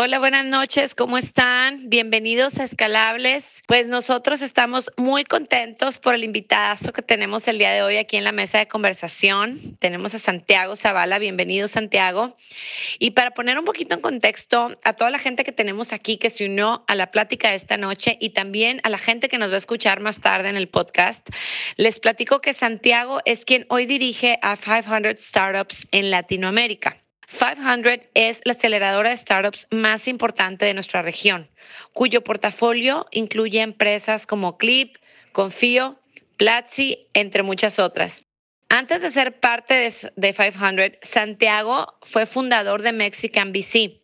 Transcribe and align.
Hola, 0.00 0.20
buenas 0.20 0.44
noches, 0.44 0.94
¿cómo 0.94 1.18
están? 1.18 1.88
Bienvenidos 1.88 2.60
a 2.60 2.62
Escalables. 2.62 3.64
Pues 3.66 3.88
nosotros 3.88 4.42
estamos 4.42 4.92
muy 4.96 5.24
contentos 5.24 5.98
por 5.98 6.14
el 6.14 6.22
invitazo 6.22 6.92
que 6.92 7.02
tenemos 7.02 7.48
el 7.48 7.58
día 7.58 7.72
de 7.72 7.82
hoy 7.82 7.96
aquí 7.96 8.16
en 8.16 8.22
la 8.22 8.30
mesa 8.30 8.58
de 8.58 8.68
conversación. 8.68 9.76
Tenemos 9.80 10.14
a 10.14 10.20
Santiago 10.20 10.76
Zavala, 10.76 11.18
bienvenido 11.18 11.66
Santiago. 11.66 12.36
Y 13.00 13.10
para 13.10 13.32
poner 13.32 13.58
un 13.58 13.64
poquito 13.64 13.96
en 13.96 14.00
contexto 14.00 14.78
a 14.84 14.92
toda 14.92 15.10
la 15.10 15.18
gente 15.18 15.42
que 15.42 15.50
tenemos 15.50 15.92
aquí 15.92 16.16
que 16.16 16.30
se 16.30 16.46
unió 16.46 16.84
a 16.86 16.94
la 16.94 17.10
plática 17.10 17.50
de 17.50 17.56
esta 17.56 17.76
noche 17.76 18.18
y 18.20 18.30
también 18.30 18.80
a 18.84 18.90
la 18.90 18.98
gente 18.98 19.28
que 19.28 19.38
nos 19.38 19.50
va 19.50 19.56
a 19.56 19.58
escuchar 19.58 19.98
más 19.98 20.20
tarde 20.20 20.48
en 20.48 20.56
el 20.56 20.68
podcast, 20.68 21.28
les 21.76 21.98
platico 21.98 22.40
que 22.40 22.54
Santiago 22.54 23.18
es 23.24 23.44
quien 23.44 23.66
hoy 23.68 23.84
dirige 23.84 24.38
a 24.42 24.56
500 24.56 25.18
Startups 25.18 25.88
en 25.90 26.12
Latinoamérica. 26.12 27.02
500 27.28 28.08
es 28.14 28.40
la 28.44 28.52
aceleradora 28.52 29.10
de 29.10 29.16
startups 29.16 29.66
más 29.70 30.08
importante 30.08 30.64
de 30.64 30.72
nuestra 30.72 31.02
región, 31.02 31.50
cuyo 31.92 32.24
portafolio 32.24 33.06
incluye 33.10 33.60
empresas 33.60 34.26
como 34.26 34.56
Clip, 34.56 34.96
Confío, 35.32 36.00
Platzi, 36.38 37.06
entre 37.12 37.42
muchas 37.42 37.78
otras. 37.78 38.24
Antes 38.70 39.02
de 39.02 39.10
ser 39.10 39.40
parte 39.40 39.74
de, 39.74 39.92
de 40.16 40.32
500, 40.32 40.98
Santiago 41.02 41.98
fue 42.02 42.24
fundador 42.24 42.80
de 42.80 42.92
Mexican 42.92 43.52
VC, 43.52 44.00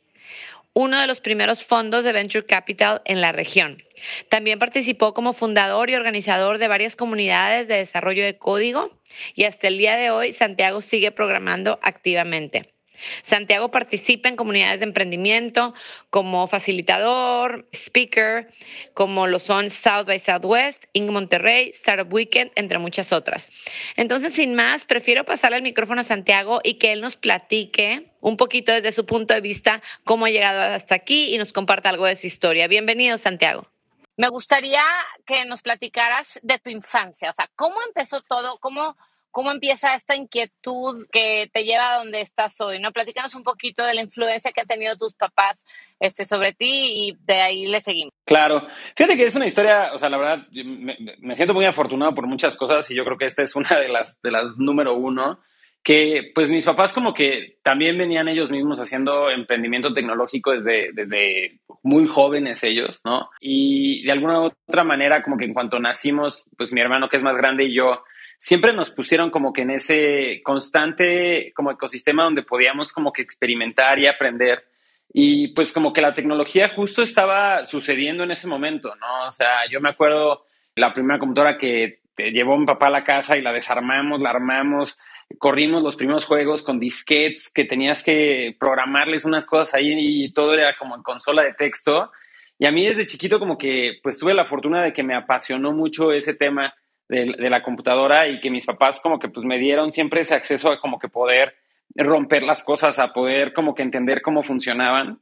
uno 0.74 1.00
de 1.00 1.06
los 1.06 1.20
primeros 1.20 1.64
fondos 1.64 2.04
de 2.04 2.12
venture 2.12 2.44
capital 2.44 3.00
en 3.06 3.20
la 3.20 3.32
región. 3.32 3.82
También 4.28 4.58
participó 4.58 5.14
como 5.14 5.32
fundador 5.32 5.88
y 5.88 5.94
organizador 5.94 6.58
de 6.58 6.68
varias 6.68 6.94
comunidades 6.94 7.68
de 7.68 7.76
desarrollo 7.76 8.24
de 8.24 8.36
código 8.36 8.90
y 9.34 9.44
hasta 9.44 9.68
el 9.68 9.78
día 9.78 9.96
de 9.96 10.10
hoy 10.10 10.32
Santiago 10.32 10.80
sigue 10.82 11.10
programando 11.10 11.78
activamente. 11.80 12.73
Santiago 13.22 13.70
participa 13.70 14.28
en 14.28 14.36
comunidades 14.36 14.80
de 14.80 14.86
emprendimiento 14.86 15.74
como 16.10 16.46
facilitador, 16.46 17.66
speaker, 17.72 18.48
como 18.94 19.26
lo 19.26 19.38
son 19.38 19.70
South 19.70 20.06
by 20.06 20.18
Southwest, 20.18 20.84
Inc. 20.92 21.10
Monterrey, 21.10 21.70
Startup 21.70 22.12
Weekend, 22.12 22.52
entre 22.54 22.78
muchas 22.78 23.12
otras. 23.12 23.48
Entonces, 23.96 24.32
sin 24.32 24.54
más, 24.54 24.84
prefiero 24.84 25.24
pasarle 25.24 25.58
el 25.58 25.62
micrófono 25.62 26.00
a 26.00 26.04
Santiago 26.04 26.60
y 26.62 26.74
que 26.74 26.92
él 26.92 27.00
nos 27.00 27.16
platique 27.16 28.10
un 28.20 28.36
poquito 28.36 28.72
desde 28.72 28.92
su 28.92 29.04
punto 29.04 29.34
de 29.34 29.40
vista 29.40 29.82
cómo 30.04 30.26
ha 30.26 30.30
llegado 30.30 30.74
hasta 30.74 30.94
aquí 30.94 31.34
y 31.34 31.38
nos 31.38 31.52
comparta 31.52 31.90
algo 31.90 32.06
de 32.06 32.16
su 32.16 32.26
historia. 32.26 32.66
Bienvenido, 32.68 33.18
Santiago. 33.18 33.68
Me 34.16 34.28
gustaría 34.28 34.84
que 35.26 35.44
nos 35.44 35.62
platicaras 35.62 36.38
de 36.42 36.58
tu 36.58 36.70
infancia, 36.70 37.30
o 37.30 37.34
sea, 37.34 37.50
¿cómo 37.56 37.76
empezó 37.86 38.22
todo? 38.22 38.58
¿Cómo, 38.60 38.96
cómo 39.34 39.50
empieza 39.50 39.96
esta 39.96 40.14
inquietud 40.14 41.06
que 41.12 41.50
te 41.52 41.64
lleva 41.64 41.94
a 41.94 41.98
donde 41.98 42.20
estás 42.20 42.58
hoy? 42.60 42.78
¿no? 42.78 42.92
Platícanos 42.92 43.34
un 43.34 43.42
poquito 43.42 43.84
de 43.84 43.92
la 43.92 44.00
influencia 44.00 44.52
que 44.52 44.60
han 44.60 44.66
tenido 44.68 44.96
tus 44.96 45.12
papás 45.14 45.62
este, 45.98 46.24
sobre 46.24 46.52
ti 46.52 47.10
y 47.10 47.16
de 47.26 47.42
ahí 47.42 47.66
le 47.66 47.80
seguimos. 47.80 48.12
Claro, 48.24 48.66
fíjate 48.96 49.16
que 49.16 49.24
es 49.24 49.34
una 49.34 49.46
historia, 49.46 49.90
o 49.92 49.98
sea, 49.98 50.08
la 50.08 50.18
verdad, 50.18 50.46
me, 50.52 50.96
me 51.18 51.36
siento 51.36 51.52
muy 51.52 51.66
afortunado 51.66 52.14
por 52.14 52.28
muchas 52.28 52.56
cosas 52.56 52.88
y 52.90 52.96
yo 52.96 53.04
creo 53.04 53.18
que 53.18 53.26
esta 53.26 53.42
es 53.42 53.56
una 53.56 53.78
de 53.78 53.88
las, 53.88 54.22
de 54.22 54.30
las 54.30 54.56
número 54.56 54.94
uno 54.94 55.40
que 55.84 56.32
pues 56.34 56.50
mis 56.50 56.64
papás 56.64 56.94
como 56.94 57.12
que 57.12 57.58
también 57.62 57.98
venían 57.98 58.26
ellos 58.26 58.50
mismos 58.50 58.80
haciendo 58.80 59.30
emprendimiento 59.30 59.92
tecnológico 59.92 60.52
desde, 60.52 60.92
desde 60.94 61.60
muy 61.82 62.06
jóvenes 62.06 62.64
ellos, 62.64 63.02
¿no? 63.04 63.28
Y 63.38 64.02
de 64.04 64.12
alguna 64.12 64.40
u 64.40 64.44
otra 64.66 64.82
manera 64.82 65.22
como 65.22 65.36
que 65.36 65.44
en 65.44 65.52
cuanto 65.52 65.78
nacimos, 65.78 66.48
pues 66.56 66.72
mi 66.72 66.80
hermano 66.80 67.10
que 67.10 67.18
es 67.18 67.22
más 67.22 67.36
grande 67.36 67.64
y 67.64 67.76
yo, 67.76 68.02
siempre 68.44 68.74
nos 68.74 68.90
pusieron 68.90 69.30
como 69.30 69.54
que 69.54 69.62
en 69.62 69.70
ese 69.70 70.42
constante 70.44 71.50
como 71.56 71.70
ecosistema 71.70 72.24
donde 72.24 72.42
podíamos 72.42 72.92
como 72.92 73.10
que 73.10 73.22
experimentar 73.22 73.98
y 73.98 74.06
aprender. 74.06 74.66
Y 75.10 75.54
pues 75.54 75.72
como 75.72 75.94
que 75.94 76.02
la 76.02 76.12
tecnología 76.12 76.68
justo 76.68 77.02
estaba 77.02 77.64
sucediendo 77.64 78.22
en 78.22 78.32
ese 78.32 78.46
momento, 78.46 78.94
¿no? 78.96 79.28
O 79.28 79.32
sea, 79.32 79.66
yo 79.70 79.80
me 79.80 79.88
acuerdo 79.88 80.44
la 80.74 80.92
primera 80.92 81.18
computadora 81.18 81.56
que 81.56 82.00
llevó 82.18 82.58
mi 82.58 82.66
papá 82.66 82.88
a 82.88 82.90
la 82.90 83.02
casa 83.02 83.38
y 83.38 83.40
la 83.40 83.50
desarmamos, 83.50 84.20
la 84.20 84.28
armamos, 84.28 84.98
corrimos 85.38 85.82
los 85.82 85.96
primeros 85.96 86.26
juegos 86.26 86.62
con 86.62 86.78
disquetes 86.78 87.50
que 87.50 87.64
tenías 87.64 88.04
que 88.04 88.54
programarles 88.60 89.24
unas 89.24 89.46
cosas 89.46 89.72
ahí 89.72 89.94
y 89.96 90.34
todo 90.34 90.52
era 90.52 90.76
como 90.76 90.96
en 90.96 91.02
consola 91.02 91.44
de 91.44 91.54
texto. 91.54 92.12
Y 92.58 92.66
a 92.66 92.72
mí 92.72 92.84
desde 92.84 93.06
chiquito 93.06 93.38
como 93.38 93.56
que 93.56 94.00
pues 94.02 94.18
tuve 94.18 94.34
la 94.34 94.44
fortuna 94.44 94.82
de 94.82 94.92
que 94.92 95.02
me 95.02 95.16
apasionó 95.16 95.72
mucho 95.72 96.12
ese 96.12 96.34
tema 96.34 96.74
de, 97.08 97.50
la 97.50 97.62
computadora 97.62 98.28
y 98.28 98.40
que 98.40 98.50
mis 98.50 98.66
papás 98.66 99.00
como 99.00 99.18
que 99.18 99.28
pues 99.28 99.44
me 99.44 99.58
dieron 99.58 99.92
siempre 99.92 100.22
ese 100.22 100.34
acceso 100.34 100.70
a 100.70 100.80
como 100.80 100.98
que 100.98 101.08
poder 101.08 101.54
romper 101.94 102.42
las 102.42 102.64
cosas, 102.64 102.98
a 102.98 103.12
poder 103.12 103.52
como 103.52 103.74
que 103.74 103.82
entender 103.82 104.22
cómo 104.22 104.42
funcionaban. 104.42 105.20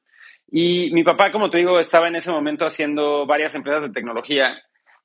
Y 0.51 0.91
mi 0.93 1.03
papá, 1.03 1.33
como 1.33 1.51
te 1.51 1.59
digo, 1.59 1.81
estaba 1.81 2.09
en 2.09 2.17
ese 2.17 2.31
momento 2.31 2.67
haciendo 2.67 3.27
varias 3.27 3.55
empresas 3.55 3.83
de 3.83 3.91
tecnología 3.91 4.63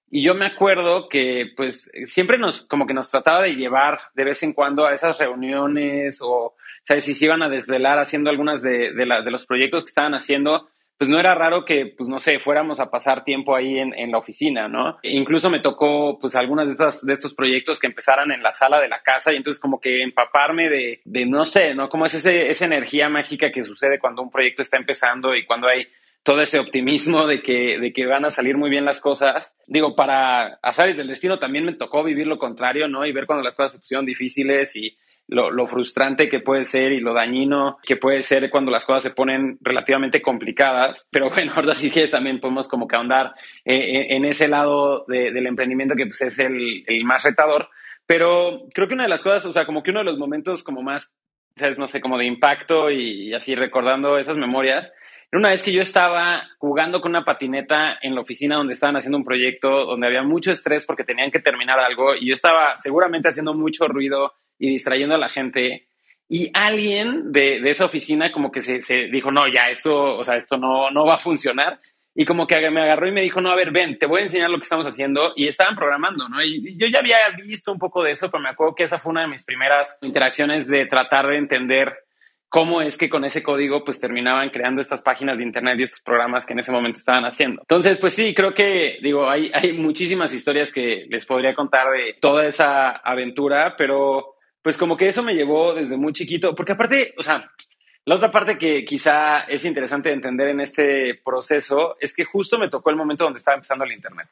y 0.10 0.24
yo 0.24 0.36
me 0.36 0.46
acuerdo 0.46 1.10
que 1.10 1.52
pues 1.56 1.92
siempre 2.06 2.38
nos 2.38 2.66
como 2.66 2.88
que 2.88 2.94
nos 2.94 3.12
trataba 3.12 3.44
de 3.44 3.56
llevar 3.56 4.00
de 4.14 4.24
vez 4.24 4.42
en 4.44 4.54
cuando 4.54 4.86
a 4.86 4.94
esas 4.94 5.20
reuniones 5.20 6.20
o, 6.22 6.56
¿sabes? 6.84 7.04
Si 7.04 7.14
se 7.14 7.26
iban 7.26 7.44
a 7.44 7.50
desvelar 7.50 8.00
haciendo 8.00 8.30
algunas 8.30 8.62
de, 8.62 8.94
de, 8.94 9.06
de 9.06 9.32
los 9.32 9.46
proyectos 9.46 9.84
que 9.84 9.90
estaban 9.90 10.14
haciendo, 10.14 10.70
pues 10.98 11.10
no 11.10 11.20
era 11.20 11.36
raro 11.36 11.64
que, 11.64 11.94
pues 11.96 12.10
no 12.10 12.20
sé, 12.20 12.40
fuéramos 12.40 12.80
a 12.80 12.90
pasar 12.90 13.24
tiempo 13.24 13.56
ahí 13.56 13.78
en, 13.78 13.94
en 13.94 14.12
la 14.12 14.18
oficina, 14.18 14.68
¿no? 14.68 14.98
E 15.04 15.16
incluso 15.16 15.50
me 15.50 15.60
tocó, 15.60 16.18
pues, 16.18 16.36
algunas 16.36 16.68
de, 16.68 16.72
estas, 16.72 17.06
de 17.06 17.14
estos 17.14 17.36
proyectos 17.36 17.80
que 17.80 17.88
empezaran 17.88 18.32
en 18.32 18.42
la 18.42 18.54
sala 18.54 18.80
de 18.80 18.90
la 18.90 19.02
casa 19.04 19.32
y 19.32 19.36
entonces 19.36 19.62
como 19.62 19.80
que 19.80 20.02
empaparme 20.02 20.70
de, 20.70 21.02
de 21.06 21.26
no 21.26 21.46
sé, 21.46 21.76
¿no? 21.76 21.88
Como 21.90 22.08
es 22.08 22.16
ese, 22.16 22.50
esa 22.50 22.66
energía 22.66 23.10
mágica 23.10 23.52
que 23.52 23.64
sucede 23.64 24.00
cuando 24.00 24.24
un 24.24 24.32
proyecto 24.32 24.64
está 24.64 24.78
empezando 24.78 25.36
y 25.36 25.46
cuando 25.46 25.68
hay 25.68 25.88
todo 26.24 26.42
ese 26.42 26.60
optimismo 26.60 27.28
de 27.28 27.42
que, 27.42 27.80
de 27.80 27.94
que 27.94 28.06
van 28.06 28.26
a 28.26 28.32
salir 28.32 28.58
muy 28.58 28.70
bien 28.70 28.84
las 28.84 29.00
cosas. 29.00 29.58
Digo, 29.68 29.96
para 29.96 30.56
azares 30.62 30.98
del 30.98 31.08
destino 31.08 31.40
también 31.40 31.64
me 31.64 31.74
tocó 31.74 32.04
vivir 32.04 32.28
lo 32.28 32.40
contrario, 32.40 32.88
¿no? 32.88 33.06
Y 33.06 33.14
ver 33.14 33.28
cuando 33.28 33.44
las 33.44 33.56
cosas 33.56 33.74
se 33.74 33.80
pusieron 33.80 34.06
difíciles 34.06 34.76
y 34.76 34.98
lo, 35.28 35.52
lo, 35.52 35.68
frustrante 35.68 36.30
que 36.30 36.40
puede 36.40 36.64
ser 36.64 36.92
y 36.92 37.00
lo 37.00 37.14
dañino 37.14 37.78
que 37.84 37.98
puede 37.98 38.24
ser 38.24 38.50
cuando 38.50 38.72
las 38.72 38.86
cosas 38.86 39.04
se 39.04 39.10
ponen 39.12 39.58
relativamente 39.62 40.22
complicadas. 40.22 41.08
Pero 41.12 41.30
bueno, 41.34 41.54
ahora 41.56 41.76
sí 41.76 41.92
que 41.92 42.08
también 42.08 42.40
podemos 42.40 42.68
como 42.68 42.88
que 42.88 42.96
ahondar 42.96 43.34
eh, 43.66 44.08
en 44.10 44.26
ese 44.26 44.48
lado 44.48 45.06
de, 45.08 45.32
del 45.32 45.48
emprendimiento 45.48 45.96
que 45.96 46.06
pues 46.06 46.22
es 46.22 46.40
el, 46.40 46.84
el, 46.88 47.04
más 47.04 47.24
retador. 47.24 47.70
Pero 48.06 48.64
creo 48.74 48.88
que 48.88 48.94
una 48.94 49.04
de 49.04 49.10
las 49.10 49.24
cosas, 49.24 49.46
o 49.46 49.54
sea, 49.54 49.66
como 49.66 49.84
que 49.84 49.92
uno 49.92 50.00
de 50.00 50.06
los 50.06 50.18
momentos 50.18 50.64
como 50.64 50.82
más, 50.82 51.14
¿sabes? 51.58 51.78
No 51.78 51.88
sé, 51.88 52.00
como 52.00 52.18
de 52.18 52.26
impacto 52.26 52.90
y, 52.90 53.30
y 53.30 53.34
así 53.34 53.54
recordando 53.54 54.18
esas 54.18 54.38
memorias, 54.38 54.94
una 55.34 55.50
vez 55.50 55.62
que 55.62 55.74
yo 55.74 55.82
estaba 55.82 56.48
jugando 56.58 57.02
con 57.02 57.12
una 57.12 57.26
patineta 57.26 57.98
en 58.02 58.16
la 58.16 58.22
oficina 58.22 58.56
donde 58.56 58.74
estaban 58.74 58.96
haciendo 58.96 59.18
un 59.18 59.26
proyecto, 59.26 59.86
donde 59.86 60.08
había 60.08 60.24
mucho 60.24 60.54
estrés 60.54 60.86
porque 60.86 61.04
tenían 61.04 61.32
que 61.32 61.42
terminar 61.42 61.80
algo 61.80 62.16
y 62.16 62.28
yo 62.28 62.34
estaba 62.34 62.78
seguramente 62.78 63.28
haciendo 63.28 63.54
mucho 63.54 63.90
ruido 63.90 64.36
y 64.60 64.70
distrayendo 64.70 65.16
a 65.16 65.20
la 65.20 65.30
gente. 65.30 65.88
Y 66.30 66.52
alguien 66.54 67.32
de, 67.32 67.62
de 67.62 67.72
esa 67.72 67.86
oficina 67.86 68.32
como 68.32 68.52
que 68.52 68.62
se, 68.62 68.82
se, 68.82 69.08
dijo, 69.08 69.32
no, 69.32 69.48
ya, 69.48 69.70
esto, 69.70 70.18
o 70.18 70.24
sea, 70.24 70.36
esto 70.36 70.58
no, 70.58 70.92
no 70.92 71.06
va 71.06 71.16
a 71.16 71.20
funcionar. 71.20 71.80
Y 72.20 72.26
como 72.26 72.48
que 72.48 72.70
me 72.72 72.82
agarró 72.82 73.08
y 73.08 73.12
me 73.12 73.22
dijo, 73.22 73.42
no, 73.42 73.52
a 73.52 73.56
ver, 73.56 73.72
ven, 73.72 74.00
te 74.00 74.08
voy 74.08 74.22
a 74.22 74.24
enseñar 74.24 74.50
lo 74.50 74.58
que 74.58 74.64
estamos 74.64 74.88
haciendo. 74.88 75.34
Y 75.36 75.48
estaban 75.48 75.76
programando, 75.76 76.28
¿no? 76.28 76.44
Y 76.44 76.76
yo 76.76 76.88
ya 76.88 77.00
había 77.00 77.18
visto 77.46 77.72
un 77.72 77.78
poco 77.78 78.04
de 78.04 78.12
eso, 78.12 78.32
pero 78.32 78.42
me 78.42 78.50
acuerdo 78.50 78.74
que 78.74 78.84
esa 78.84 78.98
fue 78.98 79.12
una 79.12 79.22
de 79.22 79.28
mis 79.28 79.46
primeras 79.46 80.00
interacciones 80.02 80.68
de 80.68 80.88
tratar 80.88 81.28
de 81.28 81.38
entender 81.38 81.94
cómo 82.50 82.82
es 82.82 82.98
que 82.98 83.10
con 83.10 83.26
ese 83.26 83.44
código 83.44 83.84
pues 83.84 84.00
terminaban 84.00 84.50
creando 84.50 84.82
estas 84.82 85.02
páginas 85.02 85.38
de 85.38 85.44
internet 85.44 85.78
y 85.80 85.84
estos 85.84 86.00
programas 86.00 86.46
que 86.46 86.54
en 86.54 86.60
ese 86.60 86.72
momento 86.72 87.00
estaban 87.00 87.26
haciendo. 87.26 87.62
Entonces, 87.62 88.00
pues 88.00 88.14
sí, 88.14 88.34
creo 88.34 88.54
que, 88.54 88.98
digo, 89.02 89.30
hay, 89.30 89.52
hay 89.54 89.74
muchísimas 89.74 90.34
historias 90.34 90.74
que 90.74 91.06
les 91.10 91.26
podría 91.26 91.54
contar 91.54 91.92
de 91.92 92.16
toda 92.20 92.46
esa 92.46 92.92
aventura, 92.92 93.76
pero 93.78 94.37
pues 94.68 94.78
como 94.78 94.98
que 94.98 95.08
eso 95.08 95.24
me 95.24 95.34
llevó 95.34 95.74
desde 95.74 95.96
muy 95.96 96.12
chiquito, 96.12 96.54
porque 96.54 96.74
aparte, 96.74 97.14
o 97.18 97.22
sea, 97.22 97.50
La 98.04 98.16
otra 98.16 98.30
parte 98.30 98.58
que 98.58 98.84
quizá 98.84 99.44
es 99.44 99.64
interesante 99.64 100.10
de 100.10 100.16
entender 100.16 100.50
en 100.50 100.60
este 100.60 101.22
proceso 101.24 101.96
es 102.02 102.14
que 102.14 102.26
justo 102.26 102.60
me 102.60 102.68
tocó 102.68 102.90
el 102.90 102.98
momento 102.98 103.24
donde 103.24 103.38
estaba 103.38 103.56
empezando 103.56 103.86
el 103.86 103.94
Internet 103.94 104.28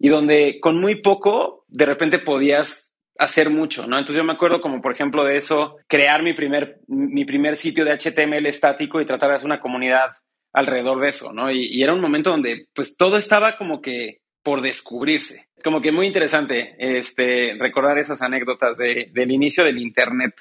y 0.00 0.08
donde 0.08 0.58
con 0.60 0.80
muy 0.80 0.96
poco 0.96 1.64
de 1.68 1.86
repente 1.86 2.18
podías 2.18 2.96
hacer 3.20 3.50
mucho, 3.50 3.86
¿no? 3.86 3.98
Entonces 3.98 4.16
yo 4.16 4.24
me 4.24 4.32
acuerdo 4.32 4.60
como 4.60 4.82
por 4.82 4.94
ejemplo 4.94 5.22
de 5.22 5.36
eso, 5.36 5.76
crear 5.86 6.24
mi 6.24 6.32
primer, 6.32 6.80
mi 6.88 7.24
primer 7.24 7.56
sitio 7.56 7.84
de 7.84 7.96
HTML 7.96 8.46
estático 8.46 9.00
y 9.00 9.06
tratar 9.06 9.28
de 9.30 9.36
hacer 9.36 9.46
una 9.46 9.60
comunidad 9.60 10.10
alrededor 10.52 11.00
de 11.00 11.10
eso, 11.10 11.32
¿no? 11.32 11.52
Y, 11.52 11.80
era 11.84 11.94
un 11.94 12.00
momento 12.00 12.30
donde 12.30 12.66
pues 12.74 12.96
todo 12.96 13.16
estaba 13.16 13.56
como 13.56 13.80
que 13.80 14.22
por 14.42 14.60
descubrirse. 14.62 15.48
Como 15.62 15.80
que 15.80 15.92
muy 15.92 16.06
interesante 16.06 16.76
este, 16.78 17.54
recordar 17.58 17.98
esas 17.98 18.22
anécdotas 18.22 18.76
de, 18.76 19.10
del 19.12 19.30
inicio 19.30 19.64
del 19.64 19.78
Internet. 19.78 20.34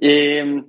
Eh, 0.00 0.62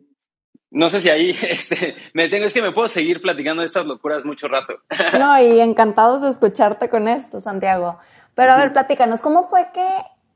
no 0.71 0.89
sé 0.89 1.01
si 1.01 1.09
ahí 1.09 1.29
este, 1.49 1.95
me 2.13 2.29
tengo, 2.29 2.45
es 2.45 2.53
que 2.53 2.61
me 2.61 2.71
puedo 2.71 2.87
seguir 2.87 3.21
platicando 3.21 3.61
de 3.61 3.67
estas 3.67 3.85
locuras 3.85 4.25
mucho 4.25 4.47
rato. 4.47 4.81
No, 5.19 5.41
y 5.41 5.59
encantados 5.59 6.21
de 6.21 6.29
escucharte 6.29 6.89
con 6.89 7.07
esto, 7.07 7.39
Santiago. 7.39 7.99
Pero 8.35 8.53
a 8.53 8.57
ver, 8.57 8.73
platícanos, 8.73 9.21
¿cómo 9.21 9.49
fue 9.49 9.67
que 9.73 9.85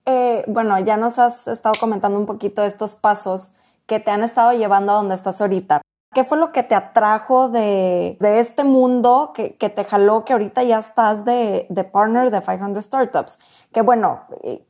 eh, 0.06 0.44
bueno, 0.48 0.78
ya 0.80 0.98
nos 0.98 1.18
has 1.18 1.48
estado 1.48 1.76
comentando 1.80 2.18
un 2.18 2.26
poquito 2.26 2.64
estos 2.64 2.96
pasos 2.96 3.52
que 3.86 4.00
te 4.00 4.12
han 4.12 4.24
estado 4.24 4.54
llevando 4.54 4.92
a 4.92 4.96
donde 4.96 5.16
estás 5.16 5.40
ahorita. 5.42 5.82
¿Qué 6.14 6.24
fue 6.24 6.38
lo 6.38 6.52
que 6.52 6.64
te 6.64 6.76
atrajo 6.76 7.50
de, 7.50 8.18
este 8.22 8.64
mundo 8.64 9.34
que, 9.36 9.50
te 9.50 9.84
jaló 9.84 10.26
que 10.26 10.34
ahorita 10.34 10.64
ya 10.64 10.80
estás 10.80 11.26
de, 11.26 11.68
partner 11.92 12.32
de 12.32 12.42
500 12.42 12.84
Startups? 12.84 13.40
Que 13.74 13.82
bueno, 13.82 14.26
eh, 14.44 14.64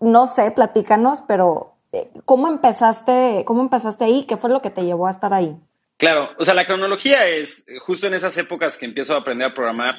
no 0.00 0.26
sé, 0.26 0.50
platícanos, 0.50 1.22
pero 1.22 1.74
eh, 1.92 2.08
¿cómo 2.24 2.48
empezaste, 2.48 3.44
¿cómo 3.46 3.62
empezaste 3.62 4.04
ahí? 4.04 4.24
¿Qué 4.24 4.36
fue 4.36 4.50
lo 4.50 4.60
que 4.60 4.70
te 4.70 4.84
llevó 4.84 5.06
a 5.06 5.10
estar 5.10 5.32
ahí? 5.32 5.56
Claro, 5.96 6.28
o 6.38 6.44
sea, 6.44 6.54
la 6.54 6.66
cronología 6.66 7.26
es 7.26 7.64
justo 7.80 8.06
en 8.06 8.14
esas 8.14 8.36
épocas 8.36 8.76
que 8.76 8.84
empiezo 8.84 9.14
a 9.14 9.20
aprender 9.20 9.48
a 9.48 9.54
programar, 9.54 9.96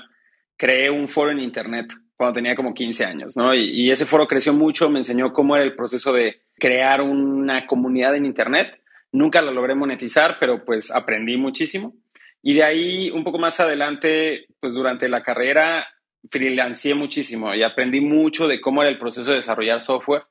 creé 0.55 0.91
un 0.91 1.07
foro 1.07 1.31
en 1.31 1.39
Internet 1.39 1.91
cuando 2.15 2.35
tenía 2.35 2.55
como 2.55 2.73
15 2.73 3.05
años, 3.05 3.37
¿no? 3.37 3.53
Y, 3.53 3.91
ese 3.91 4.05
foro 4.05 4.27
creció 4.27 4.53
mucho, 4.53 4.89
me 4.89 4.99
enseñó 4.99 5.33
cómo 5.33 5.55
era 5.55 5.63
el 5.63 5.75
proceso 5.75 6.11
de 6.11 6.41
crear 6.55 7.01
una 7.01 7.67
comunidad 7.67 8.15
en 8.15 8.25
Internet. 8.25 8.81
Nunca 9.11 9.41
la 9.41 9.51
logré 9.51 9.75
monetizar, 9.75 10.37
pero 10.39 10.65
pues 10.65 10.91
aprendí 10.91 11.37
muchísimo. 11.37 11.95
Y 12.41 12.53
de 12.53 12.63
ahí, 12.63 13.11
un 13.11 13.23
poco 13.23 13.39
más 13.39 13.59
adelante, 13.59 14.47
pues 14.59 14.73
durante 14.73 15.09
la 15.09 15.23
carrera, 15.23 15.87
freelanceé 16.29 16.93
muchísimo 16.95 17.53
y 17.53 17.63
aprendí 17.63 18.01
mucho 18.01 18.47
de 18.47 18.59
cómo 18.61 18.81
era 18.81 18.91
el 18.91 18.97
proceso 18.97 19.31
de 19.31 19.37
desarrollar 19.37 19.81
software. 19.81 20.23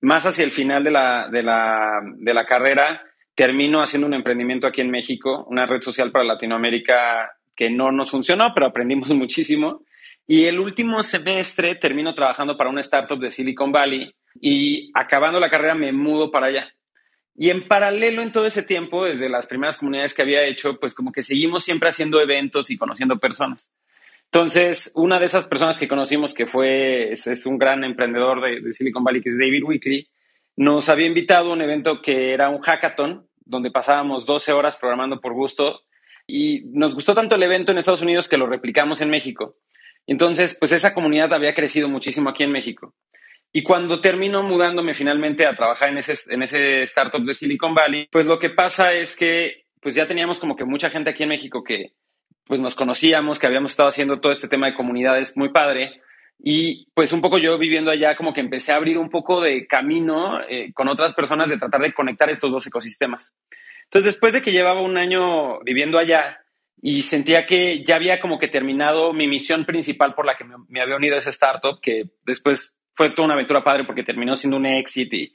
Más 0.00 0.26
hacia 0.26 0.44
el 0.44 0.52
final 0.52 0.84
de 0.84 0.90
la, 0.90 1.28
de 1.30 1.42
la, 1.42 2.00
de 2.16 2.34
la 2.34 2.44
carrera, 2.46 3.02
termino 3.34 3.82
haciendo 3.82 4.06
un 4.06 4.14
emprendimiento 4.14 4.66
aquí 4.66 4.80
en 4.80 4.90
México, 4.90 5.44
una 5.48 5.66
red 5.66 5.80
social 5.80 6.10
para 6.10 6.24
Latinoamérica 6.24 7.36
que 7.56 7.70
no 7.70 7.92
nos 7.92 8.10
funcionó, 8.10 8.52
pero 8.54 8.66
aprendimos 8.66 9.10
muchísimo. 9.14 9.82
Y 10.26 10.44
el 10.44 10.58
último 10.58 11.02
semestre 11.02 11.74
termino 11.74 12.14
trabajando 12.14 12.56
para 12.56 12.70
una 12.70 12.80
startup 12.80 13.18
de 13.18 13.30
Silicon 13.30 13.72
Valley 13.72 14.14
y 14.40 14.90
acabando 14.94 15.38
la 15.38 15.50
carrera 15.50 15.74
me 15.74 15.92
mudo 15.92 16.30
para 16.30 16.46
allá. 16.46 16.74
Y 17.36 17.50
en 17.50 17.66
paralelo 17.66 18.22
en 18.22 18.32
todo 18.32 18.46
ese 18.46 18.62
tiempo, 18.62 19.04
desde 19.04 19.28
las 19.28 19.46
primeras 19.46 19.76
comunidades 19.76 20.14
que 20.14 20.22
había 20.22 20.44
hecho, 20.44 20.78
pues 20.78 20.94
como 20.94 21.10
que 21.10 21.22
seguimos 21.22 21.64
siempre 21.64 21.88
haciendo 21.88 22.20
eventos 22.20 22.70
y 22.70 22.76
conociendo 22.76 23.18
personas. 23.18 23.72
Entonces, 24.26 24.92
una 24.94 25.18
de 25.20 25.26
esas 25.26 25.44
personas 25.44 25.78
que 25.78 25.88
conocimos, 25.88 26.34
que 26.34 26.46
fue, 26.46 27.12
es, 27.12 27.46
un 27.46 27.58
gran 27.58 27.84
emprendedor 27.84 28.40
de, 28.40 28.72
Silicon 28.72 29.04
Valley, 29.04 29.22
que 29.22 29.30
es 29.30 29.38
David 29.38 29.64
Weekly, 29.64 30.08
nos 30.56 30.88
había 30.88 31.06
invitado 31.06 31.50
a 31.50 31.52
un 31.52 31.62
evento 31.62 32.02
que 32.02 32.32
era 32.32 32.48
un 32.48 32.60
hackathon, 32.60 33.28
donde 33.44 33.70
pasábamos 33.70 34.26
12 34.26 34.52
horas 34.52 34.76
programando 34.76 35.20
por 35.20 35.34
gusto. 35.34 35.82
Y 36.26 36.62
nos 36.72 36.94
gustó 36.94 37.14
tanto 37.14 37.34
el 37.34 37.42
evento 37.42 37.72
en 37.72 37.78
Estados 37.78 38.02
Unidos 38.02 38.28
que 38.28 38.38
lo 38.38 38.46
replicamos 38.46 39.00
en 39.00 39.10
México. 39.10 39.56
Entonces, 40.06 40.56
pues 40.58 40.72
esa 40.72 40.94
comunidad 40.94 41.32
había 41.32 41.54
crecido 41.54 41.88
muchísimo 41.88 42.30
aquí 42.30 42.44
en 42.44 42.52
México. 42.52 42.94
Y 43.56 43.62
cuando 43.62 44.00
termino 44.00 44.42
mudándome 44.42 44.94
finalmente 44.94 45.46
a 45.46 45.54
trabajar 45.54 45.90
en 45.90 45.98
ese, 45.98 46.16
en 46.34 46.42
ese 46.42 46.82
startup 46.82 47.24
de 47.24 47.34
Silicon 47.34 47.72
Valley, 47.72 48.08
pues 48.10 48.26
lo 48.26 48.40
que 48.40 48.50
pasa 48.50 48.92
es 48.92 49.14
que 49.14 49.66
pues 49.80 49.94
ya 49.94 50.08
teníamos 50.08 50.40
como 50.40 50.56
que 50.56 50.64
mucha 50.64 50.90
gente 50.90 51.10
aquí 51.10 51.22
en 51.22 51.28
México 51.28 51.62
que 51.62 51.92
pues 52.46 52.58
nos 52.58 52.74
conocíamos, 52.74 53.38
que 53.38 53.46
habíamos 53.46 53.70
estado 53.70 53.88
haciendo 53.88 54.18
todo 54.18 54.32
este 54.32 54.48
tema 54.48 54.66
de 54.66 54.74
comunidades 54.74 55.36
muy 55.36 55.50
padre. 55.50 56.00
Y 56.36 56.88
pues 56.94 57.12
un 57.12 57.20
poco 57.20 57.38
yo 57.38 57.56
viviendo 57.56 57.92
allá 57.92 58.16
como 58.16 58.32
que 58.32 58.40
empecé 58.40 58.72
a 58.72 58.76
abrir 58.76 58.98
un 58.98 59.08
poco 59.08 59.40
de 59.40 59.68
camino 59.68 60.40
eh, 60.48 60.72
con 60.72 60.88
otras 60.88 61.14
personas 61.14 61.48
de 61.48 61.56
tratar 61.56 61.80
de 61.80 61.92
conectar 61.92 62.28
estos 62.30 62.50
dos 62.50 62.66
ecosistemas. 62.66 63.36
Entonces 63.84 64.14
después 64.14 64.32
de 64.32 64.42
que 64.42 64.50
llevaba 64.50 64.82
un 64.82 64.96
año 64.96 65.60
viviendo 65.60 65.98
allá, 65.98 66.40
y 66.82 67.04
sentía 67.04 67.46
que 67.46 67.82
ya 67.84 67.94
había 67.94 68.20
como 68.20 68.38
que 68.38 68.48
terminado 68.48 69.12
mi 69.12 69.26
misión 69.26 69.64
principal 69.64 70.12
por 70.12 70.26
la 70.26 70.36
que 70.36 70.44
me, 70.44 70.80
había 70.82 70.96
unido 70.96 71.14
a 71.14 71.18
esa 71.18 71.30
startup, 71.30 71.80
que 71.80 72.10
después 72.26 72.76
fue 72.94 73.10
toda 73.10 73.26
una 73.26 73.34
aventura 73.34 73.64
padre 73.64 73.84
porque 73.84 74.02
terminó 74.02 74.36
siendo 74.36 74.56
un 74.56 74.66
éxito 74.66 75.16
y, 75.16 75.32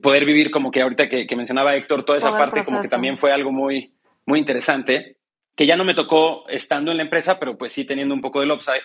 poder 0.00 0.24
vivir 0.24 0.50
como 0.50 0.70
que 0.70 0.80
ahorita 0.80 1.06
que, 1.08 1.36
mencionaba 1.36 1.76
Héctor, 1.76 2.02
toda 2.02 2.16
esa 2.16 2.30
parte 2.30 2.64
como 2.64 2.80
que 2.80 2.88
también 2.88 3.18
fue 3.18 3.30
algo 3.30 3.52
muy, 3.52 3.92
muy 4.24 4.38
interesante, 4.38 5.18
que 5.54 5.66
ya 5.66 5.76
no 5.76 5.84
me 5.84 5.92
tocó 5.92 6.48
estando 6.48 6.90
en 6.90 6.96
la 6.96 7.02
empresa, 7.02 7.38
pero 7.38 7.58
pues 7.58 7.72
sí 7.72 7.84
teniendo 7.84 8.14
un 8.14 8.22
poco 8.22 8.40
del 8.40 8.52
upside. 8.52 8.80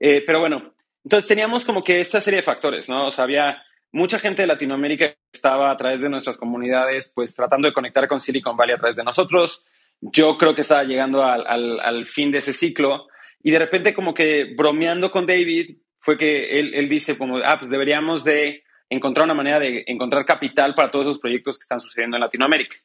Eh, 0.00 0.24
pero 0.26 0.40
bueno, 0.40 0.74
entonces 1.04 1.28
teníamos 1.28 1.64
como 1.64 1.84
que 1.84 2.00
esta 2.00 2.20
serie 2.20 2.38
de 2.38 2.42
factores, 2.42 2.88
¿no? 2.88 3.06
O 3.06 3.12
sea, 3.12 3.22
había 3.22 3.62
mucha 3.92 4.18
gente 4.18 4.42
de 4.42 4.48
Latinoamérica 4.48 5.10
que 5.10 5.16
estaba 5.32 5.70
a 5.70 5.76
través 5.76 6.00
de 6.00 6.08
nuestras 6.08 6.36
comunidades, 6.36 7.12
pues 7.14 7.36
tratando 7.36 7.68
de 7.68 7.74
conectar 7.74 8.08
con 8.08 8.20
Silicon 8.20 8.56
Valley 8.56 8.74
a 8.74 8.78
través 8.78 8.96
de 8.96 9.04
nosotros 9.04 9.64
yo 10.02 10.36
creo 10.36 10.54
que 10.54 10.62
estaba 10.62 10.82
llegando 10.82 11.22
al, 11.22 12.06
fin 12.06 12.32
de 12.32 12.38
ese 12.38 12.52
ciclo 12.52 13.06
y 13.42 13.52
de 13.52 13.58
repente 13.60 13.94
como 13.94 14.14
que 14.14 14.52
bromeando 14.56 15.10
con 15.10 15.26
David 15.26 15.78
fue 16.02 16.18
que 16.18 16.58
él, 16.58 16.88
dice 16.88 17.16
como, 17.16 17.38
ah, 17.38 17.58
pues 17.58 17.70
deberíamos 17.70 18.24
de 18.24 18.64
encontrar 18.90 19.24
una 19.24 19.34
manera 19.34 19.58
de 19.60 19.84
encontrar 19.86 20.26
capital 20.26 20.74
para 20.74 20.90
todos 20.90 21.06
esos 21.06 21.20
proyectos 21.20 21.58
que 21.58 21.62
están 21.62 21.80
sucediendo 21.80 22.16
en 22.16 22.22
Latinoamérica. 22.22 22.76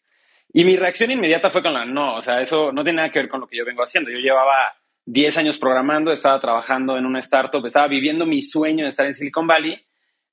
Y 0.54 0.64
mi 0.64 0.78
reacción 0.78 1.12
inmediata 1.12 1.50
fue 1.50 1.64
con 1.64 1.74
la, 1.74 1.84
no, 1.84 2.16
o 2.16 2.22
sea, 2.22 2.40
eso 2.40 2.72
no 2.72 2.84
tiene 2.84 2.98
nada 2.98 3.12
que 3.12 3.20
ver 3.20 3.28
con 3.28 3.42
lo 3.42 3.48
que 3.48 3.58
yo 3.58 3.66
vengo 3.66 3.84
haciendo. 3.84 4.12
Yo 4.12 4.20
llevaba 4.20 4.74
10 5.06 5.38
años 5.38 5.58
programando, 5.58 6.12
estaba 6.12 6.40
trabajando 6.40 6.96
en 6.96 7.06
una 7.06 7.20
startup, 7.20 7.66
estaba 7.66 7.88
viviendo 7.88 8.26
mi 8.26 8.44
sueño 8.44 8.84
de 8.84 8.92
estar 8.92 9.08
en 9.08 9.16
Silicon 9.16 9.48
Valley, 9.48 9.84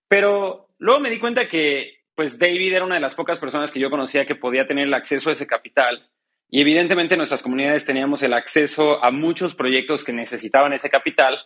pero 0.07 0.69
luego 0.79 1.01
me 1.01 1.11
di 1.11 1.19
cuenta 1.19 1.49
que 1.49 2.05
pues 2.15 2.39
David 2.39 2.75
era 2.75 2.85
una 2.85 2.97
de 2.97 3.01
las 3.01 3.15
pocas 3.15 3.41
personas 3.41 3.73
que 3.73 3.81
yo 3.81 3.91
conocía 3.91 4.27
que 4.27 4.37
podía 4.37 4.67
tener 4.67 4.87
el 4.87 4.95
acceso 4.95 5.31
a 5.31 5.33
ese 5.33 5.47
capital 5.47 6.09
y 6.51 6.61
evidentemente 6.61 7.17
nuestras 7.17 7.43
comunidades 7.43 7.87
teníamos 7.87 8.23
el 8.23 8.35
acceso 8.35 9.03
a 9.03 9.11
muchos 9.11 9.55
proyectos 9.55 10.05
que 10.05 10.13
necesitaban 10.13 10.73
ese 10.73 10.91
capital 10.91 11.39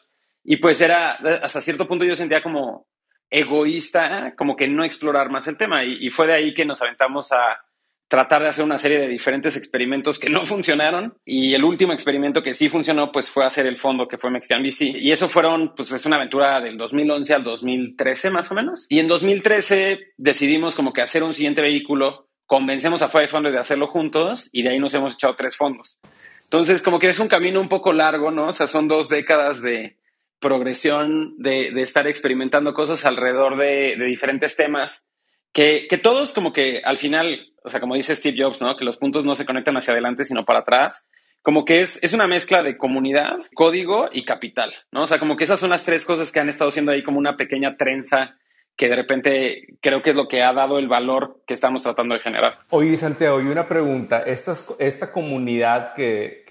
y 0.44 0.56
pues 0.56 0.80
era, 0.80 1.12
hasta 1.42 1.60
cierto 1.60 1.86
punto 1.86 2.04
yo 2.04 2.14
sentía 2.14 2.42
como 2.42 2.86
egoísta, 3.30 4.34
como 4.36 4.56
que 4.56 4.68
no 4.68 4.84
explorar 4.84 5.30
más 5.30 5.46
el 5.46 5.56
tema 5.56 5.84
y, 5.84 6.08
fue 6.10 6.26
de 6.26 6.34
ahí 6.34 6.54
que 6.54 6.64
nos 6.64 6.80
aventamos 6.80 7.32
a 7.32 7.60
tratar 8.08 8.40
de 8.40 8.48
hacer 8.48 8.64
una 8.64 8.78
serie 8.78 8.98
de 8.98 9.08
diferentes 9.08 9.54
experimentos 9.54 10.18
que 10.18 10.30
no 10.30 10.46
funcionaron 10.46 11.18
y 11.26 11.54
el 11.54 11.62
último 11.62 11.92
experimento 11.92 12.42
que 12.42 12.54
sí 12.54 12.70
funcionó 12.70 13.12
pues 13.12 13.28
fue 13.28 13.44
hacer 13.44 13.66
el 13.66 13.76
fondo 13.76 14.08
que 14.08 14.16
fue 14.16 14.30
Mexican 14.30 14.62
VC 14.62 14.96
y 14.96 15.12
eso 15.12 15.28
fueron 15.28 15.74
pues 15.74 15.92
es 15.92 16.06
una 16.06 16.16
aventura 16.16 16.58
del 16.62 16.78
2011 16.78 17.34
al 17.34 17.44
2013 17.44 18.30
más 18.30 18.50
o 18.50 18.54
menos 18.54 18.86
y 18.88 19.00
en 19.00 19.08
2013 19.08 20.14
decidimos 20.16 20.74
como 20.74 20.94
que 20.94 21.02
hacer 21.02 21.22
un 21.22 21.34
siguiente 21.34 21.60
vehículo 21.60 22.28
convencemos 22.48 23.02
a 23.02 23.10
Five 23.10 23.28
Funded 23.28 23.52
de 23.52 23.60
hacerlo 23.60 23.86
juntos 23.86 24.48
y 24.52 24.62
de 24.62 24.70
ahí 24.70 24.80
nos 24.80 24.94
hemos 24.94 25.14
echado 25.14 25.36
tres 25.36 25.54
fondos. 25.54 26.00
Entonces, 26.44 26.82
como 26.82 26.98
que 26.98 27.10
es 27.10 27.18
un 27.20 27.28
camino 27.28 27.60
un 27.60 27.68
poco 27.68 27.92
largo, 27.92 28.30
¿no? 28.30 28.46
O 28.46 28.52
sea, 28.54 28.66
son 28.68 28.88
dos 28.88 29.10
décadas 29.10 29.60
de 29.60 29.97
progresión, 30.40 31.34
de, 31.38 31.68
estar 31.82 32.06
experimentando 32.06 32.74
cosas 32.74 33.04
alrededor 33.04 33.56
de, 33.56 33.96
diferentes 34.06 34.56
temas, 34.56 35.06
que, 35.52 35.86
que, 35.88 35.98
todos 35.98 36.32
como 36.32 36.52
que 36.52 36.82
al 36.84 36.98
final, 36.98 37.52
o 37.64 37.70
sea, 37.70 37.80
como 37.80 37.94
dice 37.94 38.14
Steve 38.14 38.36
Jobs, 38.40 38.62
¿no? 38.62 38.76
Que 38.76 38.84
los 38.84 38.96
puntos 38.96 39.24
no 39.24 39.34
se 39.34 39.46
conectan 39.46 39.76
hacia 39.76 39.92
adelante, 39.92 40.24
sino 40.24 40.44
para 40.44 40.60
atrás. 40.60 41.06
Como 41.42 41.64
que 41.64 41.80
es, 41.80 41.98
es 42.02 42.12
una 42.12 42.26
mezcla 42.26 42.62
de 42.62 42.76
comunidad, 42.76 43.38
código 43.54 44.08
y 44.12 44.24
capital, 44.24 44.74
¿no? 44.92 45.02
O 45.02 45.06
sea, 45.06 45.18
como 45.18 45.36
que 45.36 45.44
esas 45.44 45.60
son 45.60 45.70
las 45.70 45.84
tres 45.84 46.04
cosas 46.04 46.30
que 46.30 46.40
han 46.40 46.48
estado 46.48 46.70
siendo 46.70 46.92
ahí 46.92 47.02
como 47.02 47.18
una 47.18 47.36
pequeña 47.36 47.76
trenza 47.76 48.36
que 48.78 48.88
de 48.88 48.94
repente 48.94 49.74
creo 49.80 50.02
que 50.02 50.10
es 50.10 50.16
lo 50.16 50.28
que 50.28 50.40
ha 50.40 50.52
dado 50.52 50.78
el 50.78 50.86
valor 50.86 51.40
que 51.46 51.54
estamos 51.54 51.82
tratando 51.82 52.14
de 52.14 52.20
generar. 52.20 52.60
Oye, 52.70 52.96
Santiago, 52.96 53.40
y 53.40 53.48
una 53.48 53.66
pregunta, 53.66 54.20
esta, 54.20 54.56
esta 54.78 55.10
comunidad 55.10 55.94
que, 55.94 56.44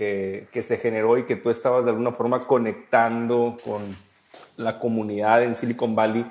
que, 0.52 0.62
se 0.62 0.78
generó 0.78 1.18
y 1.18 1.24
que 1.24 1.38
tú 1.38 1.50
estabas 1.50 1.86
de 1.86 1.92
alguna 1.92 2.12
forma 2.12 2.46
conectando 2.46 3.56
con 3.64 3.96
la 4.58 4.78
comunidad 4.78 5.42
en 5.42 5.56
Silicon 5.56 5.96
Valley, 5.96 6.26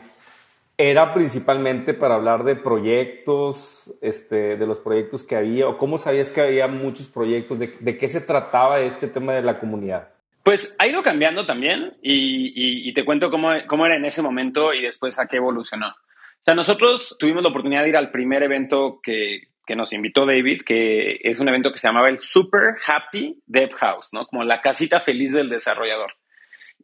¿era 0.76 1.14
principalmente 1.14 1.94
para 1.94 2.16
hablar 2.16 2.44
de 2.44 2.56
proyectos, 2.56 3.90
este, 4.02 4.58
de 4.58 4.66
los 4.66 4.78
proyectos 4.80 5.24
que 5.24 5.36
había, 5.36 5.66
o 5.66 5.78
cómo 5.78 5.96
sabías 5.96 6.28
que 6.28 6.42
había 6.42 6.68
muchos 6.68 7.06
proyectos, 7.06 7.58
de, 7.58 7.74
de 7.80 7.96
qué 7.96 8.10
se 8.10 8.20
trataba 8.20 8.80
este 8.80 9.08
tema 9.08 9.32
de 9.32 9.40
la 9.40 9.58
comunidad? 9.58 10.08
Pues 10.46 10.76
ha 10.78 10.86
ido 10.86 11.02
cambiando 11.02 11.44
también 11.44 11.96
y, 12.00 12.92
te 12.92 13.04
cuento 13.04 13.32
cómo, 13.32 13.48
cómo, 13.66 13.84
era 13.84 13.96
en 13.96 14.04
ese 14.04 14.22
momento 14.22 14.72
y 14.72 14.80
después 14.80 15.18
a 15.18 15.26
qué 15.26 15.38
evolucionó. 15.38 15.88
O 15.88 16.40
sea, 16.40 16.54
nosotros 16.54 17.16
tuvimos 17.18 17.42
la 17.42 17.48
oportunidad 17.48 17.82
de 17.82 17.88
ir 17.88 17.96
al 17.96 18.12
primer 18.12 18.44
evento 18.44 19.00
que, 19.02 19.48
que 19.66 19.74
nos 19.74 19.92
invitó 19.92 20.24
David, 20.24 20.62
que 20.64 21.18
es 21.20 21.40
un 21.40 21.48
evento 21.48 21.72
que 21.72 21.78
se 21.78 21.88
llamaba 21.88 22.08
el 22.08 22.18
Super 22.18 22.76
Happy 22.86 23.42
Dev 23.44 23.72
House, 23.72 24.10
¿no? 24.12 24.28
Como 24.28 24.44
la 24.44 24.62
casita 24.62 25.00
feliz 25.00 25.32
del 25.32 25.48
desarrollador. 25.48 26.12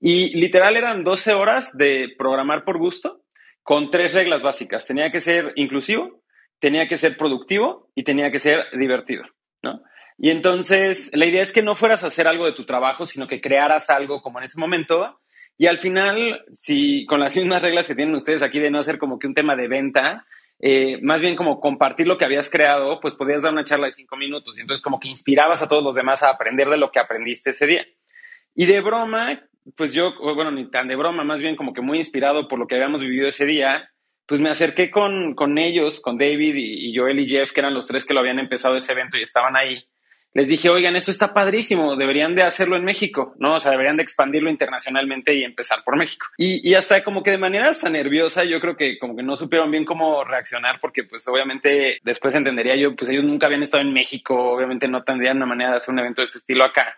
Y 0.00 0.36
literal 0.36 0.76
eran 0.76 1.04
12 1.04 1.32
horas 1.32 1.78
de 1.78 2.12
programar 2.18 2.64
por 2.64 2.78
gusto 2.78 3.22
con 3.62 3.90
tres 3.90 4.12
reglas 4.12 4.42
básicas. 4.42 4.88
Tenía 4.88 5.12
que 5.12 5.20
ser 5.20 5.52
inclusivo, 5.54 6.24
tenía 6.58 6.88
que 6.88 6.98
ser 6.98 7.16
productivo 7.16 7.92
y 7.94 8.02
tenía 8.02 8.32
que 8.32 8.40
ser 8.40 8.66
divertido, 8.76 9.22
¿no? 9.62 9.84
Y 10.22 10.30
entonces 10.30 11.10
la 11.14 11.26
idea 11.26 11.42
es 11.42 11.50
que 11.50 11.64
no 11.64 11.74
fueras 11.74 12.04
a 12.04 12.06
hacer 12.06 12.28
algo 12.28 12.46
de 12.46 12.52
tu 12.52 12.64
trabajo, 12.64 13.06
sino 13.06 13.26
que 13.26 13.40
crearas 13.40 13.90
algo 13.90 14.22
como 14.22 14.38
en 14.38 14.44
ese 14.44 14.56
momento. 14.56 15.18
Y 15.58 15.66
al 15.66 15.78
final, 15.78 16.44
si 16.52 17.04
con 17.06 17.18
las 17.18 17.34
mismas 17.36 17.60
reglas 17.60 17.88
que 17.88 17.96
tienen 17.96 18.14
ustedes 18.14 18.40
aquí 18.44 18.60
de 18.60 18.70
no 18.70 18.78
hacer 18.78 18.98
como 18.98 19.18
que 19.18 19.26
un 19.26 19.34
tema 19.34 19.56
de 19.56 19.66
venta, 19.66 20.24
eh, 20.60 21.00
más 21.02 21.20
bien 21.20 21.34
como 21.34 21.58
compartir 21.58 22.06
lo 22.06 22.18
que 22.18 22.24
habías 22.24 22.50
creado, 22.50 23.00
pues 23.00 23.16
podías 23.16 23.42
dar 23.42 23.52
una 23.52 23.64
charla 23.64 23.86
de 23.86 23.92
cinco 23.94 24.16
minutos. 24.16 24.56
Y 24.56 24.60
entonces 24.60 24.80
como 24.80 25.00
que 25.00 25.08
inspirabas 25.08 25.60
a 25.60 25.66
todos 25.66 25.82
los 25.82 25.96
demás 25.96 26.22
a 26.22 26.30
aprender 26.30 26.68
de 26.68 26.76
lo 26.76 26.92
que 26.92 27.00
aprendiste 27.00 27.50
ese 27.50 27.66
día. 27.66 27.84
Y 28.54 28.66
de 28.66 28.80
broma, 28.80 29.42
pues 29.76 29.92
yo, 29.92 30.14
bueno, 30.20 30.52
ni 30.52 30.70
tan 30.70 30.86
de 30.86 30.94
broma, 30.94 31.24
más 31.24 31.40
bien 31.40 31.56
como 31.56 31.72
que 31.72 31.80
muy 31.80 31.98
inspirado 31.98 32.46
por 32.46 32.60
lo 32.60 32.68
que 32.68 32.76
habíamos 32.76 33.02
vivido 33.02 33.26
ese 33.26 33.44
día, 33.44 33.90
pues 34.26 34.40
me 34.40 34.50
acerqué 34.50 34.88
con, 34.88 35.34
con 35.34 35.58
ellos, 35.58 35.98
con 35.98 36.16
David 36.16 36.54
y, 36.54 36.90
y, 36.90 36.96
Joel 36.96 37.18
y 37.18 37.28
Jeff, 37.28 37.50
que 37.50 37.58
eran 37.58 37.74
los 37.74 37.88
tres 37.88 38.06
que 38.06 38.14
lo 38.14 38.20
habían 38.20 38.38
empezado 38.38 38.76
ese 38.76 38.92
evento 38.92 39.18
y 39.18 39.22
estaban 39.22 39.56
ahí. 39.56 39.84
Les 40.34 40.48
dije, 40.48 40.70
oigan, 40.70 40.96
esto 40.96 41.10
está 41.10 41.34
padrísimo, 41.34 41.94
deberían 41.94 42.34
de 42.34 42.42
hacerlo 42.42 42.76
en 42.76 42.84
México, 42.84 43.34
¿no? 43.38 43.56
O 43.56 43.60
sea, 43.60 43.72
deberían 43.72 43.98
de 43.98 44.02
expandirlo 44.02 44.48
internacionalmente 44.48 45.34
y 45.34 45.44
empezar 45.44 45.84
por 45.84 45.96
México. 45.96 46.26
Y, 46.38 46.66
y 46.66 46.74
hasta 46.74 47.04
como 47.04 47.22
que 47.22 47.32
de 47.32 47.38
manera 47.38 47.68
hasta 47.68 47.90
nerviosa, 47.90 48.44
yo 48.44 48.58
creo 48.58 48.74
que 48.74 48.98
como 48.98 49.14
que 49.14 49.22
no 49.22 49.36
supieron 49.36 49.70
bien 49.70 49.84
cómo 49.84 50.24
reaccionar, 50.24 50.80
porque 50.80 51.04
pues 51.04 51.28
obviamente 51.28 51.98
después 52.02 52.34
entendería 52.34 52.76
yo, 52.76 52.96
pues 52.96 53.10
ellos 53.10 53.24
nunca 53.24 53.46
habían 53.46 53.62
estado 53.62 53.82
en 53.82 53.92
México, 53.92 54.34
obviamente 54.34 54.88
no 54.88 55.04
tendrían 55.04 55.36
una 55.36 55.46
manera 55.46 55.72
de 55.72 55.76
hacer 55.76 55.92
un 55.92 55.98
evento 55.98 56.22
de 56.22 56.26
este 56.26 56.38
estilo 56.38 56.64
acá. 56.64 56.96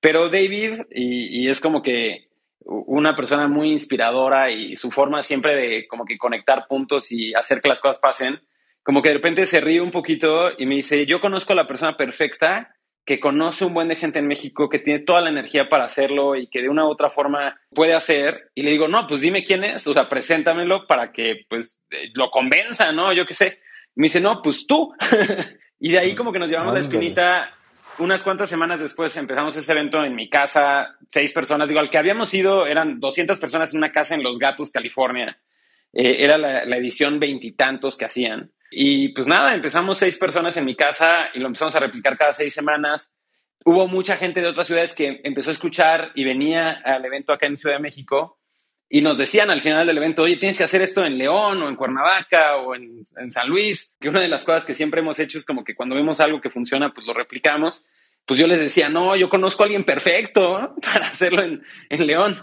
Pero 0.00 0.28
David, 0.28 0.82
y, 0.90 1.44
y, 1.44 1.48
es 1.48 1.60
como 1.60 1.82
que 1.82 2.28
una 2.60 3.16
persona 3.16 3.48
muy 3.48 3.72
inspiradora 3.72 4.50
y 4.50 4.76
su 4.76 4.90
forma 4.90 5.22
siempre 5.22 5.56
de 5.56 5.88
como 5.88 6.04
que 6.04 6.18
conectar 6.18 6.66
puntos 6.68 7.10
y 7.10 7.32
hacer 7.34 7.62
que 7.62 7.68
las 7.70 7.80
cosas 7.80 7.98
pasen, 7.98 8.40
como 8.88 9.02
que 9.02 9.10
de 9.10 9.16
repente 9.16 9.44
se 9.44 9.60
ríe 9.60 9.82
un 9.82 9.90
poquito 9.90 10.48
y 10.56 10.64
me 10.64 10.76
dice, 10.76 11.04
yo 11.04 11.20
conozco 11.20 11.52
a 11.52 11.56
la 11.56 11.66
persona 11.66 11.98
perfecta 11.98 12.74
que 13.04 13.20
conoce 13.20 13.66
un 13.66 13.74
buen 13.74 13.88
de 13.88 13.96
gente 13.96 14.18
en 14.18 14.26
México, 14.26 14.70
que 14.70 14.78
tiene 14.78 15.00
toda 15.00 15.20
la 15.20 15.28
energía 15.28 15.68
para 15.68 15.84
hacerlo 15.84 16.36
y 16.36 16.46
que 16.46 16.62
de 16.62 16.70
una 16.70 16.86
u 16.86 16.88
otra 16.88 17.10
forma 17.10 17.60
puede 17.74 17.92
hacer. 17.92 18.50
Y 18.54 18.62
le 18.62 18.70
digo, 18.70 18.88
no, 18.88 19.06
pues 19.06 19.20
dime 19.20 19.44
quién 19.44 19.62
es, 19.62 19.86
o 19.86 19.92
sea, 19.92 20.08
preséntamelo 20.08 20.86
para 20.86 21.12
que 21.12 21.44
pues 21.50 21.84
lo 22.14 22.30
convenza, 22.30 22.90
¿no? 22.92 23.12
Yo 23.12 23.26
qué 23.26 23.34
sé. 23.34 23.60
Y 23.94 24.00
me 24.00 24.06
dice, 24.06 24.22
no, 24.22 24.40
pues 24.40 24.66
tú. 24.66 24.94
y 25.78 25.92
de 25.92 25.98
ahí 25.98 26.14
como 26.14 26.32
que 26.32 26.38
nos 26.38 26.48
llevamos 26.48 26.72
la 26.72 26.80
espinita 26.80 27.54
unas 27.98 28.22
cuantas 28.22 28.48
semanas 28.48 28.80
después 28.80 29.14
empezamos 29.18 29.54
ese 29.54 29.70
evento 29.70 30.02
en 30.02 30.14
mi 30.14 30.30
casa, 30.30 30.96
seis 31.10 31.34
personas, 31.34 31.68
digo, 31.68 31.80
al 31.80 31.90
que 31.90 31.98
habíamos 31.98 32.32
ido 32.32 32.66
eran 32.66 33.00
200 33.00 33.38
personas 33.38 33.74
en 33.74 33.80
una 33.80 33.92
casa 33.92 34.14
en 34.14 34.22
Los 34.22 34.38
Gatos, 34.38 34.70
California. 34.70 35.38
Eh, 35.92 36.24
era 36.24 36.38
la, 36.38 36.64
la 36.64 36.76
edición 36.78 37.20
veintitantos 37.20 37.98
que 37.98 38.06
hacían. 38.06 38.50
Y 38.70 39.08
pues 39.10 39.26
nada, 39.26 39.54
empezamos 39.54 39.98
seis 39.98 40.18
personas 40.18 40.56
en 40.56 40.64
mi 40.64 40.76
casa 40.76 41.30
y 41.34 41.38
lo 41.38 41.46
empezamos 41.46 41.74
a 41.76 41.80
replicar 41.80 42.18
cada 42.18 42.32
seis 42.32 42.52
semanas. 42.52 43.14
Hubo 43.64 43.88
mucha 43.88 44.16
gente 44.16 44.40
de 44.40 44.48
otras 44.48 44.66
ciudades 44.66 44.94
que 44.94 45.20
empezó 45.24 45.50
a 45.50 45.52
escuchar 45.52 46.12
y 46.14 46.24
venía 46.24 46.80
al 46.84 47.04
evento 47.04 47.32
acá 47.32 47.46
en 47.46 47.56
Ciudad 47.56 47.76
de 47.76 47.82
México 47.82 48.38
y 48.90 49.02
nos 49.02 49.18
decían 49.18 49.50
al 49.50 49.60
final 49.60 49.86
del 49.86 49.98
evento, 49.98 50.22
oye, 50.22 50.36
tienes 50.36 50.56
que 50.56 50.64
hacer 50.64 50.80
esto 50.80 51.04
en 51.04 51.18
León 51.18 51.60
o 51.62 51.68
en 51.68 51.76
Cuernavaca 51.76 52.56
o 52.56 52.74
en, 52.74 53.04
San 53.30 53.48
Luis, 53.48 53.94
que 54.00 54.08
una 54.08 54.20
de 54.20 54.28
las 54.28 54.44
cosas 54.44 54.64
que 54.64 54.74
siempre 54.74 55.00
hemos 55.00 55.18
hecho 55.18 55.36
es 55.36 55.44
como 55.44 55.64
que 55.64 55.74
cuando 55.74 55.94
vemos 55.94 56.20
algo 56.20 56.40
que 56.40 56.50
funciona, 56.50 56.94
pues 56.94 57.06
lo 57.06 57.12
replicamos. 57.12 57.84
Pues 58.24 58.40
yo 58.40 58.46
les 58.46 58.58
decía, 58.58 58.88
no, 58.88 59.16
yo 59.16 59.28
conozco 59.28 59.62
a 59.62 59.66
alguien 59.66 59.84
perfecto 59.84 60.74
para 60.82 61.06
hacerlo 61.06 61.42
en 61.42 62.06
León. 62.06 62.42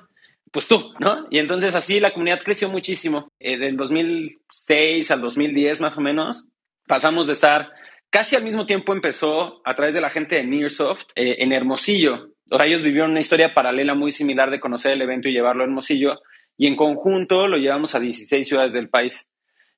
Pues 0.56 0.70
tú, 0.70 0.94
¿no? 1.00 1.28
Y 1.30 1.40
entonces 1.40 1.76
así 1.76 2.00
la 2.00 2.14
comunidad 2.14 2.40
creció 2.40 2.70
muchísimo. 2.70 3.30
Eh, 3.42 3.58
del 3.58 3.76
2006 3.76 5.12
al 5.12 5.20
2010 5.20 5.82
más 5.82 5.98
o 5.98 6.02
menos, 6.02 6.46
pasamos 6.88 7.28
de 7.28 7.34
estar 7.34 7.74
casi 8.10 8.38
al 8.38 8.46
mismo 8.46 8.66
tiempo 8.66 8.94
empezó 8.94 9.62
a 9.66 9.76
través 9.76 9.94
de 9.94 10.00
la 10.00 10.10
gente 10.10 10.38
de 10.38 10.46
Nearsoft 10.46 11.08
eh, 11.16 11.36
en 11.40 11.52
Hermosillo. 11.52 12.30
O 12.50 12.56
sea, 12.56 12.68
ellos 12.68 12.84
vivieron 12.84 13.12
una 13.12 13.20
historia 13.20 13.54
paralela 13.54 13.96
muy 13.96 14.14
similar 14.14 14.50
de 14.50 14.62
conocer 14.62 14.94
el 14.94 15.02
evento 15.02 15.28
y 15.28 15.34
llevarlo 15.34 15.64
a 15.64 15.66
Hermosillo 15.66 16.22
y 16.56 16.68
en 16.68 16.78
conjunto 16.78 17.50
lo 17.50 17.58
llevamos 17.58 17.94
a 17.94 18.00
16 18.00 18.48
ciudades 18.48 18.72
del 18.72 18.88
país. 18.88 19.30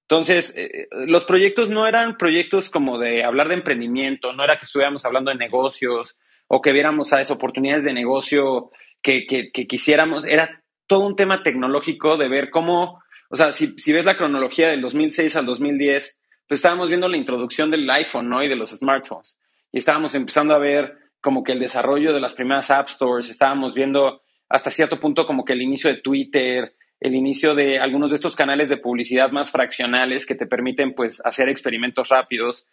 Entonces, 0.02 0.54
eh, 0.56 0.88
los 1.08 1.26
proyectos 1.26 1.72
no 1.72 1.88
eran 1.88 2.18
proyectos 2.18 2.70
como 2.70 3.00
de 3.00 3.24
hablar 3.24 3.48
de 3.48 3.56
emprendimiento, 3.56 4.32
no 4.32 4.44
era 4.44 4.58
que 4.58 4.66
estuviéramos 4.66 5.06
hablando 5.06 5.32
de 5.32 5.38
negocios 5.38 6.20
o 6.48 6.62
que 6.62 6.72
viéramos 6.72 7.14
a 7.14 7.22
esas 7.22 7.36
oportunidades 7.36 7.84
de 7.84 7.94
negocio 7.94 8.70
que, 9.02 9.26
que, 9.26 9.50
que, 9.52 9.66
quisiéramos, 9.66 10.24
era 10.26 10.62
todo 10.88 11.02
un 11.02 11.16
tema 11.16 11.44
tecnológico 11.44 12.18
de 12.18 12.30
ver 12.30 12.50
cómo, 12.50 13.02
o 13.30 13.36
sea, 13.36 13.52
si, 13.52 13.78
si 13.78 13.94
ves 13.94 14.06
la 14.06 14.18
cronología 14.18 14.70
del 14.70 14.82
2006 14.82 15.36
al 15.36 15.46
2010, 15.46 16.18
pues 16.48 16.60
estábamos 16.60 16.88
viendo 16.88 17.10
la 17.10 17.18
introducción 17.18 17.70
del 17.70 17.90
iPhone 17.90 18.30
¿no? 18.30 18.42
y 18.42 18.48
de 18.48 18.56
los 18.56 18.72
smartphones. 18.72 19.38
Y 19.72 19.80
estábamos 19.80 20.16
empezando 20.16 20.54
a 20.56 20.60
ver 20.60 20.98
como 21.22 21.44
que 21.44 21.52
el 21.52 21.60
desarrollo 21.60 22.14
de 22.14 22.22
las 22.22 22.36
primeras 22.36 22.72
App 22.72 22.90
Stores, 22.90 23.30
estábamos 23.30 23.74
viendo 23.74 24.22
hasta 24.48 24.72
cierto 24.72 25.00
punto 25.00 25.28
como 25.28 25.44
que 25.44 25.54
el 25.54 25.62
inicio 25.62 25.90
de 25.90 26.02
Twitter, 26.02 26.74
el 27.00 27.16
inicio 27.16 27.54
de 27.54 27.80
algunos 27.80 28.12
de 28.12 28.16
estos 28.16 28.36
canales 28.36 28.70
de 28.70 28.78
publicidad 28.78 29.32
más 29.32 29.52
fraccionales 29.52 30.26
que 30.26 30.36
te 30.36 30.48
permiten 30.48 30.94
pues 30.94 31.24
hacer 31.26 31.50
experimentos 31.50 32.10
rápidos. 32.10 32.66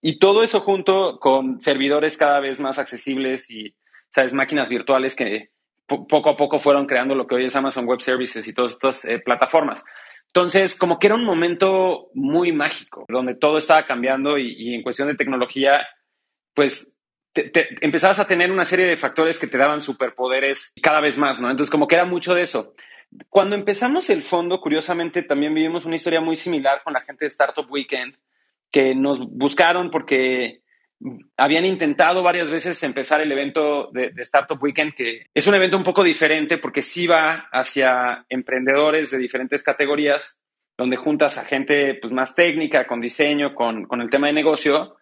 Y 0.00 0.18
todo 0.18 0.42
eso 0.42 0.60
junto 0.60 1.18
con 1.18 1.60
servidores 1.60 2.16
cada 2.16 2.38
vez 2.40 2.60
más 2.60 2.78
accesibles 2.78 3.50
y 3.50 3.74
sabes 4.14 4.32
máquinas 4.32 4.68
virtuales 4.68 5.16
que 5.16 5.50
poco 5.88 6.30
a 6.30 6.36
poco 6.36 6.58
fueron 6.58 6.86
creando 6.86 7.14
lo 7.14 7.26
que 7.26 7.34
hoy 7.34 7.46
es 7.46 7.56
Amazon 7.56 7.86
Web 7.86 8.02
Services 8.02 8.46
y 8.46 8.54
todas 8.54 8.72
estas 8.72 9.04
eh, 9.06 9.18
plataformas. 9.18 9.84
Entonces, 10.26 10.76
como 10.76 10.98
que 10.98 11.06
era 11.06 11.16
un 11.16 11.24
momento 11.24 12.10
muy 12.12 12.52
mágico, 12.52 13.06
donde 13.08 13.34
todo 13.34 13.56
estaba 13.56 13.86
cambiando 13.86 14.36
y, 14.36 14.74
en 14.74 14.82
cuestión 14.82 15.08
de 15.08 15.14
tecnología, 15.14 15.86
pues 16.54 16.94
te, 17.32 17.50
empezabas 17.80 18.18
a 18.18 18.26
tener 18.26 18.52
una 18.52 18.66
serie 18.66 18.84
de 18.84 18.98
factores 18.98 19.38
que 19.38 19.46
te 19.46 19.56
daban 19.56 19.80
superpoderes 19.80 20.72
cada 20.82 21.00
vez 21.00 21.16
más, 21.16 21.40
¿no? 21.40 21.50
Entonces, 21.50 21.70
como 21.70 21.88
que 21.88 21.94
era 21.94 22.04
mucho 22.04 22.34
de 22.34 22.42
eso. 22.42 22.74
Cuando 23.30 23.56
empezamos 23.56 24.10
el 24.10 24.22
fondo, 24.22 24.60
curiosamente, 24.60 25.22
también 25.22 25.54
vivimos 25.54 25.86
una 25.86 25.96
historia 25.96 26.20
muy 26.20 26.36
similar 26.36 26.82
con 26.84 26.92
la 26.92 27.00
gente 27.00 27.24
de 27.24 27.30
Startup 27.30 27.66
Weekend, 27.70 28.14
que 28.70 28.94
nos 28.94 29.18
buscaron 29.30 29.90
porque 29.90 30.60
habían 31.36 31.64
intentado 31.64 32.22
varias 32.22 32.50
veces 32.50 32.82
empezar 32.82 33.20
el 33.20 33.30
evento 33.30 33.90
de, 33.92 34.12
Startup 34.18 34.60
Weekend, 34.60 34.94
que 34.94 35.26
es 35.32 35.46
un 35.46 35.54
evento 35.54 35.76
un 35.76 35.82
poco 35.82 36.02
diferente 36.02 36.58
porque 36.58 36.82
sí 36.82 37.06
va 37.06 37.48
hacia 37.52 38.24
emprendedores 38.28 39.10
de 39.10 39.18
diferentes 39.18 39.62
categorías, 39.62 40.40
donde 40.76 40.96
juntas 40.96 41.38
a 41.38 41.44
gente 41.44 41.94
pues, 41.94 42.12
más 42.12 42.34
técnica, 42.34 42.86
con 42.86 43.00
diseño, 43.00 43.54
con, 43.54 43.84
con 43.84 44.00
el 44.00 44.10
tema 44.10 44.26
de 44.26 44.32
negocio. 44.32 44.96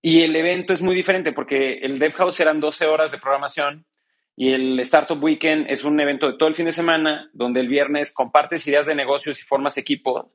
Y 0.00 0.22
el 0.22 0.34
evento 0.34 0.72
es 0.72 0.82
muy 0.82 0.94
diferente 0.94 1.32
porque 1.32 1.78
el 1.78 1.98
Dev 1.98 2.12
House 2.14 2.40
eran 2.40 2.60
12 2.60 2.86
horas 2.86 3.12
de 3.12 3.18
programación 3.18 3.86
y 4.36 4.52
el 4.52 4.80
Startup 4.80 5.22
Weekend 5.22 5.66
es 5.68 5.84
un 5.84 6.00
evento 6.00 6.26
de 6.26 6.38
todo 6.38 6.48
el 6.48 6.54
fin 6.54 6.66
de 6.66 6.72
semana, 6.72 7.30
donde 7.32 7.60
el 7.60 7.68
viernes 7.68 8.12
compartes 8.12 8.66
ideas 8.66 8.86
de 8.86 8.94
negocios 8.94 9.40
y 9.40 9.44
formas 9.44 9.76
equipos 9.76 10.26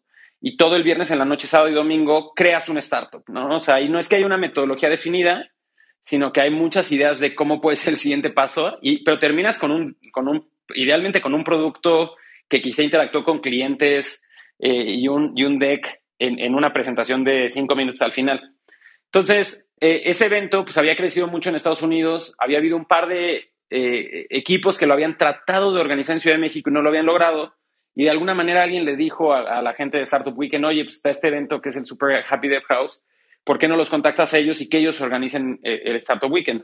y 0.41 0.55
todo 0.57 0.75
el 0.75 0.83
viernes 0.83 1.11
en 1.11 1.19
la 1.19 1.25
noche, 1.25 1.47
sábado 1.47 1.69
y 1.69 1.75
domingo, 1.75 2.33
creas 2.35 2.69
un 2.69 2.77
startup, 2.77 3.23
¿no? 3.27 3.55
O 3.55 3.59
sea, 3.59 3.81
y 3.81 3.89
no 3.89 3.99
es 3.99 4.07
que 4.07 4.17
haya 4.17 4.25
una 4.25 4.37
metodología 4.37 4.89
definida, 4.89 5.51
sino 6.01 6.31
que 6.31 6.41
hay 6.41 6.51
muchas 6.51 6.91
ideas 6.91 7.19
de 7.19 7.35
cómo 7.35 7.59
puede 7.59 7.75
ser 7.75 7.93
el 7.93 7.99
siguiente 7.99 8.29
paso, 8.29 8.77
y, 8.81 9.03
pero 9.03 9.19
terminas 9.19 9.57
con 9.57 9.71
un, 9.71 9.97
con 10.11 10.27
un, 10.27 10.49
idealmente 10.75 11.21
con 11.21 11.33
un 11.33 11.43
producto 11.43 12.15
que 12.47 12.61
quizá 12.61 12.83
interactuó 12.83 13.23
con 13.23 13.39
clientes 13.39 14.23
eh, 14.59 14.85
y, 14.87 15.07
un, 15.07 15.33
y 15.35 15.43
un 15.43 15.59
deck 15.59 16.01
en, 16.19 16.39
en, 16.39 16.55
una 16.55 16.71
presentación 16.71 17.23
de 17.23 17.49
cinco 17.49 17.75
minutos 17.75 18.01
al 18.01 18.13
final. 18.13 18.53
Entonces, 19.05 19.67
eh, 19.79 20.03
ese 20.05 20.25
evento 20.25 20.63
pues 20.63 20.77
había 20.77 20.95
crecido 20.95 21.27
mucho 21.27 21.49
en 21.49 21.55
Estados 21.55 21.81
Unidos, 21.81 22.35
había 22.39 22.57
habido 22.57 22.77
un 22.77 22.85
par 22.85 23.07
de 23.07 23.51
eh, 23.69 24.27
equipos 24.29 24.77
que 24.77 24.87
lo 24.87 24.93
habían 24.93 25.17
tratado 25.17 25.73
de 25.73 25.81
organizar 25.81 26.15
en 26.15 26.21
Ciudad 26.21 26.37
de 26.37 26.41
México 26.41 26.69
y 26.69 26.73
no 26.73 26.81
lo 26.81 26.89
habían 26.89 27.05
logrado, 27.05 27.55
y 27.99 28.03
de 28.03 28.11
alguna 28.11 28.35
manera 28.35 28.61
alguien 28.61 28.85
le 28.85 28.95
dijo 28.95 29.33
a, 29.33 29.59
la 29.59 29.73
gente 29.73 29.97
de 29.97 30.03
Startup 30.03 30.37
Weekend, 30.37 30.63
oye, 30.65 30.83
pues 30.83 30.97
está 30.97 31.09
este 31.09 31.29
evento 31.29 31.59
que 31.59 31.69
es 31.69 31.77
el 31.77 31.87
Super 31.87 32.23
Happy 32.29 32.47
Dev 32.47 32.61
House, 32.65 33.01
¿por 33.43 33.57
qué 33.57 33.67
no 33.67 33.75
los 33.75 33.89
contactas 33.89 34.35
a 34.35 34.37
ellos 34.37 34.61
y 34.61 34.69
que 34.69 34.77
ellos 34.77 35.01
organicen 35.01 35.59
eh, 35.63 35.81
el 35.83 35.95
Startup 35.95 36.31
Weekend? 36.31 36.63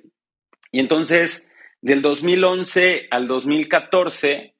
Y 0.71 0.79
entonces, 0.79 1.49
del 1.81 2.03
2011 2.03 3.07
al 3.09 3.25
2014, 3.25 4.53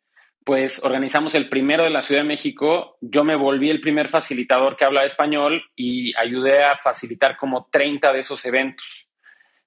pues 0.44 0.84
organizamos 0.84 1.36
el 1.36 1.48
primero 1.48 1.84
de 1.84 1.92
la 1.92 2.02
Ciudad 2.02 2.22
de 2.22 2.28
México. 2.28 2.98
Yo 3.02 3.24
me 3.24 3.36
volví 3.36 3.70
el 3.70 3.80
primer 3.80 4.10
facilitador 4.10 4.76
que 4.76 4.86
hablaba 4.86 5.06
español 5.06 5.62
y 5.76 6.18
ayudé 6.18 6.64
a 6.64 6.80
facilitar 6.80 7.38
como 7.38 7.68
30 7.72 8.12
de 8.12 8.20
esos 8.20 8.44
eventos 8.46 9.12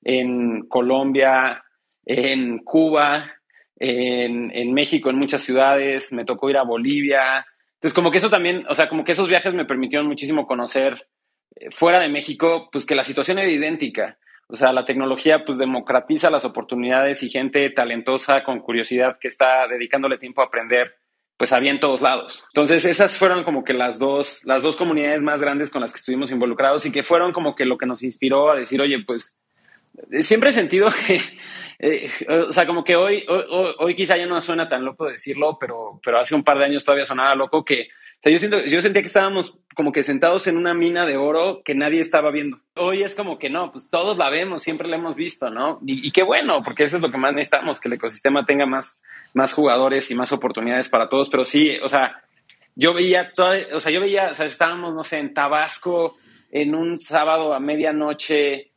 en 0.02 0.66
Colombia, 0.66 1.62
en 2.04 2.64
Cuba, 2.64 3.35
en, 3.78 4.72
México, 4.72 5.10
en 5.10 5.18
muchas 5.18 5.42
ciudades, 5.42 6.12
me 6.12 6.24
tocó 6.24 6.50
ir 6.50 6.56
a 6.56 6.64
Bolivia. 6.64 7.46
Entonces, 7.74 7.94
como 7.94 8.10
que 8.10 8.18
eso 8.18 8.30
también, 8.30 8.64
o 8.68 8.74
sea, 8.74 8.88
como 8.88 9.04
que 9.04 9.12
esos 9.12 9.28
viajes 9.28 9.54
me 9.54 9.64
permitieron 9.64 10.06
muchísimo 10.06 10.46
conocer 10.46 11.06
fuera 11.70 12.00
de 12.00 12.08
México, 12.08 12.68
pues 12.70 12.86
que 12.86 12.94
la 12.94 13.04
situación 13.04 13.38
era 13.38 13.50
idéntica. 13.50 14.18
O 14.48 14.54
sea, 14.54 14.72
la 14.72 14.84
tecnología 14.84 15.42
pues 15.44 15.58
democratiza 15.58 16.30
las 16.30 16.44
oportunidades 16.44 17.22
y 17.22 17.30
gente 17.30 17.68
talentosa 17.70 18.44
con 18.44 18.60
curiosidad 18.60 19.18
que 19.20 19.28
está 19.28 19.66
dedicándole 19.68 20.18
tiempo 20.18 20.40
a 20.40 20.46
aprender, 20.46 20.94
pues 21.36 21.52
había 21.52 21.72
en 21.72 21.80
todos 21.80 22.00
lados. 22.00 22.44
Entonces, 22.50 22.84
esas 22.84 23.16
fueron 23.16 23.42
como 23.42 23.64
que 23.64 23.74
las 23.74 23.98
dos, 23.98 24.44
las 24.44 24.62
dos 24.62 24.76
comunidades 24.76 25.20
más 25.20 25.40
grandes 25.40 25.70
con 25.70 25.82
las 25.82 25.92
que 25.92 25.98
estuvimos 25.98 26.30
involucrados 26.30 26.86
y 26.86 26.92
que 26.92 27.02
fueron 27.02 27.32
como 27.32 27.56
que 27.56 27.66
lo 27.66 27.76
que 27.76 27.86
nos 27.86 28.04
inspiró 28.04 28.50
a 28.50 28.56
decir, 28.56 28.80
oye, 28.80 29.02
pues 29.04 29.36
siempre 30.20 30.50
he 30.50 30.52
sentido 30.52 30.88
que, 31.06 31.20
eh, 31.78 32.08
o 32.48 32.52
sea, 32.52 32.66
como 32.66 32.84
que 32.84 32.96
hoy, 32.96 33.24
hoy, 33.28 33.74
hoy, 33.78 33.94
quizá 33.94 34.16
ya 34.16 34.26
no 34.26 34.40
suena 34.42 34.68
tan 34.68 34.84
loco 34.84 35.06
decirlo, 35.06 35.58
pero, 35.60 36.00
pero 36.04 36.18
hace 36.18 36.34
un 36.34 36.44
par 36.44 36.58
de 36.58 36.66
años 36.66 36.84
todavía 36.84 37.06
sonaba 37.06 37.34
loco 37.34 37.64
que 37.64 37.88
yo, 38.30 38.38
siento, 38.38 38.58
yo 38.60 38.82
sentía 38.82 39.02
que 39.02 39.06
estábamos 39.06 39.60
como 39.74 39.92
que 39.92 40.02
sentados 40.02 40.46
en 40.46 40.56
una 40.56 40.74
mina 40.74 41.06
de 41.06 41.16
oro 41.16 41.62
que 41.64 41.74
nadie 41.74 42.00
estaba 42.00 42.30
viendo. 42.30 42.58
Hoy 42.74 43.02
es 43.02 43.14
como 43.14 43.38
que 43.38 43.50
no, 43.50 43.70
pues 43.70 43.88
todos 43.88 44.16
la 44.16 44.30
vemos, 44.30 44.62
siempre 44.62 44.88
la 44.88 44.96
hemos 44.96 45.16
visto, 45.16 45.50
¿no? 45.50 45.78
Y, 45.86 46.10
qué 46.10 46.22
bueno, 46.22 46.62
porque 46.62 46.84
eso 46.84 46.96
es 46.96 47.02
lo 47.02 47.10
que 47.10 47.18
más 47.18 47.34
necesitamos, 47.34 47.78
que 47.78 47.88
el 47.88 47.94
ecosistema 47.94 48.44
tenga 48.44 48.66
más, 48.66 49.00
más 49.34 49.52
jugadores 49.52 50.10
y 50.10 50.14
más 50.14 50.32
oportunidades 50.32 50.88
para 50.88 51.08
todos. 51.08 51.28
Pero 51.28 51.44
sí, 51.44 51.78
o 51.82 51.88
sea, 51.88 52.22
yo 52.74 52.94
veía, 52.94 53.32
toda, 53.32 53.58
o 53.72 53.80
sea, 53.80 53.92
yo 53.92 54.00
veía, 54.00 54.30
o 54.30 54.34
sea, 54.34 54.46
estábamos, 54.46 54.94
no 54.94 55.04
sé, 55.04 55.18
en 55.18 55.34
Tabasco 55.34 56.16
en 56.50 56.74
un 56.74 56.98
sábado 57.00 57.54
a 57.54 57.60
medianoche 57.60 58.72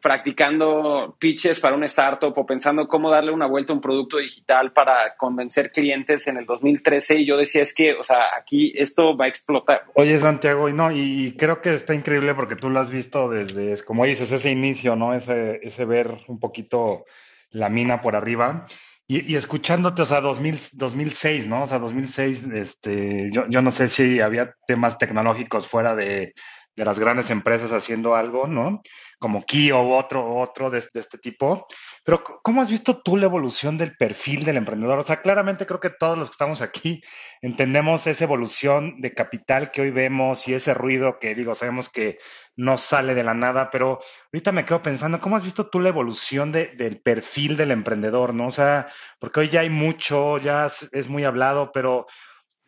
practicando 0.00 1.16
pitches 1.18 1.60
para 1.60 1.76
un 1.76 1.84
startup 1.84 2.32
o 2.36 2.46
pensando 2.46 2.88
cómo 2.88 3.10
darle 3.10 3.32
una 3.32 3.46
vuelta 3.46 3.72
a 3.72 3.76
un 3.76 3.80
producto 3.80 4.18
digital 4.18 4.72
para 4.72 5.14
convencer 5.16 5.70
clientes 5.70 6.26
en 6.26 6.38
el 6.38 6.46
2013 6.46 7.20
y 7.20 7.26
yo 7.26 7.36
decía 7.36 7.62
es 7.62 7.74
que, 7.74 7.94
o 7.94 8.02
sea, 8.02 8.18
aquí 8.38 8.72
esto 8.74 9.16
va 9.16 9.26
a 9.26 9.28
explotar. 9.28 9.84
Oye, 9.94 10.18
Santiago, 10.18 10.68
y 10.68 10.72
no, 10.72 10.90
y 10.90 11.36
creo 11.36 11.60
que 11.60 11.74
está 11.74 11.94
increíble 11.94 12.34
porque 12.34 12.56
tú 12.56 12.68
lo 12.68 12.80
has 12.80 12.90
visto 12.90 13.28
desde, 13.28 13.82
como 13.84 14.04
dices, 14.04 14.32
ese 14.32 14.50
inicio, 14.50 14.96
¿no? 14.96 15.14
Ese, 15.14 15.60
ese 15.62 15.84
ver 15.84 16.18
un 16.26 16.40
poquito 16.40 17.04
la 17.50 17.68
mina 17.68 18.00
por 18.00 18.16
arriba. 18.16 18.66
Y, 19.06 19.34
escuchándote, 19.34 20.02
o 20.02 20.06
sea, 20.06 20.20
2000, 20.20 20.58
2006, 20.74 21.48
¿no? 21.48 21.64
O 21.64 21.66
sea, 21.66 21.80
2006, 21.80 22.44
este, 22.54 23.28
yo, 23.32 23.44
yo 23.48 23.60
no 23.60 23.72
sé 23.72 23.88
si 23.88 24.20
había 24.20 24.54
temas 24.68 24.98
tecnológicos 24.98 25.66
fuera 25.66 25.96
de, 25.96 26.34
de 26.76 26.84
las 26.84 26.98
grandes 26.98 27.30
empresas 27.30 27.72
haciendo 27.72 28.14
algo, 28.14 28.46
¿no? 28.46 28.82
Como 29.20 29.42
Kio 29.42 29.82
u 29.82 29.92
otro, 29.92 30.38
otro 30.38 30.70
de, 30.70 30.78
este 30.78 31.18
tipo. 31.18 31.66
Pero, 32.04 32.24
¿cómo 32.42 32.62
has 32.62 32.70
visto 32.70 33.02
tú 33.02 33.16
la 33.18 33.26
evolución 33.26 33.76
del 33.76 33.94
perfil 33.96 34.44
del 34.44 34.56
emprendedor? 34.56 34.98
O 34.98 35.02
sea, 35.02 35.20
claramente 35.20 35.66
creo 35.66 35.78
que 35.78 35.90
todos 35.90 36.18
los 36.18 36.28
que 36.28 36.32
estamos 36.32 36.62
aquí 36.62 37.02
entendemos 37.42 38.06
esa 38.06 38.24
evolución 38.24 39.00
de 39.00 39.12
capital 39.12 39.70
que 39.70 39.82
hoy 39.82 39.90
vemos 39.90 40.48
y 40.48 40.54
ese 40.54 40.72
ruido 40.72 41.18
que, 41.18 41.34
digo, 41.34 41.54
sabemos 41.54 41.90
que 41.90 42.18
no 42.56 42.78
sale 42.78 43.14
de 43.14 43.24
la 43.24 43.34
nada, 43.34 43.70
pero 43.70 44.00
ahorita 44.32 44.52
me 44.52 44.64
quedo 44.64 44.82
pensando, 44.82 45.20
¿cómo 45.20 45.36
has 45.36 45.44
visto 45.44 45.68
tú 45.68 45.80
la 45.80 45.90
evolución 45.90 46.50
del 46.50 47.00
perfil 47.02 47.56
del 47.56 47.70
emprendedor, 47.70 48.34
no? 48.34 48.46
O 48.46 48.50
sea, 48.50 48.88
porque 49.18 49.40
hoy 49.40 49.48
ya 49.50 49.60
hay 49.60 49.70
mucho, 49.70 50.38
ya 50.38 50.66
es 50.92 51.08
muy 51.08 51.24
hablado, 51.24 51.72
pero 51.72 52.06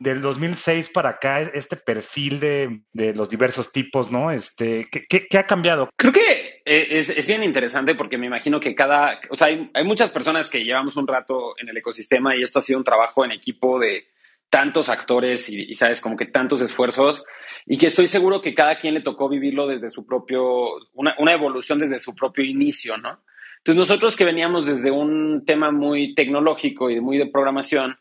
del 0.03 0.21
2006 0.21 0.89
para 0.89 1.11
acá, 1.11 1.41
este 1.41 1.77
perfil 1.77 2.41
de, 2.41 2.83
los 3.15 3.31
diversos 3.31 3.73
tipos, 3.73 4.11
¿no? 4.11 4.31
Este, 4.31 4.89
¿qué, 4.91 5.39
ha 5.39 5.47
cambiado? 5.47 5.89
Creo 5.97 6.13
que 6.13 6.63
eh, 6.65 6.89
es, 6.91 7.27
bien 7.27 7.45
interesante 7.45 7.95
porque 7.95 8.19
me 8.19 8.27
imagino 8.27 8.59
que 8.59 8.75
cada, 8.75 9.21
o 9.31 9.37
sea, 9.37 9.49
hay, 9.49 9.85
muchas 9.85 10.11
personas 10.11 10.51
que 10.51 10.65
llevamos 10.65 10.97
un 10.97 11.07
rato 11.07 11.55
en 11.59 11.69
el 11.69 11.77
ecosistema 11.77 12.37
y 12.37 12.43
esto 12.43 12.59
ha 12.59 12.63
sido 12.63 12.79
un 12.79 12.85
trabajo 12.85 13.25
en 13.25 13.33
equipo 13.33 13.79
de 13.79 14.09
tantos 14.51 14.89
actores 14.89 15.49
y, 15.49 15.75
sabes, 15.75 16.01
como 16.01 16.17
que 16.17 16.27
tantos 16.27 16.61
esfuerzos 16.61 17.25
y 17.65 17.79
que 17.79 17.87
estoy 17.87 18.07
seguro 18.07 18.43
que 18.43 18.55
cada 18.55 18.79
quien 18.79 18.95
le 18.95 19.01
tocó 19.01 19.29
vivirlo 19.29 19.67
desde 19.67 19.89
su 19.89 20.05
propio, 20.05 20.43
una, 20.93 21.15
una 21.19 21.33
evolución 21.33 21.79
desde 21.79 22.01
su 22.01 22.15
propio 22.15 22.45
inicio, 22.45 22.99
¿no? 22.99 23.23
Entonces 23.59 23.79
nosotros 23.79 24.17
que 24.17 24.25
veníamos 24.25 24.67
desde 24.67 24.91
un 24.91 25.45
tema 25.47 25.71
muy 25.71 26.15
tecnológico 26.17 26.91
y 26.91 27.01
muy 27.01 27.17
de 27.17 27.27
programación, 27.27 27.97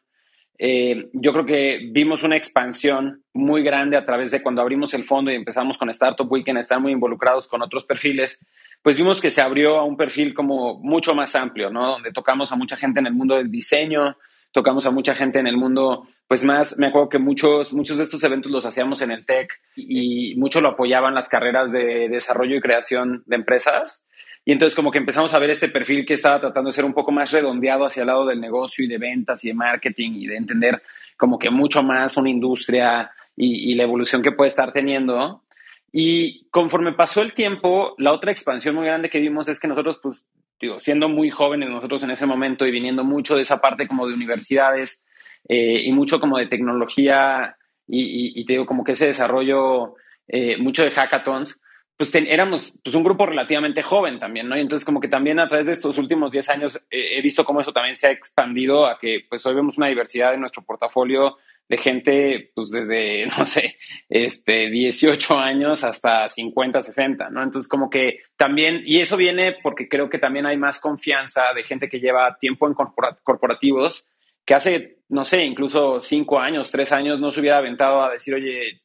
eh, 0.64 1.10
yo 1.14 1.34
creo 1.34 1.44
que 1.44 1.90
vimos 1.92 2.22
una 2.22 2.38
expansión 2.38 3.24
muy 3.34 3.64
grande 3.64 3.98
a 3.98 4.06
través 4.06 4.30
de 4.30 4.44
cuando 4.44 4.62
abrimos 4.62 4.94
el 4.94 5.06
fondo 5.06 5.32
y 5.32 5.36
empezamos 5.36 5.76
con 5.76 5.90
Startup 5.90 6.32
Weekend 6.32 6.60
a 6.60 6.62
estar 6.62 6.80
muy 6.80 6.92
involucrados 6.92 7.48
con 7.48 7.64
otros 7.64 7.84
perfiles, 7.84 8.40
pues 8.84 8.96
vimos 8.96 9.20
que 9.20 9.32
se 9.32 9.42
abrió 9.42 9.80
a 9.80 9.84
un 9.84 9.98
perfil 9.98 10.36
como 10.36 10.78
mucho 10.78 11.16
más 11.16 11.34
amplio, 11.34 11.72
¿no? 11.72 11.88
Donde 11.88 12.12
tocamos 12.12 12.52
a 12.52 12.58
mucha 12.58 12.78
gente 12.78 13.00
en 13.00 13.08
el 13.08 13.14
mundo 13.14 13.38
del 13.38 13.50
diseño, 13.50 14.18
tocamos 14.52 14.86
a 14.86 14.92
mucha 14.92 15.16
gente 15.16 15.40
en 15.40 15.48
el 15.48 15.58
mundo, 15.58 16.08
pues 16.28 16.44
más, 16.44 16.78
me 16.78 16.90
acuerdo 16.90 17.10
que 17.10 17.18
muchos, 17.18 17.74
muchos 17.74 17.98
de 17.98 18.04
estos 18.04 18.24
eventos 18.24 18.52
los 18.52 18.68
hacíamos 18.68 19.02
en 19.02 19.10
el 19.10 19.26
tech 19.26 19.60
y 19.76 20.36
mucho 20.36 20.62
lo 20.62 20.70
apoyaban 20.70 21.16
las 21.16 21.28
carreras 21.28 21.72
de 21.72 22.08
desarrollo 22.08 22.56
y 22.56 22.62
creación 22.62 23.24
de 23.26 23.38
empresas. 23.38 24.04
Y 24.44 24.52
entonces 24.52 24.76
como 24.76 24.92
que 24.92 24.98
empezamos 24.98 25.34
a 25.34 25.40
ver 25.40 25.52
este 25.52 25.70
perfil 25.70 26.06
que 26.06 26.16
estaba 26.16 26.40
tratando 26.40 26.70
de 26.70 26.74
ser 26.74 26.86
un 26.86 26.94
poco 26.94 27.12
más 27.12 27.32
redondeado 27.32 27.86
hacia 27.86 28.02
el 28.02 28.08
lado 28.08 28.26
del 28.26 28.42
negocio 28.42 28.84
y 28.84 28.88
de 28.88 28.98
ventas 28.98 29.44
y 29.44 29.50
de 29.50 29.54
marketing 29.54 30.12
y 30.16 30.28
de 30.28 30.38
entender 30.38 30.82
como 31.16 31.38
que 31.38 31.52
mucho 31.52 31.84
más 31.84 32.18
una 32.18 32.30
industria 32.30 33.12
y, 33.36 33.76
la 33.76 33.84
evolución 33.84 34.22
que 34.22 34.32
puede 34.32 34.50
estar 34.50 34.74
teniendo. 34.74 35.44
Y 35.92 36.48
conforme 36.50 36.94
pasó 36.94 37.22
el 37.22 37.34
tiempo, 37.34 37.96
la 37.98 38.14
otra 38.14 38.32
expansión 38.32 38.76
muy 38.76 38.86
grande 38.86 39.10
que 39.10 39.20
vimos 39.20 39.48
es 39.48 39.60
que 39.60 39.68
nosotros, 39.68 40.00
pues, 40.02 40.24
digo, 40.60 40.80
siendo 40.80 41.10
muy 41.10 41.30
jóvenes 41.30 41.70
nosotros 41.70 42.04
en 42.04 42.12
ese 42.12 42.26
momento 42.26 42.66
y 42.66 42.72
viniendo 42.72 43.04
mucho 43.04 43.36
de 43.36 43.42
esa 43.42 43.62
parte 43.62 43.88
como 43.88 44.08
de 44.08 44.14
universidades 44.14 45.06
eh, 45.48 45.82
y 45.84 45.92
mucho 45.92 46.20
como 46.20 46.38
de 46.38 46.48
tecnología 46.48 47.58
y, 47.88 48.46
te 48.46 48.54
digo, 48.54 48.66
como 48.66 48.84
que 48.84 48.94
ese 48.94 49.08
desarrollo, 49.08 49.96
eh, 50.28 50.58
mucho 50.58 50.84
de 50.84 50.92
hackathons, 50.92 51.60
pues 52.02 52.16
éramos 52.16 52.74
pues, 52.84 52.96
un 52.96 53.04
grupo 53.04 53.28
relativamente 53.28 53.84
joven 53.84 54.18
también, 54.18 54.50
¿no? 54.50 54.58
Y 54.58 54.62
entonces 54.62 54.84
como 54.84 55.00
que 55.00 55.08
también 55.08 55.40
a 55.40 55.48
través 55.48 55.68
de 55.68 55.74
estos 55.74 56.00
últimos 56.00 56.32
10 56.32 56.50
años 56.50 56.76
eh, 56.90 57.20
he 57.20 57.22
visto 57.22 57.46
cómo 57.46 57.62
eso 57.62 57.72
también 57.72 57.96
se 57.96 58.08
ha 58.08 58.12
expandido 58.12 58.88
a 58.88 58.98
que 58.98 59.20
pues 59.30 59.46
hoy 59.46 59.54
vemos 59.54 59.78
una 59.78 59.88
diversidad 59.88 60.34
en 60.34 60.40
nuestro 60.40 60.64
portafolio 60.64 61.38
de 61.70 61.78
gente 61.78 62.52
pues 62.56 62.72
desde, 62.72 63.28
no 63.38 63.46
sé, 63.46 63.78
este, 64.10 64.72
18 64.72 65.38
años 65.38 65.84
hasta 65.84 66.28
50, 66.28 66.82
60, 66.82 67.30
¿no? 67.30 67.44
Entonces 67.44 67.70
como 67.70 67.88
que 67.92 68.22
también, 68.36 68.82
y 68.84 69.00
eso 69.00 69.16
viene 69.16 69.58
porque 69.62 69.88
creo 69.88 70.10
que 70.10 70.18
también 70.18 70.48
hay 70.48 70.58
más 70.58 70.80
confianza 70.80 71.54
de 71.54 71.64
gente 71.64 71.88
que 71.88 72.00
lleva 72.00 72.36
tiempo 72.40 72.66
en 72.66 72.74
corporativos, 72.74 74.08
que 74.44 74.56
hace, 74.56 74.98
no 75.08 75.24
sé, 75.24 75.46
incluso 75.46 76.02
5 76.02 76.40
años, 76.40 76.72
3 76.72 76.92
años 76.94 77.20
no 77.20 77.30
se 77.30 77.42
hubiera 77.42 77.58
aventado 77.58 78.04
a 78.04 78.10
decir, 78.10 78.34
oye, 78.34 78.82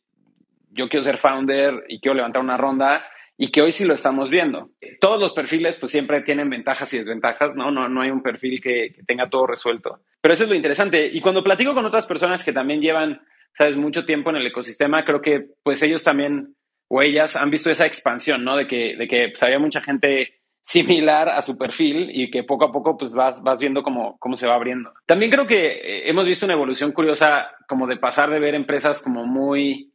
yo 0.76 0.88
quiero 0.88 1.02
ser 1.02 1.18
founder 1.18 1.84
y 1.88 2.00
quiero 2.00 2.14
levantar 2.14 2.42
una 2.42 2.56
ronda 2.56 3.04
y 3.38 3.50
que 3.50 3.62
hoy 3.62 3.72
sí 3.72 3.84
lo 3.84 3.94
estamos 3.94 4.30
viendo. 4.30 4.70
Todos 5.00 5.20
los 5.20 5.32
perfiles 5.32 5.78
pues 5.78 5.92
siempre 5.92 6.22
tienen 6.22 6.48
ventajas 6.48 6.92
y 6.94 6.98
desventajas, 6.98 7.54
¿no? 7.54 7.70
No, 7.70 7.88
no 7.88 8.00
hay 8.00 8.10
un 8.10 8.22
perfil 8.22 8.60
que, 8.60 8.94
tenga 9.06 9.28
todo 9.28 9.46
resuelto. 9.46 10.00
Pero 10.20 10.34
eso 10.34 10.44
es 10.44 10.50
lo 10.50 10.54
interesante. 10.54 11.10
Y 11.12 11.20
cuando 11.20 11.44
platico 11.44 11.74
con 11.74 11.84
otras 11.84 12.06
personas 12.06 12.44
que 12.44 12.52
también 12.52 12.80
llevan, 12.80 13.20
sabes, 13.56 13.76
mucho 13.76 14.06
tiempo 14.06 14.30
en 14.30 14.36
el 14.36 14.46
ecosistema, 14.46 15.04
creo 15.04 15.20
que 15.20 15.46
pues 15.62 15.82
ellos 15.82 16.02
también 16.02 16.54
o 16.88 17.02
ellas 17.02 17.36
han 17.36 17.50
visto 17.50 17.70
esa 17.70 17.86
expansión, 17.86 18.44
¿no? 18.44 18.56
De 18.56 18.66
que, 18.66 18.96
de 18.96 19.06
que 19.06 19.28
pues, 19.28 19.42
había 19.42 19.58
mucha 19.58 19.80
gente 19.80 20.40
similar 20.62 21.28
a 21.28 21.42
su 21.42 21.56
perfil 21.56 22.10
y 22.12 22.28
que 22.28 22.42
poco 22.42 22.64
a 22.64 22.72
poco 22.72 22.96
pues 22.96 23.14
vas, 23.14 23.40
vas 23.42 23.60
viendo 23.60 23.82
cómo, 23.82 24.16
cómo 24.18 24.36
se 24.36 24.48
va 24.48 24.54
abriendo. 24.54 24.92
También 25.06 25.30
creo 25.30 25.46
que 25.46 25.66
eh, 25.66 26.10
hemos 26.10 26.26
visto 26.26 26.44
una 26.44 26.54
evolución 26.54 26.90
curiosa 26.90 27.50
como 27.68 27.86
de 27.86 27.98
pasar 27.98 28.30
de 28.30 28.40
ver 28.40 28.56
empresas 28.56 29.00
como 29.00 29.26
muy 29.26 29.92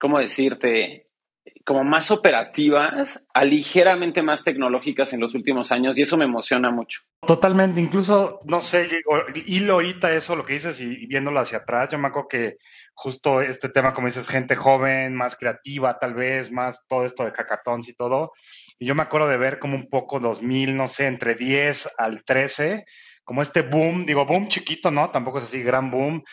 ¿cómo 0.00 0.18
decirte? 0.18 1.10
como 1.64 1.84
más 1.84 2.10
operativas 2.10 3.24
a 3.32 3.44
ligeramente 3.44 4.22
más 4.22 4.44
tecnológicas 4.44 5.12
en 5.12 5.20
los 5.20 5.34
últimos 5.34 5.72
años 5.72 5.98
y 5.98 6.02
eso 6.02 6.16
me 6.16 6.24
emociona 6.24 6.70
mucho. 6.70 7.02
Totalmente, 7.26 7.80
incluso, 7.80 8.40
no 8.44 8.60
sé, 8.60 8.88
hilo 9.46 9.74
ahorita 9.74 10.12
eso, 10.12 10.36
lo 10.36 10.44
que 10.44 10.54
dices 10.54 10.80
y, 10.80 11.06
viéndolo 11.06 11.40
hacia 11.40 11.58
atrás, 11.58 11.90
yo 11.90 11.98
me 11.98 12.08
acuerdo 12.08 12.28
que 12.28 12.56
justo 12.94 13.40
este 13.40 13.68
tema, 13.68 13.92
como 13.92 14.08
dices, 14.08 14.28
gente 14.28 14.56
joven, 14.56 15.14
más 15.14 15.36
creativa 15.36 15.98
tal 15.98 16.14
vez, 16.14 16.50
más 16.50 16.84
todo 16.88 17.04
esto 17.04 17.24
de 17.24 17.30
hackathons 17.30 17.88
y 17.88 17.94
todo, 17.94 18.32
y 18.78 18.86
yo 18.86 18.94
me 18.94 19.02
acuerdo 19.02 19.28
de 19.28 19.36
ver 19.36 19.58
como 19.58 19.76
un 19.76 19.88
poco 19.88 20.18
2000, 20.18 20.76
no 20.76 20.88
sé, 20.88 21.06
entre 21.06 21.34
10 21.34 21.90
al 21.98 22.24
13, 22.24 22.84
como 23.22 23.42
este 23.42 23.62
boom, 23.62 24.06
digo, 24.06 24.26
boom 24.26 24.48
chiquito, 24.48 24.90
¿no? 24.90 25.10
Tampoco 25.10 25.38
es 25.38 25.44
así, 25.44 25.62
gran 25.62 25.90
boom, 25.90 26.24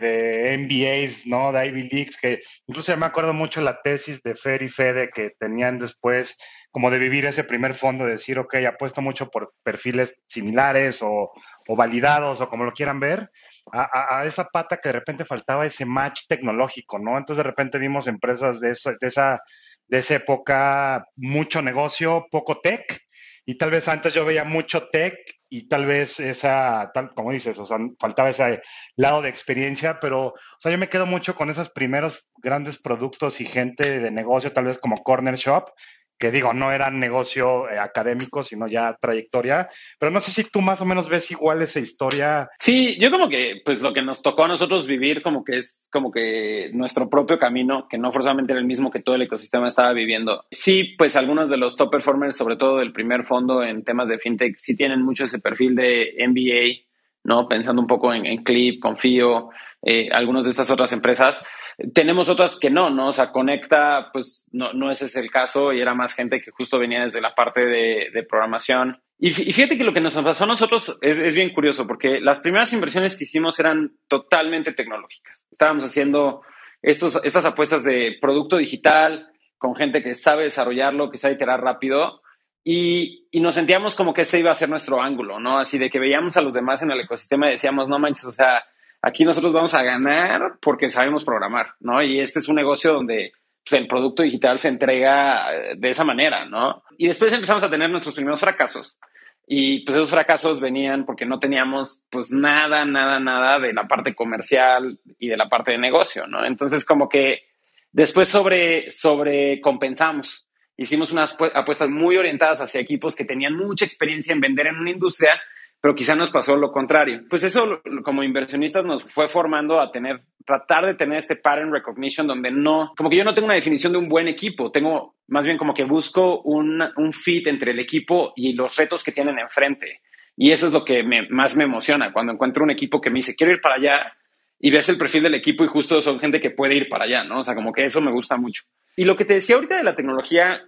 de 0.00 0.56
MBAs, 0.58 1.26
¿no? 1.26 1.52
De 1.52 1.66
Ivy 1.66 1.88
Leagues, 1.88 2.16
que 2.16 2.42
incluso 2.66 2.96
me 2.96 3.06
acuerdo 3.06 3.32
mucho 3.32 3.60
la 3.60 3.80
tesis 3.82 4.22
de 4.22 4.34
Fer 4.34 4.62
y 4.62 4.68
Fede 4.68 5.10
que 5.10 5.30
tenían 5.38 5.78
después, 5.78 6.36
como 6.70 6.90
de 6.90 6.98
vivir 6.98 7.26
ese 7.26 7.44
primer 7.44 7.74
fondo, 7.74 8.04
de 8.04 8.12
decir, 8.12 8.38
ok, 8.38 8.56
apuesto 8.66 9.02
mucho 9.02 9.28
por 9.28 9.54
perfiles 9.62 10.18
similares 10.26 11.00
o, 11.02 11.32
validados 11.68 12.40
o 12.40 12.48
como 12.48 12.64
lo 12.64 12.72
quieran 12.72 13.00
ver, 13.00 13.30
a, 13.72 14.24
esa 14.26 14.44
pata 14.44 14.78
que 14.78 14.88
de 14.88 14.94
repente 14.94 15.24
faltaba 15.24 15.66
ese 15.66 15.84
match 15.84 16.22
tecnológico, 16.28 16.98
¿no? 16.98 17.18
Entonces 17.18 17.38
de 17.38 17.50
repente 17.50 17.78
vimos 17.78 18.06
empresas 18.06 18.60
de 18.60 18.70
esa, 18.70 18.92
de 19.00 19.06
esa, 19.06 19.42
de 19.86 19.98
esa 19.98 20.14
época, 20.14 21.06
mucho 21.16 21.62
negocio, 21.62 22.26
poco 22.30 22.60
tech, 22.60 23.00
y 23.44 23.56
tal 23.56 23.70
vez 23.70 23.86
antes 23.88 24.12
yo 24.12 24.24
veía 24.24 24.44
mucho 24.44 24.88
tech 24.88 25.14
y 25.48 25.68
tal 25.68 25.86
vez 25.86 26.18
esa, 26.20 26.90
tal, 26.92 27.14
como 27.14 27.32
dices, 27.32 27.58
o 27.58 27.66
sea, 27.66 27.78
faltaba 27.98 28.30
ese 28.30 28.62
lado 28.96 29.22
de 29.22 29.28
experiencia, 29.28 30.00
pero, 30.00 30.28
o 30.28 30.34
sea, 30.58 30.72
yo 30.72 30.78
me 30.78 30.88
quedo 30.88 31.06
mucho 31.06 31.34
con 31.34 31.50
esos 31.50 31.70
primeros 31.70 32.26
grandes 32.38 32.78
productos 32.78 33.40
y 33.40 33.44
gente 33.44 34.00
de 34.00 34.10
negocio, 34.10 34.52
tal 34.52 34.64
vez 34.64 34.78
como 34.78 35.02
Corner 35.02 35.36
Shop, 35.36 35.70
que 36.18 36.30
digo, 36.30 36.52
no 36.52 36.72
era 36.72 36.90
negocio 36.90 37.68
eh, 37.68 37.78
académico, 37.78 38.42
sino 38.42 38.66
ya 38.66 38.96
trayectoria, 39.00 39.68
pero 39.98 40.10
no 40.10 40.20
sé 40.20 40.30
si 40.30 40.44
tú 40.50 40.62
más 40.62 40.80
o 40.80 40.84
menos 40.84 41.08
ves 41.08 41.30
igual 41.30 41.62
esa 41.62 41.80
historia. 41.80 42.48
Sí, 42.58 42.96
yo 43.00 43.10
como 43.10 43.28
que, 43.28 43.60
pues 43.64 43.82
lo 43.82 43.92
que 43.92 44.02
nos 44.02 44.22
tocó 44.22 44.44
a 44.44 44.48
nosotros 44.48 44.86
vivir 44.86 45.22
como 45.22 45.44
que 45.44 45.58
es 45.58 45.88
como 45.92 46.10
que 46.10 46.70
nuestro 46.72 47.08
propio 47.10 47.38
camino, 47.38 47.86
que 47.88 47.98
no 47.98 48.12
forzosamente 48.12 48.52
era 48.52 48.60
el 48.60 48.66
mismo 48.66 48.90
que 48.90 49.02
todo 49.02 49.16
el 49.16 49.22
ecosistema 49.22 49.68
estaba 49.68 49.92
viviendo. 49.92 50.44
Sí, 50.50 50.94
pues 50.96 51.16
algunos 51.16 51.50
de 51.50 51.56
los 51.56 51.76
top 51.76 51.90
performers, 51.90 52.36
sobre 52.36 52.56
todo 52.56 52.78
del 52.78 52.92
primer 52.92 53.24
fondo 53.24 53.62
en 53.62 53.84
temas 53.84 54.08
de 54.08 54.18
fintech, 54.18 54.56
sí 54.56 54.76
tienen 54.76 55.02
mucho 55.02 55.24
ese 55.24 55.38
perfil 55.38 55.74
de 55.74 56.14
MBA, 56.26 56.86
¿no? 57.24 57.48
Pensando 57.48 57.82
un 57.82 57.88
poco 57.88 58.12
en, 58.14 58.42
Clip, 58.42 58.80
Confío, 58.80 59.50
eh, 59.82 60.08
algunas 60.12 60.44
de 60.44 60.50
estas 60.50 60.70
otras 60.70 60.92
empresas. 60.92 61.44
Tenemos 61.92 62.30
otras 62.30 62.58
que 62.58 62.70
no, 62.70 62.88
¿no? 62.88 63.08
O 63.08 63.12
sea, 63.12 63.32
Conecta, 63.32 64.10
pues 64.12 64.46
no, 64.50 64.72
no 64.72 64.90
ese 64.90 65.06
es 65.06 65.16
el 65.16 65.30
caso 65.30 65.72
y 65.72 65.80
era 65.80 65.94
más 65.94 66.14
gente 66.14 66.40
que 66.40 66.50
justo 66.50 66.78
venía 66.78 67.04
desde 67.04 67.20
la 67.20 67.34
parte 67.34 67.66
de, 67.66 68.26
programación. 68.28 69.02
Y, 69.18 69.32
fíjate 69.32 69.76
que 69.76 69.84
lo 69.84 69.92
que 69.92 70.00
nos 70.00 70.14
pasó 70.14 70.44
a 70.44 70.46
nosotros 70.46 70.98
es, 71.02 71.18
es, 71.18 71.34
bien 71.34 71.52
curioso 71.52 71.86
porque 71.86 72.20
las 72.20 72.40
primeras 72.40 72.72
inversiones 72.72 73.16
que 73.16 73.24
hicimos 73.24 73.60
eran 73.60 73.92
totalmente 74.08 74.72
tecnológicas. 74.72 75.44
Estábamos 75.50 75.84
haciendo 75.84 76.42
estos, 76.80 77.20
estas 77.24 77.44
apuestas 77.44 77.84
de 77.84 78.16
producto 78.20 78.56
digital 78.56 79.28
con 79.58 79.74
gente 79.74 80.02
que 80.02 80.14
sabe 80.14 80.44
desarrollarlo, 80.44 81.10
que 81.10 81.18
sabe 81.18 81.34
iterar 81.34 81.60
rápido. 81.60 82.22
Y, 82.64 83.28
y, 83.30 83.40
nos 83.40 83.54
sentíamos 83.54 83.94
como 83.94 84.12
que 84.12 84.22
ese 84.22 84.38
iba 84.38 84.50
a 84.50 84.56
ser 84.56 84.68
nuestro 84.68 85.00
ángulo, 85.00 85.38
¿no? 85.38 85.58
Así 85.58 85.78
de 85.78 85.88
que 85.88 86.00
veíamos 86.00 86.36
a 86.36 86.42
los 86.42 86.52
demás 86.52 86.82
en 86.82 86.90
el 86.90 87.00
ecosistema 87.00 87.48
y 87.48 87.52
decíamos, 87.52 87.88
no 87.88 87.98
manches, 87.98 88.24
o 88.24 88.32
sea, 88.32 88.64
Aquí 89.02 89.24
nosotros 89.24 89.52
vamos 89.52 89.74
a 89.74 89.82
ganar 89.82 90.58
porque 90.60 90.90
sabemos 90.90 91.24
programar, 91.24 91.74
¿no? 91.80 92.02
Y 92.02 92.20
este 92.20 92.38
es 92.38 92.48
un 92.48 92.56
negocio 92.56 92.92
donde 92.92 93.32
pues, 93.64 93.80
el 93.80 93.86
producto 93.86 94.22
digital 94.22 94.60
se 94.60 94.68
entrega 94.68 95.54
eh, 95.54 95.74
de 95.76 95.90
esa 95.90 96.04
manera, 96.04 96.44
¿no? 96.44 96.82
Y 96.98 97.08
después 97.08 97.32
empezamos 97.32 97.62
a 97.62 97.70
tener 97.70 97.90
nuestros 97.90 98.14
primeros 98.14 98.40
fracasos. 98.40 98.98
Y 99.46 99.84
pues 99.84 99.96
esos 99.96 100.10
fracasos 100.10 100.60
venían 100.60 101.06
porque 101.06 101.24
no 101.24 101.38
teníamos 101.38 102.02
pues 102.10 102.32
nada, 102.32 102.84
nada, 102.84 103.20
nada 103.20 103.60
de 103.60 103.72
la 103.72 103.86
parte 103.86 104.14
comercial 104.14 104.98
y 105.20 105.28
de 105.28 105.36
la 105.36 105.48
parte 105.48 105.70
de 105.70 105.78
negocio, 105.78 106.26
¿no? 106.26 106.44
Entonces 106.44 106.84
como 106.84 107.08
que 107.08 107.44
después 107.92 108.28
sobre, 108.28 108.90
sobre 108.90 109.60
compensamos. 109.60 110.48
Hicimos 110.76 111.12
unas 111.12 111.36
apuestas 111.54 111.90
muy 111.90 112.16
orientadas 112.16 112.60
hacia 112.60 112.80
equipos 112.80 113.14
que 113.14 113.24
tenían 113.24 113.54
mucha 113.54 113.84
experiencia 113.84 114.32
en 114.32 114.40
vender 114.40 114.66
en 114.66 114.76
una 114.76 114.90
industria, 114.90 115.40
pero 115.86 115.94
quizá 115.94 116.16
nos 116.16 116.32
pasó 116.32 116.56
lo 116.56 116.72
contrario. 116.72 117.22
Pues 117.30 117.44
eso 117.44 117.80
como 118.02 118.24
inversionistas 118.24 118.84
nos 118.84 119.04
fue 119.04 119.28
formando 119.28 119.80
a 119.80 119.92
tener, 119.92 120.20
tratar 120.44 120.84
de 120.84 120.94
tener 120.94 121.18
este 121.18 121.36
pattern 121.36 121.72
recognition 121.72 122.26
donde 122.26 122.50
no, 122.50 122.92
como 122.96 123.08
que 123.08 123.16
yo 123.16 123.22
no 123.22 123.32
tengo 123.32 123.46
una 123.46 123.54
definición 123.54 123.92
de 123.92 123.98
un 123.98 124.08
buen 124.08 124.26
equipo, 124.26 124.72
tengo 124.72 125.14
más 125.28 125.44
bien 125.44 125.56
como 125.56 125.74
que 125.74 125.84
busco 125.84 126.40
un, 126.40 126.82
un 126.96 127.12
fit 127.12 127.46
entre 127.46 127.70
el 127.70 127.78
equipo 127.78 128.32
y 128.34 128.54
los 128.54 128.74
retos 128.74 129.04
que 129.04 129.12
tienen 129.12 129.38
enfrente. 129.38 130.00
Y 130.36 130.50
eso 130.50 130.66
es 130.66 130.72
lo 130.72 130.84
que 130.84 131.04
más 131.30 131.56
me 131.56 131.62
emociona, 131.62 132.12
cuando 132.12 132.32
encuentro 132.32 132.64
un 132.64 132.72
equipo 132.72 133.00
que 133.00 133.10
me 133.10 133.18
dice, 133.18 133.36
quiero 133.36 133.52
ir 133.52 133.60
para 133.60 133.76
allá, 133.76 134.12
y 134.58 134.72
ves 134.72 134.88
el 134.88 134.98
perfil 134.98 135.22
del 135.22 135.34
equipo 135.34 135.64
y 135.64 135.68
justo 135.68 136.02
son 136.02 136.18
gente 136.18 136.40
que 136.40 136.50
puede 136.50 136.74
ir 136.74 136.88
para 136.88 137.04
allá, 137.04 137.22
¿no? 137.22 137.38
O 137.38 137.44
sea, 137.44 137.54
como 137.54 137.72
que 137.72 137.84
eso 137.84 138.00
me 138.00 138.10
gusta 138.10 138.36
mucho. 138.36 138.64
Y 138.96 139.04
lo 139.04 139.14
que 139.14 139.24
te 139.24 139.34
decía 139.34 139.54
ahorita 139.54 139.76
de 139.76 139.84
la 139.84 139.94
tecnología 139.94 140.64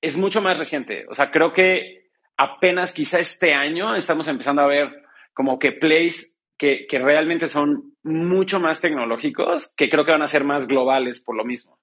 es 0.00 0.16
mucho 0.16 0.40
más 0.40 0.56
reciente. 0.56 1.04
O 1.08 1.16
sea, 1.16 1.32
creo 1.32 1.52
que 1.52 2.05
apenas 2.36 2.92
quizá 2.92 3.18
este 3.18 3.54
año 3.54 3.94
estamos 3.94 4.28
empezando 4.28 4.62
a 4.62 4.66
ver 4.66 5.04
como 5.32 5.58
que 5.58 5.72
plays 5.72 6.34
que, 6.58 6.86
que, 6.86 6.98
realmente 6.98 7.48
son 7.48 7.92
mucho 8.02 8.60
más 8.60 8.80
tecnológicos, 8.80 9.74
que 9.76 9.90
creo 9.90 10.06
que 10.06 10.12
van 10.12 10.22
a 10.22 10.28
ser 10.28 10.44
más 10.44 10.66
globales 10.66 11.20
por 11.20 11.36
lo 11.36 11.44
mismo. 11.44 11.78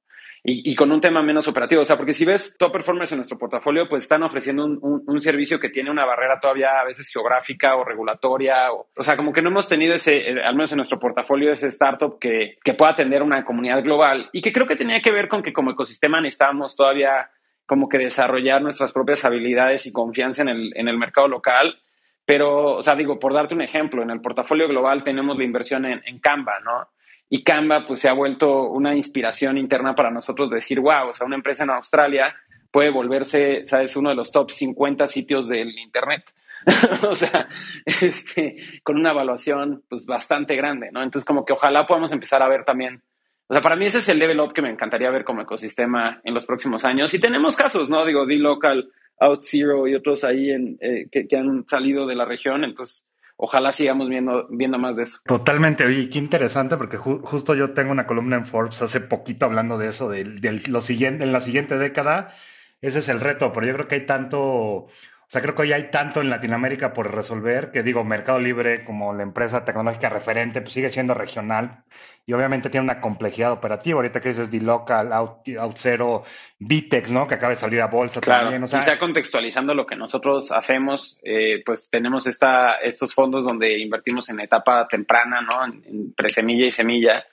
Y, 0.46 0.70
y, 0.70 0.76
con 0.76 0.92
un 0.92 1.00
tema 1.00 1.22
menos 1.22 1.48
operativo. 1.48 1.84
O 1.84 1.86
sea, 1.86 1.96
porque 1.96 2.12
si 2.12 2.26
ves 2.26 2.58
top 2.58 2.74
performers 2.74 3.12
en 3.14 3.20
nuestro 3.20 3.38
portafolio, 3.38 3.88
pues 3.88 4.04
están 4.04 4.24
ofreciendo 4.24 4.66
un, 4.66 5.04
un, 5.08 5.22
servicio 5.22 5.58
que 5.58 5.70
tiene 5.70 5.90
una 5.90 6.04
barrera 6.04 6.38
todavía 6.38 6.82
a 6.82 6.84
veces 6.84 7.08
geográfica 7.08 7.78
o 7.78 7.86
regulatoria. 7.86 8.74
O, 8.74 8.90
o 8.94 9.04
sea, 9.04 9.16
como 9.16 9.32
que 9.32 9.42
no 9.42 9.50
hemos 9.50 9.70
tenido 9.70 9.94
ese, 9.94 10.18
eh, 10.18 10.44
al 10.44 10.56
menos 10.56 10.74
en 10.74 10.78
nuestro 10.78 11.00
portafolio, 11.00 11.50
ese 11.50 11.70
startup 11.70 12.20
que, 12.20 12.58
que 12.62 12.74
pueda 12.74 12.92
atender 12.92 13.22
una 13.22 13.46
comunidad 13.46 13.82
global 13.84 14.30
y 14.34 14.42
que 14.42 14.52
creo 14.52 14.68
que 14.68 14.76
tenía 14.76 15.02
que 15.02 15.14
ver 15.14 15.30
con 15.30 15.44
que 15.44 15.54
como 15.54 15.72
ecosistema 15.72 16.20
necesitábamos 16.20 16.76
todavía 16.76 17.30
como 17.74 17.90
que 17.90 17.98
desarrollar 17.98 18.62
nuestras 18.62 18.94
propias 18.94 19.26
habilidades 19.26 19.88
y 19.88 19.92
confianza 19.92 20.44
en 20.44 20.50
el, 20.50 20.74
en 20.76 20.88
el 20.88 20.96
mercado 20.96 21.28
local. 21.28 21.82
Pero, 22.24 22.76
o 22.76 22.82
sea, 22.84 22.96
digo, 22.96 23.18
por 23.18 23.34
darte 23.34 23.56
un 23.56 23.64
ejemplo, 23.64 24.04
en 24.04 24.12
el 24.12 24.22
portafolio 24.22 24.68
global 24.68 25.04
tenemos 25.04 25.36
la 25.40 25.44
inversión 25.44 25.84
en, 25.86 26.00
en 26.06 26.20
Canva, 26.20 26.60
¿no? 26.64 26.90
Y 27.30 27.44
Canva, 27.44 27.88
pues, 27.88 28.00
se 28.00 28.10
ha 28.10 28.14
vuelto 28.14 28.70
una 28.70 28.96
inspiración 28.96 29.58
interna 29.58 29.96
para 29.96 30.12
nosotros 30.12 30.52
decir, 30.52 30.82
wow, 30.82 31.10
o 31.10 31.14
sea, 31.14 31.26
una 31.26 31.36
empresa 31.36 31.64
en 31.64 31.72
Australia 31.72 32.36
puede 32.70 32.92
volverse, 32.92 33.66
¿sabes?, 33.66 33.98
uno 33.98 34.10
de 34.10 34.16
los 34.18 34.32
top 34.32 34.52
50 34.52 35.08
sitios 35.08 35.50
del 35.50 35.76
Internet. 35.80 36.32
o 37.10 37.16
sea, 37.16 37.48
este, 37.88 38.56
con 38.84 39.00
una 39.00 39.14
evaluación, 39.14 39.82
pues, 39.90 40.06
bastante 40.06 40.56
grande, 40.56 40.92
¿no? 40.92 41.02
Entonces, 41.02 41.26
como 41.26 41.44
que 41.44 41.54
ojalá 41.54 41.88
podamos 41.88 42.14
empezar 42.14 42.44
a 42.44 42.48
ver 42.48 42.66
también 42.66 43.02
o 43.48 43.54
sea, 43.54 43.62
para 43.62 43.76
mí 43.76 43.86
ese 43.86 44.00
es 44.00 44.10
el 44.10 44.20
level 44.20 44.40
up 44.40 44.54
que 44.54 44.62
me 44.62 44.70
encantaría 44.70 45.10
ver 45.12 45.26
como 45.26 45.42
ecosistema 45.42 46.22
en 46.24 46.34
los 46.34 46.46
próximos 46.46 46.86
años. 46.86 47.14
Y 47.14 47.20
tenemos 47.20 47.56
casos, 47.56 47.90
¿no? 47.90 48.06
Digo, 48.06 48.26
D-Local, 48.26 48.90
OutZero 49.18 49.88
y 49.88 49.96
otros 49.96 50.24
ahí 50.24 50.52
en, 50.52 50.78
eh, 50.80 51.08
que, 51.12 51.28
han 51.36 51.66
salido 51.68 52.08
de 52.08 52.16
la 52.16 52.26
región. 52.26 52.64
Entonces, 52.64 53.08
ojalá 53.36 53.72
sigamos 53.72 54.08
viendo, 54.08 54.48
viendo 54.50 54.80
más 54.80 54.96
de 54.96 55.04
eso. 55.04 55.20
Totalmente, 55.26 55.86
oye, 55.86 56.10
qué 56.10 56.20
interesante, 56.20 56.78
porque 56.78 56.98
justo 56.98 57.54
yo 57.54 57.74
tengo 57.74 57.92
una 57.92 58.08
columna 58.08 58.38
en 58.38 58.46
Forbes 58.46 58.82
hace 58.82 59.02
poquito 59.02 59.46
hablando 59.46 59.78
de 59.78 59.90
eso, 59.90 60.10
de, 60.10 60.24
de, 60.24 60.62
lo 60.68 60.82
siguiente, 60.82 61.24
en 61.24 61.34
la 61.34 61.42
siguiente 61.42 61.78
década. 61.78 62.34
Ese 62.82 63.00
es 63.00 63.10
el 63.10 63.20
reto, 63.20 63.52
pero 63.54 63.66
yo 63.66 63.74
creo 63.74 63.88
que 63.88 63.96
hay 63.96 64.06
tanto 64.06 64.88
o 65.26 65.30
sea, 65.34 65.42
creo 65.42 65.56
que 65.56 65.64
hoy 65.64 65.74
hay 65.74 65.90
tanto 65.90 66.22
en 66.22 66.30
Latinoamérica 66.30 66.94
por 66.94 67.12
resolver 67.12 67.72
que 67.72 67.82
digo, 67.82 68.04
Mercado 68.04 68.40
Libre 68.40 68.84
como 68.84 69.14
la 69.14 69.24
empresa 69.24 69.66
tecnológica 69.66 70.10
referente, 70.10 70.62
pues 70.62 70.74
sigue 70.74 70.92
siendo 70.92 71.16
regional 71.16 71.86
y 72.26 72.34
obviamente 72.34 72.70
tiene 72.70 72.86
una 72.86 73.02
complejidad 73.02 73.52
operativa. 73.52 73.98
Ahorita 73.98 74.22
que 74.22 74.30
dices 74.30 74.50
D-Local, 74.50 75.12
OutZero, 75.12 76.24
Vitex, 76.60 77.12
¿no? 77.12 77.28
Que 77.28 77.36
acaba 77.36 77.52
de 77.52 77.58
salir 77.58 77.82
a 77.82 77.88
bolsa 77.88 78.22
también. 78.22 78.64
O 78.64 78.68
sea, 78.68 78.98
contextualizando 78.98 79.74
lo 79.74 79.86
que 79.86 79.96
nosotros 79.96 80.52
hacemos, 80.52 81.20
eh, 81.24 81.62
pues 81.66 81.90
tenemos 81.90 82.26
esta, 82.28 82.76
estos 82.76 83.14
fondos 83.14 83.44
donde 83.44 83.78
invertimos 83.80 84.30
en 84.30 84.40
etapa 84.40 84.88
temprana, 84.88 85.42
¿no? 85.42 85.66
En, 85.66 85.84
en 85.86 86.14
presemilla 86.14 86.66
y 86.66 86.72
semilla. 86.72 87.26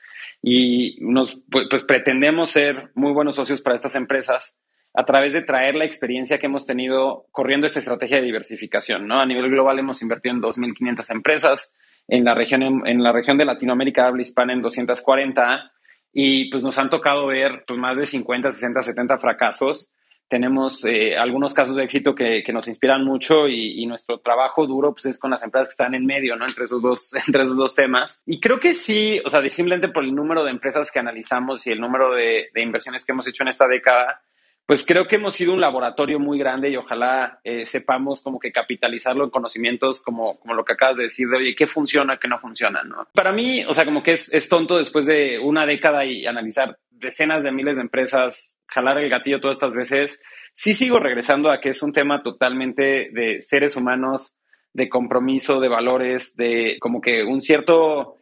Y 0.42 0.96
nos, 1.00 1.38
pues, 1.50 1.66
pues 1.70 1.84
pretendemos 1.84 2.50
ser 2.50 2.90
muy 2.94 3.12
buenos 3.12 3.36
socios 3.36 3.62
para 3.62 3.76
estas 3.76 3.94
empresas 3.94 4.56
a 4.94 5.04
través 5.04 5.32
de 5.32 5.42
traer 5.42 5.76
la 5.76 5.84
experiencia 5.84 6.38
que 6.38 6.46
hemos 6.46 6.66
tenido 6.66 7.26
corriendo 7.30 7.66
esta 7.66 7.78
estrategia 7.78 8.16
de 8.16 8.24
diversificación. 8.24 9.06
¿no? 9.06 9.20
A 9.20 9.26
nivel 9.26 9.50
global 9.50 9.78
hemos 9.78 10.02
invertido 10.02 10.34
en 10.34 10.42
2.500 10.42 11.10
empresas, 11.10 11.72
en 12.08 12.24
la, 12.24 12.34
región, 12.34 12.62
en, 12.86 13.02
la 13.02 13.12
región 13.12 13.38
de 13.38 13.44
Latinoamérica 13.44 14.06
habla 14.06 14.22
hispana 14.22 14.52
en 14.52 14.62
240 14.62 15.72
y 16.12 16.50
pues 16.50 16.64
nos 16.64 16.76
han 16.78 16.90
tocado 16.90 17.28
ver 17.28 17.64
pues, 17.66 17.78
más 17.78 17.98
de 17.98 18.06
50, 18.06 18.50
60, 18.50 18.82
70 18.82 19.18
fracasos. 19.18 19.90
Tenemos 20.28 20.84
eh, 20.84 21.16
algunos 21.16 21.54
casos 21.54 21.76
de 21.76 21.82
éxito 21.82 22.14
que, 22.14 22.42
que 22.44 22.52
nos 22.52 22.68
inspiran 22.68 23.04
mucho 23.04 23.48
y, 23.48 23.84
nuestro 23.86 24.20
trabajo 24.20 24.66
duro 24.66 24.92
pues, 24.92 25.06
es 25.06 25.18
con 25.18 25.32
las 25.32 25.42
empresas 25.42 25.68
que 25.68 25.72
están 25.72 25.94
en 25.94 26.06
medio, 26.06 26.36
¿no? 26.36 26.46
Entre 26.46 26.64
esos, 26.64 26.80
dos, 26.80 27.12
entre 27.26 27.42
esos 27.42 27.56
dos 27.56 27.74
temas. 27.74 28.20
Y 28.26 28.40
creo 28.40 28.60
que 28.60 28.74
sí, 28.74 29.20
o 29.24 29.30
sea, 29.30 29.48
simplemente 29.50 29.88
por 29.88 30.04
el 30.04 30.14
número 30.14 30.44
de 30.44 30.52
empresas 30.52 30.92
que 30.92 31.00
analizamos 31.00 31.66
y 31.66 31.72
el 31.72 31.80
número 31.80 32.14
de 32.14 32.48
inversiones 32.56 33.04
que 33.04 33.12
hemos 33.12 33.26
hecho 33.26 33.42
en 33.42 33.48
esta 33.48 33.66
década, 33.66 34.22
pues 34.66 34.86
creo 34.86 35.06
que 35.06 35.16
hemos 35.16 35.34
sido 35.34 35.52
un 35.52 35.60
laboratorio 35.60 36.20
muy 36.20 36.38
grande 36.38 36.70
y 36.70 36.76
ojalá 36.76 37.40
eh, 37.42 37.66
sepamos 37.66 38.22
como 38.22 38.38
que 38.38 38.52
capitalizarlo 38.52 39.24
en 39.24 39.30
conocimientos 39.30 40.00
como, 40.00 40.38
como 40.38 40.54
lo 40.54 40.64
que 40.64 40.74
acabas 40.74 40.96
de 40.96 41.04
decir 41.04 41.28
de, 41.28 41.38
oye, 41.38 41.54
¿qué 41.56 41.66
funciona, 41.66 42.18
qué 42.18 42.28
no 42.28 42.38
funciona? 42.38 42.84
¿no? 42.84 43.08
Para 43.12 43.32
mí, 43.32 43.64
o 43.64 43.74
sea, 43.74 43.84
como 43.84 44.02
que 44.02 44.12
es, 44.12 44.32
es 44.32 44.48
tonto 44.48 44.78
después 44.78 45.06
de 45.06 45.40
una 45.40 45.66
década 45.66 46.04
y 46.04 46.24
analizar 46.26 46.78
decenas 46.90 47.42
de 47.42 47.50
miles 47.50 47.76
de 47.76 47.82
empresas, 47.82 48.58
jalar 48.68 48.98
el 48.98 49.10
gatillo 49.10 49.40
todas 49.40 49.56
estas 49.56 49.74
veces, 49.74 50.20
sí 50.54 50.74
sigo 50.74 50.98
regresando 50.98 51.50
a 51.50 51.60
que 51.60 51.70
es 51.70 51.82
un 51.82 51.92
tema 51.92 52.22
totalmente 52.22 53.10
de 53.12 53.42
seres 53.42 53.76
humanos, 53.76 54.34
de 54.72 54.88
compromiso, 54.88 55.60
de 55.60 55.68
valores, 55.68 56.36
de 56.36 56.76
como 56.80 57.00
que 57.00 57.24
un 57.24 57.42
cierto, 57.42 58.18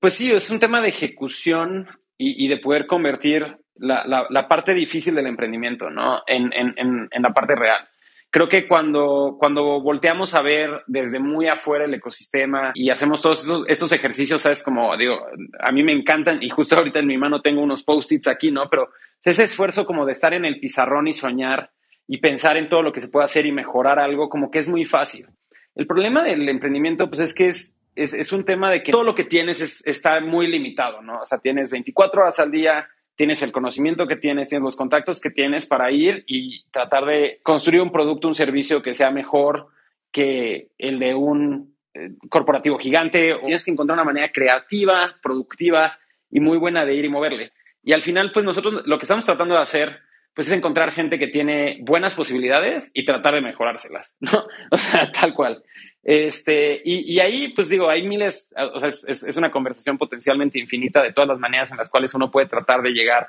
pues 0.00 0.14
sí, 0.14 0.32
es 0.32 0.50
un 0.50 0.58
tema 0.58 0.80
de 0.80 0.88
ejecución 0.88 1.88
y, 2.16 2.44
y 2.44 2.48
de 2.48 2.58
poder 2.58 2.86
convertir 2.86 3.58
la, 3.78 4.26
la, 4.28 4.48
parte 4.48 4.74
difícil 4.74 5.14
del 5.14 5.26
emprendimiento, 5.26 5.90
¿no? 5.90 6.22
En, 6.26 6.52
en, 6.52 6.74
en, 7.10 7.22
la 7.22 7.32
parte 7.32 7.54
real. 7.54 7.88
Creo 8.30 8.48
que 8.48 8.68
cuando, 8.68 9.36
cuando 9.38 9.80
volteamos 9.80 10.34
a 10.34 10.42
ver 10.42 10.82
desde 10.86 11.18
muy 11.18 11.48
afuera 11.48 11.86
el 11.86 11.94
ecosistema 11.94 12.72
y 12.74 12.90
hacemos 12.90 13.22
todos 13.22 13.44
esos, 13.44 13.64
esos 13.68 13.92
ejercicios, 13.92 14.42
¿sabes? 14.42 14.62
Como 14.62 14.96
digo, 14.96 15.26
a 15.60 15.72
mí 15.72 15.82
me 15.82 15.92
encantan 15.92 16.42
y 16.42 16.50
justo 16.50 16.76
ahorita 16.76 16.98
en 16.98 17.06
mi 17.06 17.16
mano 17.16 17.40
tengo 17.40 17.62
unos 17.62 17.82
post-its 17.82 18.28
aquí, 18.28 18.50
¿no? 18.50 18.68
Pero 18.68 18.90
ese 19.24 19.44
esfuerzo 19.44 19.86
como 19.86 20.06
de 20.06 20.12
estar 20.12 20.34
en 20.34 20.44
el 20.44 20.60
pizarrón 20.60 21.08
y 21.08 21.12
soñar 21.12 21.70
y 22.06 22.18
pensar 22.18 22.56
en 22.56 22.68
todo 22.68 22.82
lo 22.82 22.92
que 22.92 23.00
se 23.00 23.08
puede 23.08 23.24
hacer 23.24 23.46
y 23.46 23.52
mejorar 23.52 23.98
algo, 23.98 24.28
como 24.28 24.50
que 24.50 24.58
es 24.58 24.68
muy 24.68 24.84
fácil. 24.84 25.26
El 25.74 25.86
problema 25.86 26.24
del 26.24 26.48
emprendimiento, 26.48 27.08
pues 27.08 27.20
es 27.20 27.34
que 27.34 27.48
es, 27.48 27.78
es, 27.94 28.32
un 28.32 28.44
tema 28.44 28.70
de 28.70 28.82
que 28.82 28.92
todo 28.92 29.04
lo 29.04 29.14
que 29.14 29.24
tienes 29.24 29.86
está 29.86 30.20
muy 30.20 30.46
limitado, 30.46 31.02
¿no? 31.02 31.20
O 31.20 31.24
sea, 31.24 31.38
tienes 31.38 31.70
24 31.70 32.22
horas 32.22 32.38
al 32.38 32.50
día, 32.50 32.88
tienes 33.18 33.42
el 33.42 33.50
conocimiento 33.50 34.06
que 34.06 34.14
tienes, 34.14 34.48
tienes 34.48 34.64
los 34.64 34.76
contactos 34.76 35.20
que 35.20 35.30
tienes 35.30 35.66
para 35.66 35.90
ir 35.90 36.22
y 36.28 36.62
tratar 36.70 37.04
de 37.04 37.40
construir 37.42 37.82
un 37.82 37.90
producto, 37.90 38.28
un 38.28 38.34
servicio 38.36 38.80
que 38.80 38.94
sea 38.94 39.10
mejor 39.10 39.66
que 40.12 40.68
el 40.78 41.00
de 41.00 41.14
un 41.14 41.74
eh, 41.94 42.10
corporativo 42.30 42.78
gigante. 42.78 43.34
Tienes 43.40 43.64
que 43.64 43.72
encontrar 43.72 43.96
una 43.96 44.04
manera 44.04 44.30
creativa, 44.32 45.16
productiva 45.20 45.98
y 46.30 46.38
muy 46.38 46.58
buena 46.58 46.84
de 46.84 46.94
ir 46.94 47.06
y 47.06 47.08
moverle. 47.08 47.50
Y 47.82 47.92
al 47.92 48.02
final, 48.02 48.30
pues 48.32 48.44
nosotros 48.44 48.86
lo 48.86 48.98
que 48.98 49.04
estamos 49.04 49.24
tratando 49.24 49.56
de 49.56 49.62
hacer, 49.62 49.98
pues 50.32 50.46
es 50.46 50.52
encontrar 50.52 50.92
gente 50.92 51.18
que 51.18 51.26
tiene 51.26 51.78
buenas 51.80 52.14
posibilidades 52.14 52.92
y 52.94 53.04
tratar 53.04 53.34
de 53.34 53.42
mejorárselas, 53.42 54.14
¿no? 54.20 54.46
O 54.70 54.76
sea, 54.76 55.10
tal 55.10 55.34
cual. 55.34 55.64
Este, 56.10 56.80
y, 56.86 57.20
ahí, 57.20 57.48
pues 57.48 57.68
digo, 57.68 57.86
hay 57.90 58.08
miles, 58.08 58.54
o 58.56 58.80
sea, 58.80 58.88
es, 58.88 59.36
una 59.36 59.50
conversación 59.50 59.98
potencialmente 59.98 60.58
infinita 60.58 61.02
de 61.02 61.12
todas 61.12 61.28
las 61.28 61.38
maneras 61.38 61.70
en 61.70 61.76
las 61.76 61.90
cuales 61.90 62.14
uno 62.14 62.30
puede 62.30 62.46
tratar 62.48 62.80
de 62.80 62.92
llegar 62.92 63.28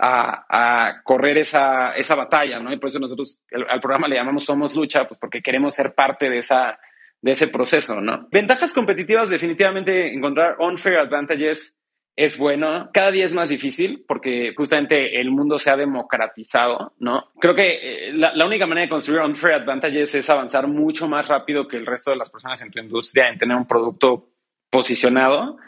a, 0.00 1.02
correr 1.04 1.38
esa, 1.38 1.94
esa, 1.94 2.16
batalla, 2.16 2.58
¿no? 2.58 2.72
Y 2.72 2.78
por 2.78 2.88
eso 2.88 2.98
nosotros 2.98 3.40
al 3.68 3.78
programa 3.78 4.08
le 4.08 4.16
llamamos 4.16 4.44
Somos 4.44 4.74
Lucha, 4.74 5.06
pues 5.06 5.20
porque 5.20 5.40
queremos 5.40 5.76
ser 5.76 5.94
parte 5.94 6.28
de, 6.28 6.38
esa, 6.38 6.80
de 7.20 7.30
ese 7.30 7.46
proceso, 7.46 8.00
¿no? 8.00 8.26
Ventajas 8.32 8.74
competitivas, 8.74 9.30
definitivamente 9.30 10.12
encontrar 10.12 10.56
unfair 10.58 10.98
advantages 10.98 11.78
es 12.16 12.38
bueno. 12.38 12.88
Cada 12.94 13.10
día 13.10 13.26
es 13.26 13.34
más 13.34 13.50
difícil 13.50 14.04
porque 14.08 14.54
justamente 14.56 15.20
el 15.20 15.30
mundo 15.30 15.58
se 15.58 15.70
ha 15.70 15.76
democratizado, 15.76 16.94
¿no? 16.98 17.30
Creo 17.38 17.54
que 17.54 18.08
eh, 18.08 18.12
la, 18.14 18.46
única 18.46 18.66
manera 18.66 18.86
de 18.86 18.90
construir 18.90 19.20
unfair 19.20 19.54
advantages 19.54 20.14
es 20.14 20.30
avanzar 20.30 20.66
mucho 20.66 21.08
más 21.08 21.28
rápido 21.28 21.68
que 21.68 21.76
el 21.76 21.84
resto 21.84 22.10
de 22.10 22.16
las 22.16 22.30
personas 22.30 22.60
en 22.62 22.70
tu 22.70 22.80
industria 22.80 23.28
en 23.28 23.38
tener 23.38 23.54
un 23.54 23.66
producto 23.66 24.30
posicionado. 24.70 25.58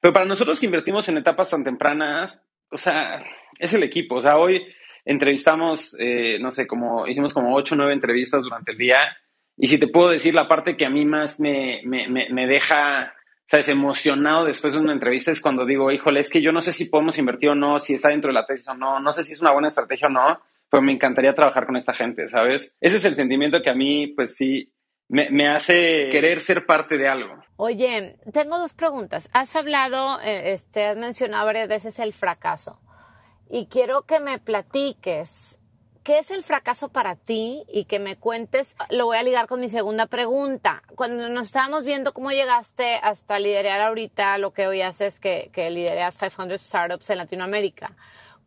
Pero 0.00 0.14
para 0.14 0.24
nosotros 0.24 0.58
que 0.58 0.66
invertimos 0.66 1.06
en 1.10 1.18
etapas 1.18 1.50
tan 1.50 1.62
tempranas, 1.62 2.42
o 2.70 2.78
sea, 2.78 3.22
es 3.58 3.74
el 3.74 3.82
equipo. 3.82 4.16
O 4.16 4.20
sea, 4.22 4.38
hoy 4.38 4.66
entrevistamos, 5.04 5.94
eh, 6.00 6.38
no 6.40 6.50
sé, 6.50 6.66
como 6.66 7.06
hicimos 7.06 7.34
como 7.34 7.54
ocho 7.54 7.74
o 7.74 7.78
nueve 7.78 7.92
entrevistas 7.92 8.44
durante 8.44 8.72
el 8.72 8.78
día. 8.78 8.98
Y 9.58 9.68
si 9.68 9.78
te 9.78 9.88
puedo 9.88 10.08
decir, 10.08 10.34
la 10.34 10.48
parte 10.48 10.76
que 10.76 10.86
a 10.86 10.90
mí 10.90 11.04
más 11.04 11.38
me, 11.38 11.82
me, 11.84 12.08
me 12.08 12.46
deja 12.46 13.12
¿sabes? 13.50 13.68
Emocionado 13.68 14.44
después 14.44 14.74
de 14.74 14.80
una 14.80 14.92
entrevista 14.92 15.30
es 15.30 15.40
cuando 15.40 15.64
digo, 15.64 15.90
híjole, 15.90 16.20
es 16.20 16.30
que 16.30 16.42
yo 16.42 16.52
no 16.52 16.60
sé 16.60 16.72
si 16.72 16.86
podemos 16.86 17.18
invertir 17.18 17.50
o 17.50 17.54
no, 17.54 17.80
si 17.80 17.94
está 17.94 18.10
dentro 18.10 18.28
de 18.28 18.34
la 18.34 18.46
tesis 18.46 18.68
o 18.68 18.74
no, 18.74 19.00
no 19.00 19.12
sé 19.12 19.24
si 19.24 19.32
es 19.32 19.40
una 19.40 19.52
buena 19.52 19.68
estrategia 19.68 20.08
o 20.08 20.10
no, 20.10 20.40
pero 20.70 20.82
me 20.82 20.92
encantaría 20.92 21.34
trabajar 21.34 21.66
con 21.66 21.76
esta 21.76 21.94
gente, 21.94 22.28
¿sabes? 22.28 22.76
Ese 22.80 22.98
es 22.98 23.04
el 23.04 23.14
sentimiento 23.14 23.62
que 23.62 23.70
a 23.70 23.74
mí, 23.74 24.08
pues 24.08 24.36
sí, 24.36 24.72
me, 25.08 25.48
hace 25.48 26.08
querer 26.10 26.40
ser 26.40 26.66
parte 26.66 26.98
de 26.98 27.08
algo. 27.08 27.42
Oye, 27.56 28.18
tengo 28.32 28.58
dos 28.58 28.74
preguntas. 28.74 29.28
Has 29.32 29.56
hablado, 29.56 30.20
eh, 30.20 30.52
este, 30.52 30.84
has 30.84 30.96
mencionado 30.98 31.46
varias 31.46 31.68
veces 31.68 31.98
el 31.98 32.12
fracaso 32.12 32.78
y 33.48 33.66
quiero 33.66 34.02
que 34.02 34.20
me 34.20 34.38
platiques 34.38 35.57
¿qué 36.02 36.18
es 36.18 36.30
el 36.30 36.42
fracaso 36.42 36.88
para 36.88 37.16
ti? 37.16 37.64
Y 37.68 37.84
que 37.84 37.98
me 37.98 38.16
cuentes, 38.16 38.74
lo 38.90 39.06
voy 39.06 39.16
a 39.16 39.22
ligar 39.22 39.46
con 39.46 39.60
mi 39.60 39.68
segunda 39.68 40.06
pregunta. 40.06 40.82
Cuando 40.94 41.28
nos 41.28 41.48
estábamos 41.48 41.84
viendo 41.84 42.12
cómo 42.12 42.30
llegaste 42.30 42.96
hasta 42.96 43.38
liderar 43.38 43.80
ahorita, 43.80 44.38
lo 44.38 44.52
que 44.52 44.66
hoy 44.66 44.82
haces 44.82 45.20
que, 45.20 45.50
que 45.52 45.70
lideras 45.70 46.16
500 46.16 46.60
startups 46.60 47.10
en 47.10 47.18
Latinoamérica. 47.18 47.96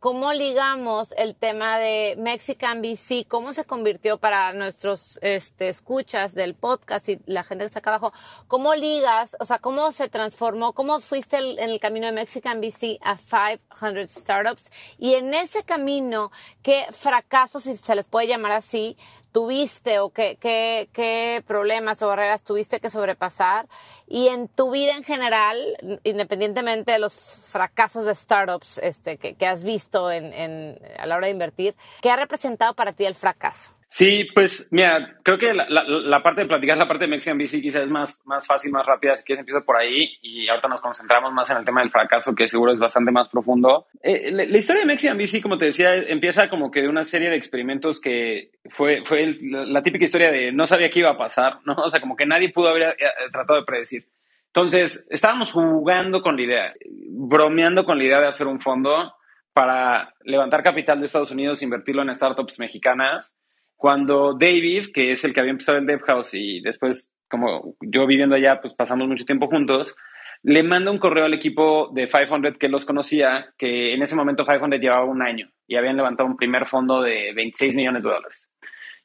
¿Cómo 0.01 0.33
ligamos 0.33 1.13
el 1.15 1.35
tema 1.35 1.77
de 1.77 2.15
Mexican 2.17 2.81
VC? 2.81 3.27
¿Cómo 3.27 3.53
se 3.53 3.65
convirtió 3.65 4.17
para 4.17 4.51
nuestros 4.51 5.19
este, 5.21 5.69
escuchas 5.69 6.33
del 6.33 6.55
podcast 6.55 7.07
y 7.07 7.19
la 7.27 7.43
gente 7.43 7.61
que 7.61 7.67
está 7.67 7.79
acá 7.81 7.91
abajo? 7.91 8.11
¿Cómo 8.47 8.73
ligas? 8.73 9.37
O 9.39 9.45
sea, 9.45 9.59
¿cómo 9.59 9.91
se 9.91 10.09
transformó? 10.09 10.73
¿Cómo 10.73 11.01
fuiste 11.01 11.37
en 11.37 11.69
el 11.69 11.79
camino 11.79 12.07
de 12.07 12.13
Mexican 12.13 12.61
VC 12.61 12.97
a 13.03 13.15
500 13.15 14.09
Startups? 14.09 14.71
Y 14.97 15.13
en 15.13 15.35
ese 15.35 15.61
camino, 15.61 16.31
¿qué 16.63 16.87
fracasos, 16.89 17.61
si 17.61 17.77
se 17.77 17.93
les 17.93 18.07
puede 18.07 18.25
llamar 18.25 18.53
así, 18.53 18.97
tuviste 19.31 19.99
o 19.99 20.09
qué, 20.09 20.37
qué, 20.39 20.89
qué, 20.93 21.43
problemas 21.47 22.01
o 22.01 22.07
barreras 22.07 22.43
tuviste 22.43 22.79
que 22.79 22.89
sobrepasar 22.89 23.67
y 24.07 24.27
en 24.27 24.47
tu 24.47 24.71
vida 24.71 24.95
en 24.95 25.03
general, 25.03 25.57
independientemente 26.03 26.91
de 26.91 26.99
los 26.99 27.13
fracasos 27.13 28.05
de 28.05 28.15
startups 28.15 28.79
este, 28.79 29.17
que, 29.17 29.35
que 29.35 29.47
has 29.47 29.63
visto 29.63 30.11
en, 30.11 30.33
en, 30.33 30.79
a 30.97 31.05
la 31.05 31.17
hora 31.17 31.27
de 31.27 31.31
invertir, 31.31 31.75
¿qué 32.01 32.11
ha 32.11 32.15
representado 32.15 32.73
para 32.73 32.93
ti 32.93 33.05
el 33.05 33.15
fracaso? 33.15 33.71
Sí, 33.93 34.25
pues 34.33 34.69
mira, 34.71 35.17
creo 35.21 35.37
que 35.37 35.53
la, 35.53 35.67
la, 35.67 36.23
parte 36.23 36.39
de 36.39 36.47
platicar, 36.47 36.77
la 36.77 36.87
parte 36.87 37.03
de 37.03 37.09
Mexican 37.09 37.37
VC 37.37 37.61
quizás 37.61 37.83
es 37.83 37.89
más, 37.89 38.21
más 38.25 38.47
fácil, 38.47 38.71
más 38.71 38.85
rápida, 38.85 39.11
así 39.11 39.25
que 39.25 39.33
empiezo 39.33 39.65
por 39.65 39.75
ahí 39.75 40.17
y 40.21 40.47
ahorita 40.47 40.69
nos 40.69 40.79
concentramos 40.79 41.33
más 41.33 41.49
en 41.49 41.57
el 41.57 41.65
tema 41.65 41.81
del 41.81 41.89
fracaso, 41.89 42.33
que 42.33 42.47
seguro 42.47 42.71
es 42.71 42.79
bastante 42.79 43.11
más 43.11 43.27
profundo. 43.27 43.87
Eh, 44.01 44.31
la, 44.31 44.57
historia 44.57 44.83
de 44.83 44.85
Mexican 44.85 45.17
VC, 45.17 45.41
como 45.41 45.57
te 45.57 45.65
decía, 45.65 45.93
empieza 45.93 46.49
como 46.49 46.71
que 46.71 46.83
de 46.83 46.87
una 46.87 47.03
serie 47.03 47.29
de 47.29 47.35
experimentos 47.35 47.99
que 47.99 48.51
fue, 48.69 49.03
fue 49.03 49.35
la 49.41 49.83
típica 49.83 50.05
historia 50.05 50.31
de 50.31 50.53
no 50.53 50.65
sabía 50.65 50.89
qué 50.89 50.99
iba 50.99 51.11
a 51.11 51.17
pasar, 51.17 51.59
¿no? 51.65 51.73
O 51.73 51.89
sea, 51.89 51.99
como 51.99 52.15
que 52.15 52.25
nadie 52.25 52.47
pudo 52.47 52.69
haber 52.69 52.95
eh, 52.97 53.05
tratado 53.29 53.59
de 53.59 53.65
predecir. 53.65 54.07
Entonces, 54.47 55.05
estábamos 55.09 55.51
jugando 55.51 56.21
con 56.21 56.37
la 56.37 56.43
idea, 56.43 56.73
bromeando 57.09 57.83
con 57.83 57.97
la 57.97 58.05
idea 58.05 58.21
de 58.21 58.27
hacer 58.27 58.47
un 58.47 58.61
fondo 58.61 59.15
para 59.51 60.13
levantar 60.23 60.63
capital 60.63 61.01
de 61.01 61.07
Estados 61.07 61.31
Unidos, 61.31 61.61
invertirlo 61.61 62.03
en 62.03 62.15
startups 62.15 62.57
mexicanas 62.57 63.35
cuando 63.81 64.37
David, 64.37 64.91
que 64.93 65.11
es 65.11 65.23
el 65.25 65.33
que 65.33 65.39
había 65.39 65.53
empezado 65.53 65.79
el 65.79 65.87
Dev 65.87 66.01
House 66.01 66.35
y 66.35 66.61
después, 66.61 67.15
como 67.27 67.75
yo 67.81 68.05
viviendo 68.05 68.35
allá, 68.35 68.61
pues 68.61 68.75
pasamos 68.75 69.07
mucho 69.07 69.25
tiempo 69.25 69.47
juntos, 69.47 69.95
le 70.43 70.61
manda 70.61 70.91
un 70.91 70.99
correo 70.99 71.25
al 71.25 71.33
equipo 71.33 71.89
de 71.91 72.05
500 72.05 72.59
que 72.59 72.69
los 72.69 72.85
conocía, 72.85 73.55
que 73.57 73.95
en 73.95 74.03
ese 74.03 74.15
momento 74.15 74.45
500 74.45 74.79
llevaba 74.79 75.05
un 75.05 75.23
año 75.23 75.49
y 75.65 75.77
habían 75.77 75.97
levantado 75.97 76.29
un 76.29 76.37
primer 76.37 76.67
fondo 76.67 77.01
de 77.01 77.33
26 77.33 77.75
millones 77.75 78.03
de 78.03 78.11
dólares. 78.11 78.51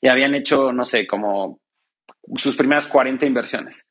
Y 0.02 0.08
habían 0.08 0.34
hecho, 0.34 0.70
no 0.74 0.84
sé, 0.84 1.06
como 1.06 1.58
sus 2.36 2.54
primeras 2.54 2.86
40 2.86 3.24
inversiones. 3.24 3.85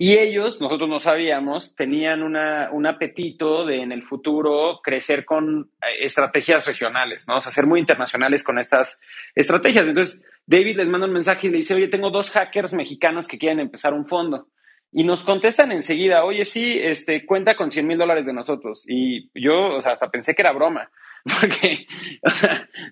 Y 0.00 0.16
ellos, 0.16 0.60
nosotros 0.60 0.88
no 0.88 1.00
sabíamos, 1.00 1.74
tenían 1.74 2.22
una, 2.22 2.70
un 2.70 2.86
apetito 2.86 3.66
de 3.66 3.82
en 3.82 3.90
el 3.90 4.04
futuro 4.04 4.78
crecer 4.80 5.24
con 5.24 5.72
eh, 5.82 6.04
estrategias 6.04 6.68
regionales, 6.68 7.26
¿no? 7.26 7.38
O 7.38 7.40
sea, 7.40 7.50
ser 7.50 7.66
muy 7.66 7.80
internacionales 7.80 8.44
con 8.44 8.60
estas 8.60 9.00
estrategias. 9.34 9.88
Entonces, 9.88 10.22
David 10.46 10.76
les 10.76 10.88
manda 10.88 11.08
un 11.08 11.12
mensaje 11.12 11.48
y 11.48 11.50
le 11.50 11.56
dice, 11.56 11.74
oye, 11.74 11.88
tengo 11.88 12.10
dos 12.10 12.30
hackers 12.30 12.74
mexicanos 12.74 13.26
que 13.26 13.38
quieren 13.38 13.58
empezar 13.58 13.92
un 13.92 14.06
fondo. 14.06 14.46
Y 14.92 15.02
nos 15.02 15.24
contestan 15.24 15.72
enseguida, 15.72 16.24
oye, 16.24 16.44
sí, 16.44 16.78
este, 16.80 17.26
cuenta 17.26 17.56
con 17.56 17.72
100 17.72 17.84
mil 17.84 17.98
dólares 17.98 18.24
de 18.24 18.32
nosotros. 18.32 18.84
Y 18.86 19.30
yo, 19.34 19.74
o 19.74 19.80
sea, 19.80 19.94
hasta 19.94 20.12
pensé 20.12 20.32
que 20.32 20.42
era 20.42 20.52
broma, 20.52 20.92
porque 21.40 21.88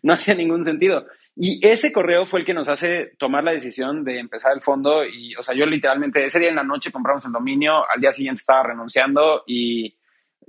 no 0.02 0.12
hacía 0.12 0.34
ningún 0.34 0.64
sentido. 0.64 1.06
Y 1.38 1.64
ese 1.66 1.92
correo 1.92 2.24
fue 2.24 2.40
el 2.40 2.46
que 2.46 2.54
nos 2.54 2.68
hace 2.68 3.12
tomar 3.18 3.44
la 3.44 3.52
decisión 3.52 4.04
de 4.04 4.18
empezar 4.18 4.52
el 4.54 4.62
fondo. 4.62 5.04
Y, 5.04 5.34
o 5.36 5.42
sea, 5.42 5.54
yo 5.54 5.66
literalmente 5.66 6.24
ese 6.24 6.40
día 6.40 6.48
en 6.48 6.56
la 6.56 6.64
noche 6.64 6.90
compramos 6.90 7.26
el 7.26 7.32
dominio, 7.32 7.84
al 7.88 8.00
día 8.00 8.10
siguiente 8.10 8.40
estaba 8.40 8.62
renunciando 8.62 9.44
y 9.46 9.94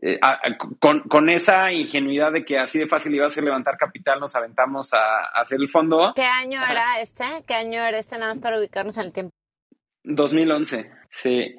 eh, 0.01 0.19
con, 0.79 1.01
con, 1.01 1.29
esa 1.29 1.73
ingenuidad 1.73 2.31
de 2.31 2.45
que 2.45 2.57
así 2.57 2.79
de 2.79 2.87
fácil 2.87 3.15
iba 3.15 3.25
a 3.25 3.29
ser 3.29 3.43
levantar 3.43 3.77
capital, 3.77 4.19
nos 4.19 4.35
aventamos 4.35 4.93
a, 4.93 5.25
hacer 5.33 5.59
el 5.59 5.67
fondo. 5.67 6.13
¿Qué 6.15 6.23
año 6.23 6.61
era 6.63 7.01
este? 7.01 7.25
¿Qué 7.45 7.55
año 7.55 7.83
era 7.83 7.99
este? 7.99 8.17
Nada 8.17 8.33
más 8.33 8.39
para 8.39 8.57
ubicarnos 8.57 8.97
en 8.97 9.05
el 9.05 9.11
tiempo. 9.11 9.31
2011, 10.03 10.89
sí. 11.09 11.55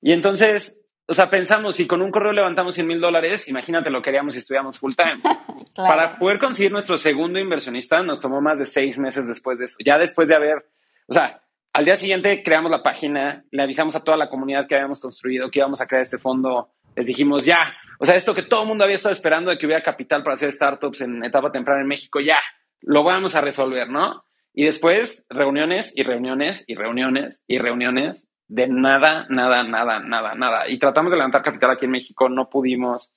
Y 0.00 0.12
entonces 0.12 0.79
o 1.10 1.14
sea, 1.14 1.28
pensamos, 1.28 1.74
si 1.74 1.88
con 1.88 2.02
un 2.02 2.12
correo 2.12 2.32
levantamos 2.32 2.76
100 2.76 2.86
mil 2.86 3.00
dólares, 3.00 3.48
imagínate 3.48 3.90
lo 3.90 4.00
que 4.00 4.10
haríamos 4.10 4.34
si 4.34 4.38
estuviéramos 4.38 4.78
full 4.78 4.92
time. 4.94 5.18
Para 5.74 6.16
poder 6.16 6.38
conseguir 6.38 6.70
nuestro 6.70 6.96
segundo 6.98 7.40
inversionista 7.40 8.00
nos 8.04 8.20
tomó 8.20 8.40
más 8.40 8.60
de 8.60 8.66
seis 8.66 8.96
meses 8.96 9.26
después 9.26 9.58
de 9.58 9.64
eso. 9.64 9.74
Ya 9.84 9.98
después 9.98 10.28
de 10.28 10.36
haber, 10.36 10.68
o 11.08 11.12
sea, 11.12 11.42
al 11.72 11.84
día 11.84 11.96
siguiente 11.96 12.44
creamos 12.44 12.70
la 12.70 12.84
página, 12.84 13.44
le 13.50 13.60
avisamos 13.60 13.96
a 13.96 14.04
toda 14.04 14.16
la 14.16 14.28
comunidad 14.28 14.68
que 14.68 14.76
habíamos 14.76 15.00
construido 15.00 15.50
que 15.50 15.58
íbamos 15.58 15.80
a 15.80 15.88
crear 15.88 16.02
este 16.02 16.18
fondo. 16.18 16.70
Les 16.94 17.06
dijimos, 17.06 17.44
ya, 17.44 17.74
o 17.98 18.06
sea, 18.06 18.14
esto 18.14 18.32
que 18.32 18.44
todo 18.44 18.62
el 18.62 18.68
mundo 18.68 18.84
había 18.84 18.94
estado 18.94 19.12
esperando 19.12 19.50
de 19.50 19.58
que 19.58 19.66
hubiera 19.66 19.82
capital 19.82 20.22
para 20.22 20.34
hacer 20.34 20.52
startups 20.52 21.00
en 21.00 21.24
etapa 21.24 21.50
temprana 21.50 21.80
en 21.80 21.88
México, 21.88 22.20
ya, 22.20 22.38
lo 22.82 23.02
vamos 23.02 23.34
a 23.34 23.40
resolver, 23.40 23.88
¿no? 23.90 24.24
Y 24.54 24.64
después, 24.64 25.26
reuniones 25.28 25.92
y 25.96 26.04
reuniones 26.04 26.64
y 26.68 26.76
reuniones 26.76 27.42
y 27.48 27.58
reuniones 27.58 28.28
de 28.50 28.66
nada, 28.66 29.26
nada, 29.28 29.62
nada, 29.62 30.00
nada, 30.00 30.34
nada. 30.34 30.68
Y 30.68 30.76
tratamos 30.78 31.12
de 31.12 31.16
levantar 31.16 31.42
capital 31.42 31.70
aquí 31.70 31.84
en 31.84 31.92
México, 31.92 32.28
no 32.28 32.50
pudimos. 32.50 33.12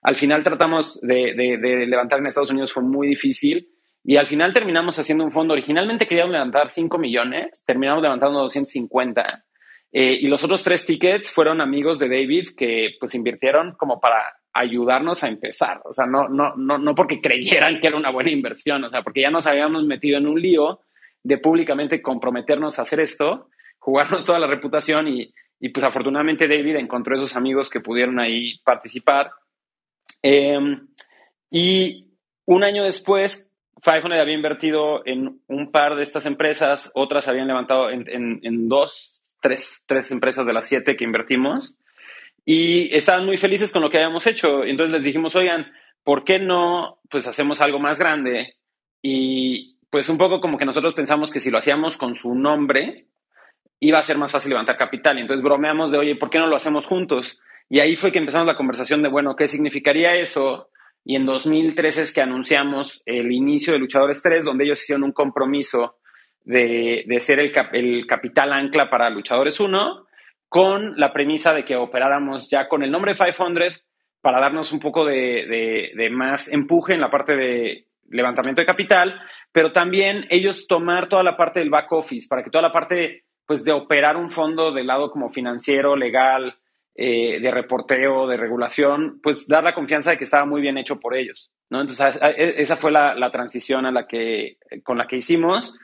Al 0.00 0.16
final 0.16 0.42
tratamos 0.42 0.98
de, 1.02 1.34
levantar 1.86 2.20
en 2.20 2.26
Estados 2.26 2.50
Unidos, 2.50 2.72
fue 2.72 2.82
muy 2.82 3.06
difícil. 3.06 3.68
Y 4.02 4.16
al 4.16 4.26
final 4.26 4.54
terminamos 4.54 4.98
haciendo 4.98 5.24
un 5.24 5.30
fondo. 5.30 5.52
Originalmente 5.52 6.06
queríamos 6.06 6.32
levantar 6.32 6.70
5 6.70 6.96
millones, 6.96 7.64
terminamos 7.66 8.02
levantando 8.02 8.38
250. 8.38 9.44
Eh, 9.92 10.18
y 10.22 10.26
los 10.28 10.42
otros 10.44 10.64
tres 10.64 10.86
tickets 10.86 11.30
fueron 11.30 11.60
amigos 11.60 11.98
de 11.98 12.08
David 12.08 12.46
que 12.56 12.96
pues 12.98 13.14
invirtieron 13.14 13.74
como 13.76 14.00
para 14.00 14.38
ayudarnos 14.54 15.22
a 15.22 15.28
empezar. 15.28 15.82
O 15.84 15.92
sea, 15.92 16.06
no, 16.06 16.28
no, 16.28 16.54
no, 16.56 16.78
no 16.78 16.94
porque 16.94 17.20
creyeran 17.20 17.78
que 17.78 17.88
era 17.88 17.96
una 17.98 18.10
buena 18.10 18.30
inversión, 18.30 18.84
o 18.84 18.88
sea, 18.88 19.02
porque 19.02 19.20
ya 19.20 19.30
nos 19.30 19.46
habíamos 19.46 19.84
metido 19.84 20.16
en 20.16 20.26
un 20.26 20.40
lío 20.40 20.80
de 21.22 21.36
públicamente 21.36 22.00
comprometernos 22.00 22.78
a 22.78 22.82
hacer 22.82 23.00
esto, 23.00 23.50
jugarnos 23.88 24.26
toda 24.26 24.38
la 24.38 24.46
reputación 24.46 25.08
y, 25.08 25.32
y 25.58 25.70
pues 25.70 25.82
afortunadamente 25.82 26.46
David 26.46 26.76
encontró 26.76 27.16
esos 27.16 27.36
amigos 27.36 27.70
que 27.70 27.80
pudieron 27.80 28.20
ahí 28.20 28.58
participar. 28.64 29.30
Em, 30.20 30.88
y 31.50 32.08
un 32.44 32.64
año 32.64 32.84
después, 32.84 33.50
500 33.82 34.12
había 34.12 34.34
invertido 34.34 35.06
en 35.06 35.40
un 35.46 35.72
par 35.72 35.96
de 35.96 36.02
estas 36.02 36.26
empresas, 36.26 36.90
otras 36.94 37.28
habían 37.28 37.46
levantado 37.46 37.88
en, 37.88 38.04
en, 38.42 38.68
dos, 38.68 39.22
tres, 39.40 39.84
tres 39.88 40.10
empresas 40.10 40.46
de 40.46 40.52
las 40.52 40.66
siete 40.66 40.94
que 40.94 41.04
invertimos 41.04 41.74
y 42.44 42.94
estaban 42.94 43.24
muy 43.24 43.38
felices 43.38 43.72
con 43.72 43.80
lo 43.80 43.90
que 43.90 43.96
habíamos 43.96 44.26
hecho. 44.26 44.64
Entonces 44.64 44.92
les 44.92 45.04
dijimos, 45.04 45.34
oigan, 45.34 45.72
¿por 46.04 46.24
qué 46.24 46.38
no 46.38 46.98
pues 47.08 47.26
hacemos 47.26 47.62
algo 47.62 47.78
más 47.78 47.98
grande? 47.98 48.56
Y 49.00 49.78
pues 49.88 50.10
un 50.10 50.18
poco 50.18 50.42
como 50.42 50.58
que 50.58 50.66
nosotros 50.66 50.92
pensamos 50.92 51.32
que 51.32 51.40
si 51.40 51.50
lo 51.50 51.56
hacíamos 51.56 51.96
con 51.96 52.14
su 52.14 52.34
nombre, 52.34 53.06
iba 53.80 53.98
a 53.98 54.02
ser 54.02 54.18
más 54.18 54.32
fácil 54.32 54.50
levantar 54.50 54.76
capital. 54.76 55.18
Y 55.18 55.22
entonces 55.22 55.42
bromeamos 55.42 55.92
de, 55.92 55.98
oye, 55.98 56.16
¿por 56.16 56.30
qué 56.30 56.38
no 56.38 56.46
lo 56.46 56.56
hacemos 56.56 56.86
juntos? 56.86 57.40
Y 57.68 57.80
ahí 57.80 57.96
fue 57.96 58.12
que 58.12 58.18
empezamos 58.18 58.46
la 58.46 58.56
conversación 58.56 59.02
de, 59.02 59.08
bueno, 59.08 59.36
¿qué 59.36 59.46
significaría 59.48 60.14
eso? 60.14 60.70
Y 61.04 61.16
en 61.16 61.24
2013 61.24 62.02
es 62.02 62.12
que 62.12 62.20
anunciamos 62.20 63.02
el 63.06 63.30
inicio 63.32 63.72
de 63.72 63.78
Luchadores 63.78 64.22
3, 64.22 64.44
donde 64.44 64.64
ellos 64.64 64.82
hicieron 64.82 65.04
un 65.04 65.12
compromiso 65.12 65.98
de, 66.44 67.04
de 67.06 67.20
ser 67.20 67.40
el, 67.40 67.52
el, 67.72 68.06
capital 68.06 68.52
ancla 68.52 68.88
para 68.88 69.10
Luchadores 69.10 69.60
1, 69.60 70.06
con 70.48 70.98
la 70.98 71.12
premisa 71.12 71.52
de 71.52 71.64
que 71.64 71.76
operáramos 71.76 72.48
ya 72.50 72.68
con 72.68 72.82
el 72.82 72.90
nombre 72.90 73.12
500 73.14 73.84
para 74.20 74.40
darnos 74.40 74.72
un 74.72 74.80
poco 74.80 75.04
de, 75.04 75.46
de, 75.46 75.90
de 75.94 76.10
más 76.10 76.50
empuje 76.50 76.94
en 76.94 77.00
la 77.00 77.10
parte 77.10 77.36
de 77.36 77.86
levantamiento 78.10 78.62
de 78.62 78.66
capital, 78.66 79.20
pero 79.52 79.72
también 79.72 80.26
ellos 80.30 80.66
tomar 80.66 81.08
toda 81.08 81.22
la 81.22 81.36
parte 81.36 81.60
del 81.60 81.70
back 81.70 81.92
office, 81.92 82.26
para 82.28 82.42
que 82.42 82.50
toda 82.50 82.62
la 82.62 82.72
parte 82.72 83.24
pues 83.48 83.64
de 83.64 83.72
operar 83.72 84.18
un 84.18 84.30
fondo 84.30 84.72
del 84.72 84.86
lado 84.86 85.10
como 85.10 85.30
financiero, 85.30 85.96
legal, 85.96 86.58
eh, 86.94 87.40
de 87.40 87.50
reporteo, 87.50 88.26
de 88.26 88.36
regulación, 88.36 89.20
pues 89.22 89.48
dar 89.48 89.64
la 89.64 89.74
confianza 89.74 90.10
de 90.10 90.18
que 90.18 90.24
estaba 90.24 90.44
muy 90.44 90.60
bien 90.60 90.76
hecho 90.76 91.00
por 91.00 91.16
ellos, 91.16 91.50
¿no? 91.70 91.80
Entonces, 91.80 92.20
e, 92.20 92.60
esa 92.60 92.76
fue 92.76 92.92
la, 92.92 93.14
la, 93.14 93.30
transición 93.30 93.86
a 93.86 93.90
la 93.90 94.06
que, 94.06 94.58
con 94.84 94.98
la 94.98 95.06
que 95.06 95.16
hicimos. 95.16 95.74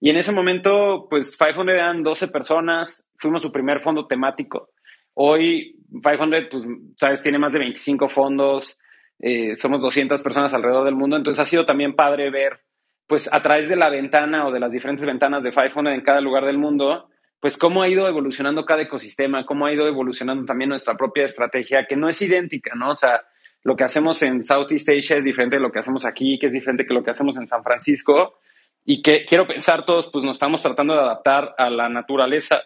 Y 0.00 0.10
en 0.10 0.18
ese 0.18 0.32
momento, 0.32 1.06
pues 1.08 1.34
500 1.38 1.68
eran 1.68 2.02
12 2.02 2.28
personas, 2.28 3.10
fuimos 3.16 3.42
su 3.42 3.50
primer 3.50 3.80
fondo 3.80 4.06
temático. 4.06 4.68
Hoy 5.14 5.78
500, 6.02 6.48
pues, 6.50 6.64
sabes, 6.96 7.22
tiene 7.22 7.38
más 7.38 7.54
de 7.54 7.60
25 7.60 8.08
fondos, 8.10 8.78
eh, 9.18 9.54
somos 9.54 9.80
200 9.80 10.22
personas 10.22 10.52
alrededor 10.52 10.84
del 10.84 10.96
mundo, 10.96 11.16
entonces 11.16 11.40
ha 11.40 11.46
sido 11.46 11.64
también 11.64 11.96
padre 11.96 12.30
ver, 12.30 12.60
pues 13.06 13.32
a 13.32 13.40
través 13.40 13.66
de 13.68 13.76
la 13.76 13.88
ventana 13.88 14.46
o 14.46 14.52
de 14.52 14.60
las 14.60 14.72
diferentes 14.72 15.06
ventanas 15.06 15.42
de 15.42 15.52
500 15.52 15.86
en 15.94 16.02
cada 16.02 16.20
lugar 16.20 16.44
del 16.44 16.58
mundo, 16.58 17.08
pues 17.44 17.58
cómo 17.58 17.82
ha 17.82 17.88
ido 17.90 18.08
evolucionando 18.08 18.64
cada 18.64 18.80
ecosistema, 18.80 19.44
cómo 19.44 19.66
ha 19.66 19.72
ido 19.74 19.86
evolucionando 19.86 20.46
también 20.46 20.70
nuestra 20.70 20.96
propia 20.96 21.26
estrategia, 21.26 21.84
que 21.86 21.94
no 21.94 22.08
es 22.08 22.22
idéntica, 22.22 22.74
¿no? 22.74 22.92
O 22.92 22.94
sea, 22.94 23.20
lo 23.64 23.76
que 23.76 23.84
hacemos 23.84 24.22
en 24.22 24.42
Southeast 24.42 24.88
Asia 24.88 25.18
es 25.18 25.24
diferente 25.24 25.56
de 25.56 25.60
lo 25.60 25.70
que 25.70 25.78
hacemos 25.78 26.06
aquí, 26.06 26.38
que 26.38 26.46
es 26.46 26.54
diferente 26.54 26.86
que 26.86 26.94
lo 26.94 27.04
que 27.04 27.10
hacemos 27.10 27.36
en 27.36 27.46
San 27.46 27.62
Francisco, 27.62 28.38
y 28.82 29.02
que 29.02 29.26
quiero 29.26 29.46
pensar 29.46 29.84
todos, 29.84 30.08
pues 30.10 30.24
nos 30.24 30.36
estamos 30.36 30.62
tratando 30.62 30.94
de 30.94 31.00
adaptar 31.00 31.54
a 31.58 31.68
la 31.68 31.90
naturaleza 31.90 32.62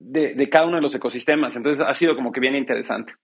de, 0.00 0.50
cada 0.50 0.66
uno 0.66 0.78
de 0.78 0.82
los 0.82 0.94
ecosistemas. 0.96 1.54
Entonces 1.54 1.86
ha 1.86 1.94
sido 1.94 2.16
como 2.16 2.32
que 2.32 2.40
bien 2.40 2.56
interesante. 2.56 3.14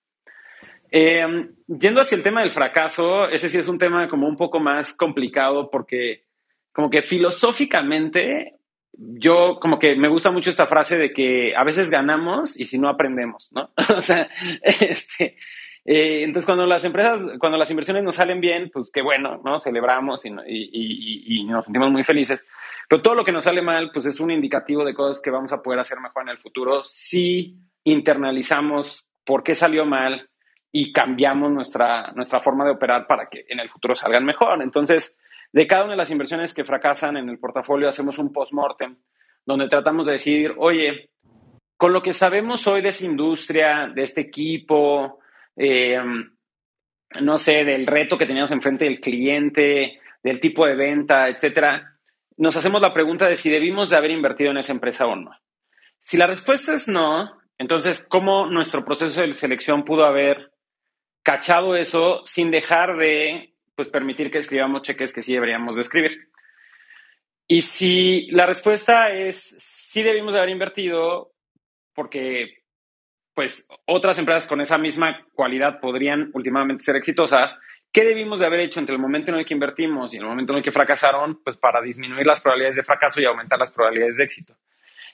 Eh, 0.92 1.48
yendo 1.66 2.00
hacia 2.00 2.14
el 2.14 2.22
tema 2.22 2.42
del 2.42 2.52
fracaso, 2.52 3.28
ese 3.28 3.48
sí 3.48 3.58
es 3.58 3.66
un 3.66 3.80
tema 3.80 4.06
como 4.06 4.28
un 4.28 4.36
poco 4.36 4.60
más 4.60 4.92
complicado 4.92 5.68
porque 5.68 6.26
como 6.70 6.90
que 6.90 7.02
filosóficamente 7.02 8.52
yo 8.92 9.58
como 9.60 9.78
que 9.78 9.94
me 9.96 10.08
gusta 10.08 10.30
mucho 10.30 10.50
esta 10.50 10.66
frase 10.66 10.98
de 10.98 11.12
que 11.12 11.54
a 11.54 11.64
veces 11.64 11.90
ganamos 11.90 12.58
y 12.58 12.64
si 12.64 12.78
no 12.78 12.88
aprendemos, 12.88 13.50
¿no? 13.52 13.70
o 13.96 14.00
sea, 14.00 14.28
este, 14.62 15.36
eh, 15.84 16.24
entonces 16.24 16.46
cuando 16.46 16.66
las 16.66 16.84
empresas, 16.84 17.20
cuando 17.38 17.58
las 17.58 17.70
inversiones 17.70 18.02
nos 18.02 18.16
salen 18.16 18.40
bien, 18.40 18.70
pues 18.72 18.90
qué 18.90 19.02
bueno, 19.02 19.40
¿no? 19.44 19.60
Celebramos 19.60 20.24
y, 20.26 20.30
y, 20.46 21.40
y, 21.40 21.44
nos 21.44 21.64
sentimos 21.64 21.92
muy 21.92 22.02
felices. 22.02 22.44
Pero 22.88 23.02
todo 23.02 23.14
lo 23.14 23.24
que 23.24 23.32
nos 23.32 23.44
sale 23.44 23.62
mal, 23.62 23.90
pues 23.92 24.06
es 24.06 24.18
un 24.20 24.30
indicativo 24.30 24.84
de 24.84 24.94
cosas 24.94 25.22
que 25.22 25.30
vamos 25.30 25.52
a 25.52 25.62
poder 25.62 25.80
hacer 25.80 26.00
mejor 26.00 26.22
en 26.22 26.30
el 26.30 26.38
futuro 26.38 26.82
si 26.82 27.56
internalizamos 27.84 29.06
por 29.24 29.42
qué 29.42 29.54
salió 29.54 29.84
mal 29.84 30.28
y 30.72 30.92
cambiamos 30.92 31.50
nuestra, 31.52 32.12
nuestra 32.12 32.40
forma 32.40 32.64
de 32.64 32.72
operar 32.72 33.06
para 33.06 33.28
que 33.28 33.44
en 33.48 33.60
el 33.60 33.68
futuro 33.68 33.94
salgan 33.94 34.24
mejor. 34.24 34.62
Entonces, 34.62 35.16
de 35.52 35.66
cada 35.66 35.84
una 35.84 35.92
de 35.92 35.98
las 35.98 36.10
inversiones 36.10 36.54
que 36.54 36.64
fracasan 36.64 37.16
en 37.16 37.28
el 37.28 37.38
portafolio 37.38 37.88
hacemos 37.88 38.18
un 38.18 38.32
post-mortem 38.32 38.96
donde 39.44 39.68
tratamos 39.68 40.06
de 40.06 40.12
decir, 40.12 40.54
oye, 40.58 41.10
con 41.76 41.92
lo 41.92 42.02
que 42.02 42.12
sabemos 42.12 42.66
hoy 42.66 42.82
de 42.82 42.88
esa 42.88 43.04
industria, 43.04 43.90
de 43.94 44.02
este 44.02 44.22
equipo, 44.22 45.20
eh, 45.56 45.98
no 47.20 47.38
sé, 47.38 47.64
del 47.64 47.86
reto 47.86 48.18
que 48.18 48.26
teníamos 48.26 48.50
enfrente 48.50 48.84
del 48.84 49.00
cliente, 49.00 50.00
del 50.22 50.40
tipo 50.40 50.66
de 50.66 50.74
venta, 50.74 51.28
etcétera, 51.28 51.96
nos 52.36 52.56
hacemos 52.56 52.80
la 52.80 52.92
pregunta 52.92 53.28
de 53.28 53.36
si 53.36 53.50
debimos 53.50 53.90
de 53.90 53.96
haber 53.96 54.10
invertido 54.10 54.50
en 54.50 54.58
esa 54.58 54.72
empresa 54.72 55.06
o 55.06 55.16
no. 55.16 55.30
Si 56.00 56.16
la 56.16 56.26
respuesta 56.26 56.74
es 56.74 56.88
no, 56.88 57.38
entonces, 57.58 58.06
¿cómo 58.08 58.46
nuestro 58.46 58.84
proceso 58.84 59.20
de 59.20 59.34
selección 59.34 59.84
pudo 59.84 60.04
haber 60.04 60.52
cachado 61.22 61.76
eso 61.76 62.22
sin 62.26 62.50
dejar 62.50 62.96
de 62.96 63.54
pues 63.76 63.88
permitir 63.88 64.30
que 64.30 64.38
escribamos 64.38 64.82
cheques 64.82 65.12
que 65.12 65.22
sí 65.22 65.34
deberíamos 65.34 65.76
de 65.76 65.82
escribir. 65.82 66.30
Y 67.46 67.62
si 67.62 68.26
la 68.32 68.46
respuesta 68.46 69.10
es 69.10 69.56
sí 69.58 70.02
debimos 70.02 70.34
de 70.34 70.40
haber 70.40 70.50
invertido 70.50 71.32
porque 71.94 72.64
pues 73.34 73.68
otras 73.84 74.18
empresas 74.18 74.46
con 74.46 74.62
esa 74.62 74.78
misma 74.78 75.26
cualidad 75.34 75.78
podrían 75.78 76.30
últimamente 76.32 76.84
ser 76.84 76.96
exitosas, 76.96 77.58
¿qué 77.92 78.02
debimos 78.02 78.40
de 78.40 78.46
haber 78.46 78.60
hecho 78.60 78.80
entre 78.80 78.94
el 78.94 79.00
momento 79.00 79.30
en 79.30 79.38
el 79.38 79.44
que 79.44 79.54
invertimos 79.54 80.14
y 80.14 80.16
el 80.16 80.24
momento 80.24 80.54
en 80.54 80.58
el 80.58 80.64
que 80.64 80.72
fracasaron? 80.72 81.42
Pues 81.44 81.56
para 81.58 81.82
disminuir 81.82 82.26
las 82.26 82.40
probabilidades 82.40 82.76
de 82.76 82.82
fracaso 82.82 83.20
y 83.20 83.26
aumentar 83.26 83.58
las 83.58 83.70
probabilidades 83.70 84.16
de 84.16 84.24
éxito. 84.24 84.56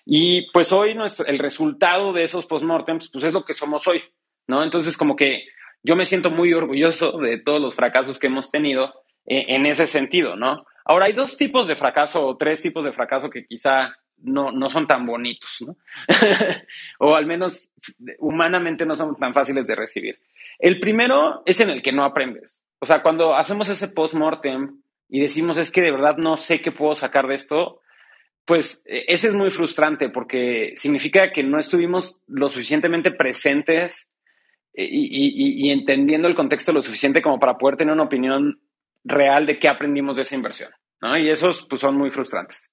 Y 0.05 0.51
pues 0.53 0.73
hoy 0.73 0.95
nuestro, 0.95 1.27
el 1.27 1.39
resultado 1.39 2.13
de 2.13 2.23
esos 2.23 2.47
postmortems, 2.47 3.11
pues 3.11 3.25
es 3.25 3.35
lo 3.35 3.45
que 3.45 3.53
somos 3.53 3.87
hoy, 3.89 4.03
¿no? 4.47 4.63
Entonces 4.63 4.97
como 4.97 5.17
que 5.17 5.45
yo 5.83 5.97
me 5.97 6.05
siento 6.05 6.31
muy 6.31 6.53
orgulloso 6.55 7.19
de 7.19 7.39
todos 7.39 7.61
los 7.61 7.75
fracasos 7.75 8.19
que 8.19 8.29
hemos 8.29 8.51
tenido 8.51 9.03
eh, 9.27 9.47
en 9.49 9.67
ese 9.67 9.87
sentido, 9.87 10.37
¿no? 10.37 10.67
Ahora, 10.85 11.07
hay 11.07 11.13
dos 11.13 11.37
tipos 11.37 11.69
de 11.69 11.77
fracaso 11.77 12.27
o 12.27 12.37
tres 12.37 12.61
tipos 12.61 12.85
de 12.85 12.93
fracaso 12.93 13.31
que 13.31 13.47
quizá 13.47 13.97
no, 14.19 14.53
no 14.53 14.71
son 14.71 14.87
tan 14.87 15.07
bonitos, 15.07 15.51
¿no? 15.61 15.77
o 16.99 17.15
al 17.15 17.27
menos 17.27 17.73
humanamente 18.19 18.87
no 18.87 18.95
son 18.95 19.17
tan 19.17 19.35
fáciles 19.35 19.67
de 19.67 19.75
recibir. 19.75 20.21
El 20.59 20.81
primero 20.81 21.43
es 21.45 21.61
en 21.61 21.71
el 21.71 21.83
que 21.83 21.93
no 21.93 22.05
aprendes. 22.05 22.63
O 22.79 22.87
sea, 22.87 23.03
cuando 23.03 23.35
hacemos 23.35 23.69
ese 23.69 23.89
post-mortem 23.89 24.81
y 25.09 25.21
decimos 25.21 25.59
es 25.59 25.71
que 25.71 25.83
de 25.83 25.91
verdad 25.91 26.17
no 26.17 26.37
sé 26.37 26.61
qué 26.61 26.73
puedo 26.73 26.95
sacar 26.95 27.27
de 27.27 27.35
esto, 27.35 27.81
pues 28.45 28.83
e, 28.87 29.05
ese 29.09 29.29
es 29.29 29.35
muy 29.35 29.51
frustrante 29.51 30.09
porque 30.09 30.75
significa 30.77 31.33
que 31.33 31.43
no 31.43 31.59
estuvimos 31.59 32.21
lo 32.27 32.49
suficientemente 32.49 33.11
presentes 33.11 34.12
y, 34.75 35.71
entendiendo 35.71 36.29
el 36.29 36.35
contexto 36.35 36.73
lo 36.73 36.83
suficiente 36.83 37.23
como 37.23 37.39
para 37.39 37.59
poder 37.59 37.77
tener 37.77 37.93
una 37.93 38.05
opinión 38.05 38.61
real 39.05 39.47
de 39.47 39.59
qué 39.59 39.69
aprendimos 39.69 40.17
de 40.17 40.23
esa 40.23 40.35
inversión. 40.35 40.71
¿no? 41.01 41.17
Y 41.19 41.31
esos 41.31 41.67
pues, 41.69 41.81
son 41.81 41.97
muy 41.97 42.11
frustrantes. 42.11 42.73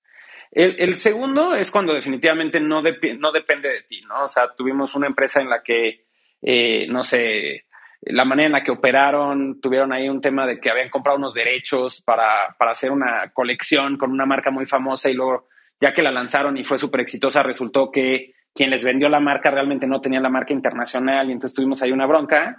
El, 0.52 0.96
segundo 0.96 1.54
es 1.54 1.70
cuando 1.70 1.94
definitivamente 1.94 2.60
no, 2.60 2.82
no 2.82 3.32
depende 3.32 3.70
de 3.70 3.84
ti, 3.84 4.02
¿no? 4.02 4.24
O 4.24 4.28
sea, 4.28 4.56
tuvimos 4.56 4.96
una 4.96 5.06
empresa 5.06 5.42
en 5.42 5.50
la 5.50 5.62
que, 5.62 6.08
eh, 6.42 6.88
no 6.90 7.04
sé, 7.04 7.68
la 8.02 8.26
manera 8.26 8.48
en 8.48 8.54
la 8.54 8.64
que 8.64 8.72
operaron, 8.72 9.62
tuvieron 9.62 9.94
ahí 9.94 10.10
un 10.10 10.22
tema 10.22 10.48
de 10.48 10.60
que 10.60 10.72
habían 10.72 10.90
comprado 10.90 11.20
unos 11.20 11.36
derechos 11.36 12.02
para, 12.02 12.56
para 12.58 12.72
hacer 12.72 12.90
una 12.92 13.32
colección 13.32 13.98
con 13.98 14.12
una 14.12 14.26
marca 14.26 14.50
muy 14.50 14.66
famosa 14.66 15.12
y 15.12 15.14
luego, 15.14 15.50
ya 15.80 15.94
que 15.94 16.02
la 16.02 16.12
lanzaron 16.12 16.58
y 16.58 16.64
fue 16.64 16.80
súper 16.80 17.02
exitosa, 17.02 17.44
resultó 17.44 17.92
que 17.92 18.34
quien 18.60 18.72
les 18.72 18.84
vendió 18.84 19.08
la 19.08 19.22
marca 19.22 19.50
realmente 19.52 19.88
no 19.88 20.02
tenía 20.02 20.20
la 20.20 20.28
marca 20.28 20.52
internacional 20.52 21.30
y 21.30 21.32
entonces 21.32 21.56
tuvimos 21.56 21.82
ahí 21.82 21.94
una 21.94 22.06
bronca. 22.06 22.58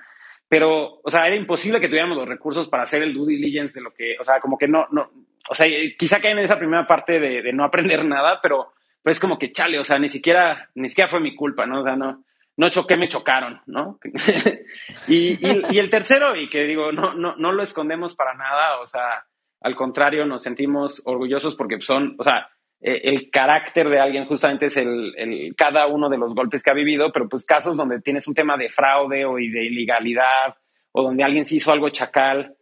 Pero, 0.49 0.99
o 1.05 1.11
sea, 1.11 1.27
era 1.27 1.37
imposible 1.37 1.79
que 1.79 1.89
tuviéramos 1.89 2.17
los 2.17 2.27
recursos 2.27 2.69
para 2.69 2.85
hacer 2.85 3.03
el 3.03 3.13
due 3.13 3.35
diligence 3.35 3.79
de 3.79 3.85
lo 3.85 3.93
que, 3.93 4.17
o 4.19 4.25
sea, 4.25 4.41
como 4.41 4.57
que 4.57 4.67
no, 4.67 4.87
no, 4.93 5.11
o 5.51 5.55
sea, 5.55 5.67
quizá 5.99 6.19
caen 6.19 6.39
en 6.39 6.47
esa 6.47 6.59
primera 6.59 6.87
parte 6.87 7.21
de, 7.21 7.43
de 7.43 7.53
no 7.53 7.65
aprender 7.65 8.03
nada, 8.07 8.41
pero, 8.41 8.73
pues 9.03 9.19
es 9.19 9.21
como 9.21 9.39
que 9.39 9.53
chale, 9.53 9.79
o 9.79 9.85
sea, 9.85 9.99
ni 9.99 10.09
siquiera, 10.09 10.71
ni 10.75 10.89
siquiera 10.89 11.07
fue 11.07 11.21
mi 11.21 11.37
culpa, 11.37 11.67
¿no? 11.67 11.83
O 11.83 11.85
sea, 11.85 11.97
no, 11.97 12.25
no 12.57 12.69
choqué, 12.71 12.97
me 12.97 13.07
chocaron, 13.07 13.61
¿no? 13.67 13.99
y, 15.07 15.47
y, 15.47 15.63
y, 15.69 15.79
el 15.79 15.91
tercero, 15.91 16.35
y 16.35 16.49
que 16.49 16.65
digo, 16.65 16.93
no, 16.93 17.13
no, 17.13 17.37
no 17.37 17.53
lo 17.53 17.63
escondemos 17.63 18.15
para 18.15 18.33
nada, 18.33 18.81
o 18.81 18.87
sea, 18.87 19.27
al 19.61 19.77
contrario, 19.77 20.25
nos 20.25 20.43
sentimos 20.43 21.03
orgullosos 21.05 21.57
porque 21.57 21.79
son, 21.79 22.17
o 22.19 22.23
sea, 22.23 22.49
eh, 22.81 23.01
el 23.05 23.31
carácter 23.31 23.89
de 23.89 24.01
alguien 24.01 24.25
justamente 24.25 24.67
es 24.67 24.77
el, 24.77 25.55
cada 25.57 25.87
uno 25.87 26.09
de 26.09 26.19
los 26.19 26.35
golpes 26.35 26.63
que 26.63 26.71
ha 26.71 26.75
vivido, 26.75 27.13
pero 27.13 27.29
pues 27.29 27.45
casos 27.45 27.77
donde 27.77 28.01
tienes 28.01 28.27
un 28.27 28.35
tema 28.35 28.57
de 28.57 28.69
fraude 28.69 29.25
o 29.25 29.37
de 29.37 29.67
ilegalidad 29.67 30.57
o 30.93 31.03
donde 31.03 31.25
alguien 31.25 31.45
se 31.45 31.57
hizo 31.57 31.73
algo 31.73 31.91
chacal, 31.91 32.57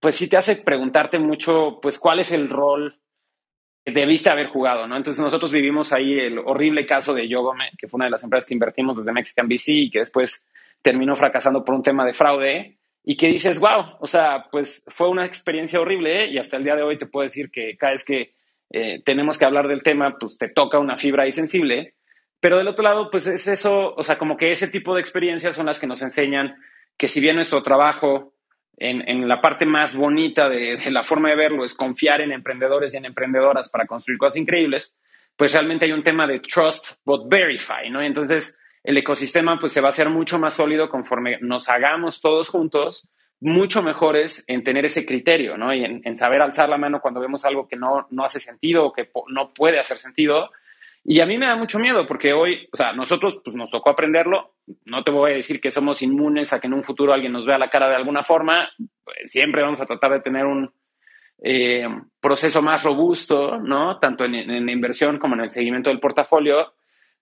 pues 0.00 0.16
sí 0.16 0.28
te 0.28 0.36
hace 0.36 0.56
preguntarte 0.56 1.18
mucho, 1.18 1.78
pues 1.80 1.98
cuál 1.98 2.20
es 2.20 2.32
el 2.32 2.48
rol 2.48 3.00
debiste 3.84 4.30
haber 4.30 4.48
jugado, 4.48 4.86
¿no? 4.86 4.96
Entonces 4.96 5.22
nosotros 5.22 5.52
vivimos 5.52 5.92
ahí 5.92 6.18
el 6.18 6.38
horrible 6.38 6.86
caso 6.86 7.14
de 7.14 7.28
Yogome, 7.28 7.70
que 7.78 7.88
fue 7.88 7.98
una 7.98 8.06
de 8.06 8.10
las 8.10 8.24
empresas 8.24 8.46
que 8.46 8.54
invertimos 8.54 8.96
desde 8.96 9.12
Mexican 9.12 9.48
BC 9.48 9.68
y 9.68 9.90
que 9.90 10.00
después 10.00 10.46
terminó 10.82 11.16
fracasando 11.16 11.64
por 11.64 11.74
un 11.74 11.82
tema 11.82 12.04
de 12.04 12.12
fraude 12.12 12.78
y 13.04 13.16
que 13.16 13.28
dices, 13.28 13.58
wow, 13.58 13.96
o 14.00 14.06
sea, 14.06 14.46
pues 14.50 14.84
fue 14.88 15.08
una 15.08 15.24
experiencia 15.24 15.80
horrible 15.80 16.24
¿eh? 16.24 16.28
y 16.28 16.38
hasta 16.38 16.56
el 16.56 16.64
día 16.64 16.76
de 16.76 16.82
hoy 16.82 16.98
te 16.98 17.06
puedo 17.06 17.24
decir 17.24 17.50
que 17.50 17.76
cada 17.76 17.92
vez 17.92 18.04
que 18.04 18.34
eh, 18.70 19.02
tenemos 19.04 19.38
que 19.38 19.44
hablar 19.44 19.68
del 19.68 19.82
tema, 19.82 20.16
pues 20.18 20.38
te 20.38 20.48
toca 20.48 20.78
una 20.78 20.96
fibra 20.96 21.24
ahí 21.24 21.32
sensible. 21.32 21.94
Pero 22.40 22.56
del 22.56 22.68
otro 22.68 22.84
lado, 22.84 23.10
pues 23.10 23.26
es 23.26 23.46
eso, 23.46 23.94
o 23.94 24.02
sea, 24.02 24.16
como 24.16 24.36
que 24.36 24.52
ese 24.52 24.68
tipo 24.68 24.94
de 24.94 25.00
experiencias 25.00 25.54
son 25.54 25.66
las 25.66 25.78
que 25.78 25.86
nos 25.86 26.00
enseñan 26.00 26.56
que 26.96 27.08
si 27.08 27.20
bien 27.20 27.36
nuestro 27.36 27.62
trabajo 27.62 28.34
en, 28.76 29.28
la 29.28 29.42
parte 29.42 29.66
más 29.66 29.94
bonita 29.94 30.48
de, 30.48 30.78
la 30.90 31.02
forma 31.02 31.28
de 31.28 31.36
verlo 31.36 31.64
es 31.64 31.74
confiar 31.74 32.22
en 32.22 32.32
emprendedores 32.32 32.94
y 32.94 32.96
en 32.96 33.04
emprendedoras 33.04 33.68
para 33.68 33.86
construir 33.86 34.18
cosas 34.18 34.38
increíbles, 34.38 34.96
pues 35.36 35.52
realmente 35.52 35.84
hay 35.84 35.92
un 35.92 36.02
tema 36.02 36.26
de 36.26 36.40
trust 36.40 36.92
but 37.04 37.28
verify, 37.28 37.90
¿no? 37.90 38.00
Entonces, 38.00 38.58
el 38.82 38.96
ecosistema 38.96 39.58
pues 39.58 39.72
se 39.72 39.82
va 39.82 39.88
a 39.88 39.90
hacer 39.90 40.08
mucho 40.08 40.38
más 40.38 40.54
sólido 40.54 40.88
conforme 40.88 41.38
nos 41.42 41.68
hagamos 41.68 42.22
todos 42.22 42.48
juntos 42.48 43.06
mucho 43.40 43.82
mejores 43.82 44.44
en 44.46 44.62
tener 44.62 44.84
ese 44.84 45.06
criterio, 45.06 45.56
¿no? 45.56 45.72
Y 45.74 45.84
en, 45.84 46.16
saber 46.16 46.42
alzar 46.42 46.68
la 46.68 46.76
mano 46.76 47.00
cuando 47.00 47.20
vemos 47.20 47.44
algo 47.44 47.66
que 47.66 47.76
no, 47.76 48.06
no 48.10 48.24
hace 48.24 48.38
sentido 48.38 48.86
o 48.86 48.92
que 48.92 49.10
no 49.28 49.52
puede 49.54 49.80
hacer 49.80 49.98
sentido. 49.98 50.50
Y 51.02 51.20
a 51.20 51.26
mí 51.26 51.38
me 51.38 51.46
da 51.46 51.56
mucho 51.56 51.78
miedo 51.78 52.04
porque 52.04 52.34
hoy, 52.34 52.68
o 52.70 52.76
sea, 52.76 52.92
nosotros 52.92 53.40
pues 53.42 53.56
nos 53.56 53.70
tocó 53.70 53.90
aprenderlo. 53.90 54.56
No 54.84 55.02
te 55.02 55.10
voy 55.10 55.32
a 55.32 55.36
decir 55.36 55.60
que 55.60 55.70
somos 55.70 56.02
inmunes 56.02 56.52
a 56.52 56.60
que 56.60 56.66
en 56.66 56.74
un 56.74 56.84
futuro 56.84 57.14
alguien 57.14 57.32
nos 57.32 57.46
vea 57.46 57.56
la 57.56 57.70
cara 57.70 57.88
de 57.88 57.96
alguna 57.96 58.22
forma. 58.22 58.68
Pues, 58.76 59.30
siempre 59.30 59.62
vamos 59.62 59.80
a 59.80 59.86
tratar 59.86 60.12
de 60.12 60.20
tener 60.20 60.44
un 60.44 60.70
eh, 61.42 61.88
proceso 62.20 62.60
más 62.60 62.84
robusto, 62.84 63.58
¿no? 63.58 63.98
Tanto 63.98 64.26
en, 64.26 64.34
en 64.34 64.68
inversión 64.68 65.18
como 65.18 65.34
en 65.34 65.40
el 65.40 65.50
seguimiento 65.50 65.88
del 65.88 66.00
portafolio. 66.00 66.74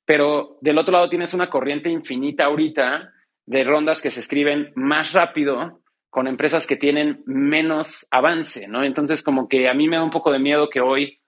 Pero 0.05 0.59
del 0.61 0.79
otro 0.79 0.95
lado 0.95 1.09
tienes 1.09 1.33
una 1.33 1.49
corriente 1.49 1.89
infinita 1.89 2.47
ahorita 2.47 3.12
de 3.47 3.64
rondas 3.64 4.03
que 4.03 4.11
se 4.11 4.21
escriben 4.21 4.73
más 4.75 5.12
rápido 5.12 5.81
con 6.11 6.27
empresas 6.27 6.67
que 6.67 6.77
tienen 6.77 7.23
menos 7.27 8.07
avance, 8.11 8.67
¿no? 8.67 8.83
Entonces, 8.83 9.23
como 9.23 9.49
que 9.49 9.69
a 9.69 9.75
mí 9.75 9.89
me 9.89 9.97
da 9.97 10.05
un 10.05 10.11
poco 10.11 10.33
de 10.33 10.39
miedo 10.39 10.71
que 10.71 10.81
hoy 10.81 11.21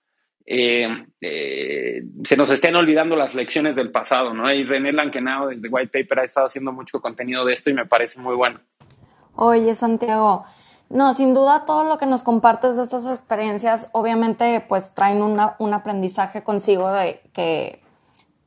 eh, 0.47 1.07
eh, 1.21 2.03
se 2.25 2.37
nos 2.37 2.51
estén 2.51 2.75
olvidando 2.77 3.15
las 3.15 3.35
lecciones 3.35 3.77
del 3.77 3.91
pasado, 3.91 4.33
¿no? 4.33 4.53
Y 4.53 4.65
René 4.65 4.93
Lankenau 4.93 5.49
desde 5.49 5.69
White 5.69 6.03
Paper 6.03 6.21
ha 6.21 6.25
estado 6.25 6.47
haciendo 6.47 6.73
mucho 6.73 7.01
contenido 7.01 7.45
de 7.45 7.53
esto 7.53 7.71
y 7.71 7.75
me 7.75 7.87
parece 7.87 8.21
muy 8.21 8.35
bueno. 8.35 8.61
Oye, 9.37 9.75
Santiago, 9.75 10.45
no, 10.89 11.15
sin 11.15 11.35
duda 11.35 11.65
todo 11.67 11.85
lo 11.85 11.99
que 11.99 12.07
nos 12.07 12.23
compartes 12.23 12.77
de 12.77 12.83
estas 12.83 13.07
experiencias, 13.07 13.89
obviamente, 13.93 14.65
pues 14.69 14.93
traen 14.93 15.23
un 15.23 15.75
aprendizaje 15.75 16.43
consigo 16.43 16.91
de 16.91 17.21
que 17.33 17.81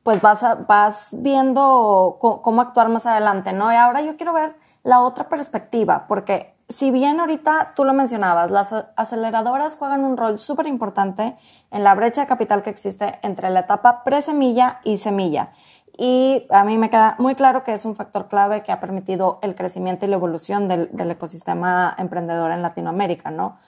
pues 0.04 0.22
vas, 0.22 0.44
vas 0.68 1.08
viendo 1.14 2.18
cómo 2.20 2.62
actuar 2.62 2.90
más 2.90 3.06
adelante, 3.06 3.54
¿no? 3.54 3.72
Y 3.72 3.76
ahora 3.76 4.02
yo 4.02 4.18
quiero 4.18 4.34
ver 4.34 4.54
la 4.84 5.02
otra 5.02 5.30
perspectiva, 5.30 6.06
porque 6.08 6.54
si 6.70 6.92
bien 6.92 7.20
ahorita 7.20 7.74
tú 7.76 7.84
lo 7.84 7.94
mencionabas, 7.94 8.52
las 8.52 8.74
aceleradoras 8.96 9.76
juegan 9.76 10.04
un 10.04 10.18
rol 10.18 10.40
súper 10.40 10.68
importante 10.68 11.36
en 11.72 11.84
la 11.84 11.94
brecha 11.96 12.22
de 12.22 12.28
capital 12.28 12.64
que 12.64 12.70
existe 12.70 13.20
entre 13.22 13.50
la 13.50 13.62
etapa 13.62 14.04
pre-semilla 14.04 14.80
y 14.84 14.98
semilla. 14.98 15.52
Y 15.98 16.48
a 16.50 16.64
mí 16.64 16.78
me 16.78 16.90
queda 16.90 17.16
muy 17.20 17.36
claro 17.36 17.64
que 17.64 17.74
es 17.74 17.86
un 17.86 17.96
factor 17.96 18.28
clave 18.28 18.64
que 18.64 18.72
ha 18.72 18.80
permitido 18.80 19.40
el 19.44 19.54
crecimiento 19.54 20.06
y 20.06 20.10
la 20.10 20.16
evolución 20.16 20.68
del, 20.68 20.90
del 20.92 21.12
ecosistema 21.12 21.96
emprendedor 22.00 22.52
en 22.52 22.64
Latinoamérica, 22.64 23.30
¿no? 23.30 23.60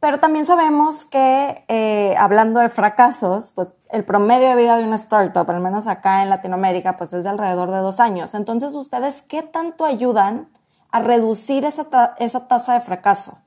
Pero 0.00 0.18
también 0.18 0.46
sabemos 0.46 1.04
que, 1.04 1.64
eh, 1.68 2.14
hablando 2.16 2.60
de 2.60 2.70
fracasos, 2.70 3.52
pues 3.54 3.70
el 3.92 4.04
promedio 4.04 4.48
de 4.48 4.56
vida 4.56 4.78
de 4.78 4.84
una 4.84 4.96
startup, 4.96 5.48
al 5.50 5.60
menos 5.60 5.86
acá 5.86 6.22
en 6.22 6.30
Latinoamérica, 6.30 6.96
pues 6.96 7.12
es 7.12 7.24
de 7.24 7.30
alrededor 7.30 7.70
de 7.70 7.78
dos 7.78 8.00
años. 8.00 8.34
Entonces, 8.34 8.74
¿ustedes 8.74 9.22
qué 9.22 9.42
tanto 9.42 9.84
ayudan 9.84 10.48
a 10.90 11.00
reducir 11.00 11.66
esa, 11.66 12.14
esa 12.18 12.48
tasa 12.48 12.74
de 12.74 12.80
fracaso? 12.80 13.38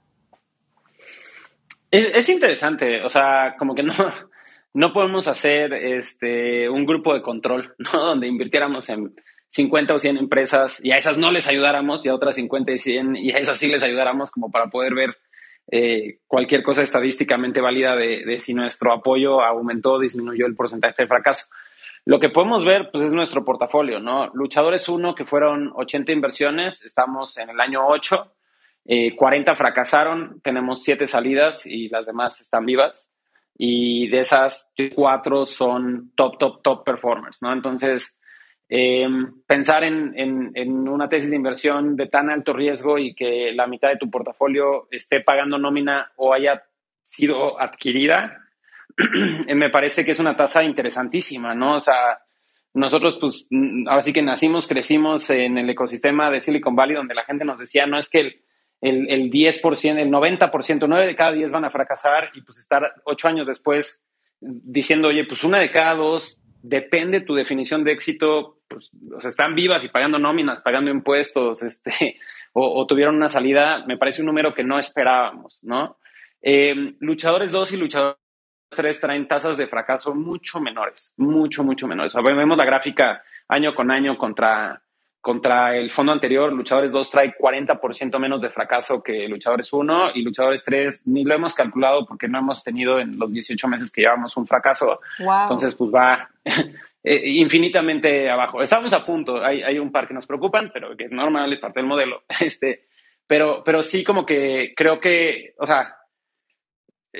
Es, 1.90 2.28
interesante, 2.30 3.04
o 3.04 3.10
sea, 3.10 3.56
como 3.58 3.76
que 3.76 3.84
no, 3.84 3.94
no 4.74 4.94
podemos 4.94 5.28
hacer 5.28 5.74
este, 5.74 6.70
un 6.70 6.86
grupo 6.86 7.14
de 7.14 7.22
control, 7.22 7.76
¿no? 7.80 7.92
Donde 7.92 8.28
invirtiéramos 8.28 8.90
en 8.90 9.16
50 9.50 9.94
o 9.94 10.00
100 10.00 10.18
empresas 10.18 10.84
y 10.84 10.92
a 10.92 10.98
esas 10.98 11.18
no 11.18 11.32
les 11.32 11.48
ayudáramos 11.48 12.06
y 12.06 12.10
a 12.10 12.16
otras 12.16 12.36
50 12.36 12.72
y 12.72 12.80
100 12.80 13.16
y 13.16 13.32
a 13.32 13.38
esas 13.38 13.60
sí 13.60 13.68
les 13.68 13.84
ayudáramos 13.84 14.32
como 14.32 14.50
para 14.50 14.68
poder 14.72 14.96
ver 14.96 15.16
eh, 15.72 16.20
cualquier 16.28 16.64
cosa 16.64 16.82
estadísticamente 16.82 17.62
válida 17.62 17.96
de, 17.96 18.38
si 18.38 18.54
nuestro 18.54 18.94
apoyo 18.94 19.42
aumentó 19.42 19.94
o 19.94 20.00
disminuyó 20.00 20.46
el 20.46 20.56
porcentaje 20.56 21.04
de 21.04 21.08
fracaso. 21.08 21.48
Lo 22.06 22.20
que 22.20 22.30
podemos 22.30 22.66
ver 22.66 22.90
pues, 22.92 23.04
es 23.06 23.14
nuestro 23.14 23.46
portafolio, 23.46 24.00
¿no? 24.00 24.28
Luchadores 24.34 24.90
1, 24.90 25.16
que 25.16 25.26
fueron 25.26 25.72
80 25.74 26.12
inversiones, 26.12 26.84
estamos 26.84 27.38
en 27.38 27.50
el 27.50 27.60
año 27.62 27.88
8, 27.88 28.34
40 29.16 29.52
eh, 29.52 29.56
fracasaron, 29.56 30.42
tenemos 30.44 30.84
7 30.84 31.08
salidas 31.08 31.66
y 31.66 31.88
las 31.88 32.06
demás 32.06 32.42
están 32.42 32.66
vivas. 32.66 33.10
Y 33.58 34.10
de 34.10 34.20
esas, 34.20 34.74
4 34.96 35.46
son 35.46 36.12
top, 36.16 36.38
top, 36.38 36.62
top 36.62 36.84
performers, 36.84 37.42
¿no? 37.42 37.54
Entonces, 37.54 38.18
eh, 38.70 39.08
pensar 39.46 39.84
en, 39.84 40.14
en, 40.16 40.88
una 40.88 41.10
tesis 41.10 41.30
de 41.30 41.36
inversión 41.36 41.96
de 41.96 42.08
tan 42.08 42.30
alto 42.30 42.54
riesgo 42.54 42.98
y 42.98 43.14
que 43.14 43.52
la 43.54 43.68
mitad 43.68 43.90
de 43.90 43.98
tu 43.98 44.10
portafolio 44.10 44.88
esté 44.92 45.22
pagando 45.22 45.58
nómina 45.58 46.12
o 46.16 46.34
haya 46.34 46.64
sido 47.04 47.60
adquirida, 47.60 48.40
me 49.56 49.70
parece 49.70 50.06
que 50.06 50.12
es 50.12 50.20
una 50.20 50.36
tasa 50.36 50.64
interesantísima, 50.64 51.54
¿no? 51.54 51.78
O 51.78 51.82
sea, 51.82 52.20
nosotros, 52.74 53.18
pues, 53.20 53.48
ahora 53.88 54.02
sí 54.02 54.14
que 54.14 54.22
nacimos, 54.22 54.68
crecimos 54.68 55.30
en 55.30 55.58
el 55.58 55.70
ecosistema 55.70 56.32
de 56.32 56.40
Silicon 56.40 56.76
Valley, 56.76 56.96
donde 56.96 57.14
la 57.14 57.26
gente 57.26 57.46
nos 57.46 57.60
decía, 57.60 57.86
no 57.86 58.00
es 58.00 58.10
que 58.10 58.20
el, 58.22 58.42
el, 58.82 59.10
el 59.10 59.32
10%, 59.32 60.00
el 60.00 60.10
90%, 60.10 60.86
9 60.88 61.08
de 61.08 61.16
cada 61.16 61.32
10 61.32 61.52
van 61.52 61.66
a 61.66 61.70
fracasar 61.70 62.32
y 62.34 62.42
pues 62.42 62.58
estar 62.60 62.94
8 63.06 63.28
años 63.28 63.48
después 63.48 64.04
diciendo, 64.40 65.10
oye, 65.10 65.26
pues 65.26 65.44
una 65.44 65.60
de 65.60 65.72
cada 65.72 65.96
dos 65.96 66.43
depende 66.64 67.22
tu 67.22 67.36
definición 67.36 67.84
de 67.84 67.92
éxito, 67.92 68.62
pues, 68.68 68.90
están 69.26 69.54
vivas 69.54 69.84
y 69.84 69.90
pagando 69.90 70.18
nóminas, 70.18 70.62
pagando 70.62 70.90
impuestos, 70.90 71.62
este, 71.62 72.18
o, 72.54 72.88
tuvieron 72.88 73.16
una 73.16 73.30
salida, 73.30 73.84
me 73.86 73.98
parece 73.98 74.22
un 74.22 74.28
número 74.28 74.56
que 74.56 74.64
no 74.64 74.80
esperábamos, 74.80 75.64
¿no? 75.64 75.98
Eh, 76.42 76.96
luchadores 77.00 77.52
2 77.52 77.74
y 77.74 77.78
luchadores 77.78 78.18
3 78.70 79.00
traen 79.00 79.28
tasas 79.28 79.58
de 79.58 79.68
fracaso 79.68 80.16
mucho 80.16 80.60
menores, 80.60 81.14
mucho, 81.18 81.64
mucho 81.64 81.88
menores. 81.88 82.16
O 82.16 82.24
vemos 82.24 82.58
la 82.58 82.66
gráfica 82.66 83.24
año 83.48 83.76
con 83.76 83.92
año 83.92 84.18
contra 84.18 84.82
contra 85.24 85.78
el 85.78 85.90
fondo 85.90 86.12
anterior, 86.12 86.52
Luchadores 86.52 86.92
2 86.92 87.10
trae 87.10 87.34
40% 87.34 88.20
menos 88.20 88.42
de 88.42 88.50
fracaso 88.50 89.02
que 89.02 89.26
Luchadores 89.30 89.72
1 89.72 90.12
y 90.16 90.22
Luchadores 90.22 90.66
3 90.66 91.08
ni 91.08 91.24
lo 91.24 91.34
hemos 91.34 91.54
calculado 91.54 92.06
porque 92.06 92.28
no 92.28 92.40
hemos 92.40 92.62
tenido 92.62 93.00
en 93.00 93.18
los 93.18 93.32
18 93.32 93.70
meses 93.70 93.90
que 93.90 94.02
llevamos 94.02 94.36
un 94.36 94.46
fracaso. 94.46 95.00
Entonces, 95.18 95.76
pues 95.76 95.92
va 95.96 96.30
eh, 97.04 97.22
infinitamente 97.24 98.30
abajo. 98.30 98.62
Estamos 98.62 98.92
a 98.92 99.06
punto, 99.06 99.42
hay, 99.42 99.64
hay, 99.64 99.80
un 99.80 99.94
par 99.94 100.10
que 100.10 100.14
nos 100.14 100.28
preocupan, 100.28 100.72
pero 100.74 100.98
que 100.98 101.06
es 101.06 101.14
normal, 101.14 101.54
es 101.54 101.60
parte 101.60 101.80
del 101.80 101.88
modelo. 101.88 102.24
Este, 102.42 102.88
pero, 103.26 103.64
pero 103.64 103.82
sí 103.82 104.04
como 104.04 104.26
que 104.26 104.74
creo 104.76 105.00
que, 105.00 105.56
o 105.58 105.66
sea, 105.66 106.00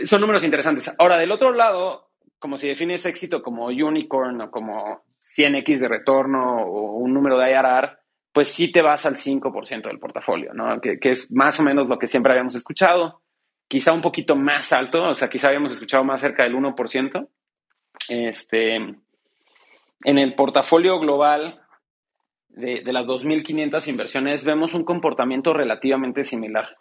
son 0.04 0.20
números 0.20 0.44
interesantes. 0.44 0.94
Ahora, 1.00 1.18
del 1.18 1.32
otro 1.32 1.54
lado, 1.54 2.12
como 2.44 2.58
si 2.58 2.68
defines 2.68 3.06
éxito 3.06 3.42
como 3.42 3.68
unicorn 3.68 4.42
o 4.42 4.52
como 4.52 5.06
100x 5.22 5.80
de 5.80 5.88
retorno 5.88 6.62
o 6.62 6.98
un 6.98 7.14
número 7.14 7.38
de 7.38 7.50
IRR, 7.50 7.98
pues 8.34 8.50
sí 8.50 8.70
te 8.70 8.82
vas 8.82 9.06
al 9.06 9.16
5% 9.16 9.84
del 9.84 9.98
portafolio, 9.98 10.54
¿no? 10.54 10.82
Que, 10.82 11.00
es 11.04 11.32
más 11.32 11.58
o 11.62 11.64
menos 11.64 11.88
lo 11.88 11.98
que 11.98 12.08
siempre 12.08 12.34
habíamos 12.34 12.56
escuchado, 12.56 13.22
quizá 13.70 13.94
un 13.94 14.02
poquito 14.02 14.36
más 14.36 14.74
alto, 14.74 15.04
o 15.06 15.16
sea, 15.16 15.30
quizá 15.30 15.48
habíamos 15.48 15.72
escuchado 15.72 16.04
más 16.04 16.20
cerca 16.20 16.44
del 16.44 16.56
1%. 16.56 17.30
Este, 18.10 18.76
en 18.76 20.18
el 20.18 20.36
portafolio 20.36 21.00
global 21.00 21.62
de, 22.50 22.82
de 22.82 22.92
las 22.92 23.08
2.500 23.08 23.88
inversiones 23.88 24.44
vemos 24.44 24.74
un 24.74 24.84
comportamiento 24.84 25.54
relativamente 25.54 26.26
similar 26.26 26.76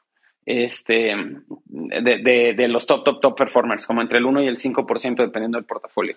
este, 0.45 1.14
de, 1.66 2.55
de, 2.57 2.68
los 2.68 2.86
top, 2.86 3.05
top, 3.05 3.20
top 3.20 3.36
performers, 3.36 3.86
como 3.86 4.03
entre 4.03 4.18
el 4.18 4.26
1 4.26 4.43
y 4.43 4.49
el 4.49 4.59
5% 4.59 5.16
dependiendo 5.16 5.59
del 5.59 5.64
portafolio. 5.64 6.16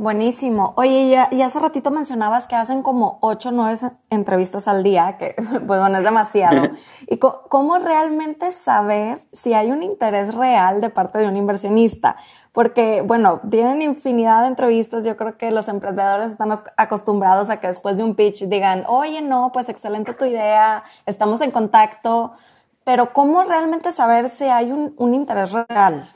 Buenísimo. 0.00 0.72
Oye, 0.76 1.10
ya, 1.10 1.28
y 1.30 1.42
hace 1.42 1.58
ratito 1.58 1.90
mencionabas 1.90 2.46
que 2.46 2.56
hacen 2.56 2.82
como 2.82 3.18
8 3.20 3.50
o 3.50 3.52
9 3.52 3.78
entrevistas 4.08 4.66
al 4.66 4.82
día, 4.82 5.18
que 5.18 5.34
pues 5.66 5.78
bueno, 5.78 5.98
es 5.98 6.04
demasiado. 6.04 6.70
¿Y 7.06 7.18
cómo 7.18 7.78
realmente 7.78 8.50
saber 8.50 9.20
si 9.30 9.52
hay 9.52 9.70
un 9.70 9.82
interés 9.82 10.34
real 10.34 10.80
de 10.80 10.88
parte 10.88 11.18
de 11.18 11.28
un 11.28 11.36
inversionista? 11.36 12.16
Porque, 12.52 13.02
bueno, 13.02 13.42
tienen 13.50 13.82
infinidad 13.82 14.40
de 14.40 14.48
entrevistas. 14.48 15.04
Yo 15.04 15.18
creo 15.18 15.36
que 15.36 15.50
los 15.50 15.68
emprendedores 15.68 16.30
están 16.30 16.50
acostumbrados 16.78 17.50
a 17.50 17.60
que 17.60 17.66
después 17.66 17.98
de 17.98 18.02
un 18.02 18.14
pitch 18.14 18.44
digan, 18.44 18.84
oye, 18.88 19.20
no, 19.20 19.50
pues 19.52 19.68
excelente 19.68 20.14
tu 20.14 20.24
idea, 20.24 20.82
estamos 21.04 21.42
en 21.42 21.50
contacto 21.50 22.32
pero 22.84 23.12
¿cómo 23.12 23.44
realmente 23.44 23.92
saber 23.92 24.28
si 24.28 24.44
hay 24.44 24.72
un, 24.72 25.14
interés 25.14 25.52
real? 25.52 26.10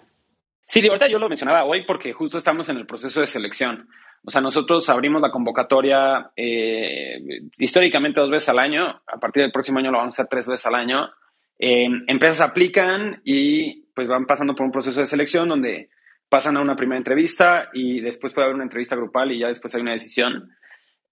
Sí, 0.67 0.81
de 0.81 0.89
ahorita 0.89 1.09
yo 1.09 1.19
lo 1.19 1.29
mencionaba 1.29 1.65
hoy 1.65 1.85
porque 1.87 2.12
justo 2.12 2.39
estamos 2.39 2.69
en 2.69 2.79
el 2.79 2.87
proceso 2.87 3.21
de 3.21 3.27
selección. 3.27 3.89
O 4.27 4.31
sea, 4.31 4.41
nosotros 4.41 4.89
abrimos 4.89 5.21
la 5.21 5.31
convocatoria 5.31 6.31
eh, 6.35 7.21
históricamente 7.59 8.21
dos 8.21 8.31
veces 8.31 8.49
al 8.49 8.59
año. 8.59 9.03
A 9.07 9.19
partir 9.19 9.43
del 9.43 9.53
próximo 9.53 9.79
año 9.79 9.91
lo 9.91 9.99
vamos 9.99 10.15
a 10.15 10.23
hacer 10.23 10.31
tres 10.31 10.49
veces 10.49 10.67
al 10.67 10.75
año. 10.75 11.11
Empresas 11.59 12.41
aplican 12.41 13.21
y 13.25 13.85
pues 13.95 14.09
van 14.09 14.27
pasando 14.27 14.55
por 14.55 14.67
un 14.67 14.73
proceso 14.73 15.01
de 15.01 15.07
selección 15.07 15.49
donde 15.49 15.91
pasan 16.29 16.57
a 16.57 16.61
una 16.61 16.75
primera 16.75 16.99
entrevista 16.99 17.69
y 17.73 18.01
después 18.01 18.33
puede 18.33 18.47
haber 18.47 18.57
una 18.57 18.65
entrevista 18.65 18.97
grupal 18.97 19.31
y 19.31 19.39
ya 19.39 19.49
después 19.49 19.75
hay 19.75 19.83
una 19.83 19.93
decisión. 19.93 20.51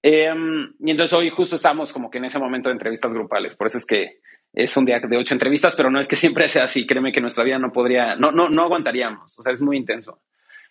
Eh, 0.03 0.35
y 0.81 0.91
entonces 0.91 1.13
hoy 1.13 1.31
justo 1.31 1.57
estamos 1.57 1.93
como 1.93 2.11
que 2.11 2.19
en 2.19 2.25
ese 2.25 2.39
momento 2.39 2.69
de 2.69 2.75
entrevistas 2.75 3.15
grupales. 3.15 3.55
Por 3.55 3.69
eso 3.69 3.79
es 3.79 3.87
que 3.87 4.21
es 4.53 4.77
un 4.77 4.85
día 4.85 5.01
de 5.01 5.17
ocho 5.17 5.35
entrevistas, 5.35 5.75
pero 5.77 5.91
no 5.91 6.01
es 6.01 6.09
que 6.09 6.17
siempre 6.17 6.49
sea 6.49 6.65
así. 6.65 6.87
Créeme 6.87 7.13
que 7.13 7.21
nuestra 7.21 7.45
vida 7.45 7.59
no 7.59 7.73
podría, 7.73 8.17
no, 8.17 8.31
no, 8.31 8.49
no 8.49 8.63
aguantaríamos. 8.63 9.39
O 9.39 9.43
sea, 9.43 9.53
es 9.53 9.63
muy 9.63 9.77
intenso. 9.77 10.21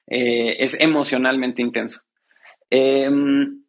es 0.07 0.79
emocionalmente 0.79 1.61
intenso. 1.61 2.01
Em, 2.69 3.61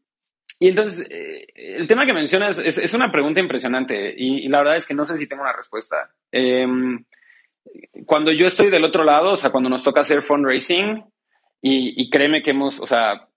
y 0.61 0.69
entonces, 0.69 1.09
eh, 1.11 1.47
el 1.57 1.89
tema 1.89 2.07
que 2.07 2.13
mencionas 2.13 2.59
es, 2.61 2.95
una 2.95 3.11
pregunta 3.11 3.41
impresionante 3.41 4.15
y, 4.17 4.49
la 4.49 4.59
verdad 4.59 4.77
es 4.77 4.87
que 4.87 4.95
no 4.95 5.05
sé 5.05 5.17
si 5.17 5.29
tengo 5.29 5.43
una 5.43 5.53
respuesta. 5.53 6.11
Em, 6.31 7.05
cuando 8.07 8.31
yo 8.31 8.47
estoy 8.47 8.71
del 8.71 8.85
otro 8.85 9.03
lado, 9.03 9.33
o 9.33 9.37
sea, 9.37 9.51
cuando 9.51 9.69
nos 9.69 9.83
toca 9.83 10.03
hacer 10.03 10.23
fundraising, 10.23 11.05
y, 11.61 12.11
créeme 12.11 12.43
que 12.43 12.51
hemos, 12.51 12.81
o 12.81 12.87
sea, 12.87 13.13
eh, 13.13 13.32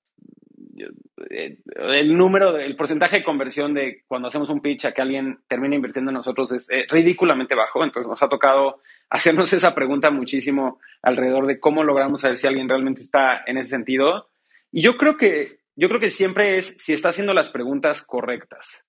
el 0.76 2.18
número, 2.18 2.58
el 2.58 2.76
porcentaje 2.76 3.18
de 3.18 3.24
conversión 3.24 3.74
de 3.74 4.04
cuando 4.08 4.28
hacemos 4.28 4.50
un 4.50 4.62
pitch 4.62 4.86
a 4.86 4.92
que 4.92 5.02
alguien 5.02 5.40
termina 5.48 5.76
invirtiendo 5.76 6.12
en 6.12 6.16
nosotros 6.16 6.52
es 6.52 6.70
eh, 6.70 6.86
ridículamente 6.90 7.56
bajo. 7.56 7.84
Entonces 7.84 8.10
nos 8.10 8.22
ha 8.22 8.30
tocado 8.30 8.82
hacernos 9.10 9.52
esa 9.54 9.74
pregunta 9.74 10.12
muchísimo 10.12 10.80
alrededor 11.02 11.48
de 11.48 11.60
cómo 11.60 11.84
logramos 11.84 12.22
saber 12.22 12.38
si 12.38 12.48
alguien 12.48 12.70
realmente 12.70 13.02
está 13.02 13.44
en 13.46 13.58
ese 13.58 13.70
sentido. 13.70 14.30
Y 14.72 14.82
yo 14.82 14.98
creo 14.98 15.18
que, 15.18 15.60
yo 15.76 15.88
creo 15.88 16.00
que 16.00 16.10
siempre 16.10 16.58
es 16.58 16.76
si 16.78 16.94
está 16.94 17.10
haciendo 17.10 17.34
las 17.34 17.52
preguntas 17.52 18.06
correctas. 18.06 18.84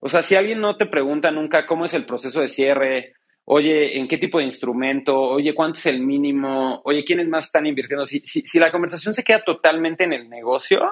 O 0.00 0.08
sea, 0.08 0.22
si 0.22 0.36
alguien 0.36 0.60
no 0.60 0.76
te 0.76 0.86
pregunta 0.86 1.30
nunca 1.30 1.66
cómo 1.66 1.86
es 1.86 1.94
el 1.94 2.04
proceso 2.04 2.40
de 2.40 2.48
cierre, 2.48 3.14
oye, 3.44 3.98
¿en 3.98 4.06
qué 4.06 4.18
tipo 4.18 4.38
de 4.38 4.44
instrumento? 4.44 5.18
Oye, 5.18 5.54
¿cuánto 5.54 5.78
es 5.78 5.86
el 5.86 6.00
mínimo? 6.00 6.82
Oye, 6.84 7.04
¿quiénes 7.04 7.28
más 7.28 7.46
están 7.46 7.66
invirtiendo? 7.66 8.06
Si, 8.06 8.20
si, 8.20 8.42
si 8.42 8.58
la 8.58 8.70
conversación 8.70 9.14
se 9.14 9.24
queda 9.24 9.42
totalmente 9.42 10.04
en 10.04 10.12
el 10.12 10.28
negocio, 10.28 10.82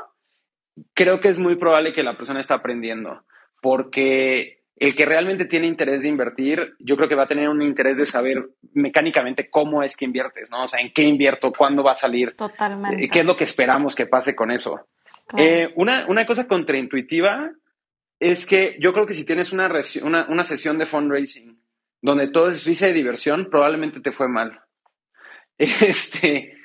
creo 0.94 1.20
que 1.20 1.28
es 1.28 1.38
muy 1.38 1.56
probable 1.56 1.92
que 1.92 2.02
la 2.02 2.16
persona 2.16 2.40
está 2.40 2.54
aprendiendo, 2.54 3.24
porque 3.60 4.62
el 4.76 4.96
que 4.96 5.06
realmente 5.06 5.44
tiene 5.44 5.66
interés 5.66 6.02
de 6.02 6.08
invertir, 6.08 6.74
yo 6.80 6.96
creo 6.96 7.08
que 7.08 7.14
va 7.14 7.24
a 7.24 7.28
tener 7.28 7.48
un 7.48 7.62
interés 7.62 7.98
de 7.98 8.06
saber 8.06 8.50
mecánicamente 8.72 9.48
cómo 9.48 9.82
es 9.82 9.96
que 9.96 10.04
inviertes, 10.04 10.50
¿no? 10.50 10.64
O 10.64 10.68
sea, 10.68 10.80
en 10.80 10.92
qué 10.92 11.02
invierto, 11.02 11.52
cuándo 11.56 11.84
va 11.84 11.92
a 11.92 11.96
salir. 11.96 12.34
Totalmente. 12.34 13.04
Eh, 13.04 13.08
¿Qué 13.08 13.20
es 13.20 13.26
lo 13.26 13.36
que 13.36 13.44
esperamos 13.44 13.94
que 13.94 14.06
pase 14.06 14.34
con 14.34 14.50
eso? 14.50 14.86
Eh, 15.36 15.72
una, 15.76 16.06
una, 16.08 16.26
cosa 16.26 16.46
contraintuitiva 16.46 17.52
es 18.18 18.44
que 18.44 18.76
yo 18.80 18.92
creo 18.92 19.06
que 19.06 19.14
si 19.14 19.24
tienes 19.24 19.52
una, 19.52 19.70
una, 20.02 20.26
una 20.28 20.44
sesión 20.44 20.78
de 20.78 20.86
fundraising 20.86 21.58
donde 22.02 22.28
todo 22.28 22.48
es 22.48 22.66
risa 22.66 22.88
y 22.88 22.92
diversión, 22.92 23.48
probablemente 23.50 24.00
te 24.00 24.12
fue 24.12 24.28
mal. 24.28 24.60
Este, 25.58 26.56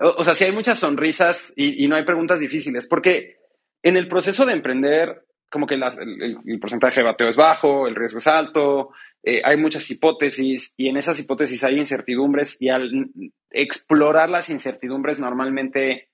o, 0.00 0.22
sea, 0.22 0.34
si 0.34 0.44
hay 0.44 0.52
muchas 0.52 0.78
sonrisas 0.78 1.52
y, 1.56 1.84
y 1.84 1.88
no 1.88 1.96
hay 1.96 2.04
preguntas 2.04 2.38
difíciles, 2.38 2.86
porque 2.86 3.38
en 3.84 3.98
el 3.98 4.08
proceso 4.08 4.46
de 4.46 4.54
emprender, 4.54 5.26
como 5.50 5.66
que 5.66 5.74
el, 5.74 6.58
porcentaje 6.58 7.00
de 7.00 7.06
bateo 7.06 7.28
es 7.28 7.36
bajo, 7.36 7.86
el 7.86 7.94
riesgo 7.94 8.18
es 8.18 8.26
alto, 8.26 8.90
eh, 9.22 9.42
hay 9.44 9.58
muchas 9.58 9.88
hipótesis 9.90 10.72
y 10.78 10.88
en 10.88 10.96
esas 10.96 11.20
hipótesis 11.20 11.62
hay 11.62 11.78
incertidumbres 11.78 12.56
y 12.60 12.70
al 12.70 13.10
explorar 13.50 14.30
las 14.30 14.48
incertidumbres 14.48 15.20
normalmente 15.20 16.08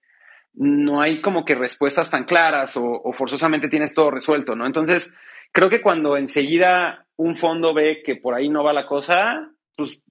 no 0.53 1.01
hay 1.01 1.23
como 1.23 1.45
que 1.45 1.55
respuestas 1.55 2.11
tan 2.11 2.25
claras 2.25 2.77
o, 2.77 3.13
forzosamente 3.13 3.69
tienes 3.69 3.95
todo 3.95 4.11
resuelto, 4.11 4.57
¿no? 4.57 4.67
Entonces, 4.67 5.15
creo 5.53 5.71
que 5.71 5.81
cuando 5.81 6.17
enseguida 6.17 7.07
un 7.17 7.37
fondo 7.37 7.73
ve 7.73 8.03
que 8.05 8.17
por 8.17 8.35
ahí 8.35 8.49
no 8.49 8.65
va 8.65 8.73
la 8.73 8.87
cosa, 8.87 9.49
pues 9.77 10.03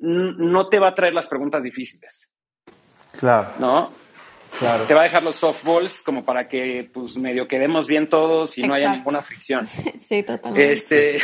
no 0.00 0.68
te 0.70 0.78
va 0.78 0.88
a 0.88 0.94
traer 0.94 1.12
las 1.12 1.28
preguntas 1.28 1.62
difíciles. 1.62 2.30
Claro. 3.18 3.50
¿No? 3.58 3.90
Te 4.58 4.94
va 4.94 5.00
a 5.00 5.04
dejar 5.04 5.22
los 5.22 5.36
softballs 5.36 6.02
como 6.02 6.24
para 6.24 6.48
que 6.48 6.88
pues 6.92 7.16
medio 7.16 7.48
quedemos 7.48 7.86
bien 7.86 8.08
todos 8.08 8.58
y 8.58 8.66
no 8.66 8.74
haya 8.74 8.92
ninguna 8.92 9.22
fricción. 9.22 9.66
Sí, 10.00 10.22
totalmente. 10.24 10.72
Este, 10.72 11.20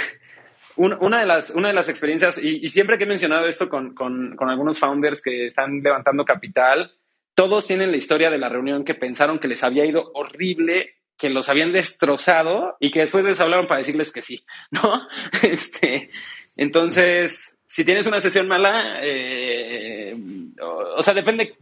una, 0.76 1.20
de 1.20 1.26
las, 1.26 1.50
una 1.50 1.68
de 1.68 1.74
las 1.74 1.88
experiencias, 1.88 2.38
y, 2.38 2.68
siempre 2.68 2.98
que 2.98 3.04
he 3.04 3.08
mencionado 3.08 3.46
esto 3.46 3.68
con, 3.68 3.94
con, 3.94 4.36
con, 4.36 4.48
algunos 4.48 4.78
founders 4.78 5.22
que 5.22 5.46
están 5.46 5.80
levantando 5.82 6.24
capital, 6.24 6.92
todos 7.34 7.66
tienen 7.66 7.90
la 7.90 7.96
historia 7.96 8.30
de 8.30 8.38
la 8.38 8.48
reunión 8.48 8.84
que 8.84 8.94
pensaron 8.94 9.38
que 9.38 9.48
les 9.48 9.64
había 9.64 9.84
ido 9.84 10.12
horrible, 10.14 10.94
que 11.18 11.30
los 11.30 11.48
habían 11.48 11.72
destrozado 11.72 12.76
y 12.78 12.90
que 12.90 13.00
después 13.00 13.24
les 13.24 13.40
hablaron 13.40 13.66
para 13.66 13.78
decirles 13.78 14.12
que 14.12 14.22
sí, 14.22 14.44
¿no? 14.70 15.08
Este, 15.42 16.10
entonces, 16.56 17.58
si 17.66 17.84
tienes 17.84 18.06
una 18.06 18.20
sesión 18.20 18.46
mala, 18.46 19.00
eh, 19.02 20.16
o, 20.60 20.98
o 20.98 21.02
sea, 21.02 21.14
depende 21.14 21.56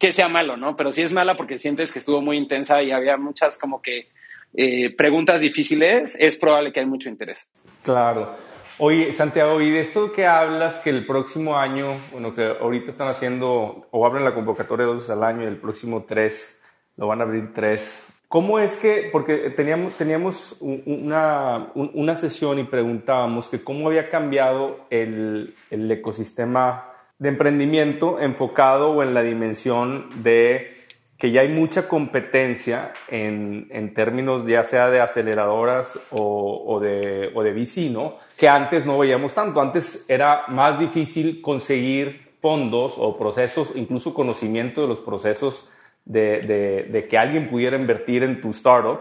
que 0.00 0.14
sea 0.14 0.28
malo, 0.28 0.56
¿no? 0.56 0.74
Pero 0.74 0.92
si 0.92 1.02
es 1.02 1.12
mala 1.12 1.36
porque 1.36 1.58
sientes 1.58 1.92
que 1.92 1.98
estuvo 1.98 2.22
muy 2.22 2.38
intensa 2.38 2.82
y 2.82 2.90
había 2.90 3.18
muchas 3.18 3.58
como 3.58 3.82
que 3.82 4.08
eh, 4.54 4.96
preguntas 4.96 5.40
difíciles, 5.40 6.16
es 6.18 6.38
probable 6.38 6.72
que 6.72 6.80
hay 6.80 6.86
mucho 6.86 7.10
interés. 7.10 7.48
Claro. 7.84 8.34
Oye, 8.78 9.12
Santiago, 9.12 9.60
y 9.60 9.70
de 9.70 9.80
esto 9.80 10.10
que 10.10 10.26
hablas, 10.26 10.78
que 10.78 10.88
el 10.88 11.04
próximo 11.04 11.58
año, 11.58 12.00
bueno, 12.12 12.34
que 12.34 12.46
ahorita 12.46 12.92
están 12.92 13.08
haciendo 13.08 13.88
o 13.90 14.06
abren 14.06 14.24
la 14.24 14.34
convocatoria 14.34 14.86
dos 14.86 14.96
veces 14.96 15.10
al 15.10 15.22
año 15.22 15.42
y 15.42 15.46
el 15.46 15.58
próximo 15.58 16.06
tres, 16.08 16.58
lo 16.96 17.06
van 17.06 17.20
a 17.20 17.24
abrir 17.24 17.52
tres. 17.52 18.02
¿Cómo 18.26 18.58
es 18.58 18.78
que, 18.78 19.10
porque 19.12 19.50
teníamos, 19.50 19.94
teníamos 19.96 20.56
una, 20.60 21.72
una 21.74 22.16
sesión 22.16 22.58
y 22.58 22.64
preguntábamos 22.64 23.48
que 23.48 23.62
cómo 23.62 23.88
había 23.88 24.08
cambiado 24.08 24.86
el, 24.88 25.54
el 25.70 25.90
ecosistema 25.90 26.89
de 27.20 27.28
emprendimiento 27.28 28.18
enfocado 28.18 28.90
o 28.90 29.02
en 29.02 29.14
la 29.14 29.22
dimensión 29.22 30.08
de 30.22 30.74
que 31.18 31.30
ya 31.30 31.42
hay 31.42 31.50
mucha 31.50 31.86
competencia 31.86 32.94
en, 33.08 33.68
en 33.70 33.92
términos 33.92 34.46
ya 34.46 34.64
sea 34.64 34.88
de 34.88 35.02
aceleradoras 35.02 36.00
o, 36.10 36.64
o, 36.66 36.80
de, 36.80 37.30
o 37.34 37.42
de 37.42 37.52
VC, 37.52 37.94
Que 38.38 38.48
antes 38.48 38.86
no 38.86 38.98
veíamos 38.98 39.34
tanto. 39.34 39.60
Antes 39.60 40.08
era 40.08 40.44
más 40.48 40.80
difícil 40.80 41.42
conseguir 41.42 42.30
fondos 42.40 42.94
o 42.96 43.18
procesos, 43.18 43.76
incluso 43.76 44.14
conocimiento 44.14 44.80
de 44.80 44.88
los 44.88 45.00
procesos 45.00 45.70
de, 46.06 46.40
de, 46.40 46.82
de 46.84 47.06
que 47.06 47.18
alguien 47.18 47.50
pudiera 47.50 47.76
invertir 47.76 48.22
en 48.22 48.40
tu 48.40 48.48
startup. 48.48 49.00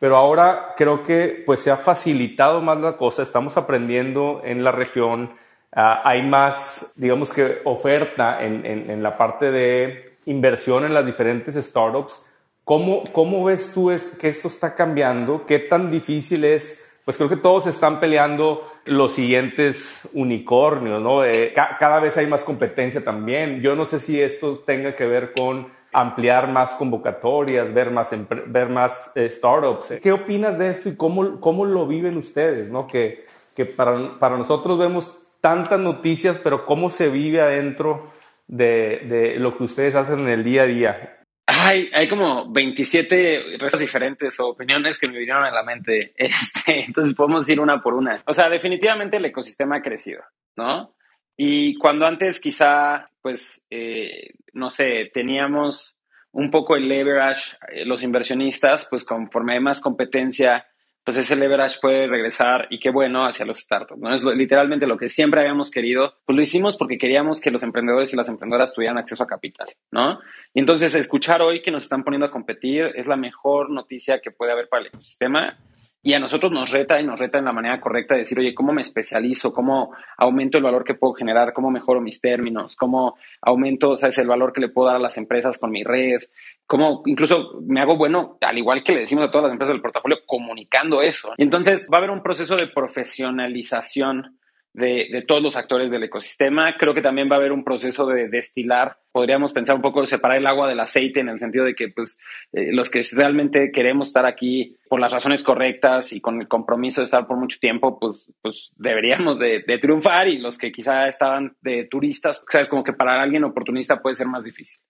Pero 0.00 0.16
ahora 0.16 0.74
creo 0.76 1.04
que 1.04 1.44
pues 1.46 1.60
se 1.60 1.70
ha 1.70 1.76
facilitado 1.76 2.60
más 2.62 2.80
la 2.80 2.96
cosa. 2.96 3.22
Estamos 3.22 3.56
aprendiendo 3.56 4.40
en 4.44 4.64
la 4.64 4.72
región 4.72 5.30
Ah, 5.72 6.02
hay 6.04 6.22
más, 6.22 6.92
digamos 6.96 7.32
que, 7.32 7.60
oferta 7.64 8.44
en, 8.44 8.66
en, 8.66 9.02
la 9.02 9.16
parte 9.16 9.52
de 9.52 10.16
inversión 10.26 10.84
en 10.84 10.94
las 10.94 11.06
diferentes 11.06 11.54
startups. 11.54 12.26
¿Cómo, 12.64 13.04
cómo 13.12 13.44
ves 13.44 13.72
tú 13.72 13.90
es, 13.90 14.04
que 14.20 14.28
esto 14.28 14.48
está 14.48 14.74
cambiando? 14.74 15.46
¿Qué 15.46 15.60
tan 15.60 15.90
difícil 15.90 16.44
es? 16.44 16.86
Pues 17.04 17.16
creo 17.16 17.28
que 17.28 17.36
todos 17.36 17.66
están 17.66 18.00
peleando 18.00 18.68
los 18.84 19.12
siguientes 19.12 20.08
unicornios, 20.12 21.00
¿no? 21.00 21.24
Eh, 21.24 21.52
cada 21.54 22.00
vez 22.00 22.16
hay 22.16 22.26
más 22.26 22.42
competencia 22.42 23.02
también. 23.04 23.60
Yo 23.60 23.76
no 23.76 23.86
sé 23.86 24.00
si 24.00 24.20
esto 24.20 24.58
tenga 24.58 24.96
que 24.96 25.06
ver 25.06 25.32
con 25.32 25.68
ampliar 25.92 26.48
más 26.48 26.72
convocatorias, 26.72 27.72
ver 27.72 27.90
más, 27.90 28.10
ver 28.46 28.68
más 28.68 29.12
eh, 29.14 29.30
startups. 29.30 29.94
¿Qué 30.02 30.12
opinas 30.12 30.58
de 30.58 30.70
esto 30.70 30.88
y 30.88 30.96
cómo, 30.96 31.40
cómo 31.40 31.64
lo 31.64 31.86
viven 31.86 32.16
ustedes? 32.16 32.68
¿no? 32.70 32.86
Que, 32.86 33.24
que 33.54 33.66
para, 33.66 34.18
para 34.18 34.36
nosotros 34.36 34.78
vemos 34.78 35.16
tantas 35.40 35.80
noticias, 35.80 36.38
pero 36.38 36.66
cómo 36.66 36.90
se 36.90 37.08
vive 37.08 37.40
adentro 37.40 38.12
de, 38.46 39.36
lo 39.38 39.56
que 39.56 39.64
ustedes 39.64 39.94
hacen 39.94 40.20
en 40.20 40.28
el 40.28 40.44
día 40.44 40.62
a 40.62 40.66
día. 40.66 41.16
Hay, 41.46 41.90
hay 41.92 42.08
como 42.08 42.52
27 42.52 43.42
respuestas 43.52 43.80
diferentes 43.80 44.38
o 44.38 44.50
opiniones 44.50 44.98
que 44.98 45.08
me 45.08 45.18
vinieron 45.18 45.44
a 45.44 45.50
la 45.50 45.62
mente. 45.62 46.14
Este, 46.16 46.84
entonces 46.84 47.14
podemos 47.14 47.48
ir 47.48 47.60
una 47.60 47.80
por 47.80 47.94
una. 47.94 48.22
O 48.26 48.34
sea, 48.34 48.48
definitivamente 48.48 49.16
el 49.16 49.24
ecosistema 49.24 49.76
ha 49.76 49.82
crecido, 49.82 50.22
¿no? 50.56 50.94
Y 51.36 51.76
cuando 51.78 52.06
antes 52.06 52.40
quizá, 52.40 53.08
pues, 53.22 53.64
eh, 53.70 54.34
no 54.52 54.68
sé, 54.68 55.10
teníamos 55.12 55.98
un 56.32 56.50
poco 56.50 56.76
el 56.76 56.88
leverage, 56.88 57.56
eh, 57.72 57.84
los 57.84 58.02
inversionistas, 58.02 58.86
pues 58.88 59.04
conforme 59.04 59.54
hay 59.54 59.60
más 59.60 59.80
competencia, 59.80 60.66
pues 61.04 61.16
ese 61.16 61.36
leverage 61.36 61.78
puede 61.80 62.06
regresar 62.06 62.66
y 62.70 62.78
qué 62.78 62.90
bueno 62.90 63.26
hacia 63.26 63.46
los 63.46 63.58
startups, 63.58 64.00
¿no? 64.00 64.14
Es 64.14 64.22
literalmente 64.22 64.86
lo 64.86 64.96
que 64.96 65.08
siempre 65.08 65.40
habíamos 65.40 65.70
querido, 65.70 66.14
pues 66.26 66.36
lo 66.36 66.42
hicimos 66.42 66.76
porque 66.76 66.98
queríamos 66.98 67.40
que 67.40 67.50
los 67.50 67.62
emprendedores 67.62 68.12
y 68.12 68.16
las 68.16 68.28
emprendedoras 68.28 68.74
tuvieran 68.74 68.98
acceso 68.98 69.24
a 69.24 69.26
capital, 69.26 69.68
¿no? 69.90 70.20
Y 70.52 70.60
entonces 70.60 70.94
escuchar 70.94 71.42
hoy 71.42 71.62
que 71.62 71.70
nos 71.70 71.84
están 71.84 72.04
poniendo 72.04 72.26
a 72.26 72.30
competir 72.30 72.92
es 72.94 73.06
la 73.06 73.16
mejor 73.16 73.70
noticia 73.70 74.20
que 74.20 74.30
puede 74.30 74.52
haber 74.52 74.68
para 74.68 74.82
el 74.82 74.88
ecosistema 74.88 75.58
y 76.02 76.14
a 76.14 76.18
nosotros 76.20 76.50
nos 76.50 76.70
reta 76.70 77.00
y 77.00 77.06
nos 77.06 77.20
reta 77.20 77.38
en 77.38 77.44
la 77.44 77.52
manera 77.52 77.80
correcta 77.80 78.14
de 78.14 78.20
decir, 78.20 78.38
oye, 78.38 78.54
¿cómo 78.54 78.72
me 78.72 78.80
especializo? 78.80 79.52
¿Cómo 79.52 79.94
aumento 80.16 80.56
el 80.56 80.64
valor 80.64 80.82
que 80.82 80.94
puedo 80.94 81.12
generar? 81.12 81.52
¿Cómo 81.52 81.70
mejoro 81.70 82.00
mis 82.00 82.20
términos? 82.20 82.74
¿Cómo 82.74 83.16
aumento, 83.42 83.96
sabes, 83.96 84.16
el 84.18 84.28
valor 84.28 84.52
que 84.52 84.62
le 84.62 84.70
puedo 84.70 84.88
dar 84.88 84.96
a 84.96 85.00
las 85.00 85.18
empresas 85.18 85.58
con 85.58 85.70
mi 85.70 85.84
red? 85.84 86.20
¿Cómo 86.66 87.02
incluso 87.04 87.60
me 87.66 87.80
hago 87.80 87.96
bueno, 87.96 88.38
al 88.40 88.56
igual 88.56 88.82
que 88.82 88.94
le 88.94 89.00
decimos 89.00 89.26
a 89.26 89.30
todas 89.30 89.44
las 89.44 89.52
empresas 89.52 89.74
del 89.74 89.82
portafolio, 89.82 90.18
comunicando 90.26 91.02
eso? 91.02 91.32
Entonces 91.36 91.88
va 91.92 91.98
a 91.98 92.00
haber 92.00 92.10
un 92.10 92.22
proceso 92.22 92.56
de 92.56 92.66
profesionalización 92.68 94.38
de, 94.72 95.24
todos 95.26 95.42
los 95.42 95.56
actores 95.56 95.90
del 95.90 96.04
ecosistema. 96.04 96.76
Creo 96.76 96.94
que 96.94 97.02
también 97.02 97.28
va 97.30 97.36
a 97.36 97.38
haber 97.38 97.52
un 97.52 97.64
proceso 97.64 98.06
de 98.06 98.28
destilar. 98.28 98.98
Podríamos 99.12 99.52
pensar 99.52 99.76
un 99.76 99.82
poco 99.82 100.00
de 100.00 100.06
separar 100.06 100.38
el 100.38 100.46
agua 100.46 100.68
del 100.68 100.80
aceite 100.80 101.20
en 101.20 101.28
el 101.28 101.40
sentido 101.40 101.64
de 101.64 101.74
que 101.74 101.88
pues, 101.88 102.18
eh, 102.52 102.72
los 102.72 102.90
que 102.90 103.04
realmente 103.12 103.72
queremos 103.72 104.08
estar 104.08 104.26
aquí 104.26 104.76
por 104.88 105.00
las 105.00 105.12
razones 105.12 105.42
correctas 105.42 106.12
y 106.12 106.20
con 106.20 106.40
el 106.40 106.48
compromiso 106.48 107.00
de 107.00 107.06
estar 107.06 107.26
por 107.26 107.36
mucho 107.36 107.58
tiempo, 107.60 107.98
pues, 107.98 108.32
pues 108.42 108.72
deberíamos 108.76 109.38
de, 109.38 109.60
triunfar 109.80 110.28
y 110.28 110.38
los 110.38 110.58
que 110.58 110.72
quizá 110.72 111.06
estaban 111.06 111.56
de 111.60 111.84
turistas, 111.84 112.44
sabes, 112.48 112.68
como 112.68 112.84
que 112.84 112.92
para 112.92 113.20
alguien 113.20 113.44
oportunista 113.44 114.02
puede 114.02 114.16
ser 114.16 114.26
más 114.26 114.44
difícil. 114.44 114.80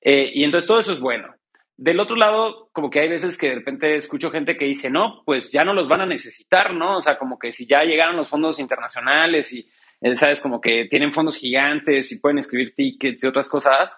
Eh, 0.00 0.30
y 0.32 0.44
entonces 0.44 0.68
todo 0.68 0.80
eso 0.80 0.92
es 0.92 1.00
bueno. 1.00 1.34
Del 1.78 2.00
otro 2.00 2.16
lado, 2.16 2.70
como 2.72 2.90
que 2.90 2.98
hay 2.98 3.08
veces 3.08 3.38
que 3.38 3.50
de 3.50 3.54
repente 3.54 3.94
escucho 3.94 4.32
gente 4.32 4.56
que 4.56 4.64
dice, 4.64 4.90
no, 4.90 5.22
pues 5.24 5.52
ya 5.52 5.64
no 5.64 5.72
los 5.72 5.86
van 5.86 6.00
a 6.00 6.06
necesitar, 6.06 6.74
¿no? 6.74 6.96
O 6.96 7.00
sea, 7.00 7.16
como 7.16 7.38
que 7.38 7.52
si 7.52 7.68
ya 7.68 7.84
llegaron 7.84 8.16
los 8.16 8.28
fondos 8.28 8.58
internacionales 8.58 9.52
y, 9.52 9.70
eh, 10.00 10.16
¿sabes? 10.16 10.42
Como 10.42 10.60
que 10.60 10.88
tienen 10.90 11.12
fondos 11.12 11.38
gigantes 11.38 12.10
y 12.10 12.18
pueden 12.18 12.38
escribir 12.38 12.74
tickets 12.74 13.22
y 13.22 13.26
otras 13.28 13.48
cosas. 13.48 13.96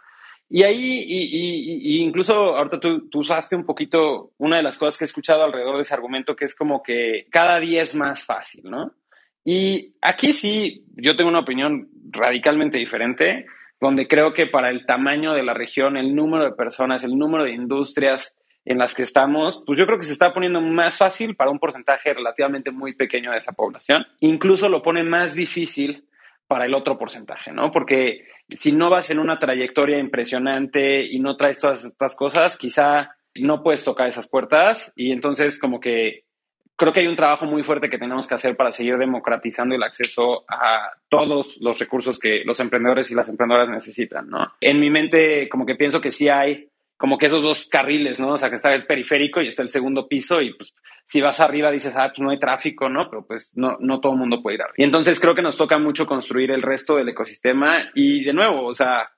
Y 0.51 0.63
ahí, 0.63 1.05
y, 1.09 2.03
incluso 2.03 2.35
ahorita 2.35 2.79
tú, 2.79 3.09
tú, 3.09 3.21
usaste 3.21 3.57
un 3.57 3.65
poquito 3.65 4.33
una 4.37 4.59
de 4.59 4.63
las 4.63 4.77
cosas 4.77 4.99
que 4.99 5.05
he 5.05 5.07
escuchado 5.07 5.43
alrededor 5.43 5.77
de 5.77 5.83
ese 5.83 5.95
argumento, 5.95 6.37
que 6.37 6.45
es 6.45 6.55
como 6.55 6.83
que 6.83 7.29
cada 7.31 7.59
día 7.61 7.83
es 7.83 7.95
más 7.95 8.27
fácil, 8.27 8.65
¿no? 8.65 8.93
Y 9.43 9.95
aquí 10.03 10.35
sí, 10.35 10.85
yo 10.97 11.17
tengo 11.17 11.31
una 11.31 11.39
opinión 11.39 11.89
radicalmente 12.11 12.77
diferente 12.77 13.47
donde 13.81 14.07
creo 14.07 14.33
que 14.35 14.47
para 14.47 14.71
el 14.71 14.85
tamaño 14.87 15.33
de 15.33 15.43
la 15.43 15.55
región, 15.55 15.97
el 15.97 16.15
número 16.15 16.45
de 16.45 16.53
personas, 16.53 17.03
el 17.03 17.17
número 17.17 17.45
de 17.45 17.53
industrias 17.53 18.37
en 18.65 18.79
las 18.79 18.95
que 18.95 19.03
estamos, 19.03 19.63
pues 19.67 19.79
yo 19.79 19.87
creo 19.87 19.99
que 19.99 20.05
se 20.05 20.13
está 20.13 20.35
poniendo 20.35 20.61
más 20.61 20.99
fácil 20.99 21.35
para 21.35 21.51
un 21.51 21.59
porcentaje 21.59 22.13
relativamente 22.13 22.71
muy 22.71 22.95
pequeño 22.95 23.31
de 23.31 23.39
esa 23.39 23.53
población. 23.53 24.07
Incluso 24.21 24.69
lo 24.69 24.83
pone 24.83 25.03
más 25.03 25.35
difícil 25.35 26.05
para 26.47 26.67
el 26.67 26.75
otro 26.75 26.99
porcentaje, 26.99 27.53
¿no? 27.53 27.71
Porque 27.71 28.27
si 28.51 28.73
no 28.73 28.91
vas 28.91 29.09
en 29.11 29.19
una 29.19 29.39
trayectoria 29.39 29.99
impresionante 29.99 31.07
y 31.07 31.19
no 31.21 31.37
traes 31.37 31.61
todas 31.61 31.85
estas 31.85 32.17
cosas, 32.17 32.59
quizá 32.59 33.17
no 33.37 33.63
puedes 33.63 33.85
tocar 33.85 34.09
esas 34.09 34.29
puertas 34.29 34.93
y 34.97 35.13
entonces 35.13 35.59
como 35.59 35.81
que 35.81 36.25
creo 36.81 36.95
que 36.95 37.01
hay 37.01 37.07
un 37.07 37.15
trabajo 37.15 37.45
muy 37.45 37.63
fuerte 37.63 37.91
que 37.91 37.99
tenemos 37.99 38.27
que 38.27 38.35
hacer 38.35 38.57
para 38.57 38.73
seguir 38.73 38.97
democratizando 38.97 39.75
el 39.75 39.83
acceso 39.83 40.45
a 40.49 40.91
todos 41.11 41.59
los 41.61 41.79
recursos 41.79 42.19
que 42.19 42.43
los 42.47 42.59
emprendedores 42.59 43.11
y 43.11 43.15
las 43.15 43.29
emprendedoras 43.29 43.69
necesitan, 43.69 44.31
¿no? 44.31 44.55
En 44.63 44.81
mi 44.81 44.89
mente, 44.89 45.47
como 45.51 45.67
que 45.67 45.75
pienso 45.75 46.01
que 46.01 46.11
sí 46.11 46.31
hay 46.31 46.69
como 46.97 47.19
que 47.19 47.27
esos 47.27 47.43
dos 47.43 47.67
carriles, 47.67 48.19
¿no? 48.19 48.33
O 48.33 48.39
sea, 48.39 48.49
que 48.49 48.57
está 48.57 48.75
el 48.75 48.87
periférico 48.87 49.43
y 49.43 49.49
está 49.49 49.63
el 49.63 49.69
segundo 49.69 50.09
piso 50.09 50.41
y 50.41 50.55
pues 50.55 50.75
si 51.05 51.21
vas 51.21 51.41
arriba 51.41 51.71
dices, 51.71 51.95
ah, 51.97 52.09
pues 52.09 52.21
no 52.21 52.31
hay 52.31 52.39
tráfico, 52.39 52.89
¿no? 52.89 53.11
Pero 53.11 53.27
pues 53.27 53.53
no, 53.57 53.77
no 53.81 54.01
todo 54.01 54.13
el 54.13 54.19
mundo 54.19 54.43
puede 54.43 54.57
ir 54.57 54.63
arriba. 54.63 54.75
Y 54.79 54.85
entonces 54.85 55.21
creo 55.21 55.35
que 55.35 55.43
nos 55.43 55.59
toca 55.59 55.79
mucho 55.79 56.07
construir 56.07 56.51
el 56.51 56.63
resto 56.63 56.97
del 56.97 57.11
ecosistema 57.11 57.91
y 57.95 58.25
de 58.25 58.33
nuevo, 58.33 58.67
o 58.67 58.75
sea, 58.75 59.11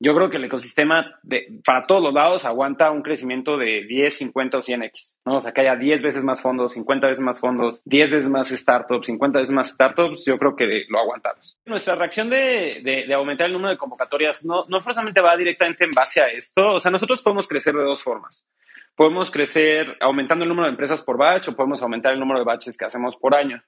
yo 0.00 0.14
creo 0.14 0.28
que 0.28 0.36
el 0.36 0.44
ecosistema 0.44 1.18
para 1.64 1.84
todos 1.86 2.02
los 2.02 2.12
lados 2.12 2.44
aguanta 2.44 2.90
un 2.90 3.02
crecimiento 3.02 3.56
de 3.56 3.84
10, 3.86 4.16
50 4.18 4.58
o 4.58 4.60
100x, 4.60 5.16
¿no? 5.24 5.36
O 5.36 5.40
sea, 5.40 5.52
que 5.52 5.60
haya 5.62 5.76
10 5.76 6.02
veces 6.02 6.24
más 6.24 6.42
fondos, 6.42 6.72
50 6.72 7.06
veces 7.06 7.24
más 7.24 7.40
fondos, 7.40 7.80
10 7.84 8.10
veces 8.10 8.30
más 8.30 8.48
startups, 8.48 9.06
50 9.06 9.38
veces 9.38 9.54
más 9.54 9.70
startups, 9.70 10.24
yo 10.26 10.38
creo 10.38 10.56
que 10.56 10.84
lo 10.88 10.98
aguantamos. 10.98 11.56
Nuestra 11.64 11.94
reacción 11.94 12.28
de, 12.28 12.80
de, 12.82 13.14
aumentar 13.14 13.46
el 13.46 13.52
número 13.52 13.70
de 13.70 13.78
convocatorias 13.78 14.44
no, 14.44 14.64
no 14.68 14.80
forzosamente 14.80 15.20
va 15.20 15.36
directamente 15.36 15.84
en 15.84 15.92
base 15.92 16.20
a 16.20 16.26
esto. 16.26 16.74
O 16.74 16.80
sea, 16.80 16.90
nosotros 16.90 17.22
podemos 17.22 17.46
crecer 17.46 17.74
de 17.74 17.84
dos 17.84 18.02
formas. 18.02 18.48
Podemos 18.96 19.30
crecer 19.30 19.96
aumentando 20.00 20.44
el 20.44 20.48
número 20.48 20.66
de 20.66 20.70
empresas 20.72 21.02
por 21.02 21.18
batch 21.18 21.48
o 21.48 21.56
podemos 21.56 21.82
aumentar 21.82 22.12
el 22.12 22.20
número 22.20 22.38
de 22.38 22.44
batches 22.44 22.76
que 22.76 22.84
hacemos 22.84 23.16
por 23.16 23.34
año. 23.34 23.62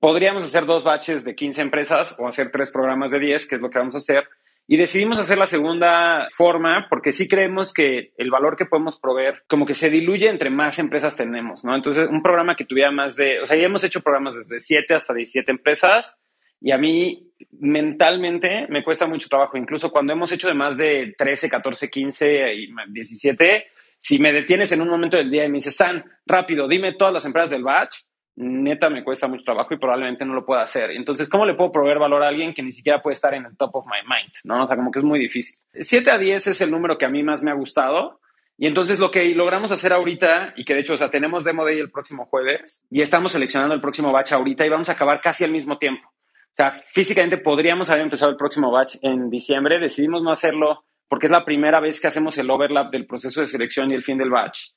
Podríamos 0.00 0.44
hacer 0.44 0.66
dos 0.66 0.84
batches 0.84 1.24
de 1.24 1.34
15 1.34 1.62
empresas 1.62 2.16
o 2.18 2.28
hacer 2.28 2.50
tres 2.50 2.70
programas 2.70 3.10
de 3.10 3.18
10, 3.18 3.46
que 3.46 3.54
es 3.56 3.60
lo 3.60 3.70
que 3.70 3.78
vamos 3.78 3.94
a 3.94 3.98
hacer 3.98 4.28
y 4.66 4.76
decidimos 4.76 5.18
hacer 5.18 5.36
la 5.36 5.46
segunda 5.46 6.26
forma 6.30 6.86
porque 6.88 7.12
sí 7.12 7.28
creemos 7.28 7.72
que 7.72 8.12
el 8.16 8.30
valor 8.30 8.56
que 8.56 8.64
podemos 8.64 8.98
proveer 8.98 9.42
como 9.46 9.66
que 9.66 9.74
se 9.74 9.90
diluye 9.90 10.28
entre 10.28 10.50
más 10.50 10.78
empresas 10.78 11.16
tenemos, 11.16 11.64
¿no? 11.64 11.74
Entonces, 11.74 12.08
un 12.08 12.22
programa 12.22 12.56
que 12.56 12.64
tuviera 12.64 12.90
más 12.90 13.14
de, 13.14 13.40
o 13.40 13.46
sea, 13.46 13.58
ya 13.58 13.64
hemos 13.64 13.84
hecho 13.84 14.00
programas 14.00 14.36
desde 14.36 14.58
7 14.58 14.94
hasta 14.94 15.12
17 15.12 15.50
empresas 15.50 16.18
y 16.60 16.72
a 16.72 16.78
mí 16.78 17.30
mentalmente 17.60 18.66
me 18.70 18.82
cuesta 18.82 19.06
mucho 19.06 19.28
trabajo, 19.28 19.58
incluso 19.58 19.90
cuando 19.90 20.14
hemos 20.14 20.32
hecho 20.32 20.48
de 20.48 20.54
más 20.54 20.78
de 20.78 21.14
13, 21.18 21.50
14, 21.50 21.90
15 21.90 22.54
y 22.54 22.74
17, 22.88 23.66
si 23.98 24.18
me 24.18 24.32
detienes 24.32 24.72
en 24.72 24.80
un 24.80 24.88
momento 24.88 25.18
del 25.18 25.30
día 25.30 25.44
y 25.44 25.48
me 25.48 25.58
dices, 25.58 25.76
San, 25.76 26.04
rápido, 26.24 26.66
dime 26.66 26.94
todas 26.94 27.12
las 27.12 27.24
empresas 27.26 27.50
del 27.50 27.64
batch, 27.64 27.96
neta 28.36 28.90
me 28.90 29.04
cuesta 29.04 29.28
mucho 29.28 29.44
trabajo 29.44 29.74
y 29.74 29.78
probablemente 29.78 30.24
no 30.24 30.34
lo 30.34 30.44
pueda 30.44 30.62
hacer. 30.62 30.90
Entonces, 30.90 31.28
¿cómo 31.28 31.46
le 31.46 31.54
puedo 31.54 31.70
proveer 31.70 31.98
valor 31.98 32.22
a 32.22 32.28
alguien 32.28 32.52
que 32.52 32.62
ni 32.62 32.72
siquiera 32.72 33.00
puede 33.00 33.14
estar 33.14 33.34
en 33.34 33.46
el 33.46 33.56
top 33.56 33.76
of 33.76 33.86
my 33.86 34.00
mind? 34.02 34.32
¿no? 34.44 34.64
O 34.64 34.66
sea, 34.66 34.76
como 34.76 34.90
que 34.90 34.98
es 34.98 35.04
muy 35.04 35.18
difícil. 35.18 35.58
7 35.72 36.10
a 36.10 36.18
10 36.18 36.48
es 36.48 36.60
el 36.60 36.70
número 36.70 36.98
que 36.98 37.06
a 37.06 37.10
mí 37.10 37.22
más 37.22 37.42
me 37.42 37.50
ha 37.50 37.54
gustado. 37.54 38.20
Y 38.56 38.66
entonces 38.66 39.00
lo 39.00 39.10
que 39.10 39.34
logramos 39.34 39.72
hacer 39.72 39.92
ahorita, 39.92 40.54
y 40.56 40.64
que 40.64 40.74
de 40.74 40.80
hecho, 40.80 40.94
o 40.94 40.96
sea, 40.96 41.10
tenemos 41.10 41.44
Demo 41.44 41.64
Day 41.64 41.78
el 41.78 41.90
próximo 41.90 42.26
jueves 42.26 42.84
y 42.88 43.02
estamos 43.02 43.32
seleccionando 43.32 43.74
el 43.74 43.80
próximo 43.80 44.12
batch 44.12 44.32
ahorita 44.32 44.64
y 44.64 44.68
vamos 44.68 44.88
a 44.88 44.92
acabar 44.92 45.20
casi 45.20 45.42
al 45.44 45.50
mismo 45.50 45.76
tiempo. 45.78 46.08
O 46.08 46.56
sea, 46.56 46.70
físicamente 46.92 47.38
podríamos 47.38 47.90
haber 47.90 48.02
empezado 48.02 48.30
el 48.30 48.36
próximo 48.36 48.70
batch 48.70 48.96
en 49.02 49.28
diciembre, 49.28 49.80
decidimos 49.80 50.22
no 50.22 50.30
hacerlo 50.30 50.84
porque 51.08 51.26
es 51.26 51.32
la 51.32 51.44
primera 51.44 51.80
vez 51.80 52.00
que 52.00 52.06
hacemos 52.06 52.38
el 52.38 52.48
overlap 52.48 52.92
del 52.92 53.06
proceso 53.06 53.40
de 53.40 53.48
selección 53.48 53.90
y 53.90 53.94
el 53.94 54.04
fin 54.04 54.18
del 54.18 54.30
batch. 54.30 54.70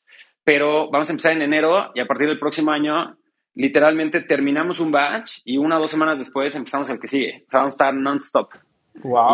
Pero 0.44 0.90
vamos 0.90 1.10
a 1.10 1.12
empezar 1.12 1.34
en 1.34 1.44
enero 1.44 1.92
y 1.94 2.00
a 2.00 2.08
partir 2.08 2.28
del 2.28 2.40
próximo 2.40 2.72
año 2.72 3.18
literalmente 3.58 4.22
terminamos 4.22 4.80
un 4.80 4.92
batch 4.92 5.40
y 5.44 5.58
una 5.58 5.78
o 5.78 5.82
dos 5.82 5.92
semanas 5.92 6.20
después 6.20 6.56
empezamos 6.56 6.90
el 6.92 7.00
que 7.00 7.08
sigue. 7.08 7.44
O 7.48 7.50
sea, 7.50 7.60
vamos 7.62 7.74
a 7.74 7.76
estar 7.76 7.94
non-stop. 7.94 8.54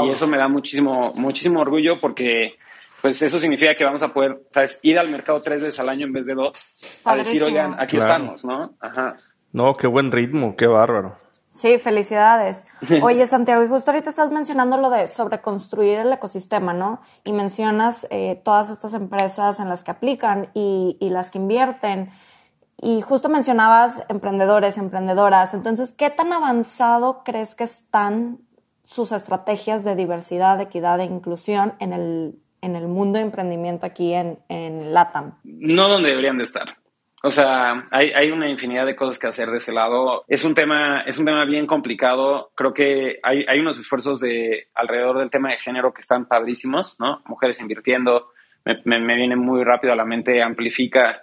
Y 0.06 0.10
eso 0.10 0.28
me 0.28 0.38
da 0.38 0.48
muchísimo, 0.48 1.14
muchísimo 1.16 1.60
orgullo 1.60 2.00
porque 2.00 2.56
pues 3.02 3.22
eso 3.22 3.40
significa 3.40 3.76
que 3.76 3.84
vamos 3.84 4.02
a 4.02 4.14
poder, 4.14 4.42
¿sabes? 4.50 4.80
Ir 4.82 4.98
al 4.98 5.10
mercado 5.10 5.42
tres 5.42 5.62
veces 5.62 5.80
al 5.80 5.90
año 5.90 6.06
en 6.06 6.14
vez 6.14 6.26
de 6.26 6.36
dos. 6.36 6.74
A 7.04 7.18
decir, 7.18 7.44
oigan, 7.44 7.76
aquí 7.78 7.98
estamos, 7.98 8.46
¿no? 8.46 8.76
Ajá. 8.80 9.18
No, 9.52 9.76
qué 9.76 9.88
buen 9.88 10.12
ritmo, 10.12 10.56
qué 10.56 10.68
bárbaro. 10.68 11.18
Sí, 11.50 11.78
felicidades. 11.78 12.66
Oye, 13.02 13.28
Santiago, 13.28 13.64
y 13.64 13.68
justo 13.68 13.92
ahorita 13.92 14.10
estás 14.10 14.32
mencionando 14.32 14.78
lo 14.78 14.90
de 14.90 15.08
sobreconstruir 15.08 16.00
el 16.00 16.14
ecosistema, 16.14 16.74
¿no? 16.74 17.02
Y 17.26 17.34
mencionas 17.34 18.08
eh, 18.10 18.42
todas 18.44 18.70
estas 18.70 18.94
empresas 18.94 19.60
en 19.60 19.70
las 19.70 19.84
que 19.84 19.92
aplican 19.92 20.50
y, 20.54 20.98
y 21.00 21.10
las 21.10 21.30
que 21.30 21.40
invierten. 21.40 22.10
Y 22.82 23.02
justo 23.02 23.30
mencionabas 23.30 24.06
emprendedores, 24.10 24.78
emprendedoras. 24.78 25.54
Entonces, 25.54 25.94
¿qué 25.98 26.10
tan 26.10 26.34
avanzado 26.34 27.24
crees 27.24 27.56
que 27.56 27.64
están 27.64 28.40
sus 28.84 29.12
estrategias 29.12 29.84
de 29.84 29.96
diversidad, 29.96 30.60
equidad 30.60 31.00
e 31.00 31.06
inclusión 31.06 31.74
en 31.80 31.94
el, 31.94 32.36
en 32.62 32.76
el 32.76 32.88
mundo 32.88 33.18
de 33.20 33.26
emprendimiento 33.26 33.86
aquí 33.86 34.14
en, 34.14 34.40
en 34.50 34.94
LATAM? 34.94 35.40
No 35.44 35.88
donde 35.88 36.10
deberían 36.10 36.38
de 36.38 36.44
estar. 36.44 36.78
O 37.26 37.32
sea, 37.32 37.86
hay, 37.92 38.12
hay, 38.12 38.32
una 38.32 38.50
infinidad 38.50 38.86
de 38.86 38.98
cosas 38.98 39.18
que 39.18 39.28
hacer 39.28 39.50
de 39.50 39.58
ese 39.58 39.72
lado. 39.72 40.26
Es 40.28 40.44
un 40.44 40.54
tema, 40.54 41.04
es 41.04 41.18
un 41.18 41.24
tema 41.24 41.46
bien 41.46 41.66
complicado. 41.66 42.52
Creo 42.54 42.74
que 42.74 43.20
hay, 43.24 43.46
hay 43.48 43.60
unos 43.60 43.80
esfuerzos 43.80 44.20
de 44.20 44.68
alrededor 44.76 45.20
del 45.20 45.30
tema 45.30 45.52
de 45.52 45.58
género 45.58 45.94
que 45.94 46.02
están 46.02 46.26
padrísimos, 46.26 47.00
¿no? 47.00 47.22
Mujeres 47.26 47.62
invirtiendo. 47.62 48.28
Me, 48.66 48.82
me, 48.84 49.00
me 49.00 49.16
viene 49.16 49.38
muy 49.38 49.64
rápido 49.64 49.94
a 49.94 49.96
la 49.96 50.04
mente, 50.04 50.44
amplifica 50.44 51.22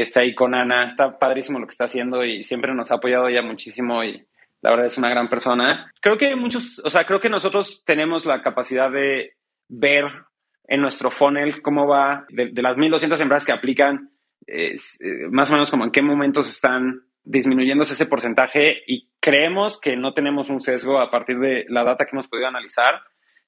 está 0.00 0.20
ahí 0.20 0.34
con 0.34 0.54
Ana, 0.54 0.90
está 0.90 1.18
padrísimo 1.18 1.58
lo 1.58 1.66
que 1.66 1.72
está 1.72 1.84
haciendo 1.84 2.24
y 2.24 2.44
siempre 2.44 2.74
nos 2.74 2.90
ha 2.90 2.94
apoyado 2.94 3.28
ella 3.28 3.42
muchísimo 3.42 4.02
y 4.02 4.26
la 4.62 4.70
verdad 4.70 4.86
es 4.86 4.98
una 4.98 5.10
gran 5.10 5.28
persona. 5.28 5.92
Creo 6.00 6.16
que 6.16 6.34
muchos, 6.36 6.80
o 6.84 6.90
sea, 6.90 7.04
creo 7.04 7.20
que 7.20 7.28
nosotros 7.28 7.82
tenemos 7.84 8.24
la 8.24 8.42
capacidad 8.42 8.90
de 8.90 9.34
ver 9.68 10.06
en 10.68 10.80
nuestro 10.80 11.10
funnel 11.10 11.60
cómo 11.60 11.86
va, 11.86 12.24
de, 12.30 12.50
las 12.62 12.78
1.200 12.78 13.20
empresas 13.20 13.44
que 13.44 13.52
aplican, 13.52 14.10
eh, 14.46 14.76
más 15.30 15.50
o 15.50 15.54
menos 15.54 15.70
como 15.70 15.84
en 15.84 15.90
qué 15.90 16.00
momentos 16.00 16.48
están 16.48 17.02
disminuyéndose 17.24 17.92
ese 17.92 18.06
porcentaje 18.06 18.82
y 18.86 19.10
creemos 19.20 19.78
que 19.80 19.96
no 19.96 20.14
tenemos 20.14 20.50
un 20.50 20.60
sesgo 20.60 21.00
a 21.00 21.10
partir 21.10 21.38
de 21.38 21.66
la 21.68 21.84
data 21.84 22.04
que 22.04 22.10
hemos 22.12 22.28
podido 22.28 22.48
analizar 22.48 23.00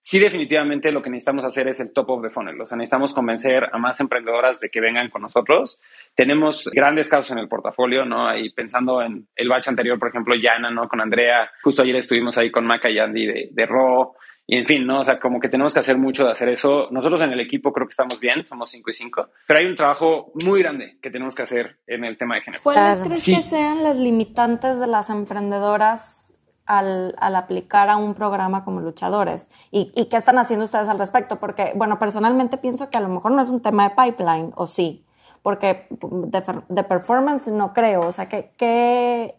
sí 0.05 0.19
definitivamente 0.19 0.93
lo 0.93 1.03
que 1.03 1.09
necesitamos 1.09 1.47
hacer 1.47 1.67
es 1.67 1.81
el 1.81 1.95
top 1.95 2.11
of 2.11 2.23
the 2.23 2.29
funnel. 2.29 2.61
O 2.61 2.67
sea, 2.67 2.77
necesitamos 2.77 3.15
convencer 3.15 3.65
a 3.73 3.79
más 3.79 3.99
emprendedoras 4.01 4.61
de 4.61 4.69
que 4.69 4.83
vengan 4.83 5.09
con 5.09 5.23
nosotros. 5.23 5.79
Tenemos 6.15 6.71
grandes 6.71 7.09
casos 7.09 7.31
en 7.31 7.39
el 7.39 7.49
portafolio, 7.49 8.05
¿no? 8.05 8.29
Ahí 8.29 8.51
pensando 8.51 9.01
en 9.01 9.27
el 9.35 9.49
batch 9.49 9.69
anterior, 9.69 9.99
por 9.99 10.11
ejemplo, 10.11 10.35
Yana, 10.37 10.71
¿no? 10.71 10.89
Con 10.89 11.01
Andrea. 11.01 11.51
Justo 11.63 11.83
ayer 11.83 11.97
estuvimos 11.97 12.37
ahí 12.37 12.51
con 12.51 12.67
Maca 12.67 12.91
y 12.91 12.99
Andy 12.99 13.27
de, 13.27 13.49
de 13.51 13.67
Raw. 13.67 14.13
y 14.47 14.59
en 14.59 14.67
fin, 14.67 14.87
¿no? 14.87 15.01
O 15.01 15.05
sea, 15.05 15.19
como 15.19 15.41
que 15.41 15.49
tenemos 15.49 15.73
que 15.73 15.81
hacer 15.81 15.97
mucho 15.97 16.27
de 16.27 16.33
hacer 16.33 16.51
eso. 16.51 16.89
Nosotros 16.91 17.23
en 17.23 17.33
el 17.33 17.41
equipo 17.41 17.73
creo 17.73 17.87
que 17.87 17.93
estamos 17.93 18.21
bien, 18.21 18.47
somos 18.47 18.71
cinco 18.71 18.91
y 18.91 18.93
cinco, 18.93 19.31
pero 19.47 19.59
hay 19.61 19.65
un 19.67 19.75
trabajo 19.75 20.33
muy 20.45 20.61
grande 20.61 20.99
que 21.01 21.11
tenemos 21.11 21.35
que 21.35 21.45
hacer 21.45 21.79
en 21.87 22.05
el 22.05 22.19
tema 22.19 22.35
de 22.35 22.43
género. 22.43 22.63
¿Cuáles 22.63 23.01
crees 23.01 23.25
que 23.25 23.41
sean 23.41 23.83
las 23.83 23.97
limitantes 23.97 24.79
de 24.79 24.87
las 24.87 25.09
emprendedoras 25.09 26.24
al, 26.67 27.15
al, 27.19 27.37
aplicar 27.37 27.89
a 27.89 27.97
un 27.97 28.15
programa 28.15 28.65
como 28.65 28.81
luchadores? 28.81 29.51
¿Y, 29.71 29.93
¿Y 29.95 30.07
qué 30.07 30.17
están 30.17 30.39
haciendo 30.39 30.65
ustedes 30.65 30.89
al 30.89 30.99
respecto? 30.99 31.39
Porque, 31.39 31.73
bueno, 31.75 31.99
personalmente 31.99 32.59
pienso 32.59 32.91
que 32.91 32.99
a 32.99 33.01
lo 33.01 33.09
mejor 33.09 33.33
no 33.33 33.43
es 33.43 33.49
un 33.49 33.63
tema 33.63 33.89
de 33.89 33.95
pipeline, 33.95 34.53
o 34.57 34.67
sí, 34.67 35.05
porque 35.43 35.87
de, 35.91 36.43
de 36.69 36.85
performance 36.85 37.49
no 37.49 37.73
creo. 37.73 38.03
O 38.03 38.13
sea, 38.13 38.29
¿qué, 38.29 38.53
qué, 38.57 39.35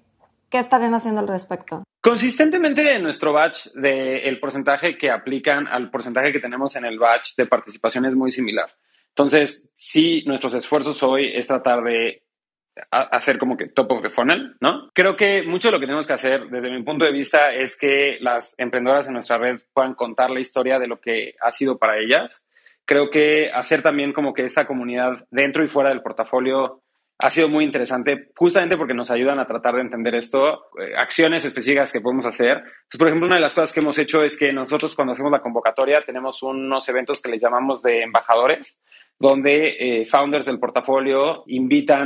qué 0.50 0.60
estarían 0.60 0.94
haciendo 0.94 1.22
al 1.22 1.28
respecto? 1.28 1.84
Consistentemente 2.02 2.94
en 2.94 3.02
nuestro 3.02 3.34
batch, 3.34 3.72
de 3.74 4.20
el 4.20 4.40
porcentaje 4.40 4.96
que 4.96 5.10
aplican 5.10 5.68
al 5.68 5.90
porcentaje 5.90 6.32
que 6.32 6.40
tenemos 6.40 6.76
en 6.76 6.86
el 6.86 7.00
batch 7.00 7.36
de 7.36 7.48
participación 7.48 8.06
es 8.06 8.16
muy 8.16 8.32
similar. 8.32 8.70
Entonces, 9.10 9.74
sí, 9.76 10.24
nuestros 10.28 10.54
esfuerzos 10.54 11.02
hoy 11.02 11.32
es 11.34 11.48
tratar 11.48 11.84
de 11.84 12.25
hacer 12.92 13.38
como 13.38 13.56
que 13.56 13.68
top 13.68 13.92
of 13.92 14.02
the 14.02 14.10
funnel, 14.10 14.56
¿no? 14.60 14.90
Creo 14.94 15.16
que 15.16 15.44
mucho 15.44 15.70
de 15.70 15.74
lo 15.74 15.80
que 15.80 15.86
tenemos 15.86 16.08
que 16.08 16.14
hacer 16.14 16.50
desde 16.50 16.70
mi 16.70 16.84
punto 16.84 17.06
de 17.06 17.12
vista 17.12 17.54
es 17.54 17.78
que 17.78 18.18
las 18.20 18.54
emprendedoras 18.58 19.08
en 19.08 19.14
nuestra 19.14 19.38
red 19.38 19.62
puedan 19.74 19.94
contar 19.94 20.30
la 20.30 20.42
historia 20.42 20.78
de 20.80 20.88
lo 20.88 21.00
que 21.00 21.36
ha 21.42 21.52
sido 21.52 21.78
para 21.78 21.98
ellas. 21.98 22.44
Creo 22.86 23.10
que 23.10 23.50
hacer 23.54 23.82
también 23.82 24.14
como 24.14 24.34
que 24.34 24.44
esa 24.44 24.68
comunidad 24.68 25.26
dentro 25.32 25.64
y 25.64 25.68
fuera 25.68 25.90
del 25.90 26.02
portafolio 26.02 26.82
ha 27.18 27.32
sido 27.32 27.48
muy 27.48 27.64
interesante, 27.64 28.30
justamente 28.36 28.76
porque 28.76 28.94
nos 28.94 29.10
ayudan 29.10 29.40
a 29.40 29.48
tratar 29.48 29.76
de 29.76 29.82
entender 29.82 30.16
esto, 30.16 30.66
eh, 30.78 30.94
acciones 30.98 31.46
específicas 31.46 31.94
que 31.94 32.02
podemos 32.02 32.26
hacer. 32.26 32.62
Por 32.98 33.08
ejemplo, 33.08 33.28
una 33.28 33.36
de 33.36 33.42
las 33.42 33.54
cosas 33.54 33.74
que 33.74 33.80
hemos 33.80 33.98
hecho 33.98 34.22
es 34.22 34.38
que 34.38 34.52
nosotros 34.52 34.96
cuando 34.96 35.14
hacemos 35.14 35.32
la 35.32 35.42
convocatoria 35.42 36.04
tenemos 36.06 36.44
unos 36.44 36.88
eventos 36.90 37.22
que 37.22 37.32
les 37.32 37.42
llamamos 37.42 37.82
de 37.82 38.04
embajadores, 38.04 38.80
donde 39.18 40.02
eh, 40.02 40.06
founders 40.06 40.46
del 40.46 40.60
portafolio 40.60 41.46
invitan 41.48 42.06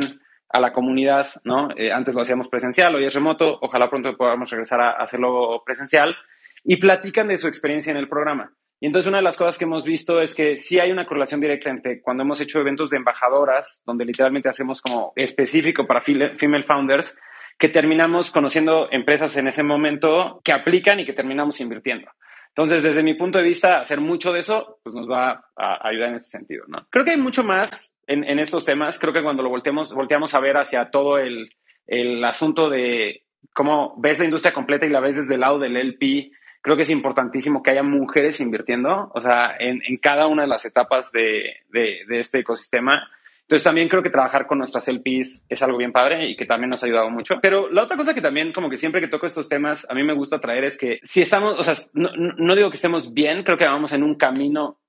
a 0.50 0.60
la 0.60 0.74
comunidad, 0.74 1.28
¿no? 1.43 1.70
Eh, 1.78 1.91
antes 1.91 2.16
lo 2.16 2.22
hacíamos 2.22 2.47
presencial, 2.47 2.95
hoy 2.95 3.06
es 3.06 3.14
remoto, 3.14 3.60
ojalá 3.62 3.89
pronto 3.89 4.18
podamos 4.18 4.50
regresar 4.50 4.82
a 4.82 4.91
hacerlo 4.91 5.62
presencial, 5.66 6.18
y 6.64 6.78
platican 6.78 7.28
de 7.28 7.38
su 7.38 7.47
experiencia 7.47 7.91
en 7.91 7.97
el 7.97 8.10
programa. 8.10 8.54
Y 8.82 8.88
entonces 8.88 9.08
una 9.08 9.18
de 9.18 9.24
las 9.24 9.38
cosas 9.38 9.58
que 9.58 9.66
hemos 9.66 9.84
visto 9.84 10.22
es 10.22 10.34
que 10.36 10.58
sí 10.58 10.80
hay 10.80 10.91
una 10.91 11.06
correlación 11.06 11.41
directa 11.41 11.70
entre 11.70 12.02
cuando 12.02 12.24
hemos 12.24 12.39
hecho 12.39 12.60
eventos 12.60 12.89
de 12.89 12.97
embajadoras, 12.97 13.84
donde 13.86 14.06
literalmente 14.06 14.50
hacemos 14.50 14.82
como 14.82 15.12
específico 15.16 15.86
para 15.86 16.02
female 16.02 16.64
founders, 16.64 17.18
que 17.58 17.68
terminamos 17.68 18.32
conociendo 18.32 18.88
empresas 18.89 19.36
en 19.36 19.50
ese 19.50 19.64
momento 19.64 20.39
que 20.45 20.54
aplican 20.54 21.00
y 21.02 21.06
que 21.06 21.12
terminamos 21.12 21.60
invirtiendo. 21.60 22.10
Entonces, 22.50 22.82
desde 22.82 23.04
mi 23.04 23.14
punto 23.16 23.38
de 23.38 23.43
vista, 23.43 23.82
hacer 23.82 24.00
mucho 24.00 24.32
de 24.32 24.39
eso, 24.39 24.80
pues 24.82 24.95
nos 24.95 25.10
va 25.10 25.45
a 25.58 25.88
ayudar 25.88 26.10
en 26.10 26.16
ese 26.16 26.30
sentido, 26.30 26.64
¿no? 26.68 26.88
Creo 26.89 27.06
que 27.06 27.12
hay 27.12 27.18
mucho 27.18 27.43
más 27.43 27.95
en, 28.10 28.24
en 28.24 28.39
estos 28.39 28.66
temas. 28.66 28.99
Creo 28.99 29.14
que 29.14 29.24
cuando 29.24 29.43
lo 29.43 29.49
volteamos, 29.49 29.93
volteamos 29.93 30.34
a 30.34 30.39
ver 30.39 30.57
hacia 30.57 30.89
todo 30.89 31.20
el, 31.20 31.55
el 31.88 32.24
asunto 32.26 32.70
de 32.70 33.24
cómo 33.53 33.95
ves 33.97 34.20
la 34.20 34.26
industria 34.26 34.53
completa 34.53 34.86
y 34.86 34.89
la 34.89 34.99
ves 34.99 35.16
desde 35.16 35.36
el 35.36 35.41
lado 35.41 35.60
del 35.60 35.78
LP, 35.78 36.32
creo 36.62 36.76
que 36.76 36.84
es 36.84 36.89
importantísimo 36.89 37.62
que 37.62 37.70
haya 37.70 37.84
mujeres 37.84 38.41
invirtiendo, 38.41 39.12
o 39.14 39.22
sea, 39.22 39.55
en, 39.57 39.82
en 39.86 39.97
cada 39.97 40.28
una 40.28 40.41
de 40.41 40.47
las 40.47 40.66
etapas 40.66 41.12
de, 41.12 41.57
de, 41.70 41.99
de, 42.07 42.20
este 42.20 42.39
ecosistema. 42.39 43.07
Entonces 43.41 43.64
también 43.64 43.89
creo 43.89 44.03
que 44.03 44.10
trabajar 44.10 44.45
con 44.45 44.57
nuestras 44.57 44.88
LPs 44.88 45.43
es 45.47 45.64
algo 45.64 45.78
bien 45.78 45.91
padre 45.91 46.30
y 46.30 46.36
que 46.36 46.45
también 46.45 46.70
nos 46.70 46.84
ha 46.84 46.88
ayudado 46.88 47.10
mucho. 47.10 47.39
Pero 47.41 47.70
la 47.72 47.84
otra 47.84 47.97
cosa 47.97 48.14
que 48.14 48.22
también 48.22 48.51
como 48.51 48.70
que 48.70 48.78
siempre 48.78 49.01
que 49.01 49.07
toco 49.07 49.26
estos 49.26 49.49
temas 49.49 49.89
a 49.89 49.93
mí 49.93 50.03
me 50.03 50.14
gusta 50.14 50.39
traer 50.39 50.66
es 50.66 50.78
que 50.78 50.99
si 51.03 51.22
estamos, 51.22 51.60
o 51.60 51.64
sea, 51.64 51.76
no, 51.93 52.10
no 52.14 52.55
digo 52.55 52.70
que 52.70 52.76
estemos 52.76 53.14
bien, 53.14 53.43
creo 53.43 53.57
que 53.57 53.66
vamos 53.66 53.93
en 53.93 54.03
un 54.03 54.16
camino 54.16 54.80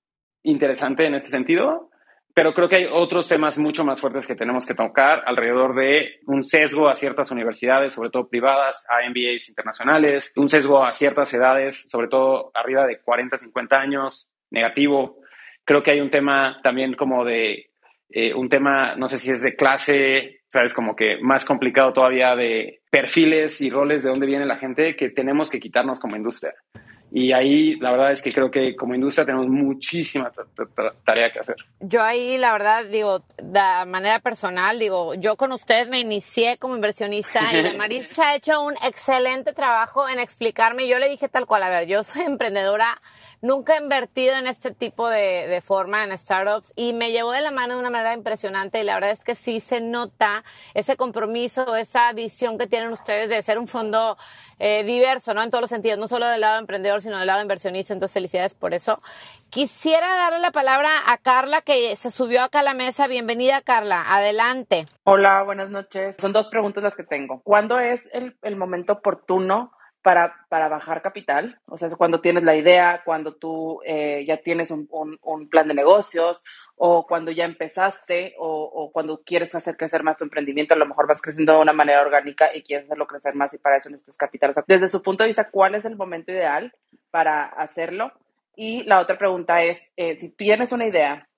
interesante 0.42 1.06
en 1.06 1.14
este 1.14 1.28
sentido, 1.28 1.90
pero 2.40 2.54
creo 2.54 2.70
que 2.70 2.76
hay 2.76 2.88
otros 2.90 3.28
temas 3.28 3.58
mucho 3.58 3.84
más 3.84 4.00
fuertes 4.00 4.26
que 4.26 4.34
tenemos 4.34 4.64
que 4.64 4.72
tocar 4.72 5.22
alrededor 5.26 5.74
de 5.74 6.20
un 6.24 6.42
sesgo 6.42 6.88
a 6.88 6.96
ciertas 6.96 7.30
universidades, 7.30 7.92
sobre 7.92 8.08
todo 8.08 8.30
privadas, 8.30 8.86
a 8.88 9.06
MBAs 9.06 9.50
internacionales, 9.50 10.32
un 10.36 10.48
sesgo 10.48 10.82
a 10.82 10.94
ciertas 10.94 11.34
edades, 11.34 11.90
sobre 11.90 12.08
todo 12.08 12.50
arriba 12.54 12.86
de 12.86 12.98
40, 12.98 13.36
50 13.36 13.76
años, 13.76 14.30
negativo. 14.50 15.18
Creo 15.66 15.82
que 15.82 15.90
hay 15.90 16.00
un 16.00 16.08
tema 16.08 16.60
también 16.62 16.94
como 16.94 17.26
de, 17.26 17.72
eh, 18.08 18.32
un 18.32 18.48
tema, 18.48 18.96
no 18.96 19.06
sé 19.06 19.18
si 19.18 19.30
es 19.30 19.42
de 19.42 19.54
clase, 19.54 20.40
sabes, 20.46 20.72
como 20.72 20.96
que 20.96 21.18
más 21.20 21.44
complicado 21.44 21.92
todavía 21.92 22.34
de 22.36 22.80
perfiles 22.90 23.60
y 23.60 23.68
roles 23.68 24.02
de 24.02 24.08
dónde 24.08 24.24
viene 24.24 24.46
la 24.46 24.56
gente 24.56 24.96
que 24.96 25.10
tenemos 25.10 25.50
que 25.50 25.60
quitarnos 25.60 26.00
como 26.00 26.16
industria. 26.16 26.54
Y 27.12 27.32
ahí 27.32 27.76
la 27.76 27.90
verdad 27.90 28.12
es 28.12 28.22
que 28.22 28.32
creo 28.32 28.50
que 28.50 28.76
como 28.76 28.94
industria 28.94 29.26
tenemos 29.26 29.48
muchísima 29.48 30.30
tarea 31.04 31.32
que 31.32 31.40
hacer. 31.40 31.56
Yo 31.80 32.02
ahí 32.02 32.38
la 32.38 32.52
verdad 32.52 32.84
digo, 32.84 33.24
de 33.36 33.60
manera 33.86 34.20
personal, 34.20 34.78
digo, 34.78 35.14
yo 35.14 35.36
con 35.36 35.52
usted 35.52 35.88
me 35.88 35.98
inicié 35.98 36.56
como 36.58 36.76
inversionista 36.76 37.40
y 37.52 37.74
Marisa 37.76 38.28
ha 38.28 38.36
hecho 38.36 38.62
un 38.62 38.74
excelente 38.84 39.52
trabajo 39.52 40.08
en 40.08 40.20
explicarme. 40.20 40.88
Yo 40.88 40.98
le 40.98 41.08
dije 41.08 41.28
tal 41.28 41.46
cual, 41.46 41.64
a 41.64 41.68
ver, 41.68 41.88
yo 41.88 42.04
soy 42.04 42.22
emprendedora 42.22 43.00
Nunca 43.42 43.74
he 43.74 43.80
invertido 43.80 44.34
en 44.34 44.46
este 44.46 44.70
tipo 44.70 45.08
de, 45.08 45.46
de, 45.48 45.60
forma 45.60 46.04
en 46.04 46.16
startups 46.16 46.72
y 46.76 46.92
me 46.92 47.10
llevó 47.10 47.32
de 47.32 47.40
la 47.40 47.50
mano 47.50 47.74
de 47.74 47.80
una 47.80 47.90
manera 47.90 48.12
impresionante 48.12 48.80
y 48.80 48.84
la 48.84 48.94
verdad 48.94 49.10
es 49.10 49.24
que 49.24 49.34
sí 49.34 49.60
se 49.60 49.80
nota 49.80 50.44
ese 50.74 50.96
compromiso, 50.96 51.76
esa 51.76 52.12
visión 52.12 52.58
que 52.58 52.66
tienen 52.66 52.90
ustedes 52.92 53.28
de 53.30 53.40
ser 53.42 53.58
un 53.58 53.66
fondo 53.66 54.16
eh, 54.62 54.84
diverso, 54.84 55.32
¿no? 55.32 55.42
En 55.42 55.50
todos 55.50 55.62
los 55.62 55.70
sentidos, 55.70 55.98
no 55.98 56.06
solo 56.06 56.26
del 56.26 56.42
lado 56.42 56.58
emprendedor, 56.58 57.00
sino 57.00 57.16
del 57.16 57.26
lado 57.26 57.40
inversionista. 57.40 57.94
Entonces, 57.94 58.12
felicidades 58.12 58.52
por 58.52 58.74
eso. 58.74 59.00
Quisiera 59.48 60.06
darle 60.06 60.38
la 60.38 60.50
palabra 60.50 60.90
a 61.06 61.16
Carla, 61.16 61.62
que 61.62 61.96
se 61.96 62.10
subió 62.10 62.42
acá 62.42 62.60
a 62.60 62.62
la 62.62 62.74
mesa. 62.74 63.06
Bienvenida, 63.06 63.62
Carla. 63.62 64.04
Adelante. 64.06 64.86
Hola, 65.04 65.42
buenas 65.44 65.70
noches. 65.70 66.16
Son 66.18 66.34
dos 66.34 66.50
preguntas 66.50 66.82
las 66.82 66.94
que 66.94 67.04
tengo. 67.04 67.40
¿Cuándo 67.42 67.78
es 67.78 68.06
el, 68.12 68.36
el 68.42 68.56
momento 68.56 68.92
oportuno 68.92 69.72
para, 70.02 70.46
para 70.48 70.68
bajar 70.68 71.02
capital, 71.02 71.60
o 71.66 71.76
sea, 71.76 71.90
cuando 71.90 72.20
tienes 72.20 72.42
la 72.42 72.56
idea, 72.56 73.02
cuando 73.04 73.34
tú 73.34 73.80
eh, 73.84 74.24
ya 74.26 74.38
tienes 74.38 74.70
un, 74.70 74.88
un, 74.90 75.48
plan 75.48 75.68
de 75.68 75.74
negocios 75.74 76.42
o 76.76 77.06
cuando 77.06 77.30
ya 77.30 77.44
empezaste 77.44 78.34
o, 78.38 78.62
o, 78.62 78.92
cuando 78.92 79.22
quieres 79.22 79.54
hacer 79.54 79.76
crecer 79.76 80.02
más 80.02 80.16
tu 80.16 80.24
emprendimiento, 80.24 80.72
a 80.72 80.78
lo 80.78 80.86
mejor 80.86 81.06
vas 81.06 81.20
creciendo 81.20 81.52
de 81.52 81.60
una 81.60 81.74
manera 81.74 82.00
orgánica 82.00 82.50
y 82.54 82.62
quieres 82.62 82.86
hacerlo 82.86 83.06
crecer 83.06 83.34
más 83.34 83.52
y 83.52 83.58
para 83.58 83.76
eso 83.76 83.90
necesitas 83.90 84.16
capital. 84.16 84.50
O 84.50 84.54
sea, 84.54 84.64
desde 84.66 84.88
su 84.88 85.02
punto 85.02 85.24
de 85.24 85.28
vista, 85.28 85.50
¿cuál 85.50 85.74
es 85.74 85.84
el 85.84 85.96
momento 85.96 86.32
ideal 86.32 86.72
para 87.10 87.44
hacerlo? 87.44 88.12
Y 88.56 88.84
la 88.84 89.00
otra 89.00 89.18
pregunta 89.18 89.62
es, 89.62 89.90
eh, 89.96 90.16
si 90.16 90.30
tienes 90.30 90.72
una 90.72 90.86
idea 90.86 91.28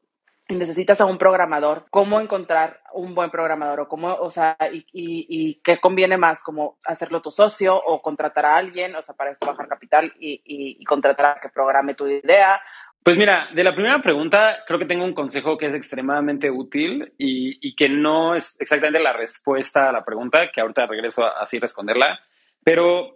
necesitas 0.59 1.01
a 1.01 1.07
un 1.07 1.19
programador, 1.19 1.87
cómo 1.91 2.21
encontrar 2.21 2.81
un 2.93 3.15
buen 3.15 3.31
programador 3.31 3.81
o 3.81 3.89
cómo, 3.89 4.15
o 4.15 4.31
sea, 4.31 4.57
y, 4.73 5.61
qué 5.63 5.79
conviene 5.79 6.17
más, 6.17 6.43
como 6.43 6.77
hacerlo 6.85 7.23
tu 7.23 7.31
socio 7.31 7.77
o 7.77 8.03
contratar 8.03 8.47
a 8.47 8.57
alguien, 8.57 8.95
o 8.97 9.03
sea, 9.03 9.15
para 9.15 9.31
esto 9.31 9.47
bajar 9.47 9.69
capital 9.69 10.13
y, 10.19 10.43
y 10.45 10.85
contratar 10.85 11.27
a 11.27 11.41
que 11.41 11.49
programe 11.49 11.95
tu 11.95 12.07
idea. 12.07 12.61
Pues 13.03 13.19
mira, 13.19 13.49
de 13.53 13.65
la 13.65 13.75
primera 13.75 14.01
pregunta, 14.01 14.63
creo 14.65 14.79
que 14.79 14.85
tengo 14.85 15.05
un 15.05 15.15
consejo 15.15 15.59
que 15.59 15.67
es 15.67 15.75
extremadamente 15.75 16.53
útil 16.53 17.13
y, 17.19 17.75
que 17.75 17.89
no 17.89 18.37
es 18.37 18.61
exactamente 18.61 19.01
la 19.01 19.13
respuesta 19.13 19.89
a 19.89 19.93
la 19.93 20.05
pregunta, 20.05 20.53
que 20.53 20.61
ahorita 20.61 20.87
regreso 20.87 21.25
a 21.25 21.43
así 21.43 21.59
responderla, 21.59 22.21
pero 22.63 23.15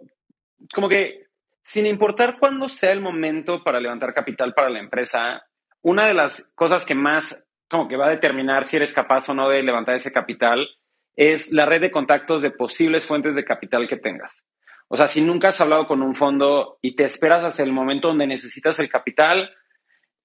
como 0.73 0.89
que 0.89 1.27
sin 1.63 1.85
importar 1.85 2.37
cuándo 2.37 2.67
sea 2.67 2.91
el 2.91 2.99
momento 2.99 3.63
para 3.63 3.79
levantar 3.79 4.13
capital 4.13 4.53
para 4.53 4.69
la 4.69 4.79
empresa, 4.79 5.46
una 5.81 6.07
de 6.07 6.13
las 6.13 6.51
cosas 6.55 6.85
que 6.85 6.95
más 6.95 7.43
como 7.69 7.87
que 7.87 7.97
va 7.97 8.07
a 8.07 8.11
determinar 8.11 8.67
si 8.67 8.77
eres 8.77 8.93
capaz 8.93 9.27
o 9.29 9.33
no 9.33 9.49
de 9.49 9.61
levantar 9.61 9.95
ese 9.95 10.11
capital 10.11 10.67
es 11.15 11.51
la 11.51 11.65
red 11.65 11.81
de 11.81 11.91
contactos 11.91 12.41
de 12.41 12.51
posibles 12.51 13.05
fuentes 13.05 13.35
de 13.35 13.43
capital 13.43 13.87
que 13.87 13.97
tengas. 13.97 14.45
O 14.87 14.95
sea, 14.95 15.07
si 15.07 15.21
nunca 15.21 15.49
has 15.49 15.59
hablado 15.59 15.87
con 15.87 16.01
un 16.01 16.15
fondo 16.15 16.77
y 16.81 16.95
te 16.95 17.03
esperas 17.03 17.43
hasta 17.43 17.63
el 17.63 17.73
momento 17.73 18.07
donde 18.07 18.27
necesitas 18.27 18.79
el 18.79 18.89
capital, 18.89 19.51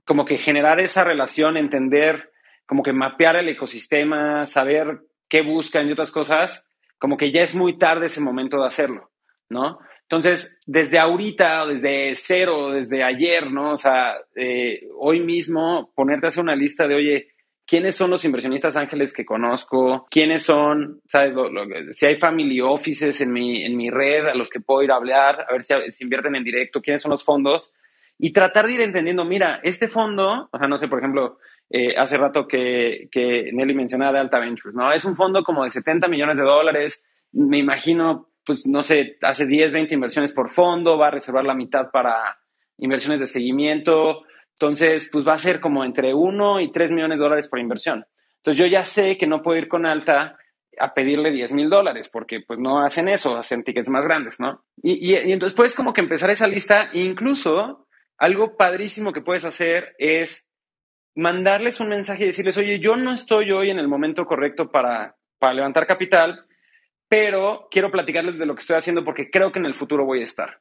como 0.05 0.25
que 0.25 0.39
generar 0.39 0.81
esa 0.81 1.03
relación, 1.03 1.57
entender, 1.57 2.31
como 2.67 2.83
que 2.83 2.93
mapear 2.93 3.37
el 3.37 3.49
ecosistema, 3.49 4.47
saber 4.47 5.01
qué 5.29 5.43
buscan 5.43 5.89
y 5.89 5.93
otras 5.93 6.13
cosas, 6.13 6.67
como 6.99 7.17
que 7.17 7.33
ya 7.33 7.43
es 7.43 7.55
muy 7.55 7.79
tarde 7.79 8.07
ese 8.07 8.21
momento 8.21 8.61
de 8.61 8.67
hacerlo, 8.67 9.11
¿no? 9.49 9.81
Entonces, 10.13 10.59
desde 10.67 10.99
ahorita, 10.99 11.65
desde 11.65 12.15
cero, 12.17 12.73
desde 12.73 13.03
ayer, 13.03 13.51
¿no? 13.51 13.73
O 13.73 13.77
sea, 13.79 14.15
eh, 14.37 14.87
hoy 14.99 15.21
mismo 15.21 15.91
ponerte 15.95 16.27
a 16.27 16.29
hacer 16.29 16.43
una 16.43 16.55
lista 16.55 16.87
de, 16.87 16.95
oye, 16.95 17.29
¿quiénes 17.67 17.97
son 17.97 18.11
los 18.11 18.23
inversionistas 18.27 18.77
ángeles 18.77 19.15
que 19.15 19.25
conozco? 19.25 20.07
¿Quiénes 20.11 20.43
son, 20.43 21.01
sabes, 21.09 21.33
si 21.93 22.05
hay 22.05 22.17
family 22.17 22.61
offices 22.61 23.23
en 23.23 23.33
mi, 23.33 23.65
en 23.65 23.75
mi 23.75 23.89
red 23.89 24.27
a 24.27 24.35
los 24.35 24.51
que 24.51 24.61
puedo 24.61 24.83
ir 24.83 24.93
a 24.93 24.97
hablar, 24.97 25.47
a 25.49 25.53
ver 25.55 25.65
si, 25.65 25.73
si 25.93 26.05
invierten 26.05 26.37
en 26.37 26.45
directo, 26.45 26.83
quiénes 26.83 27.01
son 27.01 27.13
los 27.13 27.25
fondos? 27.25 27.73
Y 28.19 28.35
tratar 28.35 28.67
de 28.67 28.75
ir 28.75 28.81
entendiendo, 28.83 29.25
mira, 29.25 29.61
este 29.63 29.89
fondo, 29.89 30.51
o 30.53 30.59
sea, 30.59 30.69
no 30.69 30.77
sé, 30.77 30.89
por 30.89 30.99
ejemplo, 30.99 31.39
eh, 31.71 31.95
hace 31.97 32.19
rato 32.19 32.47
que, 32.47 33.09
que 33.11 33.51
Nelly 33.51 33.73
mencionaba 33.73 34.13
de 34.13 34.19
Alta 34.19 34.41
Ventures, 34.41 34.75
¿no? 34.75 34.93
Es 34.93 35.07
un 35.07 35.17
fondo 35.17 35.43
como 35.43 35.65
de 35.65 35.71
70 35.71 36.07
millones 36.09 36.37
de 36.37 36.43
dólares, 36.43 37.03
me 37.33 37.57
imagino 37.57 38.29
pues 38.45 38.67
no 38.67 38.83
sé, 38.83 39.19
hace 39.23 39.47
10, 39.47 39.73
20 39.73 39.95
inversiones 39.95 40.33
por 40.33 40.51
fondo, 40.51 40.99
va 40.99 41.09
a 41.09 41.13
reservar 41.13 41.45
la 41.45 41.55
mitad 41.55 41.91
para, 41.91 42.39
inversiones 42.83 43.21
de 43.21 43.27
seguimiento. 43.27 44.25
Entonces, 44.53 45.09
pues 45.11 45.27
va 45.27 45.35
a 45.35 45.39
ser 45.39 45.61
como 45.61 45.85
entre 45.85 46.15
1 46.15 46.61
y 46.61 46.73
3 46.73 46.93
millones 46.93 47.19
de 47.19 47.25
dólares 47.25 47.49
por 47.49 47.59
inversión. 47.59 48.05
Entonces, 48.37 48.59
yo 48.59 48.67
ya 48.67 48.85
sé 48.85 49.17
que 49.17 49.27
no 49.27 49.43
puedo 49.43 49.59
ir 49.59 49.69
con 49.69 49.87
alta 49.87 50.37
a 50.79 50.95
pedirle 50.95 51.31
10 51.31 51.53
mil 51.53 51.71
dólares, 51.71 52.09
porque 52.09 52.41
pues 52.41 52.59
no 52.59 52.85
hacen 52.85 53.09
eso, 53.09 53.37
hacen 53.37 53.63
tickets 53.63 53.91
más 53.91 54.05
grandes, 54.05 54.41
¿no? 54.41 54.65
Y, 54.83 55.13
y, 55.13 55.33
entonces 55.33 55.55
puedes 55.55 55.75
como 55.75 55.93
que 55.93 56.01
empezar 56.01 56.31
esa 56.31 56.47
lista, 56.47 56.89
incluso 56.93 57.87
algo 58.17 58.57
padrísimo 58.57 59.13
que 59.13 59.21
puedes 59.21 59.45
hacer 59.45 59.95
es 59.99 60.47
mandarles 61.15 61.79
un 61.79 61.91
mensaje 61.91 62.25
y 62.25 62.29
decirles, 62.29 62.57
oye, 62.57 62.81
yo 62.81 62.97
no 62.97 63.13
estoy 63.13 63.53
hoy 63.53 63.71
en 63.71 63.79
el 63.79 63.87
momento 63.87 64.25
correcto 64.25 64.71
para, 64.71 65.17
para 65.39 65.53
levantar 65.53 65.87
capital, 65.87 66.47
pero 67.13 67.69
quiero 67.71 67.91
platicarles 67.91 68.39
de 68.39 68.47
lo 68.47 68.55
que 68.55 68.61
estoy 68.61 68.77
haciendo 68.77 69.05
porque 69.05 69.29
creo 69.31 69.53
que 69.53 69.59
en 69.59 69.67
el 69.67 69.75
futuro 69.75 70.07
voy 70.07 70.23
a 70.23 70.25
estar. 70.25 70.61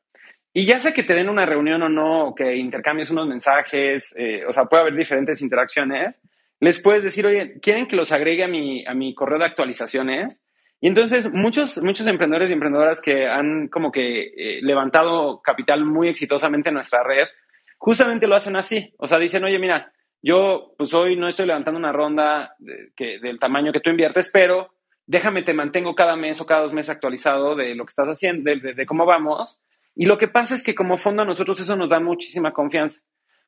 Y 0.52 0.66
ya 0.66 0.82
sea 0.82 0.94
que 0.94 1.04
te 1.04 1.14
den 1.14 1.30
una 1.30 1.46
reunión 1.46 1.82
o 1.82 1.88
no, 1.88 2.28
o 2.28 2.36
que 2.36 2.58
intercambies 2.58 3.10
unos 3.10 3.26
mensajes, 3.26 4.14
eh, 4.18 4.44
o 4.46 4.52
sea, 4.52 4.66
puede 4.66 4.82
haber 4.82 4.96
diferentes 4.98 5.42
interacciones, 5.42 6.20
les 6.60 6.82
puedes 6.82 7.04
decir, 7.04 7.26
oye, 7.26 7.58
¿quieren 7.62 7.88
que 7.88 7.96
los 7.96 8.12
agregue 8.12 8.44
a 8.44 8.50
mi, 8.50 8.86
a 8.86 8.94
mi 8.94 9.16
correo 9.16 9.40
de 9.40 9.46
actualizaciones? 9.46 10.44
Y 10.82 10.90
entonces 10.90 11.32
muchos, 11.32 11.82
muchos 11.82 12.06
emprendedores 12.06 12.50
y 12.50 12.54
emprendedoras 12.54 13.02
que 13.02 13.30
han 13.30 13.70
como 13.70 13.90
que 13.90 14.24
eh, 14.24 14.60
levantado 14.62 15.42
capital 15.42 15.86
muy 15.86 16.10
exitosamente 16.10 16.68
en 16.68 16.76
nuestra 16.76 17.02
red, 17.02 17.30
justamente 17.78 18.28
lo 18.28 18.36
hacen 18.36 18.58
así. 18.58 18.94
O 18.98 19.08
sea, 19.08 19.20
dicen, 19.20 19.46
oye, 19.46 19.58
mira, 19.58 19.94
yo 20.22 20.74
pues 20.78 20.94
hoy 20.94 21.16
no 21.16 21.30
estoy 21.30 21.46
levantando 21.46 21.80
una 21.80 21.94
ronda 21.94 22.58
que, 22.94 23.20
del 23.20 23.40
tamaño 23.40 23.72
que 23.72 23.80
tú 23.80 23.90
inviertes, 23.90 24.30
pero 24.34 24.74
déjame, 25.06 25.44
te 25.44 25.54
mantengo 25.54 25.96
cada 25.96 26.16
mes 26.16 26.40
o 26.42 26.46
cada 26.46 26.62
dos 26.62 26.74
meses 26.74 26.92
actualizado 26.92 27.56
de 27.56 27.76
lo 27.76 27.86
que 27.86 27.90
estás 27.90 28.08
haciendo, 28.08 28.52
de, 28.52 28.86
cómo 28.86 29.06
vamos. 29.06 29.60
Y 29.96 30.06
lo 30.06 30.18
que 30.18 30.28
pasa 30.28 30.56
es 30.56 30.64
que 30.64 30.76
como 30.76 30.98
fondo 30.98 31.24
a 31.24 31.26
nosotros 31.26 31.60
eso 31.60 31.76
nos 31.76 31.90
da 31.90 32.00
muchísima 32.00 32.54
confianza. 32.54 33.02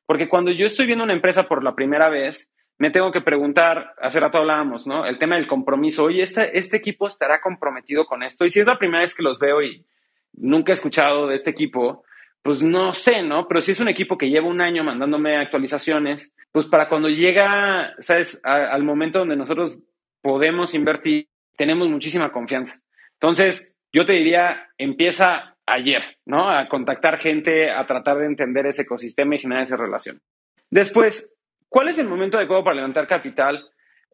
Porque 0.06 0.28
cuando 0.28 0.50
yo 0.50 0.66
estoy 0.66 0.86
viendo 0.86 1.04
una 1.04 1.14
empresa 1.14 1.48
por 1.48 1.64
la 1.64 1.74
primera 1.74 2.10
vez, 2.10 2.50
me 2.76 2.90
tengo 2.90 3.12
que 3.12 3.22
preguntar, 3.22 3.94
hace 4.00 4.20
rato 4.20 4.38
hablábamos, 4.38 4.86
¿no? 4.86 5.06
El 5.06 5.18
tema 5.18 5.36
del 5.36 5.46
compromiso. 5.46 6.04
Oye, 6.04 6.22
este, 6.22 6.58
este 6.58 6.76
equipo 6.76 7.06
estará 7.06 7.40
comprometido 7.40 8.04
con 8.04 8.22
esto. 8.22 8.44
Y 8.44 8.50
si 8.50 8.60
es 8.60 8.66
la 8.66 8.78
primera 8.78 9.00
vez 9.00 9.14
que 9.14 9.22
los 9.22 9.38
veo 9.38 9.62
y 9.62 9.86
nunca 10.34 10.72
he 10.72 10.74
escuchado 10.74 11.28
de 11.28 11.36
este 11.36 11.50
equipo, 11.50 12.04
pues 12.42 12.62
no 12.62 12.92
sé, 12.92 13.22
¿no? 13.22 13.48
Pero 13.48 13.62
si 13.62 13.72
es 13.72 13.80
un 13.80 13.88
equipo 13.88 14.18
que 14.18 14.28
lleva 14.28 14.46
un 14.46 14.60
año 14.60 14.84
mandándome 14.84 15.38
actualizaciones, 15.38 16.34
pues 16.52 16.66
para 16.66 16.90
cuando 16.90 17.08
llega, 17.08 17.94
¿sabes? 18.00 18.40
al 18.44 18.82
momento 18.82 19.20
donde 19.20 19.36
nosotros 19.36 19.78
podemos 20.20 20.74
invertir, 20.74 21.28
tenemos 21.56 21.88
muchísima 21.88 22.32
confianza. 22.32 22.80
Entonces, 23.14 23.74
yo 23.92 24.04
te 24.04 24.12
diría, 24.12 24.68
empieza 24.76 25.56
ayer, 25.66 26.18
¿no? 26.26 26.50
A 26.50 26.68
contactar 26.68 27.18
gente, 27.18 27.70
a 27.70 27.86
tratar 27.86 28.18
de 28.18 28.26
entender 28.26 28.66
ese 28.66 28.82
ecosistema 28.82 29.34
y 29.34 29.38
generar 29.38 29.62
esa 29.62 29.76
relación. 29.76 30.20
Después, 30.70 31.32
¿cuál 31.68 31.88
es 31.88 31.98
el 31.98 32.08
momento 32.08 32.36
adecuado 32.36 32.64
para 32.64 32.76
levantar 32.76 33.06
capital? 33.06 33.64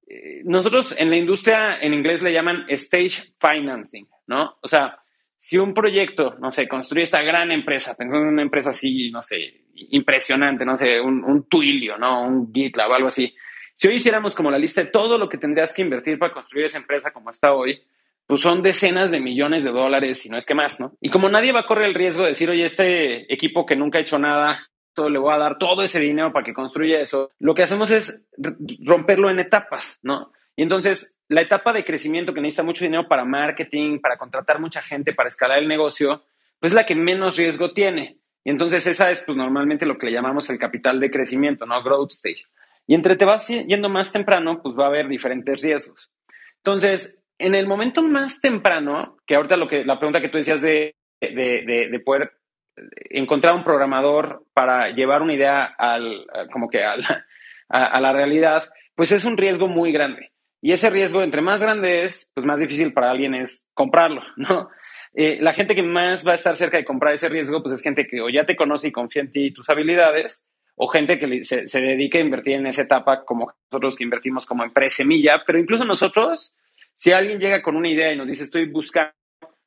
Eh, 0.07 0.43
nosotros 0.45 0.95
en 0.99 1.11
la 1.11 1.16
industria 1.16 1.78
en 1.80 1.95
inglés 1.95 2.22
le 2.22 2.32
llaman 2.32 2.66
stage 2.68 3.32
financing, 3.41 4.07
¿no? 4.26 4.57
O 4.61 4.68
sea, 4.68 4.99
si 5.38 5.57
un 5.57 5.72
proyecto, 5.72 6.36
no 6.38 6.51
sé, 6.51 6.68
construye 6.68 7.05
esta 7.05 7.22
gran 7.22 7.51
empresa, 7.51 7.97
pensando 7.97 8.26
en 8.26 8.34
una 8.34 8.43
empresa 8.43 8.70
así, 8.70 9.11
no 9.11 9.22
sé, 9.22 9.64
impresionante, 9.74 10.66
no 10.66 10.76
sé, 10.76 11.01
un, 11.01 11.24
un 11.24 11.49
Twilio, 11.49 11.97
¿no? 11.97 12.24
Un 12.24 12.53
GitLab, 12.53 12.93
algo 12.93 13.09
así. 13.09 13.34
Si 13.81 13.89
hoy 13.89 13.95
hiciéramos 13.95 14.35
como 14.35 14.51
la 14.51 14.59
lista 14.59 14.83
de 14.85 14.91
todo 14.91 15.16
lo 15.16 15.26
que 15.26 15.39
tendrías 15.39 15.72
que 15.72 15.81
invertir 15.81 16.18
para 16.18 16.35
construir 16.35 16.66
esa 16.66 16.76
empresa 16.76 17.12
como 17.12 17.31
está 17.31 17.55
hoy, 17.55 17.83
pues 18.26 18.43
son 18.43 18.62
decenas 18.62 19.11
de 19.11 19.20
millones 19.20 19.64
de 19.64 19.70
dólares, 19.70 20.20
si 20.20 20.28
no 20.28 20.37
es 20.37 20.45
que 20.45 20.55
más, 20.55 20.81
¿no? 20.81 20.99
Y 21.01 21.09
como 21.09 21.31
nadie 21.31 21.51
va 21.51 21.61
a 21.61 21.66
correr 21.66 21.87
el 21.87 21.95
riesgo 21.95 22.24
de 22.24 22.28
decir, 22.28 22.51
oye, 22.51 22.62
este 22.62 23.33
equipo 23.33 23.64
que 23.64 23.76
nunca 23.76 23.97
ha 23.97 24.03
hecho 24.03 24.18
nada, 24.18 24.68
le 25.09 25.18
voy 25.18 25.33
a 25.33 25.39
dar 25.39 25.57
todo 25.57 25.83
ese 25.83 25.99
dinero 25.99 26.31
para 26.31 26.45
que 26.45 26.53
construya 26.53 27.01
eso, 27.01 27.31
lo 27.39 27.55
que 27.55 27.62
hacemos 27.62 27.91
es 27.91 28.22
romperlo 28.85 29.31
en 29.31 29.41
etapas, 29.41 29.99
¿no? 30.03 30.31
Y 30.57 30.62
entonces, 30.62 31.16
la 31.28 31.41
etapa 31.41 31.72
de 31.72 31.83
crecimiento 31.83 32.35
que 32.35 32.43
necesita 32.43 32.62
mucho 32.62 32.85
dinero 32.85 33.09
para 33.09 33.24
marketing, 33.24 33.99
para 34.01 34.18
contratar 34.18 34.61
mucha 34.61 34.83
gente, 34.83 35.14
para 35.14 35.31
escalar 35.31 35.59
el 35.59 35.68
negocio, 35.68 36.22
pues 36.59 36.72
es 36.72 36.76
la 36.76 36.85
que 36.85 36.97
menos 36.97 37.39
riesgo 37.39 37.72
tiene. 37.72 38.18
Y 38.45 38.51
entonces 38.51 38.87
esa 38.87 39.11
es 39.11 39.22
pues 39.22 39.39
normalmente 39.39 39.87
lo 39.87 39.97
que 39.97 40.05
le 40.05 40.12
llamamos 40.12 40.51
el 40.51 40.59
capital 40.59 41.01
de 41.01 41.11
crecimiento, 41.11 41.64
¿no? 41.64 41.83
Growth 41.83 42.12
stage. 42.12 42.45
Y 42.91 42.95
entre 42.97 43.14
te 43.14 43.24
vas 43.24 43.47
yendo 43.47 43.88
más 43.88 44.11
temprano, 44.11 44.61
pues 44.61 44.74
va 44.76 44.86
a 44.86 44.88
haber 44.88 45.07
diferentes 45.07 45.62
riesgos. 45.62 46.11
Entonces, 46.57 47.16
en 47.38 47.55
el 47.55 47.68
momento 47.68 48.03
más 48.03 48.41
temprano, 48.41 49.16
que 49.28 49.36
ahorita 49.36 49.57
lo 49.57 49.68
que, 49.68 49.84
la 49.84 50.01
pregunta 50.01 50.20
que 50.20 50.28
tú 50.28 50.38
decías 50.38 50.61
de, 50.61 50.97
de, 51.20 51.88
de, 51.88 52.01
poder 52.01 52.32
encontrar 53.11 53.55
un 53.55 53.62
programador 53.62 54.43
para 54.55 54.91
llevar 54.91 55.22
una 55.22 55.34
idea 55.34 55.62
al, 55.78 56.26
como 56.53 56.68
que 56.68 56.82
a 57.68 58.01
la 58.01 58.12
realidad, 58.12 58.68
pues 58.97 59.12
es 59.12 59.24
un 59.24 59.36
riesgo 59.36 59.68
muy 59.68 59.93
grande. 59.93 60.32
Y 60.61 60.72
ese 60.72 60.91
riesgo, 60.91 61.22
entre 61.22 61.43
más 61.43 61.62
grande 61.62 62.03
es, 62.03 62.32
pues 62.34 62.45
más 62.45 62.59
difícil 62.59 62.93
para 62.93 63.12
alguien 63.12 63.36
es 63.36 63.68
comprarlo, 63.72 64.22
¿no? 64.36 64.68
Eh, 65.14 65.38
la 65.41 65.53
gente 65.53 65.76
que 65.76 65.84
más 65.84 66.26
va 66.26 66.32
a 66.32 66.34
estar 66.34 66.57
cerca 66.57 66.76
de 66.76 66.84
comprar 66.84 67.14
ese 67.14 67.28
riesgo, 67.28 67.62
pues 67.62 67.74
es 67.74 67.82
gente 67.82 68.09
que 68.09 68.20
o 68.20 68.28
ya 68.28 68.45
te 68.45 68.57
conoce 68.57 68.88
y 68.88 68.93
confía 68.93 69.22
en 69.22 69.30
ti 69.30 69.47
y 69.47 69.53
tus 69.53 69.70
habilidades, 69.70 70.45
o 70.83 70.89
gente 70.89 71.18
que 71.18 71.45
se, 71.45 71.68
se 71.68 71.81
dedica 71.83 72.16
a 72.16 72.22
invertir 72.22 72.55
en 72.55 72.66
esa 72.66 72.83
etapa 72.83 73.26
como 73.26 73.53
nosotros 73.70 73.97
que 73.97 74.05
invertimos 74.05 74.47
como 74.47 74.64
empresa 74.64 74.97
semilla, 74.97 75.43
pero 75.47 75.59
incluso 75.59 75.85
nosotros, 75.85 76.55
si 76.95 77.12
alguien 77.12 77.39
llega 77.39 77.61
con 77.61 77.76
una 77.76 77.91
idea 77.91 78.11
y 78.11 78.16
nos 78.16 78.28
dice, 78.28 78.45
estoy 78.45 78.64
buscando 78.64 79.12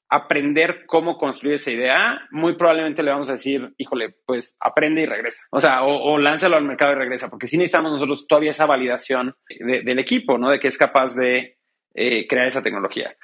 aprender 0.10 0.88
cómo 0.88 1.20
construir 1.20 1.56
esa 1.56 1.70
idea, 1.70 2.28
muy 2.32 2.56
probablemente 2.56 3.04
le 3.04 3.12
vamos 3.12 3.30
a 3.30 3.34
decir, 3.34 3.76
híjole, 3.78 4.16
pues 4.26 4.58
aprende 4.60 5.04
y 5.04 5.06
regresa. 5.06 5.44
O 5.52 5.60
sea, 5.60 5.84
o, 5.84 6.18
lánzalo 6.18 6.58
al 6.58 6.66
mercado 6.66 6.94
y 6.94 6.96
regresa, 6.96 7.30
porque 7.30 7.46
sí 7.46 7.58
necesitamos 7.58 7.92
nosotros 7.92 8.26
todavía 8.28 8.50
esa 8.50 8.66
validación 8.66 9.36
del 9.60 10.00
equipo, 10.00 10.40
¿no? 10.40 10.50
De 10.50 10.60
que 10.60 10.68
es 10.68 10.80
capaz 10.80 11.16
de 11.16 11.58
eh, 11.94 12.28
crear 12.28 12.48
esa 12.48 12.64
tecnología. 12.64 13.16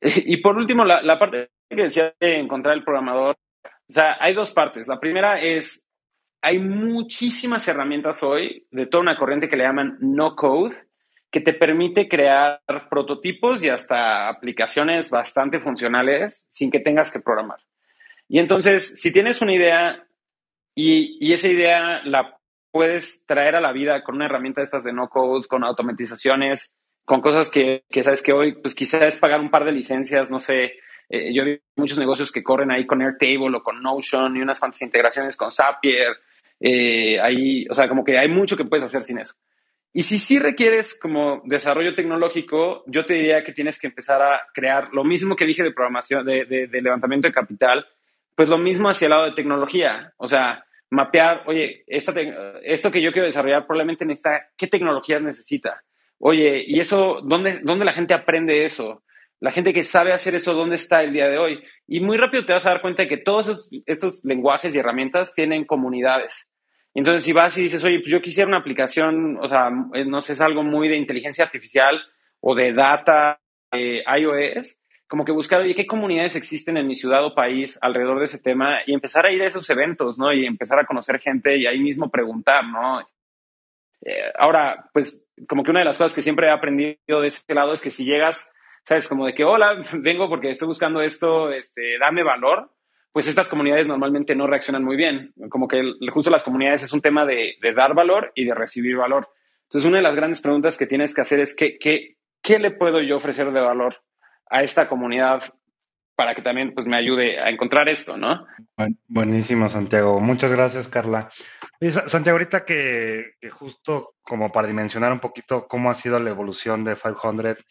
Y 0.00 0.38
por 0.38 0.56
último, 0.56 0.84
la, 0.84 1.18
parte 1.18 1.50
que 1.70 1.84
decía 1.84 2.12
de 2.20 2.40
encontrar 2.40 2.76
el 2.76 2.84
programador, 2.84 3.36
o 3.64 3.92
sea, 3.92 4.16
hay 4.20 4.34
dos 4.34 4.50
partes. 4.50 4.88
La 4.88 4.98
primera 4.98 5.40
es, 5.40 5.85
hay 6.46 6.60
muchísimas 6.60 7.66
herramientas 7.66 8.22
hoy 8.22 8.68
de 8.70 8.86
toda 8.86 9.02
una 9.02 9.16
corriente 9.16 9.48
que 9.48 9.56
le 9.56 9.64
llaman 9.64 9.98
no 10.00 10.36
code, 10.36 10.76
que 11.28 11.40
te 11.40 11.52
permite 11.52 12.08
crear 12.08 12.60
prototipos 12.88 13.64
y 13.64 13.68
hasta 13.68 14.28
aplicaciones 14.28 15.10
bastante 15.10 15.58
funcionales 15.58 16.46
sin 16.48 16.70
que 16.70 16.78
tengas 16.78 17.12
que 17.12 17.18
programar. 17.18 17.58
Y 18.28 18.38
entonces, 18.38 19.00
si 19.00 19.12
tienes 19.12 19.42
una 19.42 19.54
idea 19.54 20.06
y, 20.72 21.32
esa 21.32 21.48
idea 21.48 22.02
la 22.04 22.38
puedes 22.70 23.26
traer 23.26 23.56
a 23.56 23.60
la 23.60 23.72
vida 23.72 24.04
con 24.04 24.14
una 24.14 24.26
herramienta 24.26 24.60
de 24.60 24.66
estas 24.66 24.84
de 24.84 24.92
no 24.92 25.08
code, 25.08 25.48
con 25.48 25.64
automatizaciones, 25.64 26.72
con 27.04 27.22
cosas 27.22 27.50
que, 27.50 27.82
sabes 28.04 28.22
que 28.22 28.32
hoy, 28.32 28.54
pues 28.62 28.76
quizás 28.76 29.18
pagar 29.18 29.40
un 29.40 29.50
par 29.50 29.64
de 29.64 29.72
licencias, 29.72 30.30
no 30.30 30.38
sé. 30.38 30.74
Eh, 31.08 31.34
yo 31.34 31.44
vi 31.44 31.60
muchos 31.74 31.98
negocios 31.98 32.30
que 32.30 32.44
corren 32.44 32.70
ahí 32.70 32.86
con 32.86 33.02
Airtable 33.02 33.56
o 33.56 33.64
con 33.64 33.82
Notion 33.82 34.36
y 34.36 34.42
unas 34.42 34.60
cuantas 34.60 34.82
integraciones 34.82 35.36
con 35.36 35.50
Zapier. 35.50 36.16
Eh, 36.60 37.20
ahí, 37.20 37.66
o 37.68 37.74
sea, 37.74 37.88
como 37.88 38.04
que 38.04 38.18
hay 38.18 38.28
mucho 38.28 38.56
que 38.56 38.64
puedes 38.64 38.84
hacer 38.84 39.02
sin 39.02 39.18
eso. 39.18 39.34
Y 39.92 40.02
si 40.02 40.18
sí 40.18 40.38
requieres 40.38 40.98
como 41.00 41.40
desarrollo 41.46 41.94
tecnológico, 41.94 42.84
yo 42.86 43.06
te 43.06 43.14
diría 43.14 43.44
que 43.44 43.52
tienes 43.52 43.78
que 43.78 43.86
empezar 43.86 44.20
a 44.20 44.42
crear 44.52 44.90
lo 44.92 45.04
mismo 45.04 45.36
que 45.36 45.46
dije 45.46 45.62
de 45.62 45.72
programación, 45.72 46.26
de, 46.26 46.68
levantamiento 46.70 47.28
de 47.28 47.32
capital, 47.32 47.86
pues 48.34 48.50
lo 48.50 48.58
mismo 48.58 48.90
hacia 48.90 49.06
el 49.06 49.10
lado 49.10 49.24
de 49.24 49.32
tecnología. 49.32 50.12
O 50.18 50.28
sea, 50.28 50.66
mapear, 50.90 51.44
oye, 51.46 51.82
esto 51.86 52.12
que 52.12 53.02
yo 53.02 53.10
quiero 53.10 53.24
desarrollar 53.24 53.66
probablemente 53.66 54.04
necesita, 54.04 54.48
¿qué 54.54 54.66
tecnologías 54.66 55.22
necesita? 55.22 55.82
Oye, 56.18 56.62
¿y 56.66 56.78
eso, 56.78 57.22
dónde, 57.22 57.60
dónde 57.62 57.86
la 57.86 57.92
gente 57.92 58.12
aprende 58.12 58.66
eso? 58.66 59.02
La 59.40 59.52
gente 59.52 59.74
que 59.74 59.84
sabe 59.84 60.12
hacer 60.12 60.34
eso, 60.34 60.54
¿dónde 60.54 60.76
está 60.76 61.02
el 61.02 61.12
día 61.12 61.28
de 61.28 61.38
hoy? 61.38 61.62
Y 61.86 62.00
muy 62.00 62.16
rápido 62.16 62.46
te 62.46 62.52
vas 62.52 62.64
a 62.66 62.70
dar 62.70 62.80
cuenta 62.80 63.02
de 63.02 63.08
que 63.08 63.18
todos 63.18 63.70
estos 63.84 64.24
lenguajes 64.24 64.74
y 64.74 64.78
herramientas 64.78 65.34
tienen 65.34 65.64
comunidades. 65.64 66.48
Entonces, 66.94 67.24
si 67.24 67.34
vas 67.34 67.56
y 67.58 67.64
dices, 67.64 67.84
oye, 67.84 67.98
pues 67.98 68.10
yo 68.10 68.22
quisiera 68.22 68.48
una 68.48 68.56
aplicación, 68.56 69.36
o 69.38 69.48
sea, 69.48 69.70
eh, 69.92 70.06
no 70.06 70.22
sé, 70.22 70.32
es 70.32 70.40
algo 70.40 70.62
muy 70.62 70.88
de 70.88 70.96
inteligencia 70.96 71.44
artificial 71.44 72.00
o 72.40 72.54
de 72.54 72.72
data 72.72 73.38
eh, 73.72 74.02
iOS, 74.18 74.78
como 75.06 75.24
que 75.24 75.32
buscar, 75.32 75.60
oye, 75.60 75.74
¿qué 75.74 75.86
comunidades 75.86 76.36
existen 76.36 76.78
en 76.78 76.86
mi 76.86 76.94
ciudad 76.94 77.24
o 77.24 77.34
país 77.34 77.78
alrededor 77.82 78.18
de 78.18 78.24
ese 78.24 78.38
tema? 78.38 78.78
Y 78.86 78.94
empezar 78.94 79.26
a 79.26 79.30
ir 79.30 79.42
a 79.42 79.46
esos 79.46 79.68
eventos, 79.68 80.18
¿no? 80.18 80.32
Y 80.32 80.46
empezar 80.46 80.78
a 80.78 80.86
conocer 80.86 81.20
gente 81.20 81.58
y 81.58 81.66
ahí 81.66 81.78
mismo 81.80 82.10
preguntar, 82.10 82.64
¿no? 82.64 83.06
Eh, 84.02 84.32
ahora, 84.38 84.88
pues, 84.92 85.28
como 85.46 85.62
que 85.62 85.70
una 85.70 85.80
de 85.80 85.86
las 85.86 85.98
cosas 85.98 86.14
que 86.14 86.22
siempre 86.22 86.46
he 86.46 86.50
aprendido 86.50 87.20
de 87.20 87.28
ese 87.28 87.54
lado 87.54 87.72
es 87.72 87.82
que 87.82 87.90
si 87.90 88.04
llegas, 88.04 88.50
sabes, 88.86 89.08
como 89.08 89.26
de 89.26 89.34
que, 89.34 89.44
hola, 89.44 89.78
vengo 90.00 90.28
porque 90.28 90.50
estoy 90.50 90.68
buscando 90.68 91.00
esto, 91.00 91.50
este, 91.52 91.98
dame 91.98 92.22
valor, 92.22 92.72
pues 93.12 93.26
estas 93.28 93.48
comunidades 93.48 93.86
normalmente 93.86 94.34
no 94.34 94.46
reaccionan 94.46 94.84
muy 94.84 94.96
bien. 94.96 95.32
Como 95.48 95.68
que 95.68 95.82
justo 96.12 96.30
las 96.30 96.42
comunidades 96.42 96.82
es 96.82 96.92
un 96.92 97.00
tema 97.00 97.24
de, 97.24 97.56
dar 97.74 97.94
valor 97.94 98.30
y 98.34 98.44
de 98.44 98.54
recibir 98.54 98.96
valor. 98.96 99.28
Entonces, 99.62 99.88
una 99.88 99.96
de 99.98 100.02
las 100.02 100.14
grandes 100.14 100.40
preguntas 100.40 100.76
que 100.76 100.86
tienes 100.86 101.14
que 101.14 101.22
hacer 101.22 101.40
es 101.40 101.56
¿qué, 101.56 101.78
qué, 101.78 102.16
qué 102.42 102.58
le 102.58 102.70
puedo 102.70 103.00
yo 103.00 103.16
ofrecer 103.16 103.52
de 103.52 103.60
valor 103.60 103.96
a 104.50 104.62
esta 104.62 104.86
comunidad 104.86 105.42
para 106.14 106.34
que 106.34 106.42
también 106.42 106.72
pues 106.74 106.86
me 106.86 106.96
ayude 106.96 107.38
a 107.38 107.50
encontrar 107.50 107.88
esto, 107.88 108.16
¿no? 108.16 108.46
Buenísimo, 109.06 109.68
Santiago. 109.68 110.20
Muchas 110.20 110.52
gracias, 110.52 110.88
Carla. 110.88 111.30
Santiago, 112.06 112.36
ahorita 112.36 112.64
que, 112.64 113.32
justo 113.50 114.14
como 114.22 114.50
para 114.50 114.66
dimensionar 114.66 115.12
un 115.12 115.20
poquito 115.20 115.66
cómo 115.68 115.90
ha 115.90 115.94
sido 115.94 116.18
la 116.18 116.30
evolución 116.30 116.84
de 116.84 116.96
500 116.96 117.64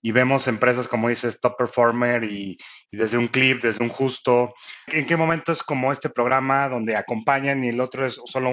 y 0.00 0.12
vemos 0.12 0.46
empresas 0.46 0.88
como 0.88 1.08
dices 1.08 1.40
Top 1.40 1.56
Performer 1.56 2.24
y, 2.24 2.58
desde 2.90 3.18
un 3.18 3.28
clip, 3.28 3.62
desde 3.62 3.82
un 3.82 3.90
justo, 3.90 4.54
¿en 4.86 5.06
qué 5.06 5.16
momento 5.16 5.52
es 5.52 5.62
como 5.62 5.92
este 5.92 6.08
programa 6.08 6.68
donde 6.68 6.96
acompañan 6.96 7.62
y 7.64 7.68
el 7.68 7.80
otro 7.80 8.06
es 8.06 8.20
solo 8.24 8.50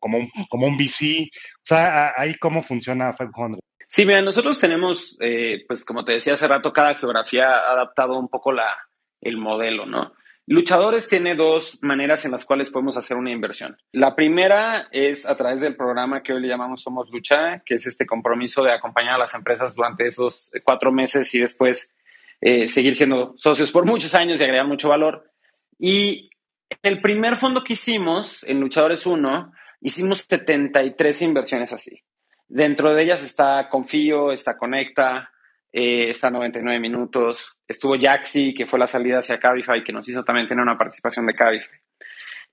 como, 0.00 0.18
un, 0.18 0.30
como 0.48 0.66
un 0.66 0.76
VC? 0.76 1.30
O 1.58 1.64
sea, 1.64 2.12
ahí 2.16 2.34
cómo 2.34 2.62
funciona 2.62 3.12
500. 3.12 3.60
Sí, 3.88 4.04
mira, 4.04 4.20
nosotros 4.20 4.58
tenemos, 4.60 5.16
eh, 5.20 5.64
pues 5.66 5.84
como 5.84 6.04
te 6.04 6.12
decía 6.12 6.34
hace 6.34 6.46
rato, 6.46 6.72
cada 6.72 6.94
geografía 6.96 7.56
ha 7.56 7.72
adaptado 7.72 8.18
un 8.18 8.28
poco 8.28 8.52
la, 8.52 8.76
el 9.22 9.38
modelo, 9.38 9.86
¿no? 9.86 10.12
Luchadores 10.50 11.10
tiene 11.10 11.34
dos 11.34 11.78
maneras 11.82 12.24
en 12.24 12.30
las 12.30 12.46
cuales 12.46 12.70
podemos 12.70 12.96
hacer 12.96 13.18
una 13.18 13.30
inversión. 13.30 13.76
La 13.92 14.16
primera 14.16 14.88
es 14.92 15.26
a 15.26 15.36
través 15.36 15.60
del 15.60 15.76
programa 15.76 16.22
que 16.22 16.32
hoy 16.32 16.40
le 16.40 16.48
llamamos 16.48 16.80
Somos 16.80 17.10
Lucha, 17.10 17.62
que 17.66 17.74
es 17.74 17.86
este 17.86 18.06
compromiso 18.06 18.64
de 18.64 18.72
acompañar 18.72 19.16
a 19.16 19.18
las 19.18 19.34
empresas 19.34 19.76
durante 19.76 20.06
esos 20.06 20.50
cuatro 20.64 20.90
meses 20.90 21.34
y 21.34 21.40
después 21.40 21.94
eh, 22.40 22.66
seguir 22.66 22.96
siendo 22.96 23.34
socios 23.36 23.70
por 23.70 23.86
muchos 23.86 24.14
años 24.14 24.40
y 24.40 24.44
agregar 24.44 24.66
mucho 24.66 24.88
valor. 24.88 25.30
Y 25.78 26.30
en 26.70 26.78
el 26.94 27.02
primer 27.02 27.36
fondo 27.36 27.62
que 27.62 27.74
hicimos, 27.74 28.42
en 28.44 28.58
Luchadores 28.58 29.04
1, 29.04 29.52
hicimos 29.82 30.24
73 30.30 31.20
inversiones 31.20 31.74
así. 31.74 32.02
Dentro 32.48 32.94
de 32.94 33.02
ellas 33.02 33.22
está 33.22 33.68
Confío, 33.68 34.32
está 34.32 34.56
Conecta, 34.56 35.30
eh, 35.72 36.10
está 36.10 36.30
99 36.30 36.80
minutos. 36.80 37.54
Estuvo 37.66 37.98
Jaxi, 37.98 38.54
que 38.54 38.66
fue 38.66 38.78
la 38.78 38.86
salida 38.86 39.18
hacia 39.18 39.38
Cabify, 39.38 39.82
que 39.84 39.92
nos 39.92 40.08
hizo 40.08 40.24
también 40.24 40.46
tener 40.46 40.62
una 40.62 40.78
participación 40.78 41.26
de 41.26 41.34
Cabify. 41.34 41.80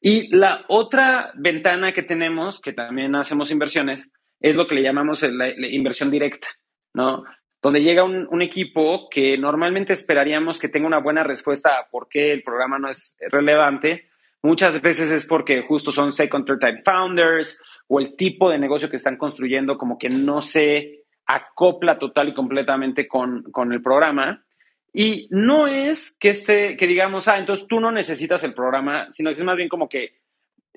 Y 0.02 0.36
la 0.36 0.66
otra 0.68 1.32
ventana 1.36 1.94
que 1.94 2.04
tenemos, 2.04 2.60
que 2.60 2.74
también 2.74 3.16
hacemos 3.16 3.52
inversiones, 3.52 4.12
es 4.40 4.56
lo 4.56 4.68
que 4.68 4.76
le 4.76 4.84
llamamos 4.84 5.24
la, 5.24 5.50
inversión 5.50 6.12
directa, 6.12 6.48
¿no? 6.94 7.24
Donde 7.62 7.82
llega 7.82 8.04
un, 8.04 8.28
un, 8.30 8.42
equipo 8.42 9.10
que 9.10 9.38
normalmente 9.38 9.94
esperaríamos 9.94 10.60
que 10.60 10.70
tenga 10.70 10.86
una 10.86 11.00
buena 11.00 11.24
respuesta 11.24 11.80
a 11.80 11.88
por 11.90 12.08
qué 12.10 12.32
el 12.32 12.44
programa 12.44 12.78
no 12.78 12.90
es 12.90 13.18
relevante. 13.32 14.10
Muchas 14.44 14.80
veces 14.82 15.10
es 15.12 15.26
porque 15.26 15.64
justo 15.64 15.92
son 15.92 16.12
second, 16.12 16.46
third 16.46 16.60
time 16.60 16.82
founders 16.84 17.60
o 17.88 18.00
el 18.00 18.16
tipo 18.16 18.50
de 18.50 18.60
negocio 18.60 18.90
que 18.90 18.98
están 18.98 19.18
construyendo 19.18 19.78
como 19.78 19.98
que 19.98 20.10
no 20.10 20.42
se 20.42 21.05
acopla 21.26 21.98
total 21.98 22.30
y 22.30 22.34
completamente 22.34 23.08
con, 23.08 23.44
con 23.52 23.72
el 23.74 23.82
programa. 23.82 24.46
Y 24.94 25.28
no 25.32 25.68
es 25.68 26.16
que, 26.20 26.30
este, 26.30 26.78
que 26.78 26.88
digamos, 26.88 27.28
ah, 27.28 27.38
entonces 27.38 27.68
tú 27.68 27.80
no 27.80 27.92
necesitas 27.92 28.44
el 28.44 28.54
programa, 28.54 29.08
sino 29.12 29.32
que 29.32 29.38
es 29.38 29.44
más 29.44 29.58
bien 29.58 29.70
como 29.70 29.90
que 29.90 30.22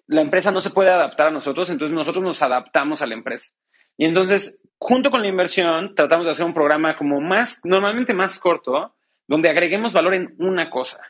la 0.08 0.22
empresa 0.22 0.50
no 0.50 0.60
se 0.60 0.70
puede 0.70 0.90
adaptar 0.90 1.28
a 1.28 1.30
nosotros, 1.32 1.70
entonces 1.70 1.94
nosotros 1.94 2.24
nos 2.24 2.42
adaptamos 2.42 3.02
a 3.02 3.06
la 3.06 3.14
empresa. 3.14 3.52
Y 3.96 4.06
entonces, 4.06 4.60
junto 4.78 5.10
con 5.10 5.22
la 5.22 5.28
inversión, 5.28 5.94
tratamos 5.94 6.24
de 6.24 6.32
hacer 6.32 6.46
un 6.46 6.54
programa 6.54 6.96
como 6.96 7.20
más, 7.20 7.60
normalmente 7.64 8.14
más 8.14 8.40
corto, 8.40 8.94
donde 9.26 9.50
agreguemos 9.50 9.92
valor 9.92 10.14
en 10.14 10.34
una 10.38 10.70
cosa. 10.70 11.00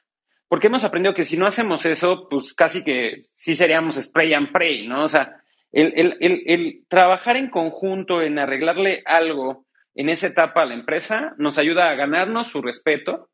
Porque 0.49 0.67
hemos 0.67 0.85
aprendido 0.85 1.15
que 1.15 1.25
si 1.25 1.37
no 1.37 1.47
hacemos 1.47 1.85
eso, 1.87 2.27
pues 2.29 2.55
casi 2.55 2.83
que 2.83 3.19
sí 3.21 3.55
seríamos 3.55 3.97
spray 3.97 4.35
and 4.35 4.51
pray, 4.51 4.89
¿no? 4.89 5.05
O 5.05 5.09
sea, 5.09 5.43
el, 5.73 6.85
trabajar 6.89 7.37
en 7.37 7.51
conjunto, 7.51 8.23
en 8.23 8.39
arreglarle 8.39 9.03
algo 9.07 9.67
en 9.95 10.09
esa 10.09 10.29
etapa 10.29 10.63
a 10.63 10.67
la 10.67 10.75
empresa, 10.75 11.35
nos 11.39 11.59
ayuda 11.59 11.91
a 11.91 11.95
ganarnos 11.95 12.49
su 12.49 12.63
respeto, 12.63 13.31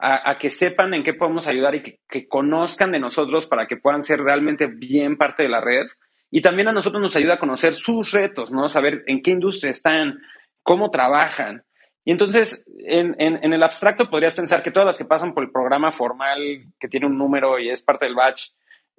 a, 0.00 0.38
que 0.38 0.50
sepan 0.50 0.94
en 0.94 1.02
qué 1.02 1.12
podemos 1.14 1.48
ayudar 1.48 1.74
y 1.74 1.82
que, 1.82 2.28
conozcan 2.28 2.92
de 2.92 3.00
nosotros 3.00 3.46
para 3.46 3.66
que 3.66 3.76
puedan 3.76 4.04
ser 4.04 4.20
realmente 4.20 4.66
bien 4.66 5.16
parte 5.16 5.42
de 5.42 5.48
la 5.48 5.60
red. 5.60 5.86
Y 6.30 6.40
también 6.40 6.68
a 6.68 6.72
nosotros 6.72 7.00
nos 7.00 7.16
ayuda 7.16 7.34
a 7.34 7.38
conocer 7.38 7.72
sus 7.74 8.12
retos, 8.12 8.52
¿no? 8.52 8.68
Saber 8.68 9.02
en 9.06 9.22
qué 9.22 9.30
industria 9.30 9.70
están, 9.70 10.20
cómo 10.62 10.90
trabajan. 10.90 11.64
Y 12.04 12.12
entonces, 12.12 12.64
en, 12.84 13.16
en, 13.18 13.52
el 13.52 13.62
abstracto 13.62 14.08
podrías 14.08 14.34
pensar 14.34 14.62
que 14.62 14.70
todas 14.70 14.86
las 14.86 14.98
que 14.98 15.04
pasan 15.04 15.34
por 15.34 15.42
el 15.42 15.50
programa 15.50 15.90
formal, 15.90 16.38
que 16.78 16.88
tiene 16.88 17.06
un 17.06 17.18
número 17.18 17.58
y 17.58 17.70
es 17.70 17.82
parte 17.82 18.06
del 18.06 18.14
batch, 18.14 18.50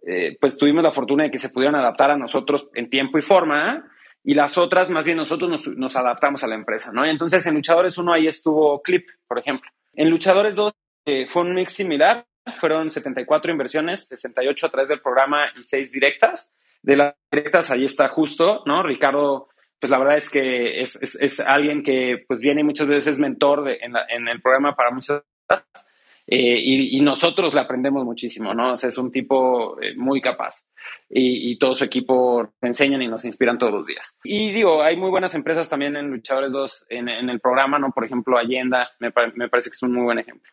eh, 0.06 0.38
pues 0.40 0.58
tuvimos 0.58 0.84
la 0.84 0.92
fortuna 0.92 1.24
de 1.24 1.32
que 1.32 1.40
se 1.40 1.50
pudieran 1.50 1.76
adaptar 1.76 2.12
a 2.12 2.18
nosotros 2.18 2.70
en 2.74 2.90
tiempo 2.90 3.18
y 3.18 3.22
forma, 3.22 3.86
y 4.24 4.34
las 4.34 4.58
otras, 4.58 4.90
más 4.90 5.06
bien 5.06 5.18
nosotros 5.18 5.66
nos, 5.76 5.96
adaptamos 5.96 6.44
a 6.44 6.48
la 6.48 6.56
empresa, 6.56 6.92
¿no? 6.94 7.06
Entonces, 7.06 7.46
en 7.46 7.56
Luchadores 7.56 7.98
1 7.98 8.14
ahí 8.14 8.28
estuvo 8.28 8.82
Clip, 8.82 9.08
por 9.28 9.40
ejemplo. 9.40 9.70
En 9.94 10.10
Luchadores 10.10 10.56
2 10.56 10.74
eh, 11.06 11.26
fue 11.26 11.44
un 11.44 11.54
mix 11.54 11.74
similar, 11.74 12.26
fueron 12.58 12.92
74 12.92 13.52
inversiones, 13.52 14.08
68 14.08 14.66
a 14.66 14.70
través 14.70 14.90
del 14.90 15.02
programa 15.02 15.48
y 15.58 15.64
6 15.64 15.92
directas. 15.92 16.54
De 16.82 16.96
las 16.96 17.16
directas 17.32 17.72
ahí 17.72 17.86
está 17.86 18.10
justo, 18.10 18.64
¿no? 18.66 18.84
Ricardo, 18.84 19.50
pues 19.80 19.90
la 19.90 19.98
verdad 19.98 20.18
es 20.18 20.30
que 20.30 20.82
es, 20.82 21.40
alguien 21.40 21.84
que 21.84 22.24
pues 22.28 22.42
viene 22.42 22.64
muchas 22.64 22.88
veces 22.88 23.20
mentor 23.20 23.70
en, 23.70 23.94
en, 24.10 24.28
el 24.28 24.42
programa 24.42 24.76
para 24.76 24.92
muchas 24.92 25.24
eh, 26.32 26.60
y, 26.62 27.02
nosotros 27.02 27.56
le 27.56 27.62
aprendemos 27.62 28.06
muchísimo, 28.06 28.54
¿no? 28.54 28.74
O 28.74 28.78
sea, 28.78 28.90
es 28.90 28.98
un 29.00 29.12
tipo 29.12 29.82
eh, 29.82 29.96
muy 29.96 30.22
capaz 30.22 30.68
y, 31.10 31.58
todo 31.58 31.74
su 31.74 31.84
equipo 31.84 32.54
enseñan 32.62 33.02
y 33.02 33.08
nos 33.08 33.26
inspiran 33.26 33.58
todos 33.58 33.74
los 33.74 33.88
días. 33.88 34.16
Y 34.24 34.52
digo, 34.52 34.84
hay 34.84 34.96
muy 34.96 35.10
buenas 35.10 35.34
empresas 35.34 35.68
también 35.68 35.96
en 35.96 36.12
Luchadores 36.12 36.52
2 36.52 36.86
en, 36.90 37.10
el 37.10 37.40
programa, 37.40 37.80
¿no? 37.80 37.92
Por 37.92 38.06
ejemplo, 38.06 38.38
Allenda, 38.38 38.92
me, 39.00 39.12
me, 39.34 39.50
parece 39.50 39.72
que 39.72 39.74
es 39.74 39.82
un 39.82 39.94
muy 39.94 40.04
buen 40.04 40.20
ejemplo. 40.20 40.48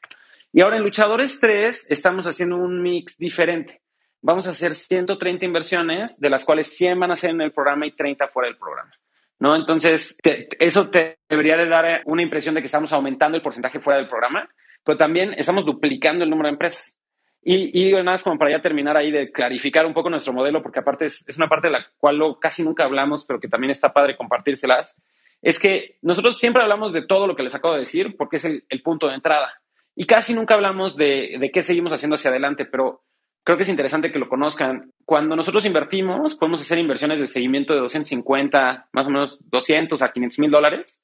Y 0.50 0.62
ahora 0.62 0.78
en 0.78 0.82
Luchadores 0.82 1.38
3 1.40 1.90
estamos 1.90 2.26
haciendo 2.26 2.56
un 2.56 2.80
mix 2.80 3.18
diferente. 3.18 3.82
Vamos 4.22 4.46
a 4.46 4.52
hacer 4.52 4.74
130 4.74 5.44
inversiones, 5.44 6.18
de 6.18 6.30
las 6.30 6.46
cuales 6.46 6.74
100 6.74 6.98
van 6.98 7.10
a 7.10 7.16
ser 7.16 7.30
en 7.30 7.42
el 7.42 7.52
programa 7.52 7.86
y 7.86 7.94
30 7.94 8.28
fuera 8.28 8.48
del 8.48 8.56
programa. 8.56 8.92
¿No? 9.38 9.54
Entonces, 9.54 10.16
eso 10.58 10.88
te 10.88 11.18
debería 11.28 11.58
de 11.58 11.66
dar 11.66 12.00
una 12.06 12.22
impresión 12.22 12.54
de 12.54 12.62
que 12.62 12.66
estamos 12.66 12.94
aumentando 12.94 13.36
el 13.36 13.42
porcentaje 13.42 13.78
fuera 13.78 13.98
del 13.98 14.08
programa 14.08 14.48
pero 14.86 14.96
también 14.96 15.34
estamos 15.36 15.66
duplicando 15.66 16.22
el 16.22 16.30
número 16.30 16.46
de 16.46 16.52
empresas. 16.52 16.96
Y, 17.42 17.88
y 17.88 17.90
nada 17.90 18.04
más 18.04 18.22
como 18.22 18.38
para 18.38 18.52
ya 18.52 18.60
terminar 18.60 18.96
ahí 18.96 19.10
de 19.10 19.32
clarificar 19.32 19.84
un 19.84 19.92
poco 19.92 20.08
nuestro 20.08 20.32
modelo, 20.32 20.62
porque 20.62 20.78
aparte 20.78 21.06
es, 21.06 21.24
una 21.36 21.48
parte 21.48 21.66
de 21.66 21.72
la 21.72 21.86
cual 21.98 22.20
casi 22.40 22.62
nunca 22.62 22.84
hablamos, 22.84 23.24
pero 23.24 23.40
que 23.40 23.48
también 23.48 23.72
está 23.72 23.92
padre 23.92 24.16
compartírselas, 24.16 24.96
es 25.42 25.58
que 25.58 25.98
nosotros 26.02 26.38
siempre 26.38 26.62
hablamos 26.62 26.92
de 26.92 27.02
todo 27.02 27.26
lo 27.26 27.34
que 27.34 27.42
les 27.42 27.54
acabo 27.54 27.74
de 27.74 27.80
decir, 27.80 28.16
porque 28.16 28.36
es 28.36 28.44
el, 28.44 28.82
punto 28.84 29.08
de 29.08 29.14
entrada. 29.14 29.60
Y 29.96 30.06
casi 30.06 30.34
nunca 30.34 30.54
hablamos 30.54 30.96
de, 30.96 31.36
de 31.40 31.50
qué 31.50 31.64
seguimos 31.64 31.92
haciendo 31.92 32.14
hacia 32.14 32.30
adelante, 32.30 32.64
pero 32.64 33.02
creo 33.42 33.56
que 33.56 33.64
es 33.64 33.68
interesante 33.68 34.12
que 34.12 34.20
lo 34.20 34.28
conozcan. 34.28 34.92
Cuando 35.04 35.34
nosotros 35.34 35.64
invertimos, 35.66 36.36
podemos 36.36 36.62
hacer 36.62 36.78
inversiones 36.78 37.20
de 37.20 37.26
seguimiento 37.26 37.74
de 37.74 37.80
250, 37.80 38.88
más 38.92 39.06
o 39.08 39.10
menos 39.10 39.50
200 39.50 40.00
a 40.02 40.12
500 40.12 40.38
mil 40.38 40.50
dólares 40.50 41.02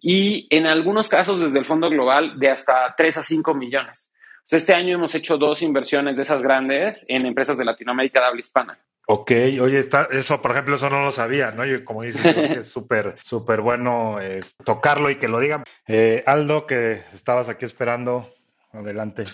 y 0.00 0.46
en 0.50 0.66
algunos 0.66 1.08
casos 1.08 1.40
desde 1.40 1.58
el 1.58 1.64
Fondo 1.64 1.88
Global 1.90 2.38
de 2.38 2.50
hasta 2.50 2.94
3 2.96 3.18
a 3.18 3.22
5 3.22 3.54
millones. 3.54 4.12
este 4.50 4.74
año 4.74 4.96
hemos 4.96 5.14
hecho 5.14 5.38
dos 5.38 5.62
inversiones 5.62 6.16
de 6.16 6.22
esas 6.22 6.42
grandes 6.42 7.04
en 7.08 7.26
empresas 7.26 7.56
de 7.58 7.64
Latinoamérica 7.64 8.20
de 8.20 8.26
habla 8.26 8.40
hispana. 8.40 8.78
Ok, 9.06 9.32
oye, 9.60 9.78
está, 9.78 10.06
eso, 10.12 10.40
por 10.40 10.52
ejemplo, 10.52 10.76
eso 10.76 10.88
no 10.88 11.02
lo 11.02 11.10
sabía, 11.10 11.50
¿no? 11.50 11.66
Y 11.66 11.82
como 11.82 12.02
dices, 12.02 12.24
es 12.36 12.68
súper, 12.68 13.16
súper 13.24 13.60
bueno 13.60 14.18
tocarlo 14.64 15.10
y 15.10 15.16
que 15.16 15.28
lo 15.28 15.40
digan. 15.40 15.64
Eh, 15.88 16.22
Aldo, 16.26 16.66
que 16.66 17.00
estabas 17.12 17.48
aquí 17.48 17.64
esperando, 17.64 18.28
adelante. 18.72 19.24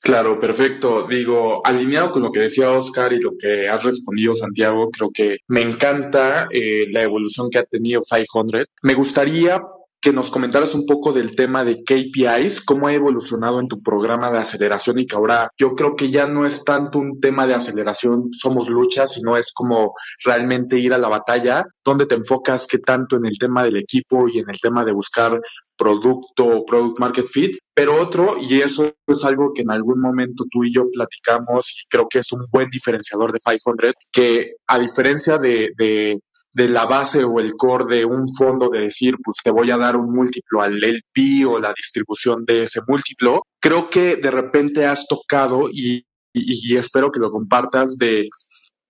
Claro, 0.00 0.40
perfecto. 0.40 1.06
Digo, 1.06 1.60
alineado 1.66 2.12
con 2.12 2.22
lo 2.22 2.32
que 2.32 2.40
decía 2.40 2.70
Oscar 2.70 3.12
y 3.12 3.20
lo 3.20 3.32
que 3.38 3.68
has 3.68 3.84
respondido, 3.84 4.34
Santiago, 4.34 4.90
creo 4.90 5.10
que 5.12 5.38
me 5.48 5.60
encanta 5.60 6.48
eh, 6.50 6.86
la 6.90 7.02
evolución 7.02 7.50
que 7.50 7.58
ha 7.58 7.64
tenido 7.64 8.00
500. 8.00 8.66
Me 8.82 8.94
gustaría 8.94 9.60
que 10.00 10.12
nos 10.12 10.30
comentaras 10.30 10.74
un 10.74 10.86
poco 10.86 11.12
del 11.12 11.34
tema 11.34 11.64
de 11.64 11.82
KPIs, 11.82 12.64
cómo 12.64 12.86
ha 12.86 12.94
evolucionado 12.94 13.60
en 13.60 13.68
tu 13.68 13.82
programa 13.82 14.30
de 14.30 14.38
aceleración 14.38 14.98
y 14.98 15.06
que 15.06 15.16
ahora 15.16 15.50
yo 15.58 15.74
creo 15.74 15.96
que 15.96 16.10
ya 16.10 16.26
no 16.26 16.46
es 16.46 16.64
tanto 16.64 16.98
un 16.98 17.20
tema 17.20 17.46
de 17.46 17.54
aceleración, 17.54 18.28
somos 18.32 18.68
luchas, 18.68 19.12
sino 19.14 19.36
es 19.36 19.52
como 19.52 19.94
realmente 20.24 20.78
ir 20.78 20.92
a 20.92 20.98
la 20.98 21.08
batalla, 21.08 21.64
donde 21.84 22.06
te 22.06 22.14
enfocas 22.14 22.66
qué 22.66 22.78
tanto 22.78 23.16
en 23.16 23.26
el 23.26 23.38
tema 23.38 23.64
del 23.64 23.76
equipo 23.76 24.28
y 24.28 24.38
en 24.38 24.48
el 24.48 24.60
tema 24.60 24.84
de 24.84 24.92
buscar 24.92 25.40
producto, 25.76 26.64
product 26.66 26.98
market 26.98 27.26
fit, 27.28 27.58
pero 27.72 28.00
otro, 28.00 28.36
y 28.40 28.60
eso 28.60 28.92
es 29.06 29.24
algo 29.24 29.52
que 29.54 29.62
en 29.62 29.70
algún 29.70 30.00
momento 30.00 30.44
tú 30.50 30.64
y 30.64 30.74
yo 30.74 30.90
platicamos 30.92 31.70
y 31.80 31.86
creo 31.88 32.08
que 32.08 32.18
es 32.18 32.32
un 32.32 32.44
buen 32.50 32.68
diferenciador 32.70 33.32
de 33.32 33.38
500, 33.38 33.92
que 34.12 34.54
a 34.66 34.78
diferencia 34.78 35.38
de, 35.38 35.70
de 35.76 36.18
de 36.58 36.68
la 36.68 36.86
base 36.86 37.22
o 37.22 37.38
el 37.38 37.52
core 37.54 37.84
de 37.98 38.04
un 38.04 38.28
fondo 38.28 38.68
de 38.68 38.80
decir, 38.80 39.14
pues 39.22 39.36
te 39.44 39.52
voy 39.52 39.70
a 39.70 39.76
dar 39.76 39.96
un 39.96 40.12
múltiplo 40.12 40.60
al 40.60 40.82
LP 40.82 41.46
o 41.46 41.60
la 41.60 41.72
distribución 41.72 42.44
de 42.44 42.64
ese 42.64 42.80
múltiplo, 42.88 43.42
creo 43.60 43.88
que 43.88 44.16
de 44.16 44.30
repente 44.32 44.84
has 44.84 45.06
tocado 45.06 45.70
y, 45.70 46.04
espero 46.34 47.12
que 47.12 47.20
lo 47.20 47.30
compartas 47.30 47.96
de 47.96 48.28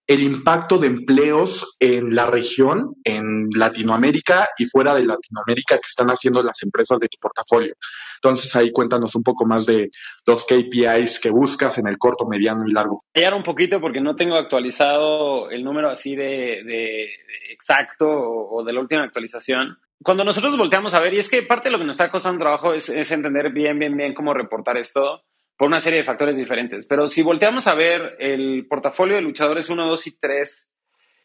el 0.09 0.23
impacto 0.23 0.79
de 0.79 0.87
empleos 0.87 1.77
en 1.79 2.15
la 2.15 2.25
región, 2.25 2.95
en 3.05 3.51
Latinoamérica 3.55 4.49
y 4.57 4.65
fuera 4.65 4.95
de 4.95 5.05
Latinoamérica 5.05 5.77
que 5.77 5.87
están 5.87 6.09
haciendo 6.09 6.43
las 6.43 6.63
empresas 6.63 6.99
de 6.99 7.09
tu 7.09 7.19
portafolio. 7.21 7.75
Entonces 8.17 8.57
ahí 8.57 8.73
cuéntanos 8.73 9.15
un 9.15 9.23
poco 9.23 9.45
más 9.45 9.67
de 9.67 9.91
los 10.27 10.47
KPIs 10.47 11.21
que 11.21 11.29
buscas 11.29 11.77
en 11.77 11.89
el 11.89 11.99
corto, 11.99 12.27
mediano 12.27 12.67
y 12.67 12.73
largo. 12.73 13.03
Callar 13.13 13.35
un 13.35 13.43
poquito 13.43 13.83
porque 13.83 14.01
no 14.01 14.17
tengo 14.17 14.37
actualizado 14.37 15.51
el 15.51 15.63
número 15.63 15.91
así 15.91 16.17
de, 16.17 17.11
exacto 17.51 18.09
o, 18.09 18.65
de 18.65 18.73
la 18.73 18.81
última 18.81 19.05
actualización. 19.05 19.77
Cuando 20.03 20.25
nosotros 20.25 20.57
volteamos 20.57 20.95
a 20.95 21.01
ver, 21.01 21.13
y 21.13 21.19
es 21.19 21.29
que 21.29 21.43
parte 21.43 21.69
de 21.69 21.73
lo 21.73 21.79
que 21.79 21.85
nos 21.85 22.01
está 22.01 22.11
costando 22.11 22.41
trabajo 22.41 22.73
es, 22.73 22.89
es 22.89 23.11
entender 23.11 23.53
bien, 23.53 23.79
bien, 23.79 23.95
bien 23.95 24.15
cómo 24.15 24.33
reportar 24.33 24.79
esto 24.79 25.23
por 25.59 25.67
una 25.67 25.81
serie 25.81 25.99
de 25.99 26.05
factores 26.05 26.39
diferentes. 26.39 26.87
Pero 26.87 27.09
si 27.09 27.21
volteamos 27.23 27.67
a 27.67 27.75
ver 27.75 28.17
el 28.21 28.67
portafolio 28.69 29.17
de 29.17 29.23
luchadores 29.23 29.69
1, 29.69 29.87
2 29.87 30.07
y 30.07 30.13
3, 30.13 30.71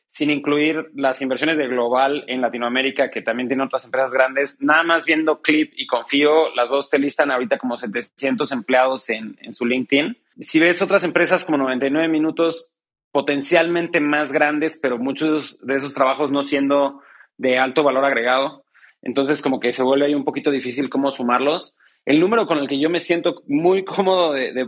sin 0.10 0.32
incluir 0.32 0.90
las 0.96 1.22
inversiones 1.22 1.58
de 1.58 1.68
Global 1.68 2.24
en 2.28 2.42
Latinoamérica, 2.42 3.12
que 3.12 3.22
también 3.22 3.48
tiene 3.48 3.64
otras 3.64 3.86
empresas 3.86 4.12
grandes, 4.12 4.60
nada 4.60 4.84
más 4.84 5.06
viendo 5.06 5.42
Clip 5.42 5.72
y 5.76 5.86
Confío, 5.86 6.54
las 6.56 6.70
dos 6.70 6.90
te 6.90 6.98
listan 6.98 7.32
ahorita 7.32 7.60
como 7.60 7.78
700 7.78 8.52
empleados 8.52 9.10
en, 9.12 9.38
en 9.42 9.54
su 9.54 9.66
LinkedIn. 9.66 10.18
Si 10.40 10.60
ves 10.60 10.82
otras 10.82 11.04
empresas 11.04 11.46
como 11.46 11.60
99 11.60 12.08
Minutos, 12.08 12.72
potencialmente 13.12 14.00
más 14.00 14.32
grandes, 14.32 14.80
pero 14.82 14.98
muchos 14.98 15.60
de 15.66 15.76
esos 15.76 15.94
trabajos 15.94 16.32
no 16.32 16.42
siendo 16.42 17.02
de 17.38 17.60
alto 17.60 17.84
valor 17.84 18.04
agregado, 18.04 18.66
entonces 19.04 19.44
como 19.44 19.60
que 19.60 19.74
se 19.74 19.84
vuelve 19.84 20.08
ahí 20.08 20.16
un 20.16 20.26
poquito 20.26 20.50
difícil 20.50 20.90
cómo 20.90 21.12
sumarlos 21.12 21.76
el 22.06 22.20
número 22.20 22.46
con 22.46 22.58
el 22.58 22.68
que 22.68 22.80
yo 22.80 22.90
me 22.90 23.00
siento 23.00 23.44
muy 23.48 23.84
cómodo 23.86 24.34
de, 24.34 24.68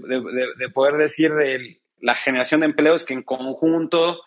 poder 0.74 0.98
decir 0.98 1.34
de 1.34 1.82
la 2.00 2.16
generación 2.16 2.62
de 2.62 2.68
empleo 2.68 2.96
es 2.96 3.06
que 3.06 3.14
en 3.14 3.24
conjunto 3.24 4.22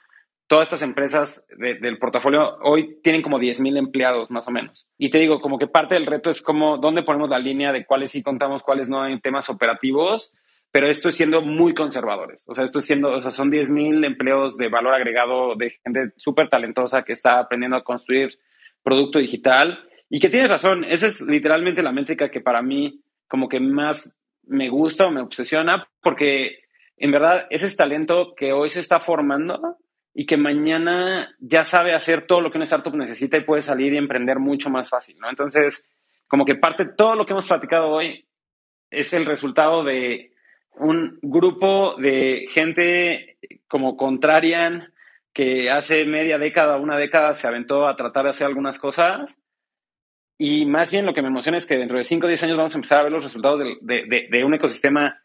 todas 0.47 0.67
estas 0.67 0.83
empresas 0.83 1.47
del 1.59 1.99
portafolio 1.99 2.57
hoy 2.63 2.99
tienen 3.03 3.21
como 3.21 3.39
10 3.39 3.61
mil 3.61 3.77
empleados 3.77 4.31
más 4.31 4.49
o 4.49 4.51
menos. 4.51 4.89
Y 4.97 5.11
te 5.11 5.19
digo, 5.19 5.41
como 5.43 5.59
que 5.59 5.67
parte 5.67 5.95
del 5.95 6.07
reto 6.07 6.31
es 6.31 6.41
como 6.41 6.79
dónde 6.79 7.03
ponemos 7.03 7.29
la 7.29 7.39
línea 7.39 7.71
de 7.71 7.85
cuáles 7.85 8.13
sí 8.13 8.23
contamos, 8.23 8.63
cuáles 8.63 8.89
no 8.89 9.07
en 9.07 9.21
temas 9.21 9.51
operativos, 9.51 10.35
pero 10.71 10.87
esto 10.87 11.11
es 11.11 11.17
siendo 11.17 11.43
muy 11.43 11.75
conservadores. 11.75 12.47
O 12.49 12.55
sea, 12.55 12.65
esto 12.65 12.79
es 12.79 12.87
siendo, 12.87 13.11
o 13.11 13.21
sea, 13.21 13.31
son 13.31 13.51
10 13.51 13.69
mil 13.69 14.03
empleos 14.05 14.57
de 14.57 14.69
valor 14.69 14.95
agregado 14.95 15.55
de 15.55 15.71
gente 15.85 16.13
súper 16.17 16.49
talentosa 16.49 17.03
que 17.03 17.13
está 17.13 17.39
aprendiendo 17.39 17.77
a 17.77 17.85
construir 17.85 18.39
producto 18.83 19.19
digital 19.19 19.88
y 20.11 20.21
que 20.21 20.31
tienes 20.31 20.51
razón, 20.51 20.85
esa 20.85 21.07
es 21.07 21.21
literalmente 21.21 21.83
la 21.83 21.93
métrica 21.93 22.31
que 22.31 22.41
para 22.41 22.63
mí 22.63 23.03
como 23.27 23.49
que 23.49 23.61
más 23.61 24.17
me 24.45 24.71
gusta 24.71 25.07
o 25.07 25.11
me 25.11 25.21
obsesiona, 25.21 25.87
porque 26.03 26.61
en 26.97 27.13
verdad 27.13 27.47
ese 27.51 27.67
es 27.67 27.77
talento 27.77 28.35
que 28.35 28.53
hoy 28.53 28.71
se 28.71 28.81
está 28.81 29.01
formando 29.01 29.77
y 30.15 30.25
que 30.27 30.37
mañana 30.37 31.37
ya 31.39 31.65
sabe 31.65 31.93
hacer 31.93 32.23
todo 32.23 32.41
lo 32.41 32.51
que 32.51 32.59
una 32.59 32.65
startup 32.65 32.95
necesita 32.97 33.37
y 33.37 33.45
puede 33.45 33.61
salir 33.61 33.93
y 33.93 33.99
emprender 33.99 34.39
mucho 34.39 34.71
más 34.71 34.89
fácil, 34.89 35.19
¿no? 35.19 35.29
Entonces, 35.29 35.87
como 36.27 36.45
que 36.45 36.57
parte 36.57 36.87
todo 36.87 37.15
lo 37.15 37.27
que 37.27 37.33
hemos 37.33 37.47
platicado 37.47 37.89
hoy 37.89 38.27
es 38.91 39.13
el 39.13 39.27
resultado 39.27 39.85
de 39.85 40.33
un 40.73 41.19
grupo 41.21 41.97
de 41.99 42.47
gente 42.51 43.39
como 43.69 43.97
Contrarian 43.97 44.93
que 45.35 45.71
hace 45.71 46.05
media 46.07 46.39
década, 46.39 46.79
una 46.79 46.97
década 46.97 47.35
se 47.35 47.47
aventó 47.47 47.87
a 47.87 47.95
tratar 47.95 48.25
de 48.25 48.31
hacer 48.31 48.47
algunas 48.47 48.79
cosas 48.79 49.39
y 50.39 50.65
más 50.67 50.93
bien 50.93 51.05
lo 51.05 51.13
que 51.13 51.21
me 51.21 51.29
emociona 51.29 51.59
es 51.59 51.67
que 51.67 51.77
dentro 51.77 51.99
de 51.99 52.05
5 52.05 52.25
o 52.25 52.29
10 52.29 52.45
años 52.45 52.57
vamos 52.57 52.75
a 52.75 52.79
empezar 52.79 53.01
a 53.01 53.03
ver 53.03 53.13
los 53.13 53.25
resultados 53.25 53.61
de, 53.81 54.45
un 54.45 54.55
ecosistema 54.55 55.21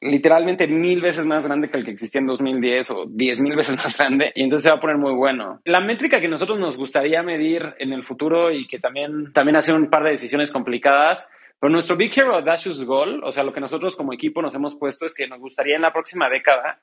literalmente 0.00 0.66
mil 0.66 1.00
veces 1.00 1.24
más 1.26 1.46
grande 1.46 1.70
que 1.70 1.76
el 1.76 1.84
que 1.84 1.92
existía 1.92 2.20
en 2.20 2.26
2010 2.26 2.90
o 2.90 3.04
10 3.08 3.40
mil 3.40 3.54
veces 3.54 3.76
más 3.84 3.96
grande 3.96 4.32
y 4.34 4.42
entonces 4.42 4.64
se 4.64 4.70
va 4.70 4.76
a 4.76 4.80
poner 4.80 4.98
muy 4.98 5.14
bueno. 5.14 5.60
La 5.64 5.80
métrica 5.80 6.20
que 6.20 6.28
nosotros 6.28 6.58
nos 6.58 6.76
gustaría 6.76 7.22
medir 7.22 7.74
en 7.78 7.92
el 7.92 8.02
futuro 8.02 8.50
y 8.50 8.66
que 8.66 8.80
también, 8.80 9.32
también 9.32 9.56
hace 9.56 9.72
un 9.72 9.88
par 9.90 10.02
de 10.02 10.10
decisiones 10.10 10.50
complicadas, 10.50 11.28
pero 11.60 11.72
nuestro 11.72 11.96
Big 11.96 12.16
Hero 12.16 12.34
Audacious 12.34 12.84
Goal, 12.84 13.22
o 13.22 13.30
sea, 13.30 13.44
lo 13.44 13.52
que 13.52 13.60
nosotros 13.60 13.94
como 13.94 14.12
equipo 14.12 14.42
nos 14.42 14.56
hemos 14.56 14.74
puesto 14.74 15.06
es 15.06 15.14
que 15.14 15.28
nos 15.28 15.38
gustaría 15.38 15.76
en 15.76 15.82
la 15.82 15.92
próxima 15.92 16.28
década 16.28 16.80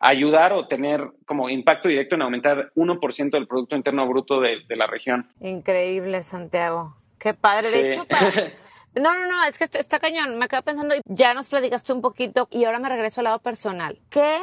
ayudar 0.00 0.54
o 0.54 0.66
tener 0.66 1.02
como 1.26 1.50
impacto 1.50 1.88
directo 1.88 2.14
en 2.14 2.22
aumentar 2.22 2.72
1% 2.74 3.30
del 3.30 3.46
Producto 3.46 3.76
Interno 3.76 4.08
Bruto 4.08 4.40
de 4.40 4.76
la 4.76 4.86
región. 4.86 5.28
Increíble, 5.40 6.22
Santiago. 6.22 6.94
Qué 7.18 7.34
padre. 7.34 7.70
De 7.70 7.88
hecho, 7.88 8.06
No, 8.94 9.14
no, 9.14 9.26
no, 9.26 9.44
es 9.44 9.58
que 9.58 9.64
está, 9.64 9.98
cañón. 9.98 10.38
Me 10.38 10.48
quedo 10.48 10.62
pensando, 10.62 10.94
ya 11.04 11.34
nos 11.34 11.48
platicaste 11.48 11.92
un 11.92 12.00
poquito 12.00 12.48
y 12.50 12.64
ahora 12.64 12.78
me 12.78 12.88
regreso 12.88 13.20
al 13.20 13.24
lado 13.24 13.38
personal. 13.38 13.98
¿Qué 14.10 14.38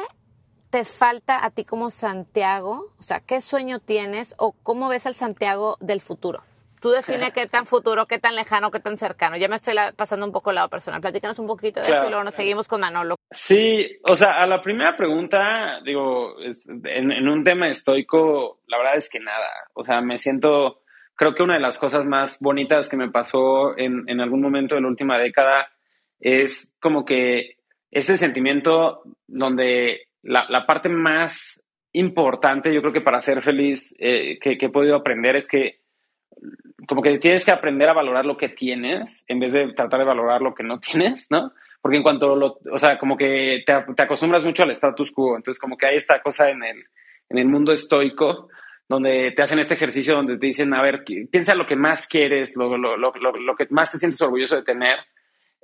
te 0.70 0.84
falta 0.84 1.44
a 1.44 1.50
ti 1.50 1.64
como 1.64 1.90
Santiago? 1.90 2.94
O 2.98 3.02
sea, 3.02 3.20
¿qué 3.20 3.40
sueño 3.40 3.80
tienes 3.80 4.34
o 4.38 4.52
cómo 4.62 4.88
ves 4.88 5.06
al 5.06 5.14
Santiago 5.14 5.76
del 5.80 6.00
futuro? 6.00 6.42
Tú 6.80 6.90
define 6.90 7.32
qué 7.34 7.46
tan 7.46 7.66
futuro, 7.66 8.06
qué 8.06 8.18
tan 8.18 8.34
lejano, 8.34 8.70
qué 8.70 8.80
tan 8.80 8.96
cercano. 8.96 9.36
Ya 9.36 9.48
me 9.48 9.56
estoy 9.56 9.74
pasando 9.94 10.24
un 10.24 10.32
poco 10.32 10.50
al 10.50 10.56
lado 10.56 10.68
personal. 10.68 11.00
Platícanos 11.00 11.38
un 11.38 11.46
poquito 11.46 11.80
de 11.80 11.86
eso 11.86 12.06
y 12.06 12.08
luego 12.08 12.24
nos 12.24 12.34
seguimos 12.34 12.68
con 12.68 12.80
Manolo. 12.80 13.16
Sí, 13.30 13.98
o 14.08 14.16
sea, 14.16 14.40
a 14.42 14.46
la 14.46 14.62
primera 14.62 14.96
pregunta, 14.96 15.80
digo, 15.84 16.36
en, 16.40 17.12
en 17.12 17.28
un 17.28 17.44
tema 17.44 17.68
estoico, 17.68 18.60
la 18.68 18.78
verdad 18.78 18.96
es 18.96 19.10
que 19.10 19.20
nada. 19.20 19.48
O 19.74 19.82
sea, 19.82 20.00
me 20.00 20.18
siento 20.18 20.82
creo 21.16 21.34
que 21.34 21.42
una 21.42 21.54
de 21.54 21.60
las 21.60 21.78
cosas 21.78 22.04
más 22.04 22.38
bonitas 22.40 22.88
que 22.88 22.96
me 22.96 23.10
pasó 23.10 23.76
en, 23.76 24.04
en 24.08 24.20
algún 24.20 24.40
momento 24.40 24.74
de 24.74 24.82
la 24.82 24.88
última 24.88 25.18
década 25.18 25.68
es 26.20 26.74
como 26.80 27.04
que 27.04 27.56
este 27.90 28.16
sentimiento 28.16 29.02
donde 29.26 30.08
la, 30.22 30.46
la 30.48 30.66
parte 30.66 30.88
más 30.88 31.64
importante, 31.92 32.72
yo 32.72 32.82
creo 32.82 32.92
que 32.92 33.00
para 33.00 33.22
ser 33.22 33.42
feliz, 33.42 33.96
eh, 33.98 34.38
que, 34.38 34.58
he 34.60 34.68
podido 34.68 34.96
aprender 34.96 35.36
es 35.36 35.48
que 35.48 35.80
como 36.86 37.00
que 37.00 37.18
tienes 37.18 37.44
que 37.44 37.52
aprender 37.52 37.88
a 37.88 37.94
valorar 37.94 38.26
lo 38.26 38.36
que 38.36 38.50
tienes 38.50 39.24
en 39.28 39.40
vez 39.40 39.54
de 39.54 39.72
tratar 39.72 40.00
de 40.00 40.06
valorar 40.06 40.42
lo 40.42 40.54
que 40.54 40.62
no 40.62 40.78
tienes, 40.80 41.28
¿no? 41.30 41.52
Porque 41.80 41.96
en 41.96 42.02
cuanto 42.02 42.36
lo, 42.36 42.58
o 42.70 42.78
sea, 42.78 42.98
como 42.98 43.16
que 43.16 43.62
te, 43.64 43.72
te 43.94 44.02
acostumbras 44.02 44.44
mucho 44.44 44.62
al 44.62 44.72
status 44.72 45.12
quo, 45.12 45.36
entonces 45.36 45.60
como 45.60 45.78
que 45.78 45.86
hay 45.86 45.96
esta 45.96 46.20
cosa 46.20 46.50
en 46.50 46.62
el, 46.62 46.84
en 47.30 47.38
el 47.38 47.46
mundo 47.46 47.72
estoico 47.72 48.48
donde 48.88 49.32
te 49.32 49.42
hacen 49.42 49.58
este 49.58 49.74
ejercicio 49.74 50.14
donde 50.14 50.38
te 50.38 50.46
dicen, 50.46 50.72
a 50.72 50.82
ver, 50.82 51.04
piensa 51.30 51.54
lo 51.54 51.66
que 51.66 51.76
más 51.76 52.06
quieres, 52.06 52.56
lo, 52.56 52.76
lo, 52.76 52.96
lo, 52.96 53.12
lo 53.12 53.56
que 53.56 53.66
más 53.70 53.90
te 53.90 53.98
sientes 53.98 54.20
orgulloso 54.20 54.56
de 54.56 54.62
tener. 54.62 54.98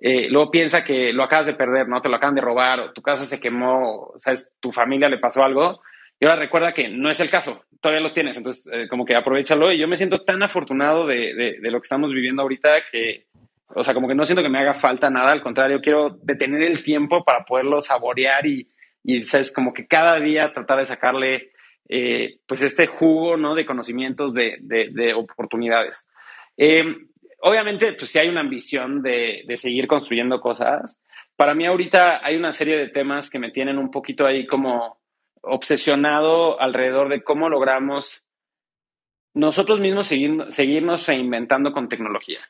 Eh, 0.01 0.29
luego 0.29 0.51
piensa 0.51 0.83
que 0.83 1.13
lo 1.13 1.23
acabas 1.23 1.47
de 1.47 1.55
perder, 1.55 1.89
¿no? 1.89 2.01
Te 2.01 2.09
lo 2.09 2.17
acaban 2.17 2.35
de 2.35 2.41
robar, 2.41 2.81
o 2.81 2.93
tu 2.93 3.03
casa 3.03 3.25
se 3.25 3.39
quemó, 3.39 4.13
sabes, 4.17 4.57
tu 4.59 4.73
familia 4.73 5.09
le 5.09 5.19
pasó 5.19 5.45
algo. 5.45 5.81
Y 6.19 6.25
ahora 6.25 6.41
recuerda 6.41 6.73
que 6.73 6.89
no 6.89 7.09
es 7.11 7.21
el 7.21 7.31
caso, 7.31 7.65
todavía 7.81 8.03
los 8.03 8.15
tienes, 8.15 8.37
entonces 8.37 8.73
eh, 8.73 8.89
como 8.89 9.05
que 9.05 9.15
aprovechalo. 9.15 9.73
Y 9.73 9.79
yo 9.79 9.87
me 9.87 9.97
siento 9.97 10.23
tan 10.23 10.43
afortunado 10.43 11.07
de, 11.07 11.35
de, 11.35 11.59
de, 11.61 11.71
lo 11.71 11.81
que 11.81 11.85
estamos 11.85 12.13
viviendo 12.13 12.43
ahorita 12.43 12.83
que, 12.91 13.27
o 13.69 13.85
sea, 13.85 13.95
como 13.95 14.09
que 14.09 14.15
no 14.17 14.25
siento 14.25 14.43
que 14.43 14.49
me 14.49 14.59
haga 14.59 14.75
falta 14.75 15.09
nada, 15.09 15.31
al 15.31 15.43
contrario, 15.43 15.81
quiero 15.81 16.19
detener 16.23 16.63
el 16.63 16.83
tiempo 16.83 17.25
para 17.25 17.45
poderlo 17.45 17.81
saborear 17.81 18.45
y, 18.47 18.69
y 19.05 19.23
sabes, 19.23 19.53
como 19.53 19.73
que 19.73 19.87
cada 19.87 20.19
día 20.19 20.53
tratar 20.53 20.79
de 20.79 20.87
sacarle 20.87 21.52
eh, 21.89 22.39
pues 22.47 22.63
este 22.63 22.87
jugo 22.87 23.37
¿no? 23.37 23.55
de 23.55 23.67
conocimientos, 23.67 24.35
de, 24.35 24.59
de, 24.61 25.15
oportunidades. 25.15 26.07
Eh, 26.57 26.83
obviamente, 27.41 27.93
pues 27.95 28.11
sí 28.11 28.19
hay 28.19 28.29
una 28.29 28.41
ambición 28.41 29.03
de, 29.03 29.43
de, 29.47 29.57
seguir 29.57 29.87
construyendo 29.87 30.41
cosas. 30.41 31.01
Para 31.37 31.55
mí 31.55 31.67
ahorita 31.67 32.25
hay 32.25 32.37
una 32.37 32.53
serie 32.53 32.79
de 32.79 32.89
temas 32.89 33.31
que 33.31 33.39
me 33.39 33.51
tienen 33.51 33.79
un 33.79 33.91
poquito 33.91 34.27
ahí 34.27 34.47
como 34.47 34.99
obsesionado 35.43 36.61
alrededor 36.61 37.09
de 37.09 37.23
cómo 37.23 37.49
logramos 37.49 38.25
nosotros 39.35 39.81
mismos 39.81 40.07
seguir, 40.07 40.45
seguirnos 40.51 41.07
reinventando 41.07 41.73
con 41.73 41.89
tecnología. 41.89 42.41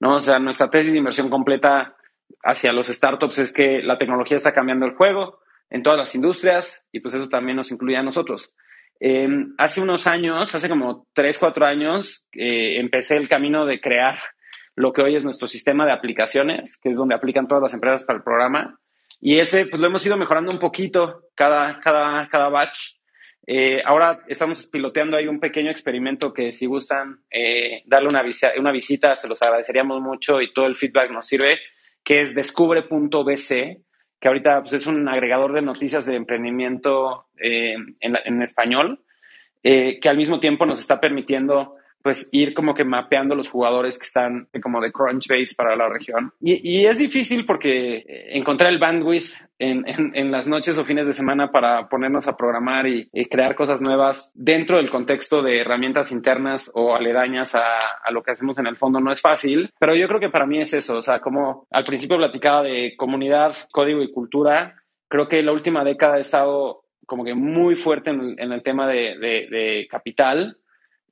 ¿no? 0.00 0.16
O 0.16 0.20
sea, 0.20 0.38
nuestra 0.38 0.70
tesis 0.70 0.92
de 0.92 0.98
inversión 0.98 1.28
completa 1.28 1.96
hacia 2.42 2.72
los 2.72 2.88
startups 2.88 3.38
es 3.38 3.52
que 3.52 3.82
la 3.82 3.98
tecnología 3.98 4.36
está 4.36 4.52
cambiando 4.52 4.86
el 4.86 4.94
juego 4.94 5.40
en 5.68 5.82
todas 5.82 5.98
las 5.98 6.14
industrias 6.14 6.86
y 6.92 7.00
pues 7.00 7.14
eso 7.14 7.28
también 7.28 7.56
nos 7.56 7.70
incluye 7.70 7.96
a 7.96 8.02
nosotros. 8.02 8.54
Em, 9.02 9.54
hace 9.56 9.80
unos 9.80 10.06
años, 10.06 10.54
hace 10.54 10.68
como 10.68 11.06
tres, 11.14 11.38
cuatro 11.38 11.64
años, 11.64 12.26
eh, 12.32 12.78
empecé 12.78 13.16
el 13.16 13.30
camino 13.30 13.64
de 13.64 13.80
crear 13.80 14.18
lo 14.76 14.92
que 14.92 15.00
hoy 15.00 15.16
es 15.16 15.24
nuestro 15.24 15.48
sistema 15.48 15.86
de 15.86 15.92
aplicaciones, 15.92 16.78
que 16.78 16.90
es 16.90 16.98
donde 16.98 17.14
aplican 17.14 17.48
todas 17.48 17.62
las 17.62 17.74
empresas 17.74 18.04
para 18.04 18.18
el 18.18 18.22
programa. 18.22 18.78
Y 19.18 19.38
ese, 19.38 19.66
pues 19.66 19.80
lo 19.80 19.88
hemos 19.88 20.04
ido 20.04 20.18
mejorando 20.18 20.52
un 20.52 20.58
poquito 20.58 21.28
cada, 21.34 21.80
cada, 21.80 22.28
cada 22.28 22.50
batch. 22.50 22.96
Eh, 23.46 23.82
ahora 23.84 24.20
estamos 24.28 24.66
piloteando 24.66 25.16
ahí 25.16 25.26
un 25.26 25.40
pequeño 25.40 25.70
experimento 25.70 26.32
que 26.32 26.52
si 26.52 26.66
gustan 26.66 27.20
eh, 27.30 27.82
darle 27.86 28.08
una, 28.08 28.22
una 28.58 28.70
visita, 28.70 29.16
se 29.16 29.28
los 29.28 29.42
agradeceríamos 29.42 30.00
mucho 30.00 30.42
y 30.42 30.52
todo 30.52 30.66
el 30.66 30.76
feedback 30.76 31.10
nos 31.10 31.26
sirve, 31.26 31.58
que 32.04 32.20
es 32.20 32.34
descubre.bc 32.34 33.80
que 34.20 34.28
ahorita 34.28 34.60
pues, 34.60 34.74
es 34.74 34.86
un 34.86 35.08
agregador 35.08 35.52
de 35.52 35.62
noticias 35.62 36.06
de 36.06 36.16
emprendimiento 36.16 37.26
eh, 37.38 37.74
en, 38.00 38.42
español, 38.42 39.00
eh, 39.62 39.98
que 39.98 40.08
al 40.08 40.18
mismo 40.18 40.38
tiempo 40.38 40.66
nos 40.66 40.80
está 40.80 41.00
permitiendo 41.00 41.76
pues 42.02 42.28
ir 42.32 42.54
como 42.54 42.74
que 42.74 42.84
mapeando 42.84 43.34
los 43.34 43.50
jugadores 43.50 43.98
que 43.98 44.06
están 44.06 44.48
como 44.62 44.80
de 44.80 44.92
Crunchbase 44.92 45.54
para 45.54 45.76
la 45.76 45.88
región. 45.88 46.32
Y, 46.40 46.86
es 46.86 46.98
difícil 46.98 47.44
porque 47.44 48.04
encontrar 48.32 48.72
el 48.72 48.78
bandwidth 48.78 49.34
en, 49.58 49.84
en, 49.86 50.30
las 50.30 50.48
noches 50.48 50.78
o 50.78 50.84
fines 50.84 51.06
de 51.06 51.12
semana 51.12 51.52
para 51.52 51.88
ponernos 51.88 52.26
a 52.26 52.36
programar 52.36 52.86
y, 52.86 53.08
crear 53.30 53.54
cosas 53.54 53.82
nuevas 53.82 54.32
dentro 54.34 54.78
del 54.78 54.90
contexto 54.90 55.42
de 55.42 55.60
herramientas 55.60 56.10
internas 56.10 56.70
o 56.74 56.94
aledañas 56.94 57.54
a, 57.54 57.76
a, 58.02 58.10
lo 58.10 58.22
que 58.22 58.32
hacemos 58.32 58.58
en 58.58 58.66
el 58.66 58.76
fondo 58.76 58.98
no 59.00 59.12
es 59.12 59.20
fácil, 59.20 59.70
pero 59.78 59.94
yo 59.94 60.08
creo 60.08 60.20
que 60.20 60.30
para 60.30 60.46
mí 60.46 60.60
es 60.60 60.72
eso, 60.72 60.98
o 60.98 61.02
sea, 61.02 61.20
como 61.20 61.66
al 61.70 61.84
principio 61.84 62.16
platicaba 62.16 62.62
de 62.62 62.94
comunidad, 62.96 63.54
código 63.70 64.02
y 64.02 64.10
cultura, 64.10 64.82
creo 65.08 65.28
que 65.28 65.42
la 65.42 65.52
última 65.52 65.84
década 65.84 66.16
he 66.16 66.22
estado 66.22 66.84
como 67.06 67.24
que 67.24 67.34
muy 67.34 67.74
fuerte 67.74 68.10
en, 68.10 68.52
el 68.52 68.62
tema 68.62 68.86
de, 68.86 69.16
de 69.18 69.86
capital 69.90 70.59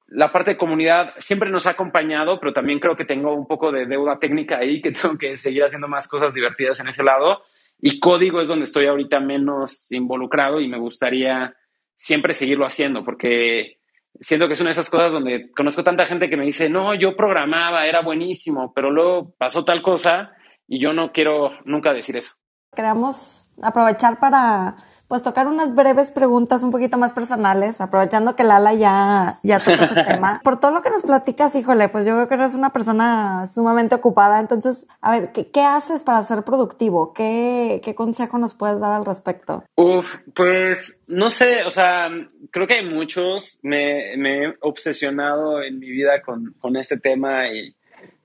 la 0.09 0.33
parte 0.33 0.53
de 0.53 0.57
comunidad 0.57 1.15
siempre 1.19 1.51
nos 1.51 1.67
ha 1.67 1.71
acompañado, 1.71 2.41
pero 2.41 2.53
también 2.53 2.81
creo 2.81 2.97
que 2.97 3.05
tengo 3.05 3.35
un 3.35 3.47
poco 3.47 3.71
de 3.71 3.87
deuda 3.87 4.19
técnica 4.19 4.59
ahí, 4.59 4.81
que 4.81 4.91
tengo 4.93 5.17
que 5.19 5.37
seguir 5.37 5.65
haciendo 5.65 5.89
más 5.89 6.09
cosas 6.09 6.35
divertidas 6.35 6.81
en 6.81 6.89
ese 6.89 7.03
lado. 7.03 7.43
Y 7.81 8.01
código 8.01 8.41
es 8.41 8.49
donde 8.49 8.65
estoy 8.65 8.87
ahorita 8.87 9.21
menos 9.21 9.93
involucrado 9.93 10.61
y 10.61 10.69
me 10.69 10.79
gustaría 10.79 11.55
siempre 11.95 12.33
seguirlo 12.33 12.67
haciendo, 12.67 13.05
porque 13.05 13.79
siento 14.21 14.47
que 14.47 14.55
es 14.55 14.61
una 14.61 14.69
de 14.69 14.73
esas 14.73 14.91
cosas 14.91 15.13
donde 15.13 15.51
conozco 15.53 15.85
tanta 15.85 16.07
gente 16.07 16.29
que 16.29 16.37
me 16.37 16.45
dice, 16.45 16.69
no, 16.69 16.95
yo 16.95 17.17
programaba, 17.17 17.87
era 17.87 18.03
buenísimo, 18.03 18.73
pero 18.75 18.91
luego 18.91 19.35
pasó 19.39 19.65
tal 19.65 19.83
cosa 19.83 20.33
y 20.67 20.81
yo 20.81 20.93
no 20.93 21.13
quiero 21.13 21.53
nunca 21.65 21.93
decir 21.93 22.17
eso. 22.17 22.35
Queremos 22.75 23.49
aprovechar 23.63 24.19
para 24.19 24.77
pues 25.09 25.23
tocar 25.23 25.47
unas 25.47 25.75
breves 25.75 26.11
preguntas 26.11 26.63
un 26.63 26.71
poquito 26.71 26.99
más 26.99 27.15
personales, 27.15 27.81
aprovechando 27.81 28.37
que 28.37 28.45
Lala 28.45 28.75
ya, 28.75 29.35
ya 29.43 29.59
tocó 29.59 29.85
ese 29.85 30.05
tema. 30.07 30.41
Por 30.45 30.61
todo 30.61 30.71
lo 30.71 30.83
que 30.83 30.91
nos 30.91 31.03
platicas, 31.03 31.55
híjole, 31.57 31.89
pues 31.89 32.05
yo 32.05 32.15
creo 32.15 32.29
que 32.29 32.35
eres 32.35 32.55
una 32.55 32.73
persona 32.73 33.47
sumamente 33.47 33.95
ocupada. 33.95 34.39
Entonces, 34.39 34.87
a 35.01 35.13
ver, 35.13 35.33
¿qué, 35.33 35.51
qué 35.51 35.63
haces 35.63 36.05
para 36.05 36.23
ser 36.23 36.43
productivo? 36.43 37.15
¿Qué, 37.15 37.81
¿Qué 37.83 37.95
consejo 37.95 38.37
nos 38.37 38.53
puedes 38.53 38.81
dar 38.81 38.93
al 38.93 39.07
respecto? 39.07 39.65
Uf, 39.77 40.17
pues 40.35 40.99
no 41.07 41.31
sé, 41.31 41.65
o 41.65 41.71
sea, 41.71 42.11
creo 42.51 42.67
que 42.67 42.75
hay 42.75 42.85
muchos. 42.85 43.59
Me, 43.63 44.15
me 44.19 44.45
he 44.45 44.55
obsesionado 44.61 45.63
en 45.63 45.79
mi 45.79 45.89
vida 45.89 46.21
con, 46.21 46.55
con 46.61 46.77
este 46.77 46.99
tema 46.99 47.49
y 47.49 47.75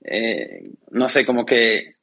eh, 0.04 0.70
no 0.90 1.08
sé, 1.08 1.24
como 1.24 1.46
que 1.46 1.94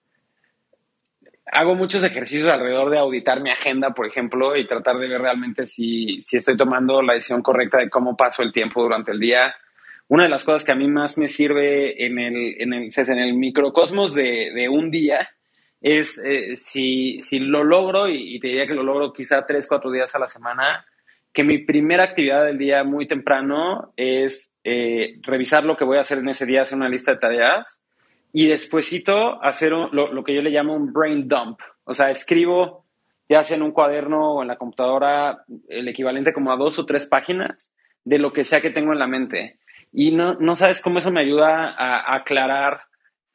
hago 1.52 1.76
muchos 1.76 2.04
ejercicios 2.04 2.50
alrededor 2.50 2.90
de 2.90 3.00
auditar 3.00 3.42
mi 3.42 3.52
agenda, 3.52 3.92
por 3.92 4.08
ejemplo, 4.08 4.56
y 4.56 4.66
tratar 4.66 4.98
de 4.98 5.08
ver 5.08 5.22
realmente 5.22 5.66
si, 5.66 6.22
si 6.22 6.38
estoy 6.38 6.56
tomando 6.56 7.02
la 7.02 7.14
decisión 7.14 7.42
correcta 7.42 7.78
de 7.78 7.90
cómo 7.90 8.16
paso 8.16 8.42
el 8.42 8.54
tiempo 8.54 8.82
durante 8.82 9.12
el 9.12 9.20
día. 9.20 9.54
Una 10.08 10.24
de 10.24 10.30
las 10.30 10.46
cosas 10.46 10.64
que 10.64 10.72
a 10.72 10.76
mí 10.76 10.88
más 10.88 11.18
me 11.18 11.28
sirve 11.28 12.06
en 12.06 12.20
el, 12.20 12.56
en 12.60 12.74
el, 12.74 12.90
en 12.96 13.20
el 13.20 13.34
microcosmos 13.34 14.14
de, 14.14 14.52
de 14.56 14.70
un 14.70 14.92
día 14.92 15.30
es 15.82 16.18
eh, 16.24 16.56
si, 16.56 17.22
si, 17.22 17.40
lo 17.40 17.64
logro, 17.64 18.08
y, 18.08 18.40
te 18.40 18.48
diría 18.48 18.66
que 18.66 18.74
lo 18.74 18.84
logro 18.84 19.12
quizá 19.12 19.46
tres, 19.46 19.68
cuatro 19.68 19.92
días 19.92 20.14
a 20.16 20.20
la 20.20 20.28
semana, 20.28 20.86
que 21.34 21.44
mi 21.44 21.60
primera 21.60 22.04
actividad 22.04 22.46
del 22.46 22.58
día 22.58 22.84
muy 22.84 23.08
temprano 23.08 23.94
es 23.98 24.54
eh, 24.64 25.18
revisar 25.22 25.66
lo 25.66 25.76
que 25.76 25.86
voy 25.86 25.98
a 25.98 26.02
hacer 26.02 26.20
en 26.20 26.30
ese 26.30 26.46
día, 26.46 26.62
hacer 26.62 26.78
una 26.78 26.90
lista 26.90 27.12
de 27.12 27.20
tareas 27.20 27.82
y 28.34 28.48
despuesito 28.48 29.44
hacer 29.44 29.72
lo, 29.72 30.24
que 30.24 30.34
yo 30.34 30.42
le 30.42 30.52
llamo 30.52 30.76
un 30.76 30.94
brain 30.94 31.28
dump. 31.28 31.60
O 31.84 31.94
sea, 31.94 32.12
escribo 32.12 32.86
ya 33.28 33.44
sea 33.44 33.56
en 33.56 33.64
un 33.64 33.72
cuaderno 33.72 34.34
o 34.34 34.42
en 34.42 34.50
la 34.50 34.58
computadora 34.58 35.46
el 35.70 35.88
equivalente 35.88 36.34
como 36.34 36.52
a 36.52 36.58
dos 36.58 36.80
o 36.80 36.86
tres 36.86 37.06
páginas 37.06 37.74
de 38.04 38.20
lo 38.20 38.34
que 38.34 38.44
sea 38.44 38.62
que 38.62 38.72
tengo 38.72 38.92
en 38.92 39.00
la 39.00 39.08
mente. 39.08 39.60
Y 39.94 40.12
no, 40.12 40.36
no 40.36 40.56
sabes 40.56 40.82
cómo 40.82 41.00
eso 41.00 41.12
me 41.12 41.22
ayuda 41.22 41.74
a, 41.78 42.16
aclarar, 42.16 42.82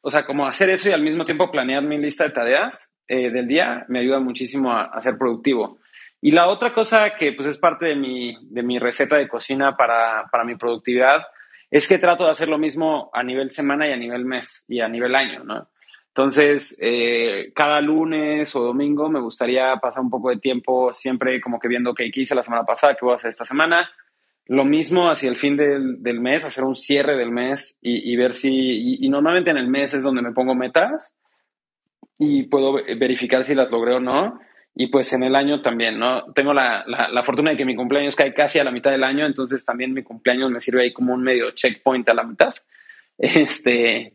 o 0.01 0.09
sea, 0.09 0.25
como 0.25 0.45
hacer 0.45 0.69
eso 0.69 0.89
y 0.89 0.93
al 0.93 1.01
mismo 1.01 1.25
tiempo 1.25 1.51
planear 1.51 1.83
mi 1.83 1.97
lista 1.97 2.25
de 2.25 2.29
tareas 2.31 2.93
eh, 3.07 3.31
del 3.31 3.47
día 3.47 3.85
me 3.87 3.99
ayuda 3.99 4.19
muchísimo 4.19 4.71
a, 4.71 4.83
a, 4.85 5.01
ser 5.01 5.17
productivo. 5.17 5.79
Y 6.21 6.31
la 6.31 6.47
otra 6.47 6.73
cosa 6.73 7.15
que 7.15 7.33
pues 7.33 7.47
es 7.47 7.59
parte 7.59 7.85
de 7.85 7.95
mi, 7.95 8.35
de 8.41 8.63
mi 8.63 8.79
receta 8.79 9.17
de 9.17 9.27
cocina 9.27 9.75
para, 9.77 10.27
para 10.31 10.43
mi 10.43 10.55
productividad 10.55 11.23
es 11.69 11.87
que 11.87 11.97
trato 11.97 12.25
de 12.25 12.31
hacer 12.31 12.47
lo 12.47 12.57
mismo 12.57 13.09
a 13.13 13.23
nivel 13.23 13.51
semana 13.51 13.87
y 13.87 13.91
a 13.91 13.97
nivel 13.97 14.25
mes 14.25 14.65
y 14.67 14.79
a 14.79 14.87
nivel 14.87 15.15
año, 15.15 15.43
¿no? 15.43 15.69
Entonces, 16.17 16.79
eh, 16.81 17.51
cada 17.53 17.79
lunes 17.79 18.55
o 18.55 18.63
domingo 18.63 19.07
me 19.07 19.21
gustaría 19.21 19.75
pasar 19.75 20.01
un 20.01 20.09
poco 20.09 20.31
de 20.31 20.37
tiempo 20.37 20.91
siempre 20.91 21.39
como 21.39 21.59
que 21.59 21.67
viendo 21.67 21.93
qué 21.93 22.09
hice 22.11 22.33
la 22.33 22.41
semana 22.41 22.63
pasada, 22.63 22.95
qué 22.95 23.05
voy 23.05 23.13
a 23.13 23.17
hacer 23.17 23.29
esta 23.29 23.45
semana. 23.45 23.87
Lo 24.47 24.65
mismo 24.65 25.11
hacia 25.11 25.29
el 25.29 25.35
fin 25.35 25.57
del, 25.57 26.01
del 26.01 26.19
mes, 26.19 26.43
hacer 26.43 26.63
un 26.63 26.75
cierre 26.75 27.15
del 27.17 27.29
mes 27.29 27.77
y, 27.81 28.15
ver 28.15 28.33
si, 28.33 28.49
y, 28.49 29.05
y, 29.05 29.09
normalmente 29.09 29.51
en 29.51 29.57
el 29.57 29.67
mes 29.67 29.93
es 29.93 30.03
donde 30.03 30.23
me 30.23 30.31
pongo 30.31 30.55
metas 30.55 31.13
y 32.17 32.43
puedo 32.43 32.73
verificar 32.73 33.43
si 33.43 33.53
las 33.53 33.69
logré 33.69 33.93
o 33.93 33.99
no. 33.99 34.39
Y 34.79 34.87
pues 34.87 35.11
en 35.13 35.23
el 35.23 35.35
año 35.35 35.59
también, 35.59 35.97
¿no? 35.97 36.31
Tengo 36.35 36.53
la, 36.53 36.83
la, 36.85 37.23
fortuna 37.23 37.49
de 37.49 37.57
que 37.57 37.65
mi 37.65 37.75
cumpleaños 37.75 38.15
cae 38.15 38.31
casi 38.31 38.59
a 38.59 38.63
la 38.63 38.69
mitad 38.69 38.91
del 38.91 39.03
año, 39.03 39.25
entonces 39.25 39.65
también 39.65 39.91
mi 39.91 40.03
cumpleaños 40.03 40.51
me 40.51 40.61
sirve 40.61 40.83
ahí 40.83 40.93
como 40.93 41.15
un 41.15 41.23
medio 41.23 41.49
checkpoint 41.49 42.07
a 42.09 42.13
la 42.13 42.23
mitad. 42.23 42.53
Este, 43.19 44.13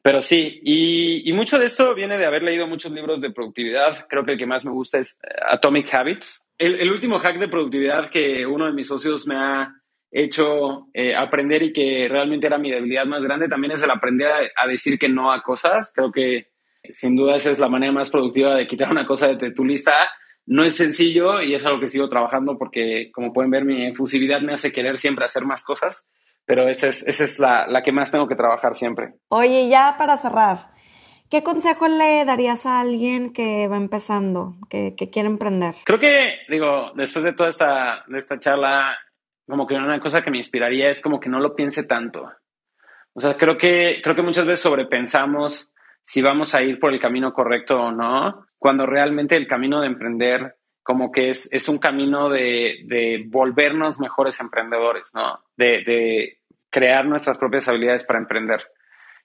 pero 0.00 0.20
sí, 0.20 0.60
y, 0.62 1.32
mucho 1.32 1.58
de 1.58 1.66
esto 1.66 1.92
viene 1.96 2.16
de 2.16 2.26
haber 2.26 2.44
leído 2.44 2.68
muchos 2.68 2.92
libros 2.92 3.20
de 3.20 3.32
productividad. 3.32 4.06
Creo 4.08 4.24
que 4.24 4.30
el 4.30 4.38
que 4.38 4.46
más 4.46 4.64
me 4.64 4.70
gusta 4.70 5.00
es 5.00 5.18
eh, 5.24 5.34
Atomic 5.50 5.92
Habits. 5.92 6.46
El, 6.56 6.76
el 6.76 6.92
último 6.92 7.18
hack 7.18 7.40
de 7.40 7.48
productividad 7.48 8.08
que 8.08 8.46
uno 8.46 8.66
de 8.66 8.72
mis 8.72 8.86
socios 8.86 9.26
me 9.26 9.34
ha 9.34 9.74
hecho 10.12 10.86
eh, 10.94 11.16
aprender 11.16 11.64
y 11.64 11.72
que 11.72 12.06
realmente 12.08 12.46
era 12.46 12.56
mi 12.56 12.70
debilidad 12.70 13.06
más 13.06 13.24
grande 13.24 13.48
también 13.48 13.72
es 13.72 13.82
el 13.82 13.90
aprender 13.90 14.30
a 14.54 14.68
decir 14.68 14.96
que 14.96 15.08
no 15.08 15.32
a 15.32 15.42
cosas. 15.42 15.90
Creo 15.92 16.12
que 16.12 16.52
sin 16.90 17.16
duda 17.16 17.36
esa 17.36 17.50
es 17.50 17.58
la 17.58 17.68
manera 17.68 17.92
más 17.92 18.10
productiva 18.10 18.54
de 18.54 18.66
quitar 18.66 18.90
una 18.90 19.06
cosa 19.06 19.34
de 19.34 19.52
tu 19.52 19.64
lista. 19.64 19.92
No 20.46 20.64
es 20.64 20.76
sencillo 20.76 21.42
y 21.42 21.54
es 21.54 21.64
algo 21.66 21.80
que 21.80 21.88
sigo 21.88 22.08
trabajando 22.08 22.56
porque, 22.56 23.10
como 23.12 23.32
pueden 23.32 23.50
ver, 23.50 23.64
mi 23.64 23.86
efusividad 23.86 24.40
me 24.40 24.52
hace 24.52 24.72
querer 24.72 24.96
siempre 24.98 25.24
hacer 25.24 25.44
más 25.44 25.64
cosas, 25.64 26.08
pero 26.44 26.68
esa 26.68 26.88
es, 26.88 27.06
esa 27.06 27.24
es 27.24 27.38
la, 27.38 27.66
la 27.66 27.82
que 27.82 27.92
más 27.92 28.12
tengo 28.12 28.28
que 28.28 28.36
trabajar 28.36 28.76
siempre. 28.76 29.14
Oye, 29.28 29.68
ya 29.68 29.96
para 29.98 30.16
cerrar, 30.16 30.70
¿qué 31.30 31.42
consejo 31.42 31.88
le 31.88 32.24
darías 32.24 32.64
a 32.64 32.80
alguien 32.80 33.32
que 33.32 33.66
va 33.66 33.76
empezando, 33.76 34.54
que, 34.70 34.94
que 34.96 35.10
quiere 35.10 35.28
emprender? 35.28 35.74
Creo 35.84 35.98
que, 35.98 36.36
digo, 36.48 36.92
después 36.94 37.24
de 37.24 37.32
toda 37.32 37.48
esta, 37.48 38.04
de 38.06 38.20
esta 38.20 38.38
charla, 38.38 38.96
como 39.46 39.66
que 39.66 39.74
una 39.74 40.00
cosa 40.00 40.22
que 40.22 40.30
me 40.30 40.38
inspiraría 40.38 40.90
es 40.90 41.00
como 41.00 41.18
que 41.18 41.28
no 41.28 41.40
lo 41.40 41.56
piense 41.56 41.84
tanto. 41.84 42.30
O 43.14 43.20
sea, 43.20 43.34
creo 43.36 43.56
que, 43.56 44.00
creo 44.02 44.14
que 44.14 44.22
muchas 44.22 44.46
veces 44.46 44.60
sobrepensamos 44.60 45.72
si 46.06 46.22
vamos 46.22 46.54
a 46.54 46.62
ir 46.62 46.78
por 46.78 46.94
el 46.94 47.00
camino 47.00 47.32
correcto 47.32 47.78
o 47.80 47.92
no, 47.92 48.46
cuando 48.58 48.86
realmente 48.86 49.36
el 49.36 49.48
camino 49.48 49.80
de 49.80 49.88
emprender 49.88 50.56
como 50.84 51.10
que 51.10 51.30
es, 51.30 51.52
es 51.52 51.68
un 51.68 51.78
camino 51.78 52.30
de, 52.30 52.84
de 52.84 53.24
volvernos 53.26 53.98
mejores 53.98 54.40
emprendedores, 54.40 55.10
¿no? 55.16 55.40
De, 55.56 55.82
de 55.84 56.38
crear 56.70 57.06
nuestras 57.06 57.38
propias 57.38 57.68
habilidades 57.68 58.04
para 58.04 58.20
emprender. 58.20 58.62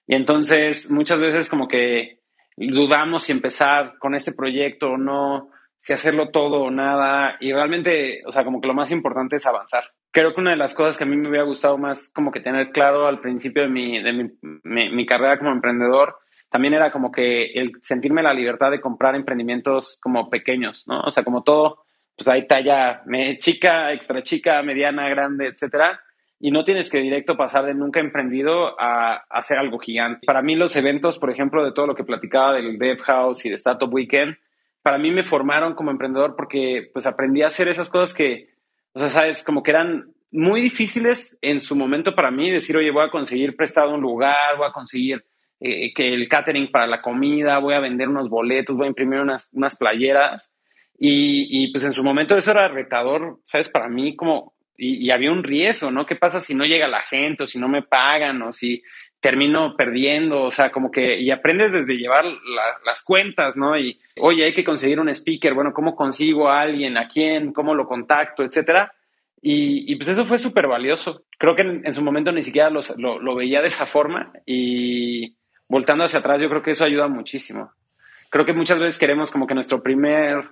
Y 0.08 0.16
entonces 0.16 0.90
muchas 0.90 1.20
veces 1.20 1.48
como 1.48 1.68
que 1.68 2.18
dudamos 2.56 3.22
si 3.22 3.32
empezar 3.32 3.96
con 3.98 4.16
este 4.16 4.32
proyecto 4.32 4.90
o 4.90 4.98
no, 4.98 5.50
si 5.78 5.92
hacerlo 5.92 6.30
todo 6.30 6.62
o 6.62 6.70
nada. 6.72 7.36
Y 7.38 7.52
realmente, 7.52 8.22
o 8.26 8.32
sea, 8.32 8.42
como 8.42 8.60
que 8.60 8.66
lo 8.66 8.74
más 8.74 8.90
importante 8.90 9.36
es 9.36 9.46
avanzar. 9.46 9.84
Creo 10.10 10.34
que 10.34 10.40
una 10.40 10.50
de 10.50 10.56
las 10.56 10.74
cosas 10.74 10.98
que 10.98 11.04
a 11.04 11.06
mí 11.06 11.16
me 11.16 11.28
hubiera 11.28 11.44
gustado 11.44 11.78
más 11.78 12.10
como 12.12 12.32
que 12.32 12.40
tener 12.40 12.72
claro 12.72 13.06
al 13.06 13.20
principio 13.20 13.62
de 13.62 13.68
mi, 13.68 14.02
de 14.02 14.12
mi, 14.12 14.30
mi, 14.64 14.90
mi 14.90 15.06
carrera 15.06 15.38
como 15.38 15.52
emprendedor 15.52 16.16
también 16.52 16.74
era 16.74 16.92
como 16.92 17.10
que 17.10 17.46
el 17.54 17.72
sentirme 17.82 18.22
la 18.22 18.34
libertad 18.34 18.70
de 18.70 18.80
comprar 18.80 19.14
emprendimientos 19.14 19.98
como 20.02 20.28
pequeños, 20.28 20.86
¿no? 20.86 21.00
O 21.00 21.10
sea, 21.10 21.24
como 21.24 21.42
todo, 21.42 21.86
pues 22.14 22.28
hay 22.28 22.46
talla 22.46 23.02
chica, 23.38 23.90
extra 23.94 24.22
chica, 24.22 24.62
mediana, 24.62 25.08
grande, 25.08 25.46
etcétera. 25.46 26.02
Y 26.38 26.50
no 26.50 26.62
tienes 26.62 26.90
que 26.90 27.00
directo 27.00 27.38
pasar 27.38 27.64
de 27.64 27.72
nunca 27.72 28.00
emprendido 28.00 28.78
a, 28.78 29.24
hacer 29.30 29.56
algo 29.56 29.78
gigante. 29.78 30.26
Para 30.26 30.42
mí 30.42 30.54
los 30.54 30.76
eventos, 30.76 31.18
por 31.18 31.30
ejemplo, 31.30 31.64
de 31.64 31.72
todo 31.72 31.86
lo 31.86 31.94
que 31.94 32.04
platicaba 32.04 32.52
del 32.52 32.78
Dev 32.78 32.98
House 32.98 33.46
y 33.46 33.48
de 33.48 33.56
Startup 33.56 33.92
Weekend, 33.92 34.36
para 34.82 34.98
mí 34.98 35.10
me 35.10 35.22
formaron 35.22 35.74
como 35.74 35.90
emprendedor 35.90 36.36
porque 36.36 36.90
pues 36.92 37.06
aprendí 37.06 37.40
a 37.40 37.46
hacer 37.46 37.68
esas 37.68 37.88
cosas 37.88 38.14
que, 38.14 38.50
o 38.92 38.98
sea, 38.98 39.08
sabes, 39.08 39.42
como 39.42 39.62
que 39.62 39.70
eran 39.70 40.12
muy 40.30 40.60
difíciles 40.60 41.38
en 41.40 41.60
su 41.60 41.74
momento 41.76 42.14
para 42.14 42.30
mí, 42.30 42.50
decir, 42.50 42.76
oye, 42.76 42.90
voy 42.90 43.06
a 43.06 43.10
conseguir 43.10 43.56
prestado 43.56 43.94
un 43.94 44.02
lugar, 44.02 44.58
voy 44.58 44.66
a 44.66 44.72
conseguir 44.72 45.24
eh, 45.62 45.92
que 45.94 46.12
el 46.12 46.28
catering 46.28 46.70
para 46.70 46.86
la 46.86 47.00
comida, 47.00 47.58
voy 47.58 47.74
a 47.74 47.80
vender 47.80 48.08
unos 48.08 48.28
boletos, 48.28 48.76
voy 48.76 48.86
a 48.86 48.88
imprimir 48.88 49.20
unas, 49.20 49.48
unas 49.52 49.76
playeras. 49.76 50.52
Y, 50.98 51.46
y, 51.50 51.72
pues 51.72 51.84
en 51.84 51.92
su 51.92 52.02
momento 52.02 52.36
eso 52.36 52.50
era 52.50 52.68
retador, 52.68 53.38
¿sabes? 53.44 53.68
Para 53.68 53.88
mí 53.88 54.16
como, 54.16 54.54
y, 54.76 55.06
y, 55.06 55.10
había 55.10 55.32
un 55.32 55.42
riesgo, 55.42 55.90
¿no? 55.90 56.06
¿Qué 56.06 56.16
pasa 56.16 56.40
si 56.40 56.54
no 56.54 56.64
llega 56.64 56.88
la 56.88 57.02
gente 57.02 57.44
o 57.44 57.46
si 57.46 57.58
no 57.58 57.68
me 57.68 57.82
pagan 57.82 58.42
o 58.42 58.52
si 58.52 58.82
termino 59.20 59.76
perdiendo? 59.76 60.42
O 60.42 60.50
sea, 60.50 60.70
como 60.70 60.90
que, 60.90 61.20
y 61.20 61.30
aprendes 61.30 61.72
desde 61.72 61.96
llevar 61.96 62.24
la, 62.24 62.78
las 62.84 63.04
cuentas, 63.04 63.56
¿no? 63.56 63.78
Y, 63.78 64.00
oye, 64.20 64.44
hay 64.44 64.52
que 64.52 64.64
conseguir 64.64 65.00
un 65.00 65.08
speaker, 65.08 65.54
bueno, 65.54 65.72
¿cómo 65.72 65.94
consigo 65.94 66.48
a 66.48 66.60
alguien? 66.60 66.96
¿A 66.96 67.08
quién? 67.08 67.52
¿Cómo 67.52 67.74
lo 67.74 67.86
contacto? 67.86 68.42
Etcétera. 68.42 68.92
Y, 69.44 69.96
pues 69.96 70.08
eso 70.08 70.24
fue 70.24 70.38
súper 70.38 70.68
valioso. 70.68 71.24
Creo 71.36 71.56
que 71.56 71.62
en, 71.62 71.94
su 71.94 72.02
momento 72.02 72.30
ni 72.30 72.44
siquiera 72.44 72.70
lo, 72.70 72.80
lo, 72.96 73.34
veía 73.34 73.60
de 73.60 73.66
esa 73.66 73.86
forma 73.86 74.32
y 74.46 75.34
voltando 75.72 76.04
hacia 76.04 76.18
atrás 76.18 76.42
yo 76.42 76.50
creo 76.50 76.62
que 76.62 76.72
eso 76.72 76.84
ayuda 76.84 77.08
muchísimo. 77.08 77.72
Creo 78.28 78.44
que 78.44 78.52
muchas 78.52 78.78
veces 78.78 78.98
queremos 78.98 79.30
como 79.30 79.46
que 79.46 79.54
nuestro 79.54 79.82
primer 79.82 80.50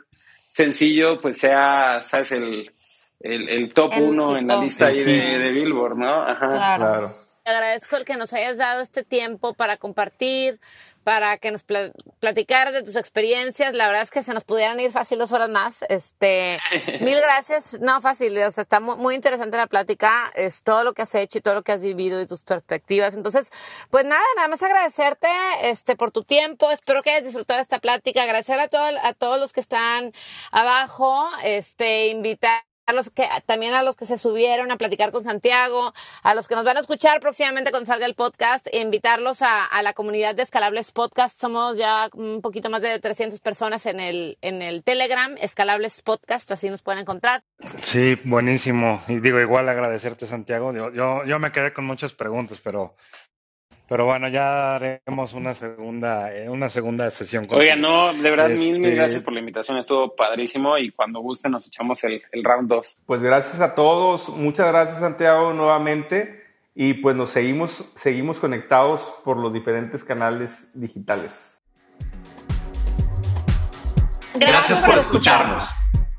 sencillo 0.49 1.21
pues 1.21 1.37
sea, 1.37 2.01
sabes, 2.01 2.33
el, 2.33 2.73
el, 3.21 3.75
top 3.75 3.93
uno 4.01 4.39
en 4.39 4.47
la 4.47 4.59
lista 4.59 4.87
ahí 4.87 5.05
de, 5.05 5.53
Billboard, 5.53 5.99
¿no? 5.99 6.23
Ajá. 6.23 6.49
claro. 6.79 7.11
Te 7.45 7.51
agradezco 7.51 7.97
el 7.97 8.07
que 8.07 8.17
nos 8.17 8.33
hayas 8.33 8.57
dado 8.57 8.81
este 8.81 9.05
tiempo 9.05 9.53
para 9.53 9.77
compartir, 9.77 10.59
para 11.05 11.39
que 11.39 11.51
nos 11.51 11.63
platicaras 11.63 12.73
de 12.73 12.83
tus 12.83 12.97
experiencias. 12.97 13.75
La 13.75 13.87
verdad 13.87 14.03
es 14.03 14.11
que 14.11 14.23
se 14.23 14.35
nos 14.35 14.45
pudieran 14.45 14.79
ir 14.81 14.93
fácil 14.93 15.19
dos 15.19 15.33
horas 15.33 15.49
más. 15.49 15.79
Este, 15.89 16.59
mil 17.01 17.21
gracias. 17.21 17.81
No, 17.81 18.01
fácil. 18.01 18.39
O 18.39 18.51
sea, 18.51 18.63
está 18.63 18.81
muy, 18.81 19.15
interesante 19.15 19.57
la 19.57 19.67
plática. 19.67 20.31
Es 20.35 20.63
todo 20.63 20.85
lo 20.85 20.93
que 20.93 21.03
has 21.03 21.15
hecho 21.15 21.39
y 21.39 21.41
todo 21.41 21.55
lo 21.55 21.63
que 21.63 21.73
has 21.73 21.81
vivido 21.81 22.21
y 22.21 22.27
tus 22.27 22.43
perspectivas. 22.43 23.15
Entonces, 23.15 23.51
pues 23.91 24.05
nada, 24.05 24.23
nada 24.37 24.49
más 24.49 24.63
agradecerte 24.63 25.29
este, 25.63 25.97
por 25.97 26.11
tu 26.11 26.25
tiempo. 26.25 26.71
Espero 26.71 27.03
que 27.03 27.11
hayas 27.11 27.25
disfrutado 27.25 27.59
de 27.59 27.63
esta 27.63 27.79
plática. 27.79 28.23
Agradecer 28.23 28.59
a, 28.59 28.69
todo, 28.69 28.85
a 29.03 29.15
todos 29.15 29.41
los 29.41 29.53
que 29.53 29.61
están 29.61 30.13
abajo. 30.51 31.29
Este, 31.43 32.09
invitar 32.09 32.70
a 32.91 32.93
los 32.93 33.11
que, 33.11 33.27
también 33.47 33.75
a 33.75 33.83
los 33.83 33.97
que 33.97 34.07
se 34.07 34.19
subieron 34.19 34.71
a 34.71 34.77
platicar 34.77 35.13
con 35.13 35.25
Santiago, 35.25 35.95
a 36.23 36.35
los 36.35 36.49
que 36.49 36.55
nos 36.55 36.65
van 36.65 36.77
a 36.77 36.81
escuchar 36.81 37.21
próximamente 37.21 37.71
cuando 37.71 37.87
salga 37.87 38.07
el 38.07 38.15
podcast, 38.15 38.67
e 38.73 38.81
invitarlos 38.81 39.43
a, 39.43 39.69
la 39.83 39.93
comunidad 39.95 40.35
de 40.35 40.43
Escalables 40.43 40.93
Podcast. 40.93 41.41
Somos 41.41 41.77
ya 41.77 42.11
un 42.13 42.43
poquito 42.43 42.69
más 42.69 42.83
de 42.83 42.99
300 42.99 43.41
personas 43.41 43.87
en 43.87 44.01
el, 44.01 44.37
en 44.43 44.61
el 44.61 44.83
Telegram, 44.83 45.35
Escalables 45.41 46.03
Podcast, 46.03 46.51
así 46.51 46.69
nos 46.69 46.83
pueden 46.83 47.01
encontrar. 47.01 47.43
Sí, 47.81 48.19
buenísimo. 48.25 49.03
Y 49.09 49.21
digo, 49.21 49.41
igual 49.41 49.69
agradecerte, 49.69 50.27
Santiago. 50.27 50.73
Yo, 50.75 50.93
yo, 50.93 51.25
yo 51.25 51.39
me 51.39 51.53
quedé 51.53 51.73
con 51.73 51.87
muchas 51.87 52.13
preguntas, 52.13 52.61
pero 52.63 52.97
pero 53.91 54.05
bueno, 54.05 54.29
ya 54.29 54.77
haremos 54.77 55.35
una 55.35 55.53
segunda, 55.53 56.33
eh, 56.33 56.49
una 56.49 56.71
segunda 56.71 57.11
sesión. 57.11 57.49
Oiga, 57.51 57.75
no, 57.75 58.15
de 58.15 58.31
verdad, 58.31 58.51
mil, 58.51 58.75
mil 58.75 58.85
este, 58.85 58.95
gracias 58.95 59.23
por 59.25 59.33
la 59.33 59.41
invitación. 59.41 59.79
Estuvo 59.79 60.15
padrísimo 60.15 60.79
y 60.79 60.93
cuando 60.93 61.19
guste 61.19 61.49
nos 61.49 61.67
echamos 61.67 62.05
el, 62.05 62.23
el 62.31 62.45
round 62.45 62.69
2. 62.69 62.99
Pues 63.05 63.21
gracias 63.21 63.61
a 63.61 63.75
todos. 63.75 64.29
Muchas 64.29 64.69
gracias, 64.69 65.01
Santiago, 65.01 65.53
nuevamente. 65.53 66.45
Y 66.73 66.95
pues 66.95 67.17
nos 67.17 67.33
seguimos, 67.33 67.85
seguimos 67.97 68.39
conectados 68.39 69.01
por 69.25 69.37
los 69.37 69.53
diferentes 69.53 70.05
canales 70.05 70.71
digitales. 70.73 71.61
Gracias, 74.35 74.87
por, 74.87 74.99
escucharnos. 74.99 75.69